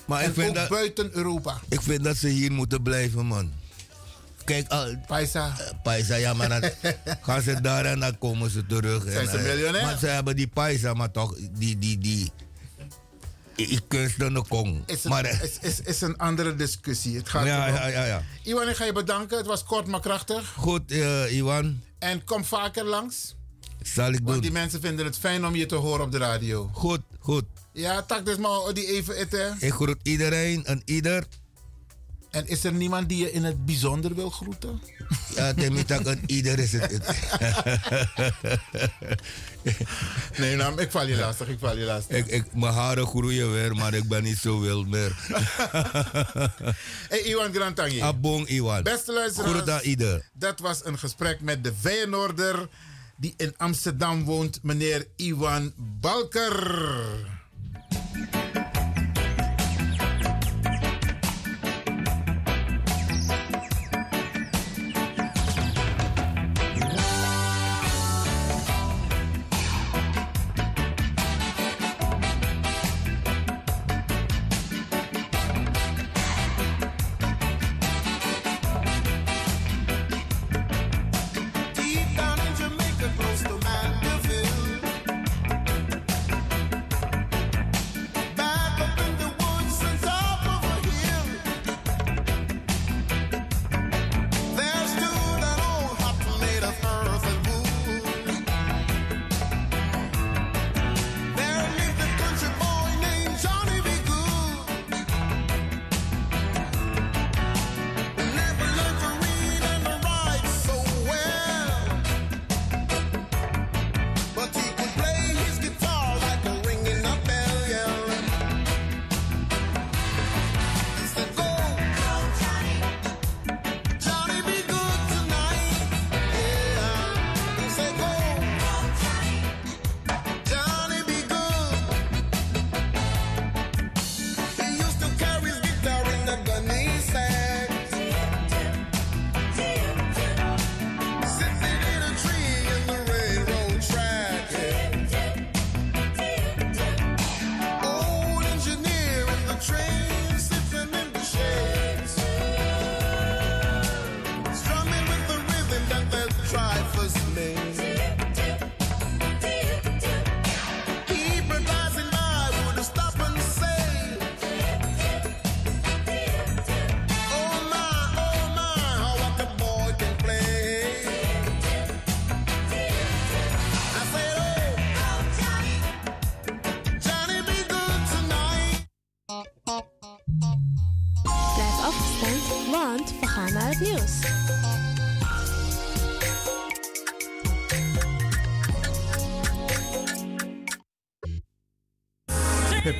Maar 0.05 0.21
en 0.21 0.27
ik 0.29 0.33
vind 0.33 0.49
ook 0.49 0.55
dat- 0.55 0.69
buiten 0.69 1.09
Europa. 1.13 1.59
Ik 1.69 1.81
vind 1.81 2.03
dat 2.03 2.17
ze 2.17 2.27
hier 2.27 2.51
moeten 2.51 2.81
blijven, 2.81 3.25
man. 3.25 3.51
Kijk, 4.45 4.67
al, 4.69 4.95
Paisa. 5.07 5.55
Paisa, 5.83 6.15
ja, 6.15 6.33
maar 6.33 6.49
dan 6.49 6.69
gaan 7.21 7.41
ze 7.41 7.61
daar 7.61 7.85
en 7.85 7.99
dan 7.99 8.17
komen 8.17 8.49
ze 8.49 8.65
terug. 8.65 9.03
Zijn 9.03 9.17
En, 9.27 9.31
ze 9.31 9.37
eh, 9.37 9.43
miljonair? 9.55 9.83
Maar 9.85 9.97
ze 9.97 10.05
hebben 10.07 10.35
die 10.35 10.47
Paisa, 10.47 10.93
maar 10.93 11.11
toch, 11.11 11.35
die, 11.51 11.77
die, 11.79 11.97
die, 11.97 12.31
die, 13.55 13.67
die 13.67 13.81
kunstende 13.87 14.43
kong. 14.47 14.83
Is, 14.85 15.03
een, 15.03 15.09
maar, 15.09 15.23
eh, 15.25 15.43
is, 15.43 15.57
is, 15.61 15.81
is 15.81 16.01
een 16.01 16.17
andere 16.17 16.55
discussie. 16.55 17.17
Het 17.17 17.29
gaat 17.29 17.45
ja, 17.45 17.67
ja, 17.67 17.87
ja, 17.87 18.05
ja. 18.05 18.23
Iwan, 18.43 18.69
ik 18.69 18.75
ga 18.75 18.85
je 18.85 18.91
bedanken. 18.93 19.37
Het 19.37 19.45
was 19.45 19.63
kort 19.63 19.87
maar 19.87 19.99
krachtig. 20.01 20.53
Goed, 20.57 20.91
eh, 20.91 21.35
Iwan. 21.37 21.81
En 21.99 22.23
kom 22.23 22.45
vaker 22.45 22.85
langs. 22.85 23.35
Zal 23.81 24.07
ik 24.11 24.13
Want 24.13 24.27
doen. 24.27 24.41
die 24.41 24.51
mensen 24.51 24.81
vinden 24.81 25.05
het 25.05 25.17
fijn 25.17 25.45
om 25.45 25.55
je 25.55 25.65
te 25.65 25.75
horen 25.75 26.05
op 26.05 26.11
de 26.11 26.17
radio. 26.17 26.69
Goed, 26.73 27.01
goed. 27.19 27.43
Ja, 27.73 28.01
tak 28.01 28.25
dus 28.25 28.37
maar 28.37 28.73
die 28.73 28.85
even 28.87 29.15
eten. 29.15 29.55
Ik 29.59 29.73
groet 29.73 29.97
iedereen 30.03 30.65
en 30.65 30.81
ieder. 30.85 31.23
En 32.31 32.47
is 32.47 32.63
er 32.63 32.73
niemand 32.73 33.09
die 33.09 33.17
je 33.17 33.31
in 33.31 33.43
het 33.43 33.65
bijzonder 33.65 34.15
wil 34.15 34.29
groeten? 34.29 34.81
Ja, 35.35 35.53
Temitak 35.53 36.05
en 36.05 36.21
ieder 36.25 36.59
is 36.59 36.71
het. 36.71 36.91
nee, 40.37 40.55
nou, 40.55 40.81
ik 40.81 40.91
val 40.91 41.07
je 41.07 41.15
lastig, 41.15 41.47
ik 41.47 41.59
val 41.59 41.77
je 41.77 41.85
lastig. 41.85 42.17
ik, 42.17 42.27
ik, 42.27 42.53
mijn 42.53 42.73
haren 42.73 43.07
groeien 43.07 43.51
weer, 43.51 43.75
maar 43.75 43.93
ik 43.93 44.07
ben 44.07 44.23
niet 44.23 44.37
zo 44.37 44.59
wild 44.59 44.87
meer. 44.87 45.15
hey, 47.11 47.19
Iwan 47.19 47.53
Grantangi. 47.53 48.01
Abong 48.01 48.47
Iwan. 48.47 48.83
Beste 48.83 49.13
luisteraars. 49.13 49.51
Groet 49.51 49.69
aan 49.69 49.81
ieder. 49.81 50.29
Dat 50.33 50.59
was 50.59 50.85
een 50.85 50.99
gesprek 50.99 51.41
met 51.41 51.63
de 51.63 51.73
Feyenoorder 51.79 52.67
die 53.17 53.33
in 53.37 53.53
Amsterdam 53.57 54.23
woont, 54.23 54.59
meneer 54.63 55.07
Iwan 55.15 55.73
Balker. 55.77 56.79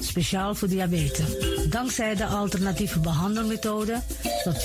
Speciaal 0.00 0.54
voor 0.54 0.68
diabetes. 0.68 1.26
Dankzij 1.68 2.14
de 2.14 2.26
alternatieve 2.26 3.00
behandelmethode 3.00 4.02
tot 4.44 4.64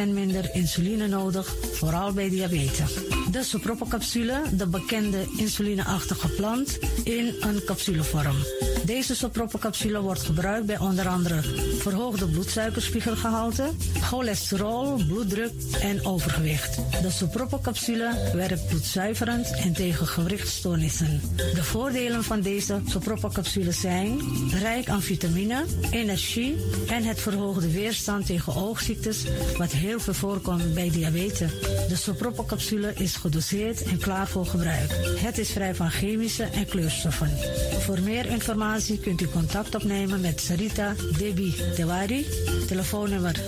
40% 0.00 0.08
minder 0.08 0.50
insuline 0.54 1.08
nodig, 1.08 1.54
vooral 1.72 2.12
bij 2.12 2.28
diabetes. 2.28 2.94
De 3.30 3.42
soproppencapsule, 3.42 4.42
de 4.52 4.66
bekende 4.66 5.26
insulineachtige 5.36 6.28
plant, 6.28 6.78
in 7.04 7.34
een 7.40 7.64
capsulevorm. 7.64 8.36
Deze 8.84 9.14
soproppencapsule 9.14 10.00
wordt 10.00 10.22
gebruikt 10.22 10.66
bij 10.66 10.78
onder 10.78 11.08
andere 11.08 11.42
verhoogde 11.78 12.26
bloedsuikerspiegelgehalte, 12.26 13.70
cholesterol, 14.12 15.04
bloeddruk 15.06 15.52
en 15.80 16.04
overgewicht. 16.04 16.74
De 17.02 17.10
soproppencapsule 17.10 18.30
werkt 18.34 18.66
bloedzuiverend 18.66 19.56
en 19.56 19.72
tegen 19.72 20.06
gewrichtstoornissen. 20.06 21.20
De 21.36 21.64
voordelen 21.64 22.24
van 22.24 22.40
deze 22.40 22.80
soproppencapsule 22.86 23.72
zijn 23.72 24.20
rijk 24.60 24.88
aan 24.88 25.02
vitamine, 25.02 25.64
energie 25.90 26.56
en 26.88 27.04
het 27.04 27.20
verhoogde 27.20 27.70
weerstand 27.70 28.26
tegen 28.26 28.54
oogziektes, 28.54 29.24
wat 29.58 29.72
heel 29.72 30.00
veel 30.00 30.14
voorkomt 30.14 30.74
bij 30.74 30.90
diabetes. 30.90 31.50
De 31.88 31.96
soproppencapsule 31.96 32.92
is 32.94 33.16
gedoseerd 33.16 33.82
en 33.82 33.98
klaar 33.98 34.28
voor 34.28 34.46
gebruik. 34.46 34.90
Het 35.18 35.38
is 35.38 35.50
vrij 35.50 35.74
van 35.74 35.90
chemische 35.90 36.44
en 36.44 36.66
kleurstoffen. 36.66 37.30
Voor 37.78 38.00
meer 38.00 38.26
informatie 38.26 38.98
kunt 38.98 39.20
u 39.20 39.28
contact 39.28 39.74
opnemen 39.74 40.20
met 40.20 40.40
Sarita 40.40 40.94
Debi 41.18 41.54
Dewari. 41.76 42.26
Telefoonnummer 42.66 43.40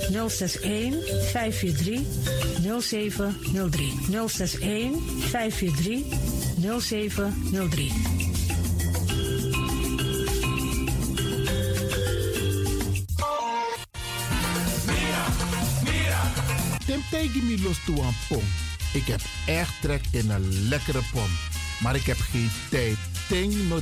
061 0.62 0.94
543 1.30 2.00
0703. 2.80 3.92
061 4.10 5.00
543 5.30 6.04
0703. 6.80 7.92
Tim 16.86 17.02
tegen 17.10 17.46
me 17.46 17.60
los 17.62 17.84
toe 17.84 18.02
aan 18.02 18.14
pom. 18.28 18.42
Ik 18.92 19.06
heb 19.06 19.20
echt 19.46 19.80
trek 19.80 20.02
in 20.10 20.30
een 20.30 20.68
lekkere 20.68 21.02
pom. 21.12 21.28
Maar 21.80 21.94
ik 21.94 22.04
heb 22.04 22.16
geen 22.16 22.50
tijd. 22.70 22.96
Ting 23.28 23.68
no. 23.68 23.80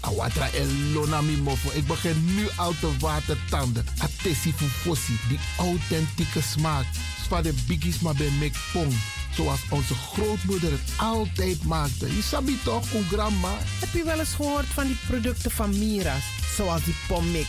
Awatra 0.00 0.50
elona 0.50 1.20
mofo. 1.20 1.70
Ik 1.72 1.86
begin 1.86 2.34
nu 2.34 2.48
al 2.56 2.74
te 2.80 2.96
watertanden. 2.98 3.86
Atesi 3.98 4.52
fufosi. 4.52 5.18
Die 5.28 5.38
authentieke 5.58 6.42
smaak. 6.42 6.84
Zwa 7.24 7.42
de 7.42 7.54
biggies 7.66 8.00
maar 8.00 8.14
bij 8.14 8.30
mek 8.30 8.54
pom. 8.72 8.88
Zoals 9.34 9.60
onze 9.68 9.94
grootmoeder 9.94 10.70
het 10.70 10.92
altijd 10.96 11.64
maakte. 11.64 12.14
Je 12.16 12.22
sabi 12.22 12.58
toch, 12.64 12.86
grandma? 13.10 13.56
Heb 13.80 13.92
je 13.92 14.04
wel 14.04 14.18
eens 14.18 14.34
gehoord 14.34 14.66
van 14.66 14.86
die 14.86 14.98
producten 15.06 15.50
van 15.50 15.78
Mira's? 15.78 16.24
Zoals 16.56 16.84
die 16.84 16.96
pommix. 17.08 17.48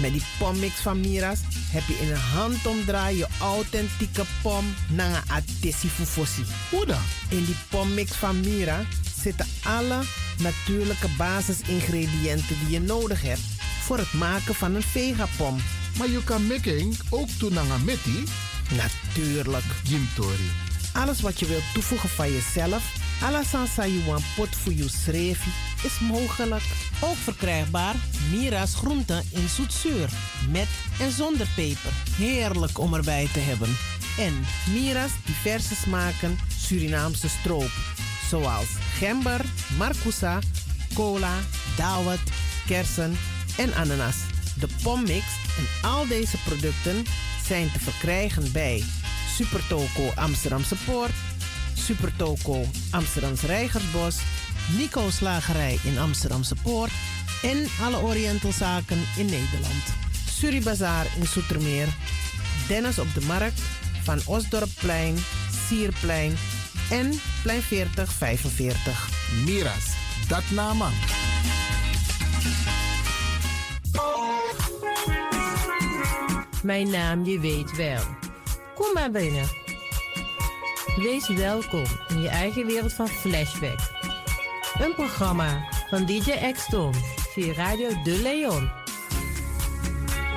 Met 0.00 0.12
die 0.12 0.22
pommix 0.38 0.74
van 0.74 1.00
Mira's 1.00 1.38
heb 1.70 1.82
je 1.86 1.98
in 2.00 2.10
een 2.10 2.16
handomdraai 2.16 3.16
je 3.16 3.26
authentieke 3.40 4.24
pom 4.42 4.74
naar 4.88 5.10
een 5.10 5.30
atesi 5.30 5.88
fufosi. 5.88 6.44
Hoe 6.70 6.86
dan? 6.86 7.02
In 7.28 7.44
die 7.44 7.56
pommix 7.68 8.12
van 8.12 8.40
Mira 8.40 8.84
zitten 9.22 9.46
alle 9.62 10.00
natuurlijke 10.38 11.08
basisingrediënten 11.16 12.56
die 12.58 12.70
je 12.70 12.80
nodig 12.80 13.22
hebt 13.22 13.40
voor 13.82 13.98
het 13.98 14.12
maken 14.12 14.54
van 14.54 14.74
een 14.74 14.82
vegapom. 14.82 15.56
Maar 15.98 16.08
je 16.10 16.24
kan 16.24 16.46
making 16.46 16.98
ook 17.10 17.38
doen 17.38 17.52
naar 17.52 17.70
een 17.70 17.84
metti? 17.84 18.24
Natuurlijk. 18.76 19.64
Jim 19.84 20.08
Tori. 20.14 20.50
Alles 20.92 21.20
wat 21.20 21.38
je 21.38 21.46
wilt 21.46 21.72
toevoegen 21.74 22.08
van 22.08 22.32
jezelf, 22.32 22.82
alla 23.22 23.42
sansa 23.42 23.86
you 23.86 24.04
want 24.04 24.22
pot 24.36 24.56
voor 24.56 24.72
je 24.72 24.88
schreefie, 24.88 25.52
is 25.82 26.00
mogelijk. 26.00 26.62
Ook 27.00 27.16
verkrijgbaar 27.16 27.94
Mira's 28.30 28.74
groenten 28.74 29.24
in 29.30 29.48
zoetzuur, 29.48 30.08
met 30.50 30.68
en 31.00 31.12
zonder 31.12 31.46
peper. 31.54 31.92
Heerlijk 32.16 32.78
om 32.78 32.94
erbij 32.94 33.28
te 33.32 33.38
hebben. 33.38 33.76
En 34.18 34.44
Mira's 34.72 35.10
diverse 35.24 35.74
smaken 35.74 36.38
Surinaamse 36.58 37.28
stroop, 37.28 37.70
zoals 38.28 38.68
gember, 38.98 39.44
marcousa, 39.78 40.38
cola, 40.94 41.34
dawet, 41.76 42.20
kersen 42.66 43.18
en 43.56 43.74
ananas. 43.74 44.16
De 44.58 44.68
pommix 44.82 45.24
en 45.58 45.88
al 45.88 46.06
deze 46.06 46.36
producten 46.44 47.04
zijn 47.46 47.72
te 47.72 47.78
verkrijgen 47.78 48.52
bij 48.52 48.84
Supertoco 49.34 50.10
Amsterdamse 50.14 50.76
Poort, 50.84 51.12
Supertoco 51.84 52.64
Amsterdamse 52.90 53.46
Reigersbos, 53.46 54.16
Nico 54.76 55.10
Slagerij 55.10 55.78
in 55.84 55.98
Amsterdamse 55.98 56.54
Poort 56.62 56.90
en 57.42 57.66
alle 57.82 57.96
Orientalzaken 57.96 59.02
in 59.16 59.24
Nederland. 59.24 59.84
Suribazaar 60.28 61.06
in 61.18 61.26
Soetermeer, 61.26 61.88
Dennis 62.68 62.98
op 62.98 63.14
de 63.14 63.20
Markt, 63.20 63.60
Van 64.02 64.20
Osdorpplein, 64.26 65.16
Sierplein 65.68 66.36
en 66.90 67.20
Plein 67.42 67.62
40 67.62 68.12
45. 68.12 69.08
Miras, 69.44 69.84
dat 70.28 70.44
nama. 70.50 70.88
Mijn 76.62 76.90
naam, 76.90 77.24
je 77.24 77.40
weet 77.40 77.76
wel. 77.76 78.02
Kom 78.74 78.92
maar 78.92 79.10
binnen. 79.10 79.69
Wees 80.96 81.28
welkom 81.28 81.84
in 82.08 82.20
je 82.20 82.28
eigen 82.28 82.66
wereld 82.66 82.92
van 82.92 83.08
Flashback. 83.08 83.78
Een 84.78 84.94
programma 84.94 85.64
van 85.88 86.06
DJ 86.06 86.52
X-Ton 86.52 86.94
via 87.32 87.52
Radio 87.52 87.88
De 88.02 88.20
Leon. 88.22 88.70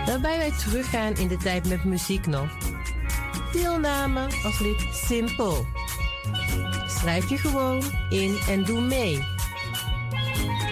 Waarbij 0.06 0.38
wij 0.38 0.52
teruggaan 0.52 1.16
in 1.16 1.28
de 1.28 1.38
tijd 1.38 1.70
met 1.70 1.84
muziek 1.84 2.26
nog. 2.26 2.48
Deelname 3.52 4.28
als 4.44 4.60
lid 4.60 4.88
simpel. 4.92 5.66
Schrijf 6.88 7.30
je 7.30 7.38
gewoon 7.38 7.84
in 8.10 8.38
en 8.50 8.64
doe 8.64 8.82
mee. 8.82 9.20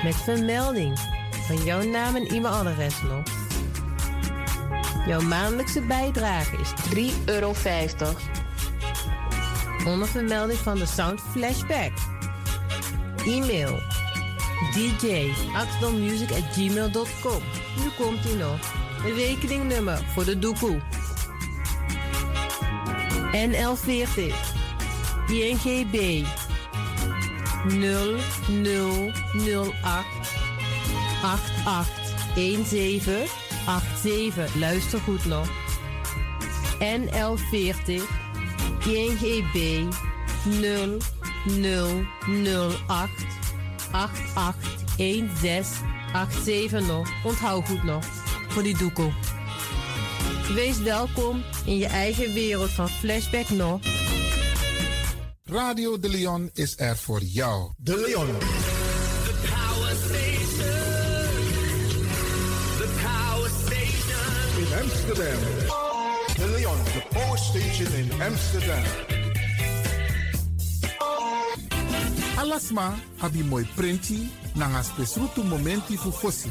Met 0.03 0.15
vermelding 0.15 0.99
van 1.47 1.63
jouw 1.63 1.83
naam 1.83 2.15
en 2.15 2.27
e-mailadres 2.27 3.01
nog. 3.01 3.23
Jouw 5.05 5.21
maandelijkse 5.21 5.81
bijdrage 5.81 6.57
is 6.57 6.73
3,50 7.13 7.25
euro. 7.25 7.53
Onder 9.85 10.07
vermelding 10.07 10.59
van 10.59 10.77
de 10.77 10.85
Sound 10.85 11.21
Flashback. 11.31 11.91
E-mail 13.25 13.79
dj.axelmusic.gmail.com 14.73 17.41
Nu 17.77 17.89
komt 17.97 18.25
ie 18.25 18.35
nog. 18.35 18.59
Een 19.05 19.13
rekeningnummer 19.13 20.05
voor 20.13 20.25
de 20.25 20.39
doekoe. 20.39 20.81
NL40 23.31 24.33
INGB 25.27 26.25
0008 27.69 30.05
8817 31.23 33.27
87. 34.01 34.55
Luister 34.55 34.99
goed 34.99 35.25
nog. 35.25 35.47
NL40 36.79 38.20
INGB 38.85 39.85
0008 40.45 43.09
881687 43.91 46.87
nog. 46.87 47.09
Onthoud 47.23 47.65
goed 47.65 47.83
nog. 47.83 48.05
Voor 48.47 48.63
die 48.63 48.77
doekoe. 48.77 49.11
Wees 50.53 50.77
welkom 50.77 51.43
in 51.65 51.77
je 51.77 51.87
eigen 51.87 52.33
wereld 52.33 52.69
van 52.69 52.89
Flashback 52.89 53.49
nog. 53.49 53.81
Radio 55.43 55.99
De 55.99 56.09
Leon 56.09 56.49
is 56.53 56.73
er 56.77 56.97
voor 56.97 57.21
jou. 57.21 57.71
De 57.77 57.97
Leon. 57.97 58.27
The 58.27 58.35
power 59.49 59.95
station. 59.95 60.69
The 64.55 64.79
Amsterdam. 64.81 65.39
The 67.01 67.15
Power 67.15 67.37
Station 67.37 67.89
in 67.97 68.21
Amsterdam. 68.21 68.83
Alasma 72.37 72.93
abi 73.21 73.43
moi 73.43 73.65
prenti 73.75 74.29
nanga 74.55 74.83
spesrutu 74.83 75.43
momenti 75.43 75.97
fu 75.97 76.11
fosi. 76.11 76.49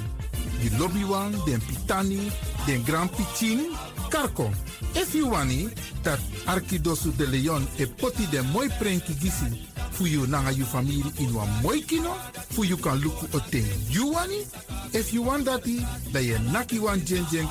Di 0.60 0.70
lobby 0.76 1.04
wan, 1.04 1.32
den 1.46 1.60
pitani, 1.60 2.30
den 2.66 2.82
grand 2.84 3.10
pitin, 3.10 3.76
karko. 4.10 4.50
If 4.94 5.14
you 5.14 5.30
wani, 5.30 5.68
dat 6.02 6.18
Arkidosu 6.46 7.12
de 7.16 7.26
Leon 7.26 7.66
e 7.78 7.86
poti 7.86 8.26
den 8.30 8.46
moi 8.52 8.68
prenki 8.78 9.14
gisi 9.14 9.68
fu 9.92 10.06
you 10.06 10.26
nanga 10.26 10.50
you 10.50 10.64
family 10.64 11.12
in 11.18 11.34
wan 11.34 11.48
moi 11.62 11.80
kino, 11.80 12.14
fu 12.50 12.64
you 12.64 12.76
kan 12.76 12.98
luku 12.98 13.26
o 13.34 13.40
ten 13.50 13.66
you 13.88 14.12
wani. 14.12 14.44
If 14.92 15.12
you 15.12 15.22
want 15.22 15.44
dati, 15.46 15.78
da 16.12 16.18
ye 16.18 16.38
naki 16.52 16.78
wan 16.80 17.00
jen 17.04 17.24
jen 17.30 17.48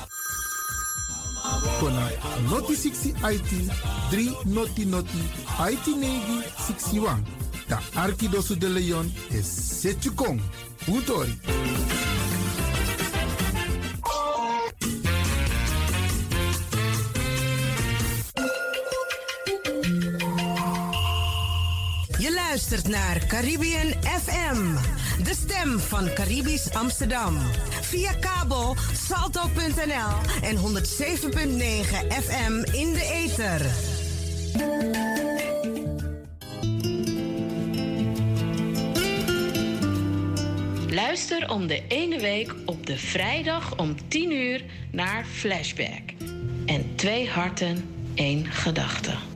Kona 1.80 2.10
noti 2.50 2.76
60 2.76 3.14
IT 3.34 3.52
3 4.12 4.36
noti 4.46 4.86
noti 4.86 5.22
IT 5.72 5.88
negi 5.98 6.42
61. 6.68 7.24
Da 7.68 7.80
Arkidosu 7.96 8.56
de 8.56 8.68
Leon 8.70 9.12
is 9.32 9.46
Setjukong. 9.82 10.42
Utori. 10.88 11.38
Luistert 22.70 22.96
naar 22.96 23.26
Caribbean 23.28 23.94
FM, 24.04 24.76
de 25.24 25.34
stem 25.34 25.80
van 25.80 26.14
Caribisch 26.14 26.74
Amsterdam. 26.74 27.38
Via 27.82 28.14
kabel 28.14 28.76
salto.nl 28.94 30.42
en 30.42 30.56
107.9 30.56 30.62
FM 32.24 32.54
in 32.72 32.94
de 32.94 33.10
ether. 33.14 33.62
Luister 40.94 41.50
om 41.50 41.68
de 41.68 41.84
ene 41.88 42.20
week 42.20 42.56
op 42.66 42.86
de 42.86 42.98
vrijdag 42.98 43.78
om 43.78 43.96
10 44.08 44.32
uur 44.32 44.64
naar 44.92 45.26
Flashback. 45.26 46.14
En 46.66 46.96
twee 46.96 47.30
harten, 47.30 47.90
één 48.16 48.46
gedachte. 48.46 49.29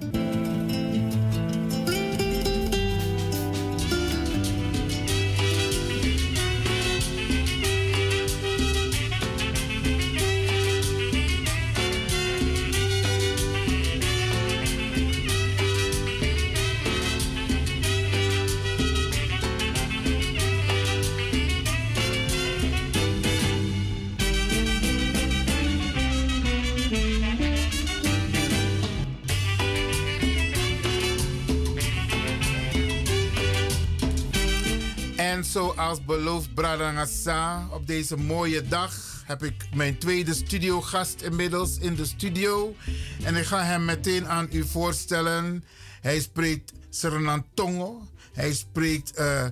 Zoals 35.53 36.05
beloofd, 36.05 36.53
Bradangasa, 36.53 37.67
op 37.71 37.87
deze 37.87 38.17
mooie 38.17 38.67
dag 38.67 39.23
heb 39.25 39.43
ik 39.43 39.67
mijn 39.73 39.97
tweede 39.97 40.33
studiogast 40.33 41.21
inmiddels 41.21 41.77
in 41.77 41.95
de 41.95 42.05
studio. 42.05 42.75
En 43.23 43.35
ik 43.35 43.45
ga 43.45 43.63
hem 43.63 43.85
meteen 43.85 44.27
aan 44.27 44.47
u 44.51 44.63
voorstellen. 44.67 45.63
Hij 46.01 46.19
spreekt 46.19 46.71
Suriname-tongo. 46.89 48.07
Hij 48.33 48.53
spreekt 48.53 49.15
eh, 49.15 49.45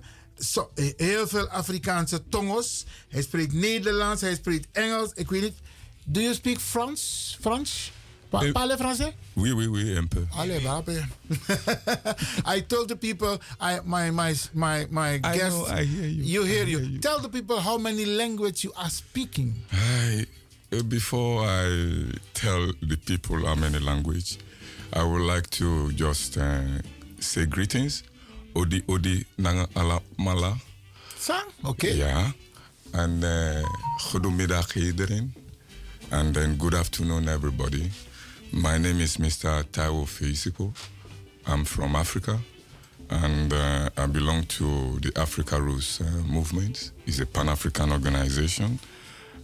heel 0.95 1.27
veel 1.27 1.47
Afrikaanse 1.47 2.27
tongos. 2.29 2.85
Hij 3.09 3.21
spreekt 3.21 3.53
Nederlands, 3.53 4.21
hij 4.21 4.35
spreekt 4.35 4.67
Engels. 4.71 5.11
Ik 5.13 5.29
weet 5.29 5.41
niet. 5.41 5.57
Do 6.03 6.21
you 6.21 6.33
speak 6.33 6.59
Frans? 6.59 7.37
Frans? 7.41 7.91
Pa- 8.31 8.51
Parle 8.53 8.77
français? 8.77 9.13
Oui, 9.35 9.51
oui, 9.51 9.67
oui, 9.67 9.97
un 9.97 10.05
peu. 10.07 10.25
Allez, 10.39 10.59
babe. 10.61 11.03
I 12.45 12.61
told 12.61 12.87
the 12.87 12.95
people, 12.95 13.37
I, 13.59 13.79
my, 13.85 14.09
my, 14.11 14.33
my, 14.53 14.87
my 14.89 15.19
I 15.23 15.37
know, 15.37 15.65
I 15.67 15.83
hear 15.83 16.07
you. 16.07 16.23
hear 16.43 16.63
I 16.63 16.69
you. 16.69 16.79
hear 16.79 16.87
you. 16.91 16.99
Tell 16.99 17.19
the 17.19 17.27
people 17.29 17.59
how 17.59 17.77
many 17.77 18.05
language 18.05 18.63
you 18.63 18.71
are 18.77 18.89
speaking. 18.89 19.53
Hi. 19.71 20.25
Uh, 20.71 20.81
Before 20.83 21.43
I 21.45 22.05
tell 22.33 22.71
the 22.81 22.95
people 23.05 23.45
how 23.45 23.55
many 23.55 23.79
language, 23.79 24.37
I 24.93 25.03
would 25.03 25.21
like 25.23 25.49
to 25.59 25.91
just 25.91 26.37
uh, 26.37 26.61
say 27.19 27.45
greetings. 27.45 28.03
Odi 28.55 28.81
odi 28.87 29.25
nanga 29.37 29.67
ala 29.75 29.99
mala. 30.17 30.55
Sa? 31.17 31.43
Okay. 31.65 31.97
Ja. 31.97 32.33
En 32.93 33.19
uh, 33.23 33.63
goedemiddag 34.11 34.75
iedereen. 34.75 35.33
And 36.09 36.33
then 36.33 36.55
good 36.57 36.73
afternoon 36.73 37.27
everybody. 37.27 37.91
My 38.53 38.77
name 38.77 38.99
is 38.99 39.15
Mr. 39.17 39.63
Taiwo 39.63 40.05
Feisipo. 40.05 40.73
I'm 41.47 41.63
from 41.63 41.95
Africa. 41.95 42.37
And 43.09 43.51
uh, 43.53 43.89
I 43.97 44.05
belong 44.07 44.43
to 44.43 44.99
the 44.99 45.11
Africa 45.15 45.61
Roots 45.61 46.01
uh, 46.01 46.03
movement. 46.27 46.91
It's 47.05 47.19
a 47.19 47.25
Pan-African 47.25 47.91
organization. 47.91 48.77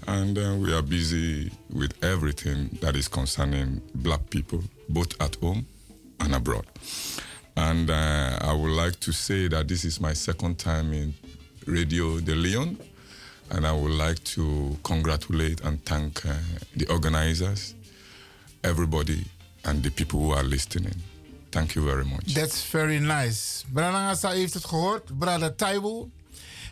And 0.08 0.38
uh, 0.38 0.56
we 0.60 0.74
are 0.74 0.82
busy 0.82 1.52
with 1.74 1.94
everything 2.04 2.70
that 2.82 2.96
is 2.98 3.08
concerning 3.08 3.82
black 3.96 4.30
people, 4.30 4.62
both 4.90 5.20
at 5.22 5.36
home 5.36 5.66
and 6.20 6.36
abroad. 6.36 6.66
And 7.56 7.90
uh, 7.90 8.38
I 8.42 8.54
would 8.54 8.72
like 8.72 9.00
to 9.02 9.12
say 9.14 9.48
that 9.48 9.68
this 9.70 9.86
is 9.86 10.02
my 10.02 10.14
second 10.14 10.60
time 10.60 10.92
in 10.94 11.14
Radio 11.66 12.20
de 12.20 12.36
Leon. 12.36 12.78
And 13.52 13.66
I 13.66 13.72
would 13.72 13.92
like 13.94 14.22
to 14.36 14.78
congratulate 14.84 15.62
and 15.62 15.84
thank 15.86 16.26
uh, 16.26 16.34
the 16.76 16.86
organizers, 16.92 17.74
everybody, 18.62 19.24
and 19.62 19.84
the 19.84 19.92
people 19.92 20.20
who 20.20 20.34
are 20.34 20.48
listening. 20.48 20.96
Thank 21.50 21.72
you 21.72 21.86
very 21.86 22.06
much. 22.06 22.34
That's 22.34 22.64
very 22.64 23.00
nice. 23.00 23.64
Branagasa 23.74 24.30
heeft 24.30 24.54
het 24.54 24.66
gehoord. 24.66 25.18
Brother 25.18 25.56
Taiwo 25.56 26.10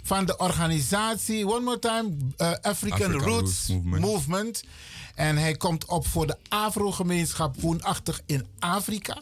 van 0.03 0.25
de 0.25 0.37
organisatie, 0.37 1.47
one 1.47 1.59
more 1.59 1.79
time, 1.79 2.11
uh, 2.37 2.51
African, 2.61 2.61
African 2.61 3.11
Roots, 3.11 3.25
Roots 3.25 3.67
Movement. 3.67 4.01
Movement. 4.01 4.63
En 5.15 5.37
hij 5.37 5.55
komt 5.55 5.85
op 5.85 6.07
voor 6.07 6.27
de 6.27 6.37
Afro-gemeenschap 6.49 7.61
woonachtig 7.61 8.21
in 8.25 8.47
Afrika. 8.59 9.21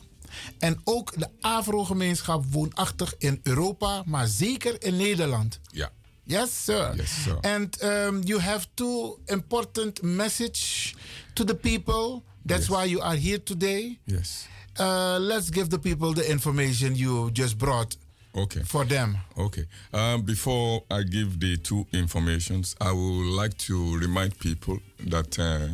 En 0.60 0.81
ook 0.84 1.19
de 1.19 1.27
Afro-gemeenschap 1.41 2.45
woonachtig 2.49 3.14
in 3.18 3.40
Europa, 3.44 4.03
maar 4.06 4.27
zeker 4.27 4.84
in 4.84 4.95
Nederland. 4.95 5.60
Ja. 5.72 5.91
Yes, 6.23 6.64
sir. 6.64 6.95
Yes, 6.95 7.23
sir. 7.23 7.38
And 7.41 7.84
um, 7.84 8.22
you 8.23 8.40
have 8.40 8.68
two 8.73 9.19
important 9.26 10.02
message 10.02 10.94
to 11.34 11.44
the 11.44 11.56
people. 11.56 12.23
That's 12.45 12.70
why 12.70 12.86
you 12.86 12.99
are 13.02 13.15
here 13.15 13.38
today. 13.40 13.98
Yes. 14.06 14.48
Uh, 14.80 15.18
let's 15.20 15.49
give 15.49 15.70
the 15.70 15.80
people 15.80 16.14
the 16.14 16.30
information 16.30 16.95
you 16.95 17.30
just 17.32 17.57
brought 17.57 17.95
Okay. 18.36 18.61
for 18.64 18.84
them. 18.86 19.18
Okay. 19.38 19.65
Um, 19.94 20.24
before 20.24 20.84
I 20.90 21.03
give 21.03 21.40
the 21.40 21.57
two 21.57 21.86
informations, 21.94 22.76
I 22.82 22.91
would 22.91 23.28
like 23.36 23.56
to 23.70 23.98
remind 23.98 24.38
people 24.40 24.80
that 25.06 25.38
uh, 25.40 25.68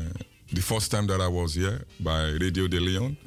the 0.52 0.62
first 0.62 0.92
time 0.92 1.08
that 1.08 1.22
I 1.22 1.28
was 1.28 1.56
here 1.56 1.86
by 2.02 2.32
Radio 2.42 2.68
de 2.68 2.80
Leon, 2.80 3.18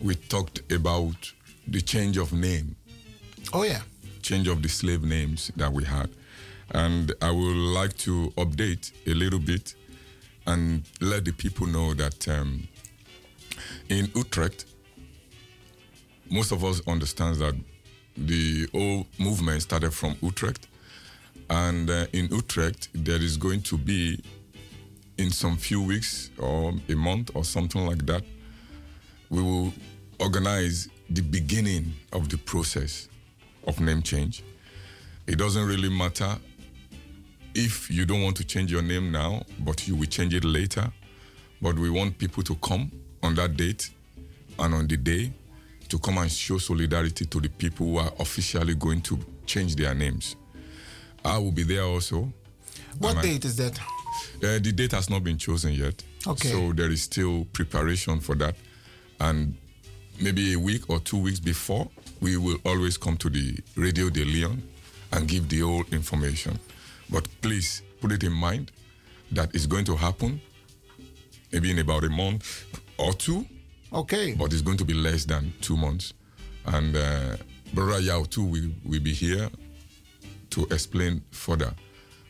we 0.00 0.14
talked 0.14 0.60
about 0.72 1.32
the 1.66 1.80
change 1.80 2.16
of 2.16 2.32
name. 2.32 2.76
Oh 3.52 3.64
yeah. 3.64 3.80
Change 4.22 4.46
of 4.48 4.62
the 4.62 4.68
slave 4.68 5.02
names 5.02 5.50
that 5.56 5.72
we 5.72 5.84
had. 5.84 6.08
And 6.70 7.12
I 7.20 7.30
would 7.32 7.56
like 7.56 7.96
to 7.98 8.32
update 8.36 8.92
a 9.06 9.14
little 9.14 9.40
bit 9.40 9.74
and 10.46 10.82
let 11.00 11.24
the 11.24 11.32
people 11.32 11.66
know 11.66 11.94
that 11.94 12.28
um, 12.28 12.68
in 13.88 14.10
Utrecht, 14.14 14.66
most 16.30 16.52
of 16.52 16.64
us 16.64 16.80
understand 16.86 17.36
that 17.36 17.54
the 18.16 18.68
whole 18.72 19.06
movement 19.18 19.62
started 19.62 19.92
from 19.92 20.16
Utrecht. 20.22 20.66
And 21.50 21.90
uh, 21.90 22.06
in 22.12 22.28
Utrecht, 22.30 22.88
there 22.94 23.20
is 23.20 23.36
going 23.36 23.62
to 23.62 23.76
be, 23.76 24.22
in 25.18 25.30
some 25.30 25.56
few 25.56 25.82
weeks 25.82 26.30
or 26.38 26.72
a 26.88 26.94
month 26.94 27.30
or 27.34 27.44
something 27.44 27.86
like 27.86 28.06
that, 28.06 28.22
we 29.28 29.42
will 29.42 29.72
organize 30.18 30.88
the 31.10 31.22
beginning 31.22 31.92
of 32.12 32.28
the 32.28 32.38
process 32.38 33.08
of 33.66 33.80
name 33.80 34.02
change. 34.02 34.42
It 35.26 35.36
doesn't 35.36 35.66
really 35.66 35.90
matter 35.90 36.36
if 37.54 37.90
you 37.90 38.04
don't 38.06 38.22
want 38.22 38.36
to 38.38 38.44
change 38.44 38.70
your 38.70 38.82
name 38.82 39.10
now, 39.12 39.42
but 39.60 39.86
you 39.88 39.96
will 39.96 40.06
change 40.06 40.34
it 40.34 40.44
later. 40.44 40.90
But 41.60 41.78
we 41.78 41.90
want 41.90 42.18
people 42.18 42.42
to 42.44 42.54
come 42.56 42.90
on 43.22 43.34
that 43.36 43.56
date 43.56 43.90
and 44.58 44.74
on 44.74 44.86
the 44.88 44.96
day 44.96 45.32
to 45.88 45.98
come 45.98 46.18
and 46.18 46.30
show 46.30 46.58
solidarity 46.58 47.24
to 47.26 47.40
the 47.40 47.48
people 47.48 47.86
who 47.86 47.96
are 47.98 48.12
officially 48.18 48.74
going 48.74 49.00
to 49.02 49.18
change 49.46 49.76
their 49.76 49.94
names. 49.94 50.36
I 51.24 51.38
will 51.38 51.52
be 51.52 51.62
there 51.62 51.82
also. 51.84 52.32
What 52.98 53.10
And 53.10 53.18
I- 53.20 53.22
date 53.22 53.44
is 53.44 53.56
that? 53.56 53.78
Uh, 54.42 54.58
the 54.58 54.72
date 54.72 54.92
has 54.92 55.08
not 55.08 55.22
been 55.24 55.38
chosen 55.38 55.72
yet. 55.72 56.02
Okay. 56.26 56.50
So 56.50 56.72
there 56.72 56.90
is 56.90 57.02
still 57.02 57.44
preparation 57.52 58.20
for 58.20 58.34
that. 58.36 58.56
And 59.20 59.54
maybe 60.20 60.52
a 60.52 60.58
week 60.58 60.88
or 60.90 61.00
two 61.00 61.16
weeks 61.18 61.38
before, 61.40 61.88
we 62.20 62.36
will 62.36 62.58
always 62.64 62.96
come 62.96 63.16
to 63.18 63.30
the 63.30 63.56
Radio 63.76 64.10
de 64.10 64.24
Leon 64.24 64.62
and 65.12 65.28
give 65.28 65.48
the 65.48 65.60
whole 65.60 65.84
information. 65.92 66.58
But 67.10 67.28
please 67.40 67.82
put 68.00 68.12
it 68.12 68.24
in 68.24 68.32
mind 68.32 68.72
that 69.32 69.54
it's 69.54 69.66
going 69.66 69.84
to 69.86 69.96
happen 69.96 70.40
maybe 71.52 71.70
in 71.70 71.78
about 71.78 72.04
a 72.04 72.08
month 72.10 72.64
or 72.98 73.12
two. 73.12 73.44
Okay. 73.92 74.34
But 74.34 74.52
it's 74.52 74.62
going 74.62 74.78
to 74.78 74.84
be 74.84 74.94
less 74.94 75.24
than 75.24 75.52
two 75.60 75.76
months. 75.76 76.14
And 76.66 76.96
uh, 76.96 77.36
Brother 77.74 78.00
Yao 78.00 78.24
too 78.24 78.44
will, 78.44 78.70
will 78.84 79.00
be 79.00 79.12
here 79.12 79.50
to 80.50 80.66
explain 80.70 81.22
further. 81.30 81.74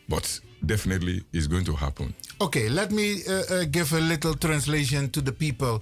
But 0.09 0.41
definitely 0.63 1.25
it's 1.31 1.47
going 1.47 1.65
to 1.65 1.77
happen. 1.77 2.15
Okay, 2.39 2.69
let 2.69 2.91
me 2.91 3.25
uh, 3.27 3.65
give 3.71 3.97
a 3.97 4.01
little 4.01 4.39
translation 4.39 5.11
to 5.11 5.23
the 5.23 5.33
people. 5.33 5.81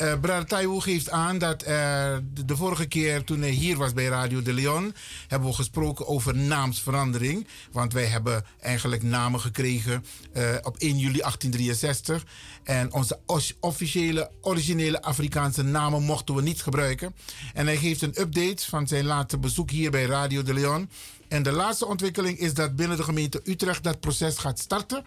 Uh, 0.00 0.18
Brother 0.20 0.46
Taiwo 0.46 0.80
geeft 0.80 1.10
aan 1.10 1.38
dat 1.38 1.60
de, 1.60 2.56
vorige 2.56 2.86
keer 2.86 3.24
toen 3.24 3.40
hij 3.40 3.50
hier 3.50 3.76
was 3.76 3.92
bij 3.92 4.06
Radio 4.06 4.42
de 4.42 4.52
Leon... 4.52 4.94
hebben 5.28 5.48
we 5.48 5.54
gesproken 5.54 6.06
over 6.06 6.36
naamsverandering. 6.36 7.46
Want 7.72 7.92
wij 7.92 8.04
hebben 8.04 8.44
eigenlijk 8.60 9.02
namen 9.02 9.40
gekregen 9.40 10.04
eh, 10.32 10.42
op 10.62 10.76
1 10.76 10.98
juli 10.98 11.18
1863. 11.18 12.24
En 12.64 12.92
onze 12.92 13.18
officiële, 13.60 14.30
originele 14.40 15.02
Afrikaanse 15.02 15.62
namen 15.62 16.02
mochten 16.02 16.34
we 16.34 16.42
niet 16.42 16.62
gebruiken. 16.62 17.14
En 17.54 17.66
hij 17.66 17.76
geeft 17.76 18.02
een 18.02 18.20
update 18.20 18.68
van 18.68 18.86
zijn 18.86 19.04
laatste 19.04 19.38
bezoek 19.38 19.70
hier 19.70 19.90
bij 19.90 20.04
Radio 20.04 20.42
de 20.42 20.54
Leon... 20.54 20.88
En 21.32 21.42
de 21.42 21.52
laatste 21.52 21.86
ontwikkeling 21.86 22.38
is 22.38 22.54
dat 22.54 22.76
binnen 22.76 22.96
de 22.96 23.02
gemeente 23.02 23.40
Utrecht 23.44 23.82
dat 23.82 24.00
proces 24.00 24.38
gaat 24.38 24.58
starten. 24.58 25.04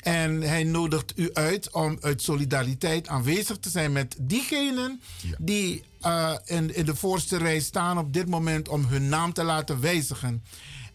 En 0.00 0.42
hij 0.42 0.64
nodigt 0.64 1.12
u 1.16 1.30
uit 1.32 1.70
om 1.72 1.98
uit 2.00 2.22
solidariteit 2.22 3.08
aanwezig 3.08 3.58
te 3.58 3.70
zijn 3.70 3.92
met 3.92 4.16
diegenen 4.20 5.00
die 5.38 5.82
uh, 6.02 6.34
in, 6.44 6.74
in 6.74 6.84
de 6.84 6.94
voorste 6.94 7.36
rij 7.36 7.60
staan 7.60 7.98
op 7.98 8.12
dit 8.12 8.28
moment 8.28 8.68
om 8.68 8.84
hun 8.84 9.08
naam 9.08 9.32
te 9.32 9.42
laten 9.42 9.80
wijzigen. 9.80 10.44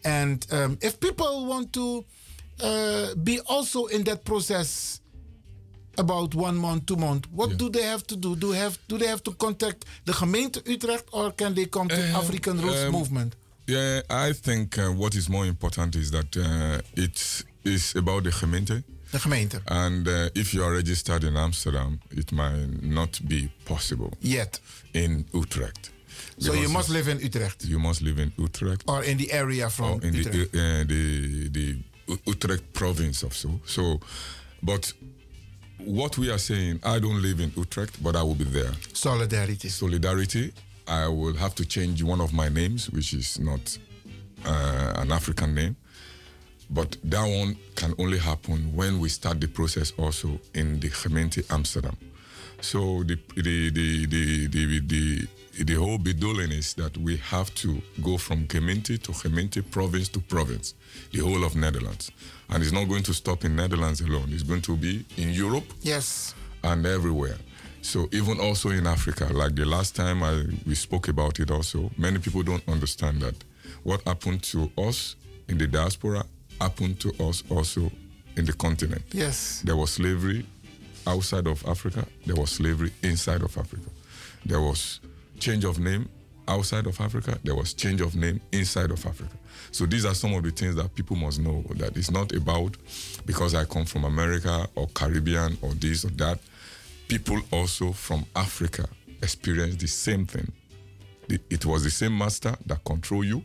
And 0.01 0.51
um, 0.53 0.75
if 0.79 0.97
people 0.97 1.45
want 1.45 1.71
to 1.71 2.05
uh, 2.63 2.67
be 3.17 3.41
also 3.43 3.85
in 3.85 4.03
that 4.03 4.23
process 4.23 4.99
about 5.95 6.35
one 6.35 6.57
month, 6.57 6.85
two 6.85 6.97
months, 6.97 7.27
what 7.31 7.57
do 7.57 7.69
they 7.69 7.87
have 7.87 8.05
to 8.05 8.19
do? 8.19 8.37
Do, 8.37 8.53
have, 8.53 8.77
do 8.85 8.97
they 8.97 9.07
have 9.07 9.21
to 9.21 9.33
contact 9.35 9.85
the 10.03 10.13
gemeente 10.13 10.61
Utrecht 10.63 11.03
or 11.09 11.35
can 11.35 11.53
they 11.53 11.65
come 11.65 11.87
to 11.87 11.95
Um, 11.95 12.15
African 12.15 12.61
Roots 12.61 12.81
um, 12.81 12.91
Movement? 12.91 13.35
Yeah, 13.69 14.01
I 14.09 14.33
think 14.33 14.77
uh, 14.79 14.91
what 14.91 15.13
is 15.13 15.29
more 15.29 15.45
important 15.45 15.95
is 15.95 16.09
that 16.09 16.35
uh, 16.35 16.81
it 16.95 17.45
is 17.63 17.93
about 17.95 18.23
the 18.23 18.31
gemeente. 18.31 18.83
De 19.11 19.19
gemeente. 19.19 19.61
And 19.65 20.07
uh, 20.07 20.29
if 20.33 20.53
you 20.53 20.63
are 20.63 20.73
registered 20.73 21.23
in 21.23 21.37
Amsterdam, 21.37 21.99
it 22.09 22.31
might 22.31 22.81
not 22.81 23.19
be 23.27 23.51
possible. 23.65 24.09
Yet. 24.19 24.59
In 24.93 25.25
Utrecht. 25.33 25.91
So 26.39 26.53
you 26.53 26.69
must 26.69 26.89
live 26.89 27.07
in 27.11 27.19
Utrecht. 27.19 27.63
You 27.65 27.79
must 27.79 28.01
live 28.01 28.17
in 28.17 28.33
Utrecht. 28.37 28.83
Or 28.87 29.03
in 29.03 29.17
the 29.17 29.31
area 29.31 29.69
from 29.69 29.85
or 29.85 30.01
in 30.03 30.15
Utrecht. 30.15 30.51
the 30.51 30.59
uh, 30.59 30.87
the 30.87 31.49
the 31.49 31.75
Utrecht 32.25 32.73
province 32.73 33.25
of 33.25 33.33
so. 33.33 33.49
So, 33.65 33.99
but 34.63 34.93
what 35.85 36.17
we 36.17 36.31
are 36.31 36.39
saying, 36.39 36.79
I 36.83 36.99
don't 36.99 37.21
live 37.21 37.39
in 37.39 37.51
Utrecht, 37.55 38.01
but 38.01 38.15
I 38.15 38.23
will 38.23 38.35
be 38.35 38.45
there. 38.45 38.73
Solidarity. 38.93 39.69
Solidarity. 39.69 40.53
I 40.89 41.07
will 41.07 41.33
have 41.37 41.53
to 41.55 41.65
change 41.65 42.03
one 42.03 42.19
of 42.21 42.33
my 42.33 42.49
names, 42.49 42.89
which 42.89 43.13
is 43.13 43.39
not 43.39 43.77
uh, 44.45 44.93
an 44.97 45.11
African 45.11 45.53
name. 45.53 45.75
But 46.71 46.97
that 47.03 47.25
one 47.25 47.55
can 47.75 47.93
only 47.97 48.17
happen 48.17 48.75
when 48.75 48.99
we 48.99 49.09
start 49.09 49.39
the 49.41 49.47
process 49.47 49.91
also 49.97 50.39
in 50.53 50.79
the 50.79 50.89
gemeente 50.89 51.43
Amsterdam. 51.49 51.95
So 52.61 53.03
the 53.03 53.17
the 53.35 53.69
the 53.71 54.05
the 54.07 54.47
the, 54.47 54.79
the, 54.81 55.27
the 55.63 55.73
whole 55.75 55.97
bedoeling 55.97 56.51
is 56.51 56.73
that 56.75 56.95
we 56.97 57.17
have 57.17 57.53
to 57.55 57.81
go 58.03 58.17
from 58.17 58.45
gemeente 58.47 58.97
to 59.03 59.11
gemeente, 59.13 59.61
province 59.71 60.09
to 60.09 60.19
province, 60.19 60.73
the 61.11 61.19
whole 61.19 61.43
of 61.43 61.55
Netherlands. 61.55 62.11
And 62.49 62.61
it's 62.63 62.71
not 62.71 62.87
going 62.87 63.03
to 63.03 63.13
stop 63.13 63.45
in 63.45 63.55
Netherlands 63.55 64.01
alone. 64.01 64.29
It's 64.31 64.43
going 64.43 64.61
to 64.63 64.75
be 64.75 65.05
in 65.17 65.29
Europe 65.29 65.65
Yes. 65.81 66.33
and 66.63 66.85
everywhere. 66.85 67.37
So 67.81 68.07
even 68.11 68.39
also 68.39 68.69
in 68.69 68.85
Africa, 68.87 69.29
like 69.31 69.55
the 69.55 69.65
last 69.65 69.95
time 69.95 70.21
I, 70.23 70.43
we 70.65 70.75
spoke 70.75 71.07
about 71.07 71.39
it 71.39 71.49
also, 71.49 71.89
many 71.97 72.19
people 72.19 72.43
don't 72.43 72.67
understand 72.67 73.21
that 73.21 73.35
what 73.83 74.01
happened 74.03 74.43
to 74.43 74.69
us 74.77 75.15
in 75.47 75.57
the 75.57 75.67
diaspora 75.67 76.23
happened 76.59 76.99
to 76.99 77.09
us 77.23 77.43
also 77.49 77.91
in 78.35 78.45
the 78.45 78.53
continent. 78.53 79.03
Yes. 79.11 79.61
There 79.65 79.75
was 79.75 79.91
slavery 79.91 80.45
outside 81.07 81.47
of 81.47 81.65
Africa. 81.65 82.05
There 82.25 82.35
was 82.35 82.51
slavery 82.51 82.91
inside 83.01 83.41
of 83.41 83.57
Africa. 83.57 83.89
There 84.45 84.61
was 84.61 84.99
change 85.39 85.63
of 85.65 85.79
name 85.79 86.09
outside 86.47 86.85
of 86.87 86.99
Africa. 86.99 87.37
There 87.43 87.55
was 87.55 87.73
change 87.73 88.01
of 88.01 88.15
name 88.15 88.41
inside 88.51 88.91
of 88.91 89.05
Africa. 89.05 89.31
So 89.71 89.85
these 89.85 90.05
are 90.05 90.15
some 90.15 90.33
of 90.33 90.43
the 90.43 90.51
things 90.51 90.75
that 90.75 90.93
people 90.95 91.15
must 91.15 91.39
know. 91.39 91.63
That 91.75 91.95
it's 91.95 92.11
not 92.11 92.33
about 92.33 92.75
because 93.25 93.53
I 93.55 93.65
come 93.65 93.85
from 93.85 94.03
America 94.03 94.67
or 94.75 94.87
Caribbean 94.87 95.57
or 95.61 95.73
this 95.73 96.05
or 96.05 96.09
that. 96.11 96.39
People 97.09 97.41
also 97.51 97.91
from 97.91 98.23
Africa 98.35 98.87
experience 99.23 99.75
the 99.75 99.87
same 99.87 100.25
thing. 100.25 100.51
It 101.49 101.65
was 101.65 101.83
the 101.83 101.89
same 101.89 102.17
master 102.17 102.55
that 102.67 102.83
control 102.85 103.23
you, 103.23 103.43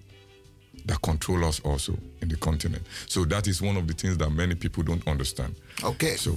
that 0.87 1.01
control 1.03 1.45
us 1.45 1.61
also 1.65 1.97
in 2.21 2.29
the 2.29 2.37
continent. 2.37 2.83
So 3.07 3.25
that 3.25 3.47
is 3.49 3.61
one 3.63 3.77
of 3.77 3.87
the 3.87 3.95
things 3.95 4.17
that 4.19 4.31
many 4.31 4.55
people 4.55 4.83
don't 4.85 5.07
understand. 5.09 5.55
Okay. 5.83 6.17
So 6.17 6.37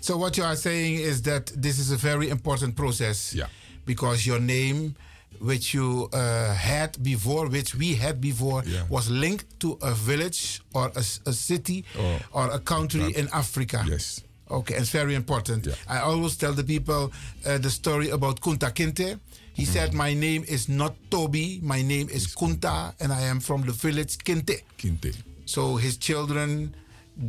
So 0.00 0.16
what 0.16 0.36
you 0.36 0.42
are 0.44 0.56
saying 0.56 0.94
is 0.96 1.22
that 1.22 1.46
this 1.56 1.78
is 1.78 1.92
a 1.92 1.96
very 1.96 2.28
important 2.28 2.74
process. 2.76 3.32
Yeah. 3.34 3.46
Because 3.86 4.26
your 4.26 4.40
name, 4.40 4.94
which 5.40 5.74
you 5.74 6.08
uh, 6.12 6.52
had 6.54 7.00
before, 7.02 7.48
which 7.48 7.74
we 7.76 7.94
had 7.94 8.20
before, 8.20 8.62
Yeah. 8.66 8.82
was 8.88 9.08
linked 9.10 9.46
to 9.60 9.78
a 9.80 9.94
village 9.94 10.60
or 10.74 10.90
a 10.96 11.02
city 11.32 11.84
Oh. 11.96 12.18
or 12.32 12.50
a 12.50 12.58
country 12.58 13.12
in 13.16 13.28
Africa. 13.32 13.84
Yes. 13.88 14.22
Okay, 14.52 14.74
it's 14.74 14.90
very 14.90 15.14
important. 15.14 15.66
I 15.88 16.00
always 16.00 16.36
tell 16.36 16.52
the 16.52 16.64
people 16.64 17.10
uh, 17.46 17.56
the 17.58 17.70
story 17.70 18.10
about 18.10 18.40
Kunta 18.40 18.70
Kinte. 18.70 19.18
He 19.54 19.64
said, 19.64 19.94
My 19.94 20.12
name 20.14 20.44
is 20.46 20.68
not 20.68 20.94
Toby, 21.10 21.60
my 21.62 21.80
name 21.82 22.08
is 22.10 22.34
Kunta, 22.34 22.94
and 23.00 23.12
I 23.12 23.22
am 23.22 23.40
from 23.40 23.62
the 23.62 23.72
village 23.72 24.18
Kinte. 24.18 24.60
Kinte. 24.78 25.14
So 25.46 25.76
his 25.76 25.96
children, 25.96 26.74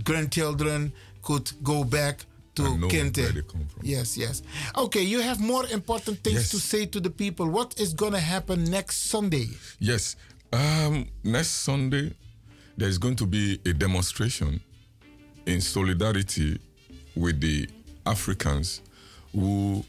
grandchildren 0.03 0.91
could 1.21 1.51
go 1.63 1.83
back 1.83 2.25
to 2.55 2.63
Kinte. 2.63 3.17
where 3.17 3.31
they 3.31 3.41
come 3.41 3.65
from. 3.67 3.81
Yes, 3.83 4.17
yes. 4.17 4.41
Okay, 4.77 5.01
you 5.01 5.21
have 5.21 5.39
more 5.39 5.65
important 5.71 6.19
things 6.23 6.35
Yes. 6.41 6.49
to 6.51 6.59
say 6.59 6.85
to 6.85 6.99
the 6.99 7.09
people. 7.09 7.47
What 7.49 7.79
is 7.79 7.93
going 7.93 8.13
to 8.13 8.19
happen 8.19 8.65
next 8.65 9.09
Sunday? 9.09 9.47
Yes. 9.79 10.15
Um, 10.51 11.07
next 11.23 11.49
Sunday, 11.63 12.13
there's 12.77 12.97
going 12.97 13.15
to 13.15 13.25
be 13.25 13.59
a 13.65 13.73
demonstration 13.73 14.59
in 15.45 15.61
solidarity 15.61 16.59
with 17.15 17.39
the 17.41 17.67
Africans 18.05 18.81
who 19.33 19.83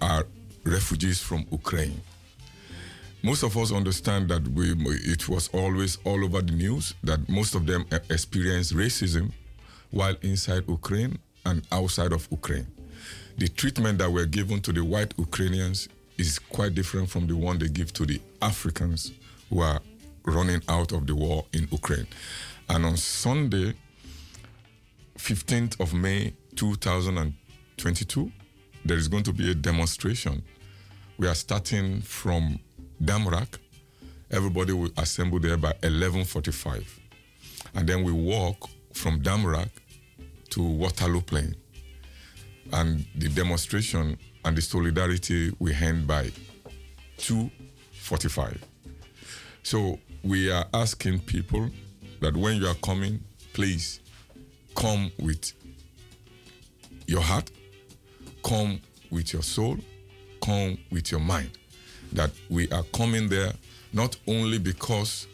are 0.00 0.26
refugees 0.64 1.20
from 1.20 1.46
Ukraine. 1.50 2.00
Most 3.22 3.42
of 3.42 3.56
us 3.56 3.72
understand 3.72 4.28
that 4.28 4.46
we, 4.48 4.72
it 4.72 5.28
was 5.28 5.48
always 5.48 5.96
all 6.04 6.22
over 6.24 6.42
the 6.42 6.52
news 6.52 6.94
that 7.04 7.26
most 7.28 7.54
of 7.54 7.64
them 7.66 7.86
e- 7.92 7.96
experience 8.10 8.72
racism 8.72 9.32
while 9.90 10.14
inside 10.22 10.64
Ukraine 10.68 11.18
and 11.46 11.66
outside 11.72 12.12
of 12.12 12.28
Ukraine. 12.30 12.66
The 13.38 13.48
treatment 13.48 13.98
that 13.98 14.10
we're 14.10 14.26
given 14.26 14.60
to 14.60 14.72
the 14.72 14.84
white 14.84 15.14
Ukrainians 15.16 15.88
is 16.18 16.38
quite 16.38 16.74
different 16.74 17.08
from 17.08 17.26
the 17.26 17.34
one 17.34 17.58
they 17.58 17.68
give 17.68 17.92
to 17.94 18.06
the 18.06 18.20
Africans 18.42 19.12
who 19.50 19.60
are 19.60 19.80
running 20.26 20.62
out 20.68 20.92
of 20.92 21.06
the 21.06 21.14
war 21.14 21.44
in 21.52 21.66
Ukraine. 21.70 22.06
And 22.68 22.84
on 22.84 22.96
Sunday, 22.96 23.74
15th 25.18 25.80
of 25.80 25.94
May 25.94 26.34
2022, 26.56 28.32
there 28.84 28.96
is 28.96 29.08
going 29.08 29.24
to 29.24 29.32
be 29.32 29.50
a 29.50 29.54
demonstration. 29.54 30.42
We 31.18 31.26
are 31.28 31.34
starting 31.34 32.00
from 32.02 32.58
Damrak. 33.02 33.58
Everybody 34.30 34.72
will 34.72 34.90
assemble 34.96 35.38
there 35.40 35.56
by 35.56 35.72
11:45, 35.82 36.84
and 37.74 37.88
then 37.88 38.02
we 38.02 38.12
walk 38.12 38.68
from 38.92 39.20
Damrak 39.22 39.70
to 40.50 40.62
Waterloo 40.62 41.20
Plain. 41.20 41.54
And 42.72 43.06
the 43.14 43.28
demonstration 43.28 44.18
and 44.44 44.56
the 44.56 44.62
solidarity 44.62 45.52
we 45.58 45.74
end 45.74 46.06
by 46.06 46.32
2:45. 47.18 48.60
So 49.62 49.98
we 50.22 50.50
are 50.50 50.66
asking 50.72 51.20
people 51.20 51.70
that 52.20 52.36
when 52.36 52.56
you 52.56 52.66
are 52.66 52.74
coming, 52.76 53.22
please 53.52 54.00
come 54.74 55.10
with 55.18 55.52
your 57.06 57.20
heart, 57.22 57.50
come 58.42 58.80
with 59.10 59.32
your 59.32 59.42
soul, 59.42 59.76
come 60.42 60.78
with 60.90 61.10
your 61.10 61.20
mind. 61.20 61.50
That 62.12 62.30
we 62.48 62.70
are 62.70 62.84
coming 62.92 63.28
there 63.28 63.52
not 63.92 64.16
only 64.26 64.58
because 64.58 65.26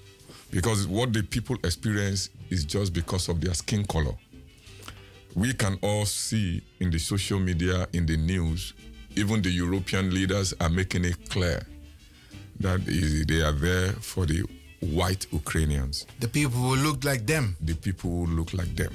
because 0.51 0.87
what 0.87 1.13
the 1.13 1.23
people 1.23 1.57
experience 1.65 2.31
is 2.51 2.65
just 2.65 2.93
because 2.93 3.29
of 3.29 3.41
their 3.41 3.55
skin 3.55 3.85
color. 3.85 4.15
we 5.37 5.53
can 5.53 5.79
all 5.83 6.05
see 6.05 6.61
in 6.81 6.91
the 6.91 6.99
social 6.99 7.39
media, 7.39 7.87
in 7.93 8.05
the 8.05 8.17
news, 8.17 8.75
even 9.15 9.41
the 9.43 9.51
European 9.51 10.13
leaders 10.13 10.53
are 10.61 10.69
making 10.69 11.05
it 11.05 11.29
clear 11.31 11.63
that 12.59 12.81
is- 12.89 13.25
they 13.27 13.41
are 13.43 13.53
there 13.53 13.93
for 14.01 14.27
the 14.27 14.43
white 14.81 15.27
Ukrainians. 15.33 16.05
The 16.19 16.27
people 16.29 16.59
who 16.59 16.77
look 16.77 17.05
like 17.05 17.27
them. 17.27 17.57
The 17.61 17.75
people 17.75 18.11
who 18.11 18.27
look 18.27 18.53
like 18.53 18.75
them. 18.75 18.93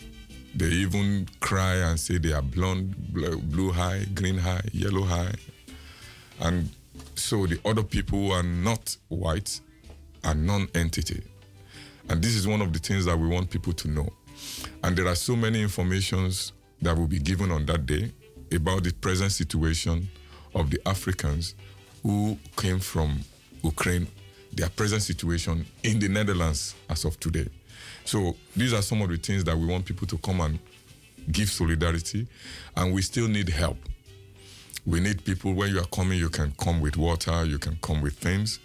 They 0.56 0.68
even 0.68 1.28
cry 1.42 1.76
and 1.76 2.00
say 2.00 2.18
they 2.18 2.32
are 2.32 2.42
blonde, 2.42 2.96
blue 3.14 3.72
high, 3.72 4.06
green 4.14 4.38
high, 4.38 4.62
yellow 4.72 5.04
high. 5.04 5.34
And 6.40 6.70
so 7.16 7.46
the 7.46 7.60
other 7.66 7.84
people 7.84 8.20
who 8.20 8.32
are 8.32 8.44
not 8.44 8.96
white 9.10 9.60
are 10.24 10.34
non 10.34 10.68
entity. 10.74 11.22
And 12.08 12.22
this 12.22 12.36
is 12.36 12.48
one 12.48 12.62
of 12.62 12.72
the 12.72 12.80
things 12.80 13.06
that 13.06 13.18
we 13.18 13.28
want 13.28 13.50
people 13.50 13.74
to 13.74 13.88
know. 13.90 14.08
And 14.84 14.96
there 14.96 15.08
are 15.08 15.16
so 15.16 15.36
many 15.36 15.62
informations 15.62 16.54
that 16.82 16.98
will 16.98 17.08
be 17.08 17.20
given 17.20 17.52
on 17.52 17.66
that 17.66 17.86
day 17.86 18.12
about 18.54 18.84
the 18.84 18.94
present 18.94 19.32
situation 19.32 20.08
of 20.54 20.70
the 20.70 20.80
Africans 20.88 21.56
who 22.04 22.38
came 22.56 22.80
from 22.80 23.20
Ukraine, 23.64 24.08
their 24.54 24.70
present 24.70 25.02
situation 25.02 25.66
in 25.84 26.00
the 26.00 26.08
Netherlands 26.08 26.76
as 26.90 27.04
of 27.04 27.20
today. 27.20 27.48
So 28.06 28.36
these 28.56 28.72
are 28.74 28.82
some 28.82 29.02
of 29.02 29.10
the 29.10 29.18
things 29.18 29.44
that 29.44 29.58
we 29.58 29.66
want 29.66 29.86
people 29.86 30.08
to 30.08 30.18
come 30.20 30.42
and 30.42 30.60
give 31.32 31.50
solidarity, 31.50 32.28
and 32.78 32.94
we 32.94 33.02
still 33.02 33.28
need 33.28 33.50
help. 33.50 33.78
We 34.86 35.00
need 35.00 35.26
people, 35.26 35.54
when 35.54 35.72
you 35.72 35.80
are 35.80 35.88
coming, 35.88 36.20
you 36.20 36.30
can 36.30 36.54
come 36.60 36.80
with 36.80 36.96
water, 36.96 37.44
you 37.46 37.58
can 37.58 37.78
come 37.82 38.02
with 38.02 38.14
things. 38.14 38.60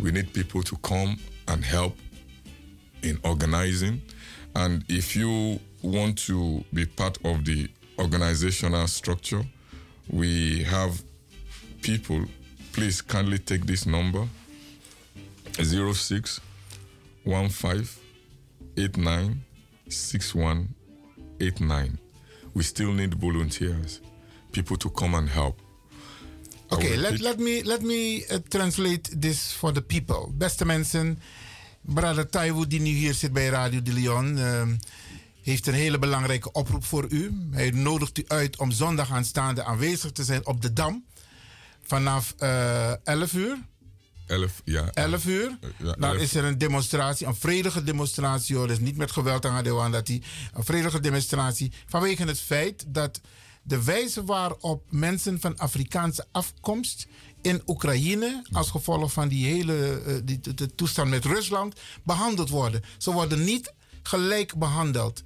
We 0.00 0.10
need 0.10 0.32
people 0.32 0.62
to 0.64 0.76
come 0.78 1.16
and 1.46 1.64
help 1.64 1.96
in 3.02 3.18
organizing. 3.22 4.02
And 4.56 4.84
if 4.88 5.14
you 5.14 5.60
want 5.82 6.18
to 6.26 6.64
be 6.74 6.86
part 6.86 7.18
of 7.24 7.44
the 7.44 7.68
organizational 7.98 8.88
structure, 8.88 9.44
we 10.10 10.64
have 10.64 11.00
people. 11.82 12.24
Please 12.72 13.00
kindly 13.00 13.38
take 13.38 13.66
this 13.66 13.86
number 13.86 14.26
06 15.52 16.40
15 17.24 18.01
89 18.74 19.44
61 19.86 20.74
89. 21.38 21.98
We 22.52 22.62
still 22.62 22.92
need 22.92 23.14
volunteers, 23.20 24.00
people 24.50 24.76
to 24.76 24.90
come 24.90 25.16
and 25.16 25.28
help. 25.28 25.60
Okay, 26.68 26.96
let, 26.96 27.20
let 27.20 27.38
me, 27.38 27.62
let 27.64 27.82
me 27.82 28.24
uh, 28.30 28.38
translate 28.48 29.20
this 29.20 29.52
for 29.52 29.72
the 29.72 29.82
people. 29.82 30.32
Beste 30.34 30.64
mensen, 30.64 31.18
Brother 31.80 32.28
Taiwo, 32.28 32.66
die 32.66 32.80
nu 32.80 32.90
hier 32.90 33.14
zit 33.14 33.32
bij 33.32 33.48
Radio 33.48 33.82
de 33.82 33.92
Leon, 33.92 34.38
ehm, 34.38 34.76
heeft 35.42 35.66
een 35.66 35.74
hele 35.74 35.98
belangrijke 35.98 36.52
oproep 36.52 36.84
voor 36.84 37.06
u. 37.08 37.48
Hij 37.50 37.70
nodigt 37.70 38.18
u 38.18 38.24
uit 38.26 38.58
om 38.58 38.70
zondag 38.70 39.10
aanstaande 39.10 39.64
aanwezig 39.64 40.12
te 40.12 40.24
zijn 40.24 40.46
op 40.46 40.62
de 40.62 40.72
Dam. 40.72 41.04
Vanaf 41.82 42.34
eh 42.38 43.06
11 43.06 43.32
uur. 43.32 43.58
11, 44.32 44.62
ja. 44.64 44.90
11 44.92 45.24
uur. 45.26 45.58
Ja, 45.78 45.94
Dan 45.94 46.10
11. 46.10 46.22
is 46.22 46.34
er 46.34 46.44
een 46.44 46.58
demonstratie, 46.58 47.26
een 47.26 47.34
vredige 47.34 47.82
demonstratie. 47.82 48.56
Hoor. 48.56 48.66
Dus 48.66 48.78
niet 48.78 48.96
met 48.96 49.10
geweld 49.10 49.46
aan 49.46 49.64
de 49.64 49.88
dat 49.90 50.06
die 50.06 50.22
Een 50.54 50.64
vredige 50.64 51.00
demonstratie. 51.00 51.72
Vanwege 51.86 52.24
het 52.24 52.40
feit 52.40 52.84
dat 52.88 53.20
de 53.62 53.84
wijze 53.84 54.24
waarop 54.24 54.84
mensen 54.90 55.40
van 55.40 55.58
Afrikaanse 55.58 56.26
afkomst 56.32 57.06
in 57.42 57.62
Oekraïne, 57.66 58.44
als 58.52 58.70
gevolg 58.70 59.12
van 59.12 59.28
die 59.28 59.46
hele 59.46 60.02
eh, 60.06 60.14
die, 60.24 60.40
de, 60.40 60.54
de 60.54 60.74
toestand 60.74 61.10
met 61.10 61.24
Rusland, 61.24 61.80
behandeld 62.02 62.48
worden. 62.48 62.82
Ze 62.98 63.12
worden 63.12 63.44
niet 63.44 63.72
gelijk 64.02 64.58
behandeld. 64.58 65.22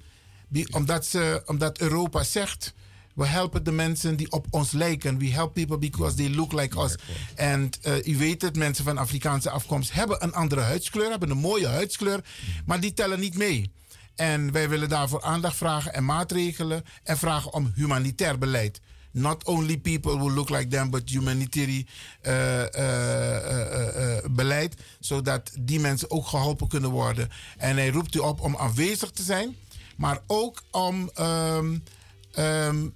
Omdat, 0.71 1.05
ze, 1.05 1.43
omdat 1.45 1.79
Europa 1.79 2.23
zegt. 2.23 2.73
We 3.17 3.25
helpen 3.25 3.63
de 3.63 3.71
mensen 3.71 4.15
die 4.15 4.31
op 4.31 4.47
ons 4.49 4.71
lijken. 4.71 5.17
We 5.17 5.31
help 5.31 5.53
people 5.53 5.77
because 5.77 6.15
they 6.15 6.29
look 6.29 6.53
like 6.53 6.83
us. 6.83 6.95
En 7.35 7.69
eh, 7.81 8.05
u 8.05 8.17
weet 8.17 8.41
het, 8.41 8.55
mensen 8.55 8.83
van 8.83 8.97
Afrikaanse 8.97 9.49
afkomst 9.49 9.93
hebben 9.93 10.23
een 10.23 10.33
andere 10.33 10.61
huidskleur, 10.61 11.09
hebben 11.09 11.29
een 11.29 11.37
mooie 11.37 11.67
huidskleur, 11.67 12.23
maar 12.65 12.79
die 12.79 12.93
tellen 12.93 13.19
niet 13.19 13.37
mee. 13.37 13.71
En 14.15 14.51
wij 14.51 14.69
willen 14.69 14.89
daarvoor 14.89 15.23
aandacht 15.23 15.57
vragen 15.57 15.93
en 15.93 16.05
maatregelen 16.05 16.83
en 17.03 17.17
vragen 17.17 17.53
om 17.53 17.71
humanitair 17.75 18.37
beleid. 18.37 18.81
Not 19.11 19.45
only 19.45 19.77
people 19.77 20.17
who 20.17 20.31
look 20.31 20.49
like 20.49 20.67
them, 20.67 20.89
but 20.89 21.09
humanitarian 21.09 21.87
eh, 22.21 22.73
eh, 22.75 24.17
eh, 24.17 24.23
beleid, 24.31 24.75
zodat 24.99 25.51
die 25.59 25.79
mensen 25.79 26.11
ook 26.11 26.27
geholpen 26.27 26.67
kunnen 26.67 26.89
worden. 26.89 27.29
En 27.57 27.75
hij 27.75 27.89
roept 27.89 28.15
u 28.15 28.19
op 28.19 28.41
om 28.41 28.57
aanwezig 28.57 29.11
te 29.11 29.23
zijn, 29.23 29.55
maar 29.95 30.19
ook 30.27 30.63
om 30.71 31.09
ehm, 31.13 31.77
ehm, 32.37 32.87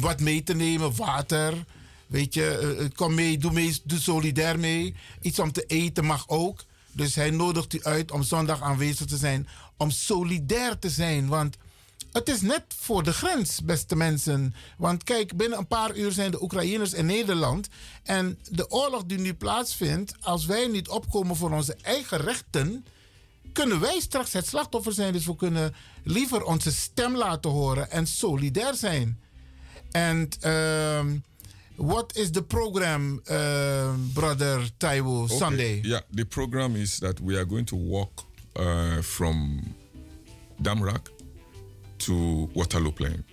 wat 0.00 0.20
mee 0.20 0.42
te 0.42 0.54
nemen, 0.54 0.96
water. 0.96 1.64
Weet 2.06 2.34
je, 2.34 2.46
eh, 2.46 2.84
eh, 2.84 2.90
kom 2.94 3.14
mee, 3.14 3.38
doe, 3.38 3.52
mee, 3.52 3.80
doe 3.84 3.98
solidair 3.98 4.58
mee. 4.58 4.94
Iets 5.20 5.38
om 5.38 5.52
te 5.52 5.64
eten 5.66 6.04
mag 6.04 6.28
ook. 6.28 6.64
Dus 6.92 7.14
hij 7.14 7.30
nodigt 7.30 7.74
u 7.74 7.82
uit 7.82 8.10
om 8.10 8.22
zondag 8.22 8.62
aanwezig 8.62 9.06
te 9.06 9.16
zijn, 9.16 9.48
om 9.76 9.90
solidair 9.90 10.78
te 10.78 10.90
zijn. 10.90 11.26
Want 11.26 11.56
het 12.12 12.28
is 12.28 12.40
net 12.40 12.62
voor 12.78 13.02
de 13.02 13.12
grens, 13.12 13.62
beste 13.64 13.96
mensen. 13.96 14.54
Want 14.76 15.04
kijk, 15.04 15.36
binnen 15.36 15.58
een 15.58 15.66
paar 15.66 15.96
uur 15.96 16.12
zijn 16.12 16.30
de 16.30 16.42
Oekraïners 16.42 16.92
in 16.92 17.06
Nederland. 17.06 17.68
En 18.02 18.38
de 18.50 18.70
oorlog 18.70 19.04
die 19.04 19.18
nu 19.18 19.34
plaatsvindt, 19.34 20.14
als 20.20 20.46
wij 20.46 20.66
niet 20.66 20.88
opkomen 20.88 21.36
voor 21.36 21.50
onze 21.50 21.76
eigen 21.82 22.18
rechten, 22.18 22.84
kunnen 23.58 23.80
wij 23.80 24.00
straks 24.00 24.32
het 24.32 24.46
slachtoffer 24.46 24.92
zijn. 24.92 25.12
Dus 25.12 25.26
we 25.26 25.36
kunnen 25.36 25.74
liever 26.04 26.44
onze 26.44 26.72
stem 26.72 27.16
laten 27.16 27.50
horen 27.50 27.90
en 27.90 28.06
solidair 28.06 28.74
zijn. 28.74 29.20
En 29.90 30.28
um, 30.52 31.24
what 31.76 32.16
is 32.16 32.30
the 32.30 32.42
program, 32.42 33.20
uh, 33.30 33.94
brother 34.12 34.70
Taiwo, 34.76 35.22
Okay, 35.22 35.36
Sunday? 35.36 35.80
Yeah, 35.82 36.00
the 36.14 36.24
program 36.24 36.76
is 36.76 36.98
that 36.98 37.20
we 37.20 37.36
are 37.36 37.46
going 37.48 37.66
to 37.66 37.76
walk 37.76 38.24
uh, 38.60 39.00
from 39.00 39.60
Damrak 40.62 41.10
to 41.96 42.48
Waterloo 42.52 42.92
Plain. 42.92 43.24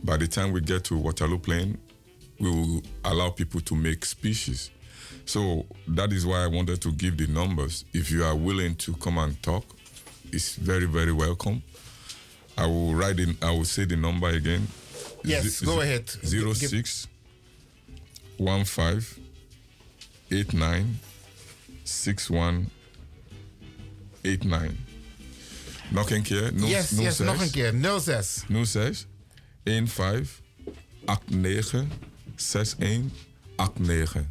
By 0.00 0.16
the 0.16 0.26
time 0.26 0.52
we 0.52 0.60
get 0.60 0.84
to 0.84 0.96
Waterloo 0.96 1.38
Plain, 1.38 1.78
we 2.38 2.50
will 2.50 2.82
allow 3.02 3.30
people 3.30 3.60
to 3.60 3.74
make 3.74 4.04
speeches. 4.04 4.70
So 5.26 5.66
that 5.88 6.12
is 6.12 6.24
why 6.26 6.44
I 6.44 6.46
wanted 6.46 6.80
to 6.82 6.92
give 6.92 7.16
the 7.16 7.26
numbers. 7.26 7.84
If 7.92 8.10
you 8.10 8.24
are 8.24 8.34
willing 8.36 8.76
to 8.76 8.92
come 8.94 9.18
and 9.18 9.42
talk, 9.42 9.64
it's 10.32 10.56
very, 10.56 10.86
very 10.86 11.12
welcome. 11.12 11.62
I 12.56 12.66
will 12.66 12.94
write 12.94 13.18
in, 13.20 13.36
I 13.42 13.50
will 13.50 13.64
say 13.64 13.84
the 13.86 13.96
number 13.96 14.28
again. 14.28 14.68
Yes, 15.24 15.44
Z- 15.58 15.66
go 15.66 15.80
ahead. 15.80 16.08
Zero 16.24 16.52
Give- 16.54 16.68
six 16.68 17.08
one 18.36 18.64
five 18.64 19.18
eight 20.30 20.52
nine 20.52 20.98
six 21.84 22.28
one 22.30 22.70
eight 24.24 24.44
nine. 24.44 24.76
Nog 25.90 26.10
een 26.10 26.22
keer. 26.22 26.52
No, 26.52 26.66
yes, 26.66 26.90
no 26.90 27.02
yes, 27.02 27.16
zes, 27.16 27.26
nog 27.26 27.40
een 27.42 27.50
keer. 27.50 27.72
06. 28.00 28.44
06 28.64 29.06
15 29.64 30.26
89 31.06 31.86
61 32.36 33.10
89. 33.56 34.26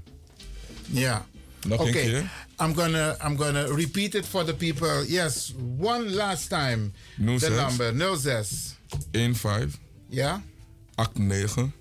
Yeah. 0.92 1.20
Nog 1.68 1.80
een 1.80 1.88
okay. 1.88 2.30
I'm 2.60 2.76
gonna 2.76 3.18
I'm 3.26 3.38
gonna 3.38 3.66
repeat 3.76 4.16
it 4.16 4.26
for 4.26 4.46
the 4.46 4.54
people. 4.54 5.06
Yes, 5.08 5.54
one 5.80 6.10
last 6.10 6.50
time. 6.50 6.92
No 7.18 7.38
the 7.38 7.46
zes. 7.46 7.78
number 7.78 8.18
06. 8.18 8.76
15 9.12 9.74
Ja. 10.10 10.44
89 10.96 11.72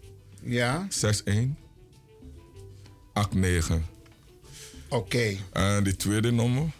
Ja. 0.43 0.87
61 0.89 1.55
89. 3.15 3.81
Oké. 4.89 5.37
En 5.53 5.85
de 5.85 5.97
tweede 5.97 6.33
nummer. 6.33 6.71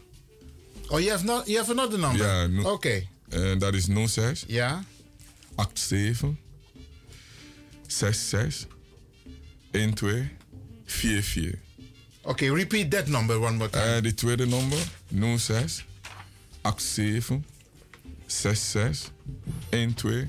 Oh, 0.89 0.99
you 1.01 1.11
have 1.11 1.25
not 1.25 1.47
you 1.47 1.59
have 1.59 1.71
another 1.71 1.99
number. 1.99 2.27
Ja, 2.27 2.71
Oké. 2.71 3.07
En 3.29 3.59
dat 3.59 3.75
is 3.75 3.87
06 4.07 4.45
Ja. 4.47 4.85
87 5.73 6.29
66 7.87 8.67
12 9.95 10.17
44. 10.85 11.59
Oké, 12.23 12.53
repeat 12.55 12.91
that 12.91 13.07
number 13.07 13.41
one 13.41 13.57
more 13.57 13.71
time. 13.71 13.85
En 13.85 14.03
de 14.03 14.15
tweede 14.15 14.47
nummer 14.47 14.79
06 15.39 15.85
87 16.77 17.41
66 18.27 19.11
12 19.95 20.25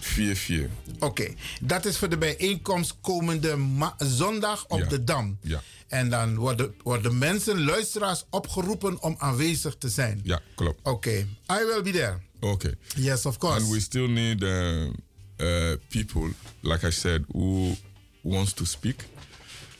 44. 0.00 0.70
Oké, 0.98 1.34
dat 1.60 1.84
is 1.84 1.96
voor 1.98 2.08
de 2.08 2.18
bijeenkomst 2.18 2.96
komende 3.00 3.56
zondag 3.98 4.64
op 4.68 4.78
Ja. 4.78 4.86
de 4.86 5.04
Dam. 5.04 5.38
Ja. 5.42 5.62
En 5.88 6.10
dan 6.10 6.34
worden, 6.36 6.74
worden 6.82 7.18
mensen, 7.18 7.64
luisteraars, 7.64 8.24
opgeroepen 8.30 9.02
om 9.02 9.14
aanwezig 9.18 9.74
te 9.78 9.88
zijn. 9.88 10.20
Ja, 10.24 10.40
klopt. 10.54 10.80
Oké, 10.82 11.10
I 11.50 11.64
will 11.66 11.82
be 11.82 11.90
there. 11.90 12.18
Okay. 12.40 12.74
Yes, 12.96 13.26
of 13.26 13.38
course. 13.38 13.60
And 13.60 13.72
we 13.72 13.80
still 13.80 14.08
need 14.08 14.42
uh, 14.42 14.82
uh, 14.84 15.72
people, 15.88 16.30
like 16.60 16.86
I 16.86 16.90
said, 16.90 17.22
who 17.28 17.74
wants 18.20 18.52
to 18.52 18.64
speak. 18.64 19.04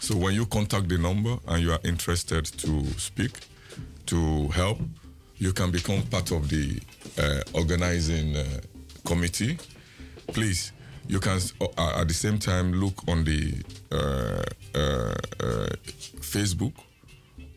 So 0.03 0.16
when 0.16 0.35
you 0.35 0.47
contact 0.47 0.89
the 0.89 0.99
number 0.99 1.39
and 1.47 1.62
you 1.62 1.70
are 1.70 1.79
interested 1.85 2.45
to 2.45 2.85
speak, 2.99 3.31
to 4.07 4.49
help, 4.49 4.81
you 5.39 5.53
can 5.53 5.70
become 5.70 6.03
part 6.03 6.33
of 6.33 6.49
the 6.49 6.81
uh, 7.20 7.43
organizing 7.55 8.35
uh, 8.37 8.45
committee. 9.07 9.59
Please, 10.27 10.73
you 11.07 11.20
can 11.20 11.39
uh, 11.61 12.01
at 12.01 12.09
the 12.09 12.15
same 12.15 12.41
time 12.41 12.73
look 12.73 12.95
on 13.07 13.23
the 13.23 13.55
uh, 13.93 14.43
uh, 14.74 15.15
uh, 15.39 15.66
Facebook 16.20 16.73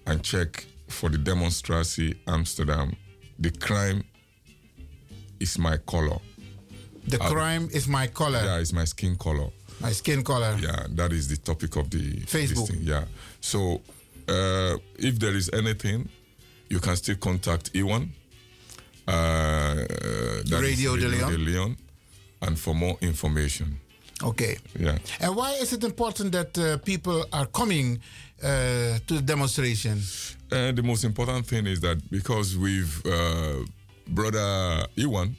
and 0.06 0.22
check 0.22 0.68
for 0.88 1.10
the 1.10 1.18
demonstratie 1.18 2.16
Amsterdam. 2.28 2.96
The 3.40 3.50
crime 3.50 4.04
is 5.40 5.58
my 5.58 5.78
color. 5.78 6.20
The 7.08 7.20
Uh, 7.20 7.30
crime 7.32 7.70
is 7.74 7.88
my 7.88 8.06
color. 8.06 8.42
Yeah, 8.44 8.60
it's 8.60 8.72
my 8.72 8.86
skin 8.86 9.16
color. 9.16 9.50
My 9.80 9.92
skin 9.92 10.24
color. 10.24 10.58
Yeah, 10.60 10.88
that 10.96 11.12
is 11.12 11.28
the 11.28 11.38
topic 11.38 11.76
of 11.76 11.90
the 11.90 12.22
Facebook. 12.26 12.68
thing, 12.70 12.80
Yeah. 12.82 13.06
So 13.42 13.82
uh, 14.28 14.78
if 14.98 15.20
there 15.20 15.36
is 15.36 15.50
anything, 15.54 16.10
you 16.70 16.80
can 16.80 16.96
still 16.96 17.16
contact 17.18 17.72
Iwan. 17.76 18.12
Uh, 19.08 19.86
is 20.44 20.52
Radio 20.52 20.96
de 20.98 21.08
Leon. 21.08 21.46
Leon. 21.46 21.78
And 22.42 22.58
for 22.60 22.74
more 22.76 22.98
information. 23.02 23.80
Okay. 24.24 24.58
Yeah. 24.80 24.98
And 25.20 25.36
why 25.36 25.52
is 25.62 25.74
it 25.74 25.84
important 25.84 26.32
that 26.32 26.58
uh, 26.58 26.78
people 26.78 27.26
are 27.34 27.46
coming 27.48 28.00
uh, 28.42 28.98
to 29.08 29.14
the 29.16 29.22
demonstration? 29.22 30.00
Uh, 30.52 30.72
the 30.72 30.84
most 30.84 31.04
important 31.04 31.46
thing 31.48 31.68
is 31.68 31.80
that 31.82 31.98
because 32.10 32.58
we've 32.58 33.02
uh, 33.06 33.64
brother 34.08 34.86
Iwan 34.98 35.36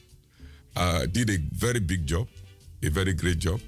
uh, 0.76 1.06
did 1.06 1.30
a 1.30 1.38
very 1.52 1.80
big 1.80 2.06
job, 2.06 2.28
a 2.82 2.88
very 2.90 3.14
great 3.14 3.38
job. 3.38 3.60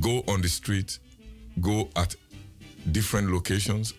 Go 0.00 0.22
on 0.28 0.42
the 0.42 0.48
street, 0.48 0.98
go 1.60 1.88
at 1.96 2.14
different 2.92 3.30
locations, 3.32 3.94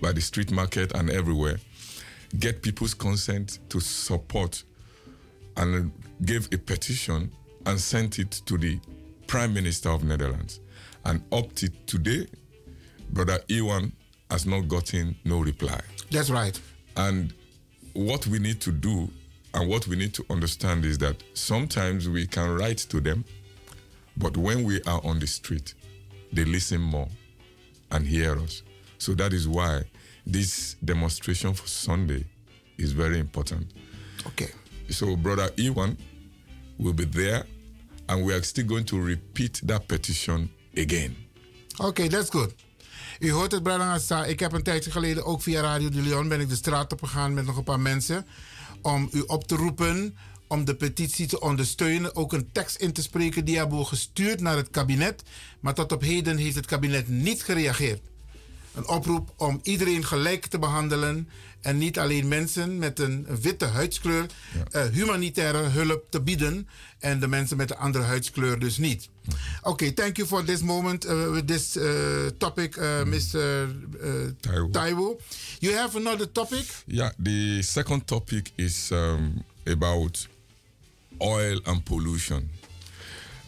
by 0.00 0.12
the 0.12 0.20
street 0.20 0.50
market 0.50 0.92
and 0.94 1.10
everywhere. 1.10 1.58
Get 2.38 2.62
people's 2.62 2.94
consent 2.94 3.58
to 3.70 3.80
support, 3.80 4.62
and 5.56 5.90
gave 6.24 6.48
a 6.52 6.58
petition 6.58 7.30
and 7.66 7.80
sent 7.80 8.18
it 8.18 8.30
to 8.46 8.58
the 8.58 8.78
Prime 9.26 9.52
Minister 9.52 9.90
of 9.90 10.04
Netherlands. 10.04 10.60
And 11.04 11.22
up 11.32 11.54
to 11.56 11.68
today, 11.86 12.26
brother 13.10 13.40
Iwan 13.50 13.92
has 14.30 14.46
not 14.46 14.68
gotten 14.68 15.16
no 15.24 15.40
reply. 15.40 15.80
That's 16.10 16.30
right. 16.30 16.58
And 16.96 17.32
what 17.94 18.26
we 18.26 18.38
need 18.38 18.60
to 18.62 18.72
do 18.72 19.08
and 19.54 19.68
what 19.68 19.86
we 19.86 19.96
need 19.96 20.14
to 20.14 20.24
understand 20.30 20.84
is 20.84 20.98
that 20.98 21.16
sometimes 21.34 22.08
we 22.08 22.26
can 22.26 22.54
write 22.56 22.78
to 22.78 23.00
them, 23.00 23.24
but 24.18 24.36
when 24.36 24.64
we 24.64 24.82
are 24.82 25.00
on 25.04 25.18
the 25.18 25.26
street, 25.26 25.74
they 26.32 26.44
listen 26.44 26.80
more 26.80 27.08
and 27.90 28.06
hear 28.06 28.38
us. 28.38 28.62
So 28.98 29.14
that 29.14 29.32
is 29.32 29.46
why 29.46 29.82
this 30.26 30.76
demonstration 30.84 31.54
for 31.54 31.66
Sunday 31.66 32.24
is 32.76 32.92
very 32.92 33.18
important. 33.18 33.72
Okay. 34.26 34.50
So, 34.88 35.16
Brother 35.16 35.50
Iwan 35.56 35.96
will 36.78 36.94
be 36.94 37.04
there, 37.04 37.44
and 38.08 38.24
we 38.24 38.34
are 38.34 38.42
still 38.42 38.66
going 38.66 38.84
to 38.86 39.00
repeat 39.00 39.60
that 39.66 39.86
petition 39.86 40.50
again. 40.76 41.16
Oké, 41.78 42.08
that's 42.08 42.30
good. 42.30 42.54
U 43.18 43.30
hoort 43.30 43.52
het, 43.52 43.62
Brother 43.62 43.86
Assa. 43.86 44.24
Ik 44.24 44.40
heb 44.40 44.52
een 44.52 44.62
tijdje 44.62 44.90
geleden 44.90 45.24
ook 45.24 45.42
via 45.42 45.60
Radio 45.60 45.88
de 45.88 46.02
Leon... 46.02 46.28
ben 46.28 46.40
ik 46.40 46.48
de 46.48 46.56
straat 46.56 46.92
op 46.92 47.02
gegaan 47.02 47.34
met 47.34 47.46
nog 47.46 47.56
een 47.56 47.64
paar 47.64 47.80
mensen... 47.80 48.26
om 48.82 49.08
u 49.12 49.20
op 49.20 49.46
te 49.46 49.54
roepen 49.56 50.16
om 50.48 50.64
de 50.64 50.74
petitie 50.74 51.26
te 51.26 51.40
ondersteunen. 51.40 52.16
Ook 52.16 52.32
een 52.32 52.52
tekst 52.52 52.76
in 52.76 52.92
te 52.92 53.02
spreken 53.02 53.44
die 53.44 53.56
hebben 53.56 53.78
we 53.78 53.84
gestuurd 53.84 54.40
naar 54.40 54.56
het 54.56 54.70
kabinet. 54.70 55.22
Maar 55.60 55.74
tot 55.74 55.92
op 55.92 56.02
heden 56.02 56.36
heeft 56.36 56.56
het 56.56 56.66
kabinet 56.66 57.08
niet 57.08 57.42
gereageerd. 57.42 58.00
Een 58.74 58.88
oproep 58.88 59.32
om 59.36 59.60
iedereen 59.62 60.04
gelijk 60.04 60.46
te 60.46 60.58
behandelen... 60.58 61.28
en 61.60 61.78
niet 61.78 61.98
alleen 61.98 62.28
mensen 62.28 62.78
met 62.78 62.98
een 62.98 63.26
witte 63.40 63.64
huidskleur... 63.64 64.26
eh, 64.70 64.82
humanitaire 64.86 65.58
hulp 65.58 66.06
te 66.10 66.20
bieden... 66.20 66.68
en 66.98 67.20
de 67.20 67.28
mensen 67.28 67.56
met 67.56 67.70
een 67.70 67.76
andere 67.76 68.04
huidskleur 68.04 68.58
dus 68.58 68.76
niet. 68.76 69.08
Okay, 69.62 69.92
thank 69.92 70.16
you 70.16 70.28
for 70.28 70.44
this 70.44 70.60
moment 70.62 71.06
uh, 71.06 71.30
with 71.30 71.46
this 71.46 71.76
uh, 71.76 72.26
topic, 72.38 72.76
Mr. 73.04 73.68
Uh, 74.02 74.70
Taiwo. 74.70 75.18
You 75.58 75.74
have 75.74 75.96
another 75.96 76.32
topic? 76.32 76.64
Yeah, 76.86 77.10
the 77.22 77.58
second 77.62 78.06
topic 78.06 78.52
is 78.54 78.90
um, 78.92 79.44
about 79.64 80.28
oil 81.22 81.60
and 81.66 81.84
pollution. 81.84 82.48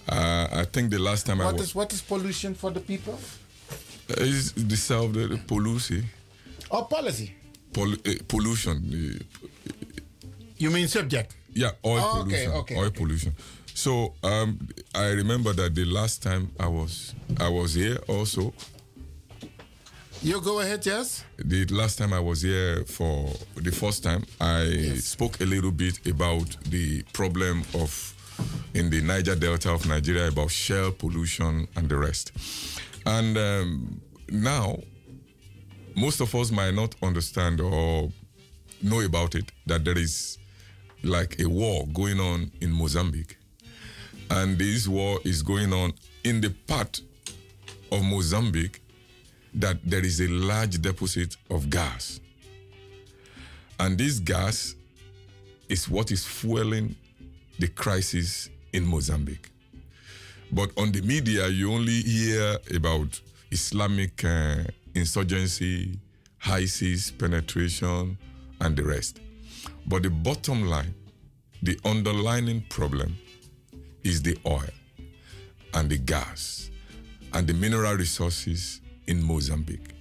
Uh, 0.09 0.49
I 0.53 0.65
think 0.65 0.91
the 0.91 0.99
last 0.99 1.27
time 1.27 1.41
I 1.41 1.53
was 1.53 1.75
what 1.75 1.93
is 1.93 2.03
pollution 2.03 2.55
for 2.55 2.71
the 2.71 2.81
people? 2.81 3.19
is 4.09 4.53
the 4.53 4.77
self 4.77 5.13
the, 5.13 5.29
the 5.29 5.37
pollution. 5.39 6.05
Or 6.71 6.87
policy. 6.87 7.33
Pol- 7.73 7.93
uh, 8.07 8.13
pollution. 8.27 8.77
uh, 8.93 9.41
You 10.59 10.71
mean 10.71 10.89
subject? 10.89 11.35
Yeah, 11.55 11.71
oil 11.85 12.01
Oh, 12.03 12.23
pollution. 12.25 12.51
okay, 12.53 12.77
oil 12.77 12.91
pollution. 12.91 13.35
So 13.75 14.15
um, 14.23 14.59
I 14.95 15.09
remember 15.11 15.53
that 15.55 15.75
the 15.75 15.85
last 15.85 16.23
time 16.23 16.51
I 16.59 16.67
was 16.67 17.15
I 17.39 17.49
was 17.49 17.75
here 17.75 17.99
also. 18.09 18.53
You 20.23 20.39
go 20.43 20.61
ahead, 20.61 20.85
yes. 20.85 21.25
The 21.39 21.65
last 21.67 21.97
time 21.97 22.13
I 22.13 22.21
was 22.21 22.43
here 22.43 22.85
for 22.85 23.33
the 23.57 23.71
first 23.73 24.03
time, 24.03 24.23
I 24.39 24.97
spoke 24.99 25.41
a 25.41 25.47
little 25.47 25.71
bit 25.71 26.07
about 26.07 26.59
the 26.65 27.03
problem 27.15 27.65
of 27.73 28.15
in 28.75 28.91
the 28.91 29.01
Niger 29.01 29.35
Delta 29.35 29.73
of 29.73 29.89
Nigeria 29.89 30.29
about 30.29 30.51
shell 30.51 30.93
pollution 30.93 31.67
and 31.75 31.89
the 31.89 31.97
rest. 31.97 32.33
And 33.07 33.39
um, 33.39 34.01
now, 34.29 34.81
most 35.97 36.21
of 36.21 36.35
us 36.35 36.51
might 36.51 36.75
not 36.75 36.95
understand 37.03 37.63
or 37.63 38.11
know 38.83 39.01
about 39.01 39.35
it 39.35 39.51
that 39.65 39.87
there 39.87 39.97
is 39.97 40.37
like 41.03 41.41
a 41.41 41.49
war 41.49 41.87
going 41.95 42.21
on 42.21 42.51
in 42.61 42.71
Mozambique. 42.73 43.39
And 44.31 44.59
this 44.59 44.87
war 44.87 45.19
is 45.25 45.43
going 45.43 45.73
on 45.73 45.95
in 46.25 46.43
the 46.43 46.51
part 46.51 47.01
of 47.91 48.05
Mozambique 48.05 48.83
that 49.55 49.79
there 49.85 50.05
is 50.05 50.21
a 50.21 50.29
large 50.29 50.81
deposit 50.81 51.37
of 51.51 51.71
gas. 51.71 52.21
And 53.79 53.99
this 53.99 54.19
gas 54.19 54.75
is 55.69 55.89
what 55.89 56.11
is 56.11 56.25
fueling 56.25 56.95
the 57.59 57.69
crisis 57.69 58.51
in 58.73 58.87
Mozambique. 58.87 59.51
But 60.53 60.71
on 60.77 60.93
the 60.93 61.03
media, 61.03 61.49
you 61.49 61.73
only 61.73 62.03
hear 62.03 62.59
about 62.75 63.21
Islamic 63.51 64.25
uh, 64.25 64.65
insurgency, 64.95 65.99
ISIS 66.47 67.11
penetration, 67.11 68.19
and 68.61 68.77
the 68.77 68.83
rest. 68.83 69.21
But 69.87 70.03
the 70.03 70.11
bottom 70.11 70.67
line, 70.67 70.95
the 71.63 71.79
underlying 71.85 72.65
problem 72.69 73.17
is 74.03 74.23
the 74.23 74.37
oil 74.47 74.71
and 75.75 75.91
the 75.91 75.99
gas 75.99 76.71
and 77.33 77.47
the 77.47 77.55
mineral 77.55 77.95
resources 77.95 78.81
in 79.07 79.23
Mozambique. 79.23 79.95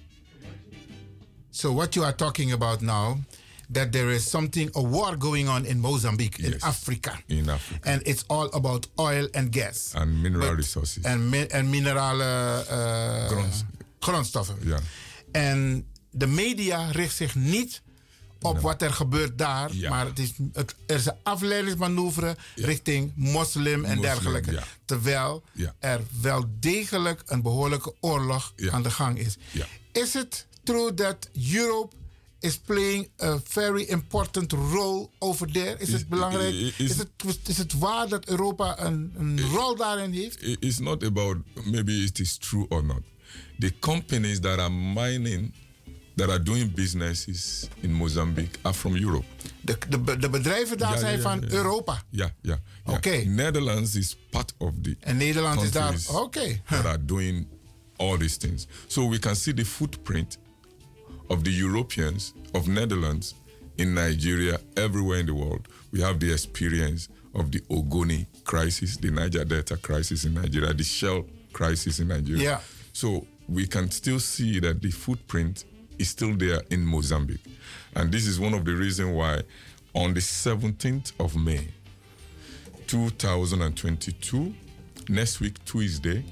So 1.50 1.72
what 1.72 1.94
you 1.94 2.04
are 2.04 2.14
talking 2.16 2.52
about 2.52 2.80
now, 2.80 3.18
that 3.72 3.92
there 3.92 4.14
is 4.14 4.30
something, 4.30 4.70
a 4.74 4.80
war 4.82 5.16
going 5.16 5.48
on 5.48 5.64
in 5.66 5.80
Mozambique, 5.80 6.38
in 6.38 6.54
Africa. 6.62 7.12
In 7.26 7.48
Africa. 7.48 7.90
And 7.90 8.02
it's 8.06 8.24
all 8.28 8.48
about 8.52 8.86
oil 8.98 9.28
and 9.34 9.50
gas. 9.52 9.92
And 9.94 10.22
mineral 10.22 10.48
But- 10.48 10.56
resources. 10.56 11.02
En, 11.04 11.28
mi- 11.28 11.46
en 11.48 11.70
minerale 11.70 12.24
eh, 12.68 13.26
Grond- 13.28 13.64
grondstoffen. 14.00 14.56
Ja. 14.64 14.78
En 15.32 15.86
de 16.10 16.26
media 16.26 16.90
richt 16.90 17.16
zich 17.16 17.34
niet 17.34 17.82
op 18.40 18.60
wat 18.60 18.82
er 18.82 18.92
gebeurt 18.92 19.38
daar. 19.38 19.70
Maar 19.88 20.06
het 20.06 20.18
is, 20.18 20.32
het, 20.52 20.74
er 20.86 20.96
is 20.96 21.06
een 21.06 21.16
afleidingsmanoeuvre 21.22 22.36
richting 22.54 23.12
moslim 23.14 23.72
en 23.74 23.80
Moslim, 23.80 24.00
dergelijke. 24.00 24.52
ja. 24.52 24.64
Terwijl 24.84 25.42
er 25.78 26.00
wel 26.20 26.44
degelijk 26.60 27.22
een 27.26 27.42
behoorlijke 27.42 27.94
oorlog 28.00 28.52
aan 28.70 28.82
de 28.82 28.90
gang 28.90 29.18
is. 29.18 29.36
Is 29.92 30.14
it 30.14 30.46
true 30.64 30.94
that 30.94 31.28
Europe 31.52 31.94
is 32.40 32.58
playing 32.58 33.08
a 33.22 33.40
very 33.44 33.82
important 33.82 34.52
role 34.52 35.08
over 35.18 35.52
there? 35.52 35.76
Is 35.78 35.92
het 35.92 36.08
belangrijk? 36.08 36.54
is- 36.54 36.76
Is 36.78 36.96
het, 36.98 37.08
is 37.46 37.58
het 37.58 37.78
waar 37.78 38.08
dat 38.08 38.26
Europa 38.28 38.78
een, 38.84 39.12
een 39.16 39.40
rol 39.40 39.76
daarin 39.76 40.12
heeft? 40.12 40.42
It- 40.42 40.56
It's 40.60 40.78
not 40.78 41.04
about 41.04 41.36
maybe 41.64 41.92
it 41.92 42.18
is 42.18 42.36
true 42.36 42.66
or 42.68 42.84
not. 42.84 43.00
The 43.58 43.72
companies 43.78 44.40
that 44.40 44.58
are 44.58 44.70
mining, 44.70 45.54
that 46.16 46.28
are 46.28 46.42
doing 46.42 46.68
businesses 46.74 47.68
in 47.82 47.92
Mozambique, 47.92 48.58
are 48.62 48.74
from 48.74 48.96
Europe. 48.96 49.24
De, 49.60 49.76
de, 49.88 50.16
de 50.18 50.28
bedrijven 50.30 50.78
daar 50.78 50.88
Ja, 50.88 50.94
ja, 50.94 51.00
zijn 51.00 51.16
ja, 51.16 51.22
van 51.22 51.40
ja. 51.40 51.48
Europa. 51.54 52.02
Yeah, 52.10 52.30
yeah. 52.42 52.58
yeah. 52.84 52.96
Okay. 52.96 53.24
Netherlands 53.24 53.94
is 53.94 54.16
part 54.30 54.54
of 54.58 54.72
the. 54.82 54.96
En 55.00 55.16
Nederland 55.16 55.62
is 55.62 55.70
daar. 55.70 55.94
Oké. 56.08 56.60
That 56.68 56.84
are 56.84 57.04
doing 57.04 57.46
all 57.96 58.16
these 58.18 58.36
things. 58.38 58.66
So 58.86 59.08
we 59.08 59.18
can 59.18 59.36
see 59.36 59.54
the 59.54 59.64
footprint 59.64 60.38
of 61.26 61.42
the 61.42 61.50
Europeans 61.62 62.32
of 62.52 62.66
Netherlands 62.66 63.34
in 63.76 63.92
Nigeria, 63.94 64.60
everywhere 64.74 65.20
in 65.20 65.26
the 65.26 65.34
world. 65.34 65.68
We 65.90 66.02
have 66.02 66.18
the 66.18 66.32
experience 66.32 67.08
of 67.32 67.50
the 67.50 67.60
Ogoni 67.68 68.26
crisis, 68.42 68.96
the 68.96 69.10
Niger 69.10 69.44
Delta 69.44 69.76
crisis 69.76 70.24
in 70.24 70.32
Nigeria, 70.34 70.74
the 70.74 70.82
Shell 70.84 71.24
crisis 71.52 71.98
in 71.98 72.06
Nigeria. 72.08 72.42
Yeah. 72.42 72.60
So 72.92 73.26
we 73.48 73.66
can 73.66 73.90
still 73.90 74.18
see 74.20 74.60
that 74.60 74.80
the 74.80 74.90
footprint 74.90 75.64
is 76.00 76.08
still 76.08 76.34
there 76.34 76.62
in 76.70 76.84
Mozambique. 76.84 77.44
And 77.94 78.10
this 78.10 78.26
is 78.26 78.40
one 78.40 78.54
of 78.54 78.64
the 78.64 78.72
reasons 78.72 79.14
why 79.14 79.42
on 79.94 80.14
the 80.14 80.20
17th 80.20 81.12
of 81.20 81.36
May, 81.36 81.68
2022, 82.86 84.54
next 85.08 85.40
week, 85.40 85.62
Tuesday, 85.64 86.24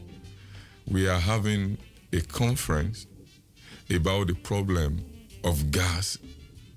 we 0.88 1.06
are 1.06 1.18
having 1.18 1.76
a 2.12 2.20
conference 2.22 3.06
about 3.94 4.28
the 4.28 4.34
problem 4.34 5.04
of 5.44 5.70
gas 5.70 6.16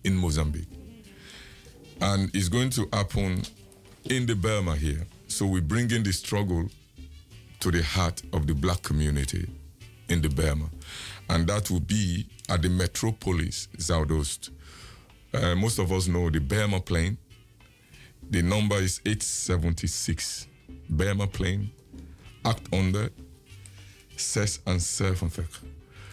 in 0.04 0.16
Mozambique. 0.16 0.68
And 2.02 2.30
it's 2.36 2.50
going 2.50 2.72
to 2.72 2.90
happen 2.92 3.44
in 4.10 4.26
the 4.26 4.36
Burma 4.36 4.76
here. 4.76 5.08
So 5.28 5.46
we're 5.46 5.62
bringing 5.62 6.04
the 6.04 6.12
struggle 6.12 6.68
to 7.62 7.72
the 7.72 7.84
heart 7.84 8.22
of 8.34 8.48
the 8.48 8.54
black 8.54 8.82
community 8.82 9.48
in 10.12 10.22
the 10.22 10.30
Burma. 10.30 10.70
And 11.28 11.48
that 11.48 11.70
will 11.70 11.82
be 11.86 12.26
at 12.48 12.62
the 12.62 12.70
metropolis, 12.70 13.68
Zaudost. 13.78 14.52
Uh, 15.34 15.56
most 15.56 15.80
of 15.80 15.92
us 15.92 16.06
know 16.06 16.30
the 16.30 16.42
Burma 16.42 16.80
plane. 16.82 17.18
The 18.32 18.42
number 18.42 18.82
is 18.84 19.00
876. 19.04 20.48
Burma 20.88 21.26
plane, 21.28 21.70
act 22.42 22.70
onder 22.70 23.12
76. 24.16 25.62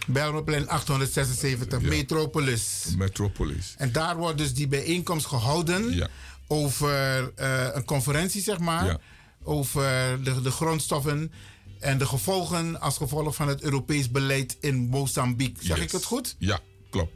Belmaplein 0.06 0.68
876, 0.68 1.80
Metropolis. 1.80 2.94
Metropolis. 2.96 3.74
En 3.78 3.92
daar 3.92 4.16
wordt 4.16 4.38
dus 4.38 4.54
die 4.54 4.68
bijeenkomst 4.68 5.26
gehouden 5.26 5.94
Ja. 5.94 6.08
over 6.46 7.32
eh, 7.34 7.68
een 7.72 7.84
conferentie, 7.84 8.42
zeg 8.42 8.58
maar. 8.58 8.84
Ja. 8.86 8.98
Over 9.42 9.82
de, 10.24 10.40
de 10.42 10.50
grondstoffen 10.50 11.32
en 11.80 11.98
de 11.98 12.06
gevolgen 12.06 12.80
als 12.80 12.96
gevolg 12.96 13.34
van 13.34 13.48
het 13.48 13.62
Europees 13.62 14.10
beleid 14.10 14.56
in 14.60 14.76
Mozambique. 14.88 15.64
Zeg 15.64 15.76
Yes. 15.76 15.84
ik 15.86 15.92
het 15.92 16.04
goed? 16.04 16.34
Ja, 16.38 16.60
klopt. 16.90 17.12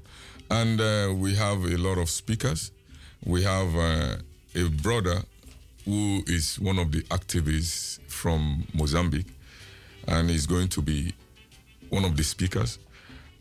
And 0.47 0.81
uh, 0.81 1.21
we 1.21 1.35
have 1.37 1.75
a 1.75 1.79
lot 1.79 1.97
of 1.97 2.09
speakers. 2.09 2.71
We 3.19 3.45
have 3.45 3.77
uh, 4.55 4.65
a 4.65 4.69
brother 4.83 5.23
who 5.85 6.23
is 6.25 6.59
one 6.63 6.81
of 6.81 6.89
the 6.91 7.05
activists 7.09 7.99
from 8.07 8.65
Mozambique, 8.73 9.33
and 10.05 10.31
he's 10.31 10.47
going 10.47 10.69
to 10.71 10.83
be 10.83 11.15
one 11.91 12.05
of 12.07 12.15
the 12.17 12.23
speakers. 12.23 12.79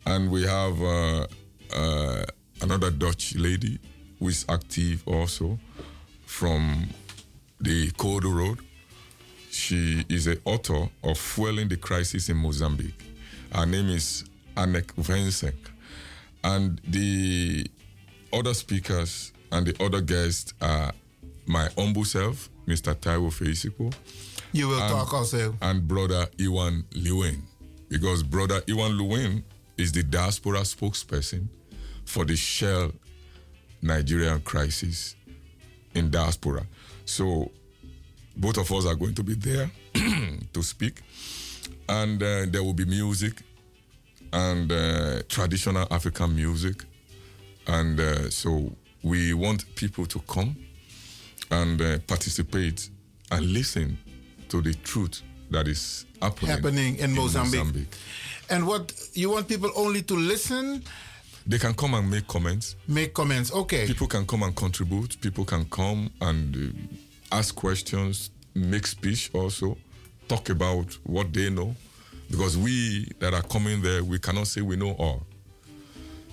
And 0.04 0.30
we 0.30 0.48
have 0.48 0.82
uh, 0.82 1.26
uh, 1.74 2.24
another 2.60 2.98
Dutch 2.98 3.34
lady 3.36 3.80
who 4.20 4.30
is 4.30 4.46
active 4.48 4.98
also 5.06 5.60
from 6.26 6.88
the 7.60 7.92
Kodo 7.92 8.30
Road. 8.34 8.60
She 9.52 10.06
is 10.08 10.28
an 10.28 10.40
author 10.46 10.90
of 11.04 11.18
Fueling 11.18 11.68
the 11.68 11.76
Crisis 11.76 12.30
in 12.30 12.38
Mozambique. 12.38 13.04
Her 13.54 13.66
name 13.66 13.90
is 13.90 14.24
Anek 14.56 14.94
Vensek. 14.96 15.56
And 16.42 16.80
the 16.88 17.68
other 18.32 18.54
speakers 18.54 19.34
and 19.52 19.68
the 19.68 19.84
other 19.84 20.00
guests 20.00 20.54
are 20.62 20.94
my 21.46 21.68
humble 21.78 22.06
self, 22.06 22.50
Mr. 22.66 22.96
Taiwo 22.96 23.30
Feisipo. 23.30 23.94
You 24.54 24.70
will 24.70 24.80
and, 24.80 24.90
talk 24.90 25.14
also. 25.14 25.54
And 25.62 25.86
brother 25.86 26.28
Iwan 26.40 26.86
Lewin. 26.96 27.44
Because 27.90 28.24
brother 28.24 28.62
Iwan 28.70 28.94
Lewin 28.98 29.44
is 29.78 29.92
the 29.92 30.04
diaspora 30.04 30.62
spokesperson 30.62 31.50
for 32.06 32.24
the 32.24 32.38
Shell 32.38 32.94
Nigerian 33.82 34.40
crisis 34.42 35.18
in 35.94 36.10
diaspora. 36.10 36.66
So 37.04 37.52
both 38.36 38.58
of 38.58 38.72
us 38.72 38.86
are 38.86 38.96
going 38.96 39.14
to 39.16 39.24
be 39.24 39.34
there 39.36 39.70
to 40.54 40.62
speak. 40.64 41.02
And 41.90 42.22
uh, 42.22 42.46
there 42.50 42.64
will 42.64 42.74
be 42.74 42.86
music 42.86 43.42
and 44.34 44.72
uh, 44.72 45.22
traditional 45.28 45.88
African 45.92 46.36
music. 46.36 46.84
And 47.68 48.00
uh, 48.00 48.30
so 48.30 48.72
we 49.04 49.34
want 49.34 49.66
people 49.76 50.06
to 50.06 50.20
come 50.28 50.56
and 51.50 51.82
uh, 51.82 52.00
participate 52.08 52.90
and 53.32 53.46
listen 53.54 53.98
to 54.50 54.62
the 54.62 54.74
truth 54.84 55.22
that 55.50 55.68
is 55.68 56.06
happening, 56.22 56.50
Happening 56.52 56.96
in 56.98 57.14
Mozambique. 57.14 57.60
Mozambique. 57.60 57.96
And 58.50 58.66
what 58.68 58.94
you 59.14 59.30
want 59.32 59.48
people 59.48 59.70
only 59.76 60.02
to 60.04 60.16
listen, 60.16 60.84
They 61.48 61.58
can 61.60 61.74
come 61.74 61.94
and 61.96 62.10
make 62.10 62.28
comments. 62.28 62.76
make 62.88 63.14
comments. 63.14 63.52
Okay. 63.52 63.86
People 63.88 64.08
can 64.08 64.26
come 64.26 64.44
and 64.44 64.56
contribute. 64.56 65.20
People 65.22 65.44
can 65.46 65.66
come 65.66 66.10
and 66.22 66.56
uh, 66.56 66.96
ask 67.32 67.56
questions, 67.56 68.32
make 68.54 68.86
speech 68.88 69.32
also, 69.34 69.78
talk 70.28 70.50
about 70.50 70.98
what 71.04 71.34
they 71.34 71.50
know. 71.50 71.76
Because 72.30 72.58
we 72.58 73.08
that 73.20 73.34
are 73.34 73.42
coming 73.44 73.82
there, 73.82 74.04
we 74.04 74.18
cannot 74.20 74.48
say 74.48 74.62
we 74.62 74.76
know 74.78 74.92
all. 74.98 75.24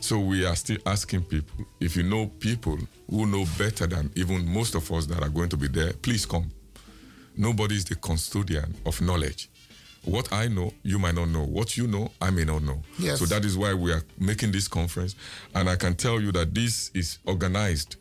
So 0.00 0.20
we 0.20 0.46
are 0.46 0.54
still 0.54 0.78
asking 0.86 1.24
people 1.24 1.64
if 1.80 1.96
you 1.96 2.04
know 2.04 2.26
people 2.38 2.78
who 3.10 3.26
know 3.26 3.44
better 3.58 3.86
than 3.86 4.10
even 4.14 4.46
most 4.48 4.76
of 4.76 4.90
us 4.92 5.06
that 5.06 5.22
are 5.22 5.28
going 5.28 5.48
to 5.48 5.56
be 5.56 5.66
there, 5.66 5.92
please 5.94 6.24
come. 6.24 6.50
Nobody 7.36 7.76
is 7.76 7.84
the 7.84 7.96
custodian 7.96 8.76
of 8.86 9.00
knowledge. 9.00 9.50
What 10.04 10.32
I 10.32 10.46
know, 10.48 10.72
you 10.84 10.98
might 10.98 11.16
not 11.16 11.28
know. 11.28 11.44
What 11.44 11.76
you 11.76 11.88
know, 11.88 12.12
I 12.20 12.30
may 12.30 12.44
not 12.44 12.62
know. 12.62 12.80
Yes. 12.98 13.18
So 13.18 13.26
that 13.26 13.44
is 13.44 13.58
why 13.58 13.74
we 13.74 13.92
are 13.92 14.02
making 14.18 14.52
this 14.52 14.68
conference. 14.68 15.16
And 15.54 15.68
I 15.68 15.76
can 15.76 15.94
tell 15.94 16.20
you 16.20 16.30
that 16.32 16.54
this 16.54 16.90
is 16.94 17.18
organized 17.26 17.96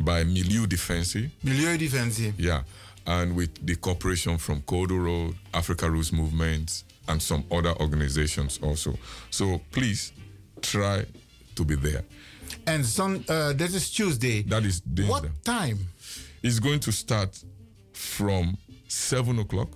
by 0.00 0.24
Milieu 0.24 0.66
Defensie. 0.66 1.30
Milieudefensie. 1.44 2.32
Yeah. 2.36 2.62
And 3.06 3.34
with 3.36 3.66
the 3.66 3.76
cooperation 3.76 4.38
from 4.38 4.62
Kodo 4.62 4.98
Road, 4.98 5.34
Africa 5.52 5.90
Roots 5.90 6.12
Movement, 6.12 6.84
and 7.08 7.20
some 7.20 7.44
other 7.50 7.74
organizations 7.80 8.58
also. 8.62 8.94
So 9.30 9.60
please 9.72 10.12
try 10.62 11.04
to 11.56 11.64
be 11.64 11.76
there. 11.76 12.04
And 12.66 12.84
son, 12.84 13.24
uh, 13.28 13.52
this 13.52 13.74
is 13.74 13.90
Tuesday. 13.90 14.42
That 14.42 14.64
is 14.64 14.82
What 15.06 15.24
time? 15.44 15.78
It's 16.42 16.58
going 16.58 16.80
to 16.80 16.92
start 16.92 17.42
from 17.92 18.56
7 18.88 19.38
o'clock 19.38 19.68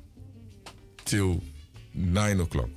till 1.05 1.41
9 1.95 2.41
o'clock. 2.41 2.69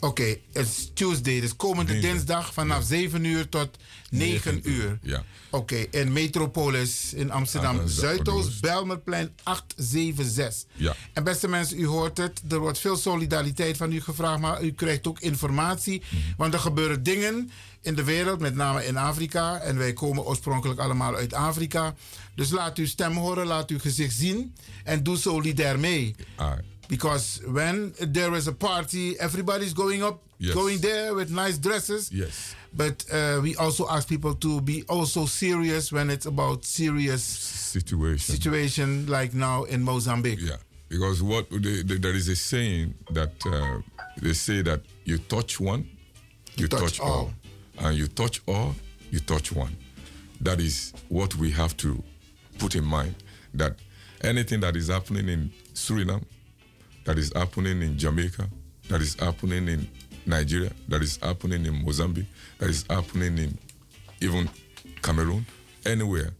Oké, 0.00 0.36
het 0.52 0.66
is 0.66 0.90
Tuesday, 0.94 1.40
dus 1.40 1.56
komende 1.56 1.98
dinsdag 2.00 2.52
vanaf 2.52 2.84
7 2.84 3.24
uur 3.24 3.48
tot 3.48 3.78
9 4.12 4.60
uur. 4.62 4.98
Ja. 5.02 5.24
Oké, 5.50 5.74
in 5.90 6.12
Metropolis 6.12 7.14
in 7.14 7.30
Amsterdam, 7.30 7.78
Ah, 7.78 7.86
Zuidoost, 7.86 8.60
Belmerplein 8.60 9.30
876. 9.42 10.68
Ja. 10.74 10.94
En 11.12 11.24
beste 11.24 11.48
mensen, 11.48 11.78
u 11.80 11.86
hoort 11.86 12.18
het, 12.18 12.42
er 12.50 12.58
wordt 12.58 12.78
veel 12.78 12.96
solidariteit 12.96 13.76
van 13.76 13.92
u 13.92 14.00
gevraagd, 14.00 14.40
maar 14.40 14.62
u 14.62 14.72
krijgt 14.72 15.06
ook 15.06 15.20
informatie. 15.20 16.02
Mhm. 16.08 16.20
Want 16.36 16.54
er 16.54 16.60
gebeuren 16.60 17.02
dingen 17.02 17.50
in 17.80 17.94
de 17.94 18.04
wereld, 18.04 18.40
met 18.40 18.54
name 18.54 18.86
in 18.86 18.96
Afrika. 18.96 19.58
En 19.58 19.76
wij 19.78 19.92
komen 19.92 20.24
oorspronkelijk 20.24 20.80
allemaal 20.80 21.14
uit 21.14 21.34
Afrika. 21.34 21.94
Dus 22.34 22.50
laat 22.50 22.78
uw 22.78 22.86
stem 22.86 23.16
horen, 23.16 23.46
laat 23.46 23.70
uw 23.70 23.78
gezicht 23.78 24.14
zien 24.14 24.54
en 24.84 25.02
doe 25.02 25.16
solidair 25.16 25.78
mee. 25.78 26.14
Because 26.92 27.40
when 27.46 27.94
there 28.00 28.34
is 28.34 28.46
a 28.48 28.52
party, 28.52 29.18
everybody's 29.18 29.72
going 29.72 30.02
up, 30.02 30.20
Yes. 30.38 30.54
going 30.54 30.78
there 30.80 31.14
with 31.14 31.30
nice 31.30 31.56
dresses. 31.56 32.10
Yes. 32.12 32.54
But 32.74 33.04
uh, 33.10 33.40
we 33.42 33.56
also 33.56 33.88
ask 33.88 34.06
people 34.08 34.34
to 34.34 34.60
be 34.60 34.82
also 34.88 35.24
serious 35.26 35.90
when 35.90 36.10
it's 36.10 36.26
about 36.26 36.64
serious 36.66 37.22
Situation. 37.24 38.34
situation 38.34 39.06
like 39.06 39.32
now 39.32 39.64
in 39.64 39.82
Mozambique. 39.82 40.40
Yeah. 40.42 40.56
Because 40.90 41.22
what 41.22 41.48
the, 41.48 41.82
the, 41.82 41.96
there 41.98 42.14
is 42.14 42.28
a 42.28 42.36
saying 42.36 42.92
that 43.12 43.32
uh, 43.46 43.80
they 44.20 44.34
say 44.34 44.60
that 44.62 44.80
you 45.06 45.16
touch 45.18 45.58
one, 45.60 45.88
you, 46.56 46.68
touch, 46.68 47.00
all. 47.00 47.30
and 47.78 47.96
you 47.96 48.06
touch 48.08 48.42
all, 48.46 48.74
you 49.10 49.20
touch 49.20 49.50
one. 49.52 49.74
That 50.42 50.60
is 50.60 50.92
what 51.08 51.34
we 51.36 51.50
have 51.52 51.74
to 51.78 52.02
put 52.58 52.74
in 52.74 52.84
mind. 52.84 53.14
That 53.54 53.76
anything 54.22 54.60
that 54.60 54.76
is 54.76 54.88
happening 54.88 55.28
in 55.28 55.50
Suriname, 55.74 56.24
that 57.04 57.18
is 57.18 57.32
happening 57.34 57.82
in 57.82 57.98
Jamaica, 57.98 58.48
that 58.88 59.00
is 59.00 59.14
happening 59.14 59.68
in 59.68 59.88
Nigeria, 60.26 60.70
that 60.88 61.02
is 61.02 61.16
happening 61.16 61.66
in 61.66 61.84
Mozambique, 61.84 62.26
that 62.58 62.70
is 62.70 62.84
happening 62.88 63.38
in 63.38 63.58
even 64.20 64.48
Cameroon, 65.02 65.44
anywhere, 65.84 66.30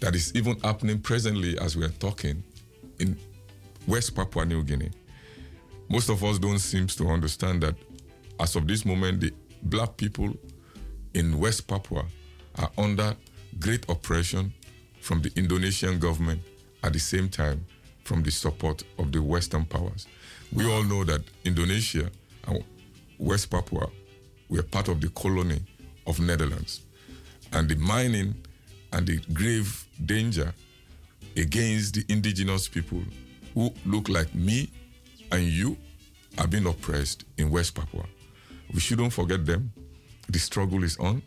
that 0.00 0.14
is 0.14 0.34
even 0.34 0.58
happening 0.60 0.98
presently 0.98 1.58
as 1.58 1.76
we 1.76 1.84
are 1.84 1.90
talking 1.90 2.42
in 2.98 3.16
West 3.86 4.14
Papua 4.14 4.44
New 4.44 4.62
Guinea. 4.64 4.90
Most 5.88 6.08
of 6.08 6.24
us 6.24 6.38
don't 6.38 6.58
seem 6.58 6.86
to 6.86 7.08
understand 7.08 7.62
that 7.62 7.74
as 8.40 8.56
of 8.56 8.66
this 8.66 8.84
moment, 8.84 9.20
the 9.20 9.32
black 9.64 9.96
people 9.96 10.34
in 11.14 11.38
West 11.38 11.66
Papua 11.66 12.04
are 12.56 12.70
under 12.78 13.14
great 13.58 13.88
oppression 13.88 14.52
from 15.00 15.20
the 15.20 15.30
Indonesian 15.36 15.98
government 15.98 16.40
at 16.82 16.92
the 16.92 16.98
same 16.98 17.28
time 17.28 17.64
from 18.04 18.22
the 18.22 18.30
support 18.30 18.82
of 18.98 19.12
the 19.12 19.22
Western 19.22 19.64
powers. 19.64 20.06
We 20.52 20.70
all 20.70 20.82
know 20.84 21.04
that 21.04 21.22
Indonesia 21.44 22.10
and 22.46 22.64
West 23.18 23.50
Papua 23.50 23.88
were 24.48 24.62
part 24.62 24.88
of 24.88 25.00
the 25.00 25.08
colony 25.10 25.60
of 26.06 26.20
Netherlands. 26.20 26.82
And 27.52 27.68
the 27.68 27.76
mining 27.76 28.34
and 28.92 29.06
the 29.06 29.18
grave 29.32 29.86
danger 30.04 30.52
against 31.36 31.94
the 31.94 32.04
indigenous 32.08 32.68
people 32.68 33.02
who 33.54 33.72
look 33.86 34.08
like 34.08 34.34
me 34.34 34.70
and 35.30 35.42
you 35.42 35.76
are 36.38 36.46
being 36.46 36.66
oppressed 36.66 37.24
in 37.38 37.50
West 37.50 37.74
Papua. 37.74 38.04
We 38.72 38.80
shouldn't 38.80 39.12
forget 39.12 39.44
them. 39.46 39.72
The 40.28 40.38
struggle 40.38 40.82
is 40.82 40.96
on. 40.98 41.22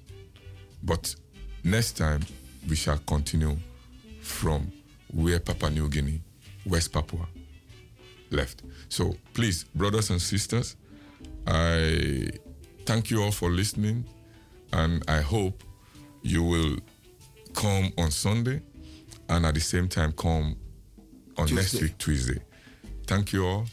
But 0.83 1.15
next 1.63 1.97
time, 1.97 2.21
we 2.67 2.75
shall 2.75 2.97
continue 2.99 3.57
from 4.21 4.71
where 5.13 5.39
Papua 5.39 5.71
New 5.71 5.89
Guinea 5.89 6.21
West 6.65 6.91
Papua 6.91 7.27
left. 8.31 8.63
So 8.89 9.15
please, 9.33 9.65
brothers 9.75 10.09
and 10.09 10.21
sisters, 10.21 10.75
I 11.47 12.29
thank 12.85 13.09
you 13.09 13.23
all 13.23 13.31
for 13.31 13.49
listening, 13.49 14.05
and 14.73 15.03
I 15.07 15.21
hope 15.21 15.63
you 16.21 16.43
will 16.43 16.77
come 17.53 17.91
on 17.97 18.11
Sunday 18.11 18.61
and 19.29 19.45
at 19.45 19.53
the 19.53 19.61
same 19.61 19.87
time 19.87 20.11
come 20.11 20.55
on 21.37 21.53
next 21.53 21.81
week, 21.81 21.97
Tuesday. 21.97 22.41
Thank 23.07 23.33
you 23.33 23.45
all. 23.45 23.65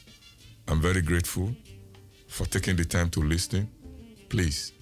I'm 0.68 0.80
very 0.80 1.02
grateful 1.02 1.54
for 2.28 2.46
taking 2.46 2.76
the 2.76 2.84
time 2.84 3.10
to 3.10 3.20
listen. 3.20 3.68
Please 4.28 4.72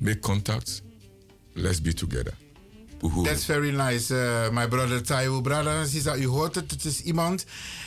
make 0.00 0.22
contacts. 0.22 0.82
Let's 1.56 1.80
be 1.80 1.92
together. 1.92 2.32
Uhuru. 3.04 3.24
That's 3.24 3.44
very 3.44 3.70
nice, 3.70 4.14
uh, 4.14 4.48
my 4.52 4.66
brother 4.66 5.02
Taiwo. 5.02 5.40
Brother, 5.40 5.86
Sisa, 5.86 6.16
u 6.16 6.26
hoort 6.26 6.54
het. 6.54 6.70
Het 6.70 6.84
is 6.84 7.00
iemand, 7.02 7.44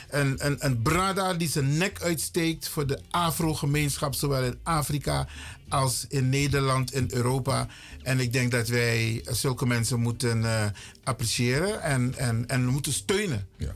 een, 0.10 0.46
een, 0.46 0.56
een 0.60 0.82
brada 0.82 1.34
die 1.34 1.50
zijn 1.50 1.78
nek 1.78 2.02
uitsteekt 2.02 2.68
voor 2.70 2.88
de 2.88 3.00
Afro-gemeenschap, 3.10 4.16
zowel 4.16 4.44
in 4.44 4.60
Afrika 4.64 5.28
als 5.70 6.06
in 6.10 6.30
Nederland 6.30 6.92
en 6.92 7.14
Europa. 7.14 7.68
En 8.04 8.20
ik 8.20 8.34
denk 8.34 8.52
dat 8.52 8.68
wij 8.68 9.24
zulke 9.30 9.66
mensen 9.66 10.00
moeten 10.00 10.46
eh, 10.46 10.66
appreciëren 11.04 11.82
en, 11.82 12.14
en, 12.18 12.48
en 12.48 12.66
moeten 12.66 12.94
steunen. 12.94 13.48
Ja. 13.58 13.72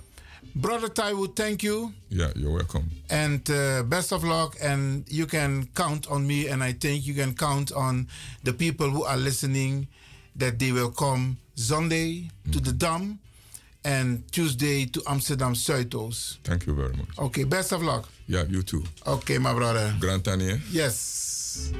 Brother 0.53 0.91
Taiwo, 0.91 1.33
thank 1.33 1.61
you. 1.61 1.91
Yeah, 2.07 2.29
you're 2.33 2.53
welcome. 2.53 2.83
And 3.07 3.49
uh, 3.49 3.81
best 3.87 4.11
of 4.11 4.23
luck. 4.23 4.55
And 4.63 5.03
you 5.05 5.25
can 5.25 5.69
count 5.73 6.07
on 6.07 6.25
me. 6.25 6.51
And 6.51 6.63
I 6.63 6.77
think 6.77 7.03
you 7.03 7.15
can 7.17 7.33
count 7.33 7.73
on 7.73 8.09
the 8.43 8.53
people 8.53 8.89
who 8.89 9.05
are 9.05 9.17
listening 9.17 9.87
that 10.35 10.59
they 10.59 10.71
will 10.71 10.91
come 10.91 11.37
Sunday 11.55 12.29
to 12.51 12.59
the 12.59 12.71
Dam 12.71 13.19
and 13.83 14.23
Tuesday 14.31 14.85
to 14.85 15.01
Amsterdam 15.07 15.53
Zuidoost. 15.53 16.37
Thank 16.43 16.67
you 16.67 16.75
very 16.75 16.93
much. 16.93 17.17
Okay, 17.17 17.43
best 17.43 17.71
of 17.71 17.81
luck. 17.81 18.07
Yeah, 18.27 18.43
you 18.47 18.63
too. 18.63 18.83
Okay, 19.05 19.37
my 19.37 19.53
brother. 19.53 19.93
Grand. 19.99 20.27
Yes. 20.71 21.71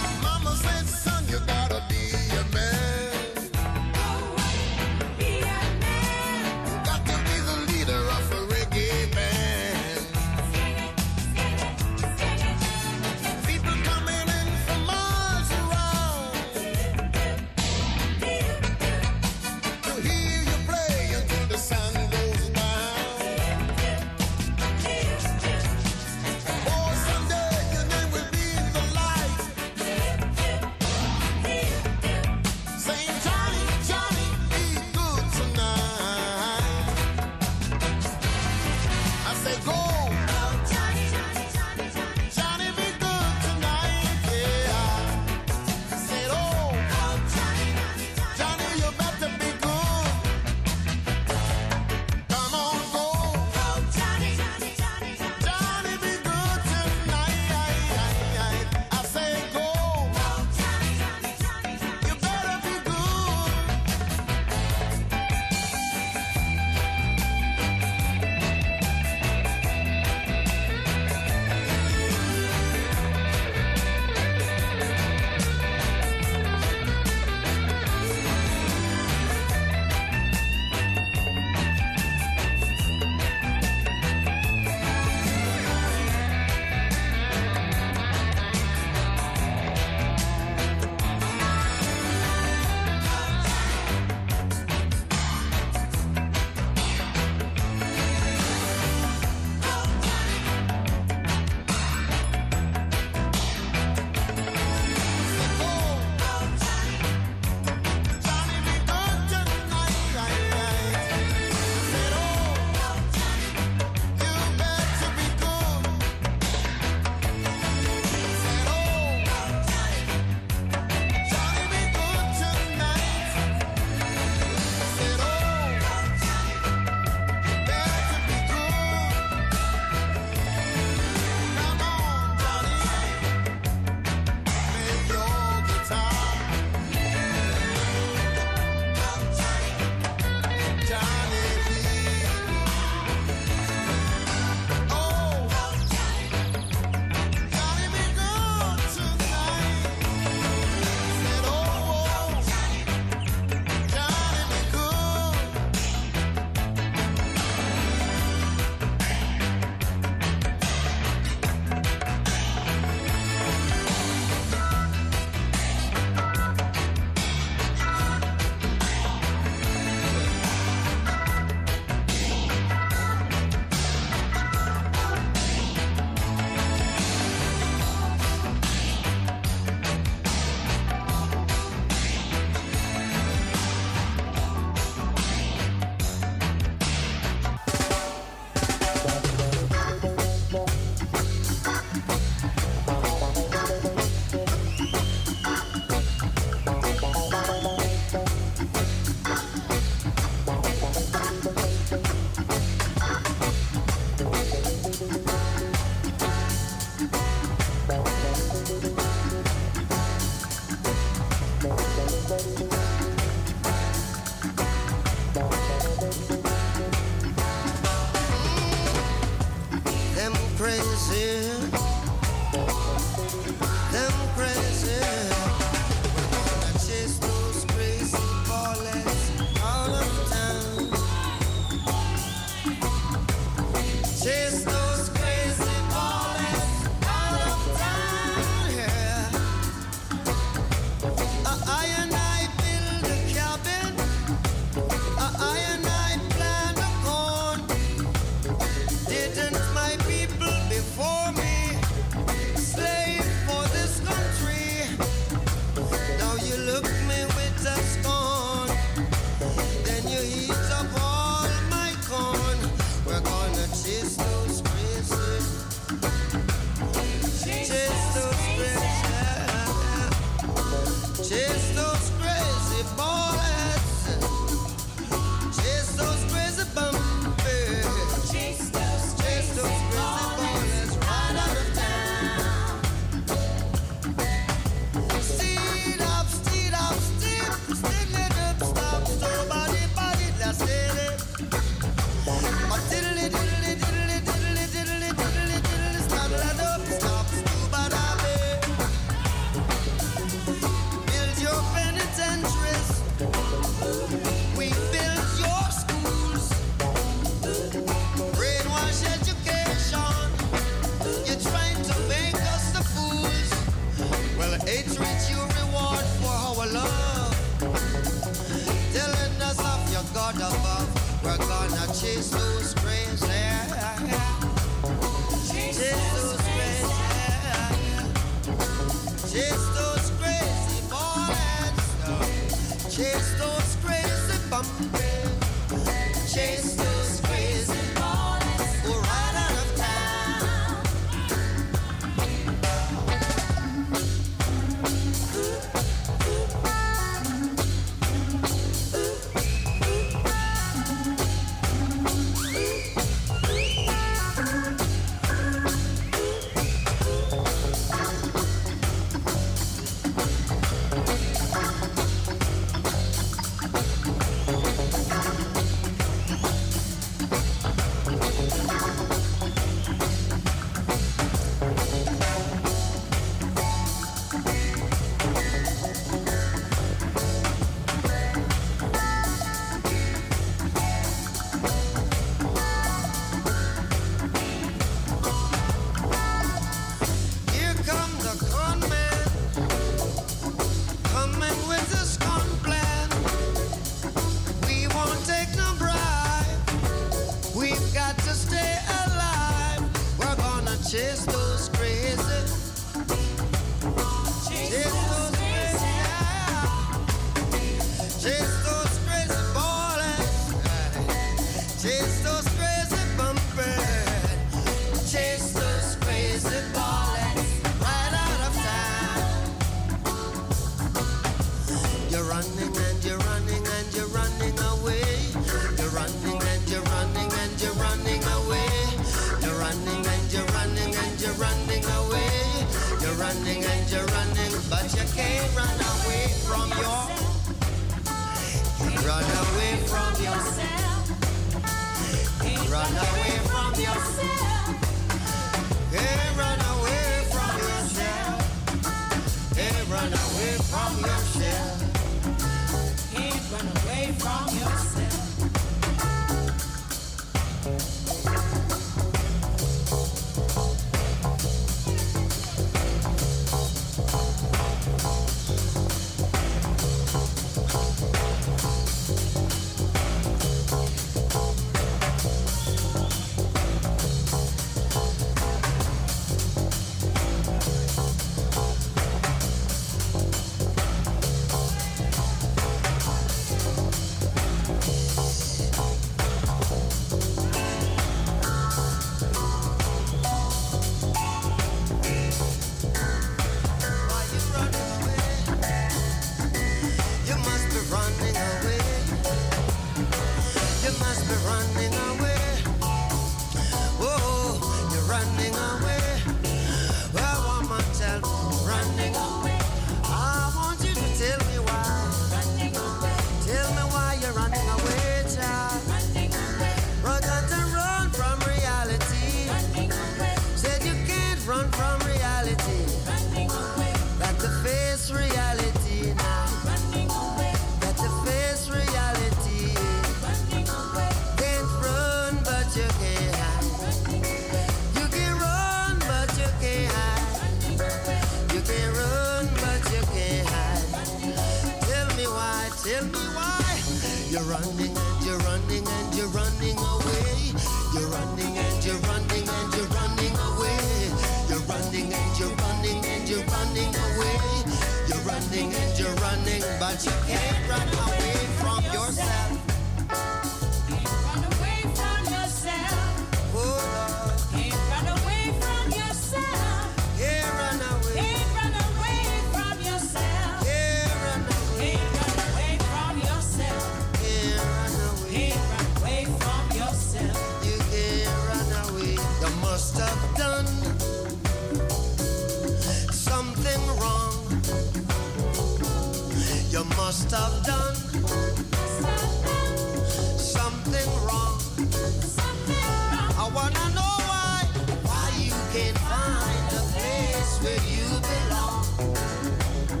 You're 599.92 600.00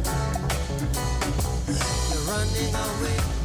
running 2.26 2.74
away. 2.74 3.41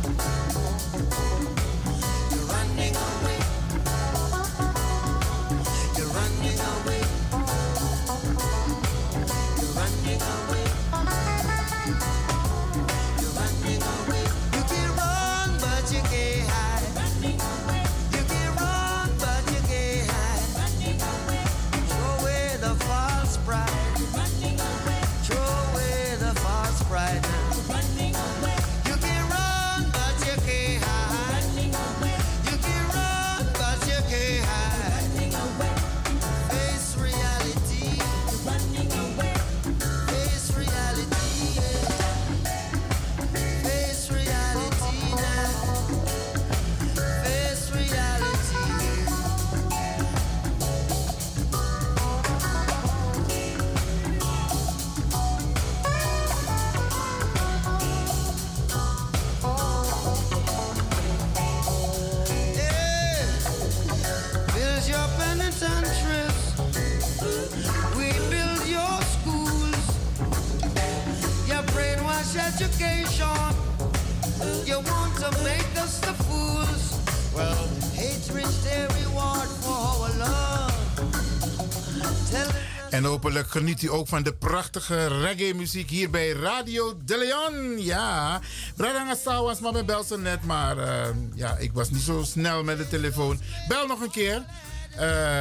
Geniet 83.58 83.82
u 83.82 83.90
ook 83.90 84.08
van 84.08 84.24
de 84.24 84.34
prachtige 84.34 85.08
reggae-muziek 85.08 85.90
hier 85.90 86.10
bij 86.10 86.32
Radio 86.32 86.98
De 87.06 87.18
Leon. 87.18 87.84
Ja, 87.84 88.42
Bradangasa 88.76 89.42
was 89.42 89.60
maar 89.60 89.72
bij 89.72 89.86
Belsen 89.86 90.22
net, 90.22 90.44
maar 90.44 90.78
eh, 90.78 91.08
ja, 91.34 91.58
ik 91.58 91.72
was 91.74 91.90
niet 91.90 92.02
zo 92.02 92.24
snel 92.24 92.64
met 92.64 92.78
de 92.78 92.88
telefoon. 92.88 93.40
Bel 93.68 93.88
nog 93.88 94.02
een 94.02 94.12
keer 94.12 94.44
eh, 94.92 95.00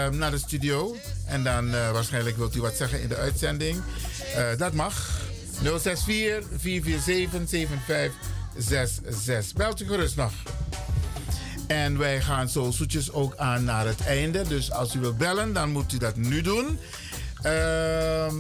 naar 0.08 0.30
de 0.30 0.38
studio. 0.38 0.96
En 1.26 1.44
dan 1.44 1.74
eh, 1.74 1.90
waarschijnlijk 1.90 2.36
wilt 2.36 2.56
u 2.56 2.60
wat 2.60 2.76
zeggen 2.76 3.02
in 3.02 3.08
de 3.08 3.16
uitzending. 3.16 3.82
Dat 4.56 4.72
mag. 4.72 5.20
064 5.62 6.60
447 6.60 8.12
7566. 8.58 9.52
Belt 9.54 9.80
u 9.80 9.86
gerust 9.86 10.16
nog. 10.16 10.32
En 11.66 11.98
wij 11.98 12.20
gaan 12.20 12.48
zo 12.48 12.70
zoetjes 12.70 13.12
ook 13.12 13.36
aan 13.36 13.64
naar 13.64 13.86
het 13.86 14.00
einde. 14.00 14.48
Dus 14.48 14.72
als 14.72 14.94
u 14.94 15.00
wilt 15.00 15.18
bellen, 15.18 15.52
dan 15.52 15.70
moet 15.70 15.92
u 15.92 15.98
dat 15.98 16.16
nu 16.16 16.40
doen. 16.40 16.78
Ehm, 17.46 18.36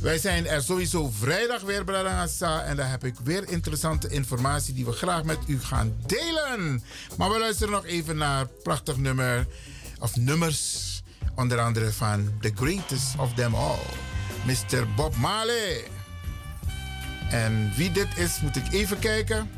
wij 0.00 0.18
zijn 0.18 0.46
er 0.46 0.62
sowieso 0.62 1.10
vrijdag 1.18 1.60
weer, 1.60 1.84
Bradangasa. 1.84 2.62
En 2.62 2.76
daar 2.76 2.90
heb 2.90 3.04
ik 3.04 3.14
weer 3.24 3.48
interessante 3.48 4.08
informatie 4.08 4.74
die 4.74 4.84
we 4.84 4.92
graag 4.92 5.24
met 5.24 5.38
u 5.46 5.60
gaan 5.60 5.96
delen. 6.06 6.82
Maar 7.16 7.30
we 7.30 7.38
luisteren 7.38 7.72
nog 7.72 7.84
even 7.84 8.16
naar 8.16 8.46
prachtig 8.46 8.96
nummer. 8.96 9.46
Of 9.98 10.16
nummers. 10.16 11.02
Onder 11.34 11.58
andere 11.58 11.92
van 11.92 12.32
The 12.40 12.52
Greatest 12.54 13.18
of 13.18 13.34
Them 13.34 13.54
All. 13.54 13.78
Mr. 14.44 14.94
Bob 14.96 15.16
Marley. 15.16 15.84
En 17.30 17.72
wie 17.76 17.92
dit 17.92 18.08
is, 18.16 18.40
moet 18.40 18.56
ik 18.56 18.72
even 18.72 18.98
kijken. 18.98 19.50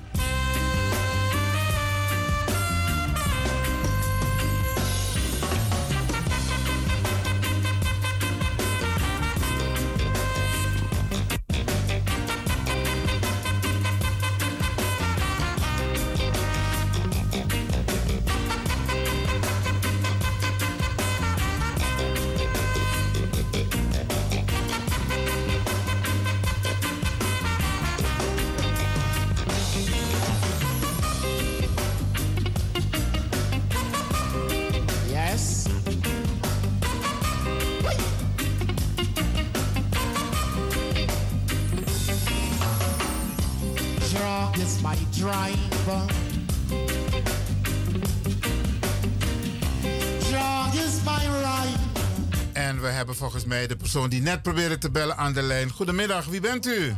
Mij 53.52 53.66
de 53.66 53.76
persoon 53.76 54.08
die 54.08 54.22
net 54.22 54.42
probeerde 54.42 54.78
te 54.78 54.90
bellen 54.90 55.16
aan 55.16 55.32
de 55.32 55.42
lijn. 55.42 55.70
Goedemiddag, 55.70 56.26
wie 56.26 56.40
bent 56.40 56.66
u? 56.66 56.94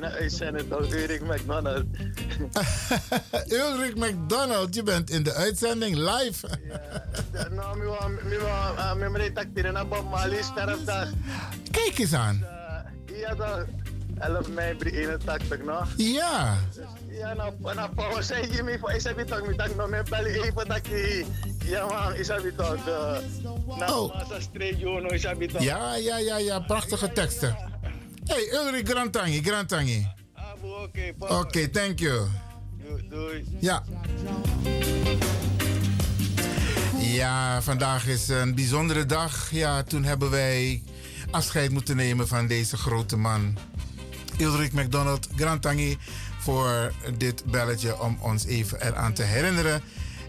Naar 0.00 0.10
uitzenden, 0.10 0.68
toch? 0.68 0.92
Erik 0.92 1.22
McDonald. 1.22 1.84
Ulrich 3.60 3.94
McDonald, 3.94 4.74
je 4.74 4.82
bent 4.82 5.10
in 5.10 5.22
de 5.22 5.34
uitzending 5.34 5.96
live. 5.96 6.48
Nou, 7.50 7.78
Marley 10.10 10.42
sterfdag. 10.42 11.08
Kijk 11.70 11.98
eens 11.98 12.14
aan. 12.14 12.46
Ja? 13.06 13.66
11 14.22 14.48
mei 14.48 14.76
81, 14.78 15.64
no? 15.64 15.82
Ja. 15.96 16.56
Ja, 17.10 17.34
nou, 17.34 17.74
nou, 17.74 17.90
Paul 17.94 18.22
zei 18.22 18.52
je 18.52 18.62
me, 18.62 18.94
is 18.94 19.02
dat 19.02 19.26
toch, 19.28 19.46
mi 19.46 19.56
tak 19.56 19.74
no, 19.76 19.86
me 19.86 20.02
bel 20.10 20.24
even 20.24 20.68
dat 20.68 20.86
je, 20.86 21.24
ja 21.64 21.86
man, 21.86 22.14
is 22.14 22.26
dat 22.26 22.56
toch, 22.56 22.84
de, 22.84 23.20
nou, 23.78 24.12
massa 24.14 24.40
streek, 24.40 24.78
joh, 24.78 25.02
no, 25.02 25.08
is 25.08 25.22
dat 25.22 25.48
toch. 25.48 25.62
Ja, 25.62 25.94
ja, 25.94 26.18
ja, 26.18 26.38
ja, 26.38 26.60
prachtige 26.60 27.12
teksten. 27.12 27.56
Hey, 28.24 28.48
Ulrich 28.52 28.88
Grantangi, 28.88 29.42
Grantangi. 29.42 30.06
Oké, 30.62 31.14
Oké, 31.18 31.68
thank 31.68 31.98
you. 31.98 32.28
Doei. 33.08 33.44
Ja. 33.60 33.82
Ja, 36.98 37.62
vandaag 37.62 38.06
is 38.06 38.28
een 38.28 38.54
bijzondere 38.54 39.06
dag. 39.06 39.50
Ja, 39.50 39.82
toen 39.82 40.04
hebben 40.04 40.30
wij 40.30 40.82
afscheid 41.30 41.70
moeten 41.70 41.96
nemen 41.96 42.28
van 42.28 42.46
deze 42.46 42.76
grote 42.76 43.16
man. 43.16 43.56
Ulrich 44.38 44.72
McDonald 44.72 45.28
Grantangi 45.36 45.98
voor 46.38 46.92
dit 47.16 47.44
belletje 47.44 48.00
om 48.00 48.18
ons 48.20 48.44
even 48.44 48.86
eraan 48.86 49.12
te 49.12 49.22
herinneren. 49.22 49.82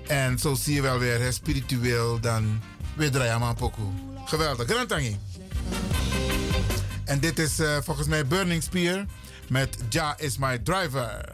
En 0.08 0.40
zo 0.40 0.54
zie 0.54 0.76
je 0.76 0.82
wel 0.82 1.00
weer, 1.00 1.20
hè, 1.20 1.32
spiritueel 1.32 2.20
dan 2.20 2.62
weer 2.96 3.12
draaien 3.12 3.56
pokoe. 3.56 3.92
Geweldig, 4.26 4.68
Grantangi. 4.68 5.18
En 7.06 7.20
dit 7.20 7.40
is 7.40 7.60
eh, 7.60 7.78
volgens 7.84 8.08
mij 8.08 8.28
Burning 8.28 8.64
Spear 8.64 9.06
met 9.50 9.78
Ja 9.90 10.18
is 10.18 10.38
my 10.38 10.58
driver. 10.58 11.32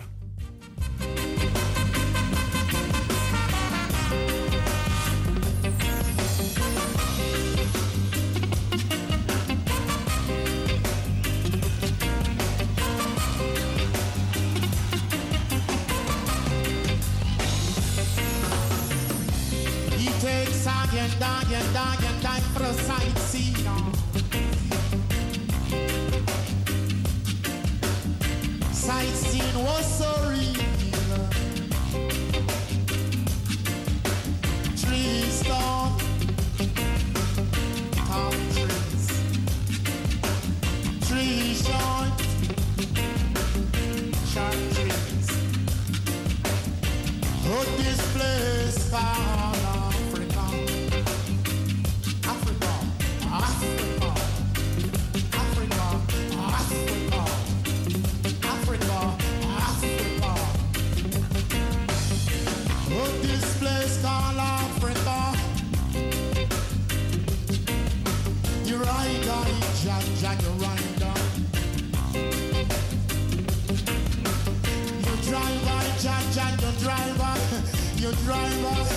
This 63.22 63.58
place 63.60 64.02
called 64.02 64.38
Africa. 64.38 65.36
You 68.66 68.78
ride 68.78 69.28
on 69.28 69.48
it, 69.48 69.64
Jack, 69.84 70.04
Jack, 70.22 70.42
you 70.42 70.50
ride 70.66 71.04
on. 71.04 71.20
You 75.06 75.16
drive 75.30 75.68
on 75.68 75.86
it, 75.86 75.98
Jack, 76.00 76.24
Jack, 76.34 76.54
you 76.62 76.72
drive 76.80 77.22
on. 77.22 77.40
You 77.98 78.12
drive 78.26 78.66
on. 78.66 78.88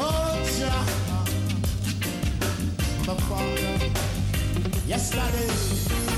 Oh, 0.00 0.36
Jack. 0.58 0.88
The 3.04 3.14
father. 3.22 3.78
Yesterday. 4.86 5.46
Yesterday. 5.46 6.17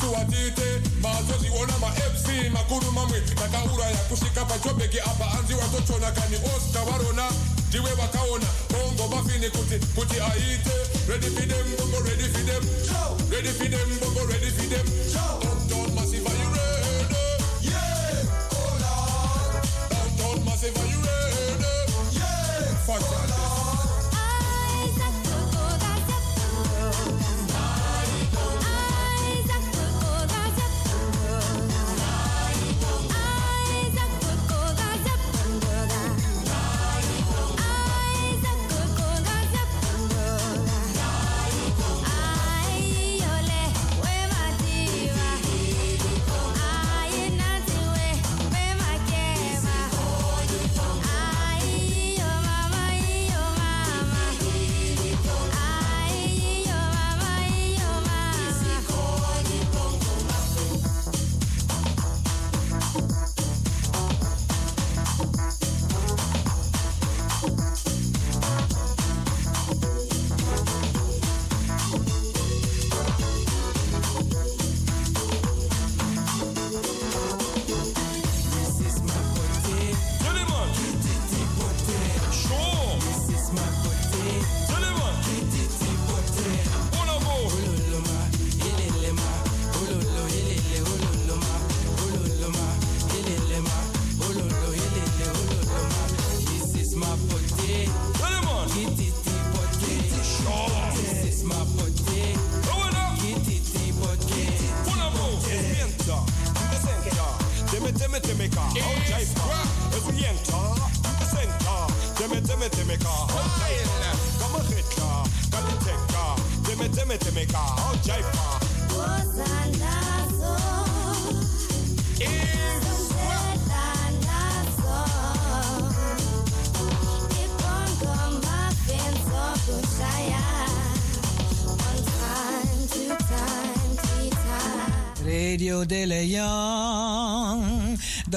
nisiwatite 0.00 0.80
mazozi 1.02 1.48
ona 1.60 1.78
makuru 2.50 2.92
mamwe 2.92 3.20
takauraya 3.20 3.96
kusvika 3.96 4.44
apa 5.00 5.24
anzi 5.38 5.54
kani 6.10 6.36
ndiwe 7.68 7.90
vakaona 7.94 8.46
bongo 8.70 9.16
mafini 9.16 9.50
kuti 9.50 9.78
kuti 9.94 10.20
aite. 10.20 10.76
Ready 11.08 11.26
bongo 14.00 14.24
ready 14.26 14.50
fidem. 14.50 14.86
Bongo 15.40 15.55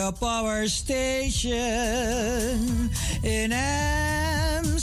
The 0.10 0.26
power 0.26 0.68
station 0.68 1.54
in 3.22 3.52
Amsterdam. 3.54 4.80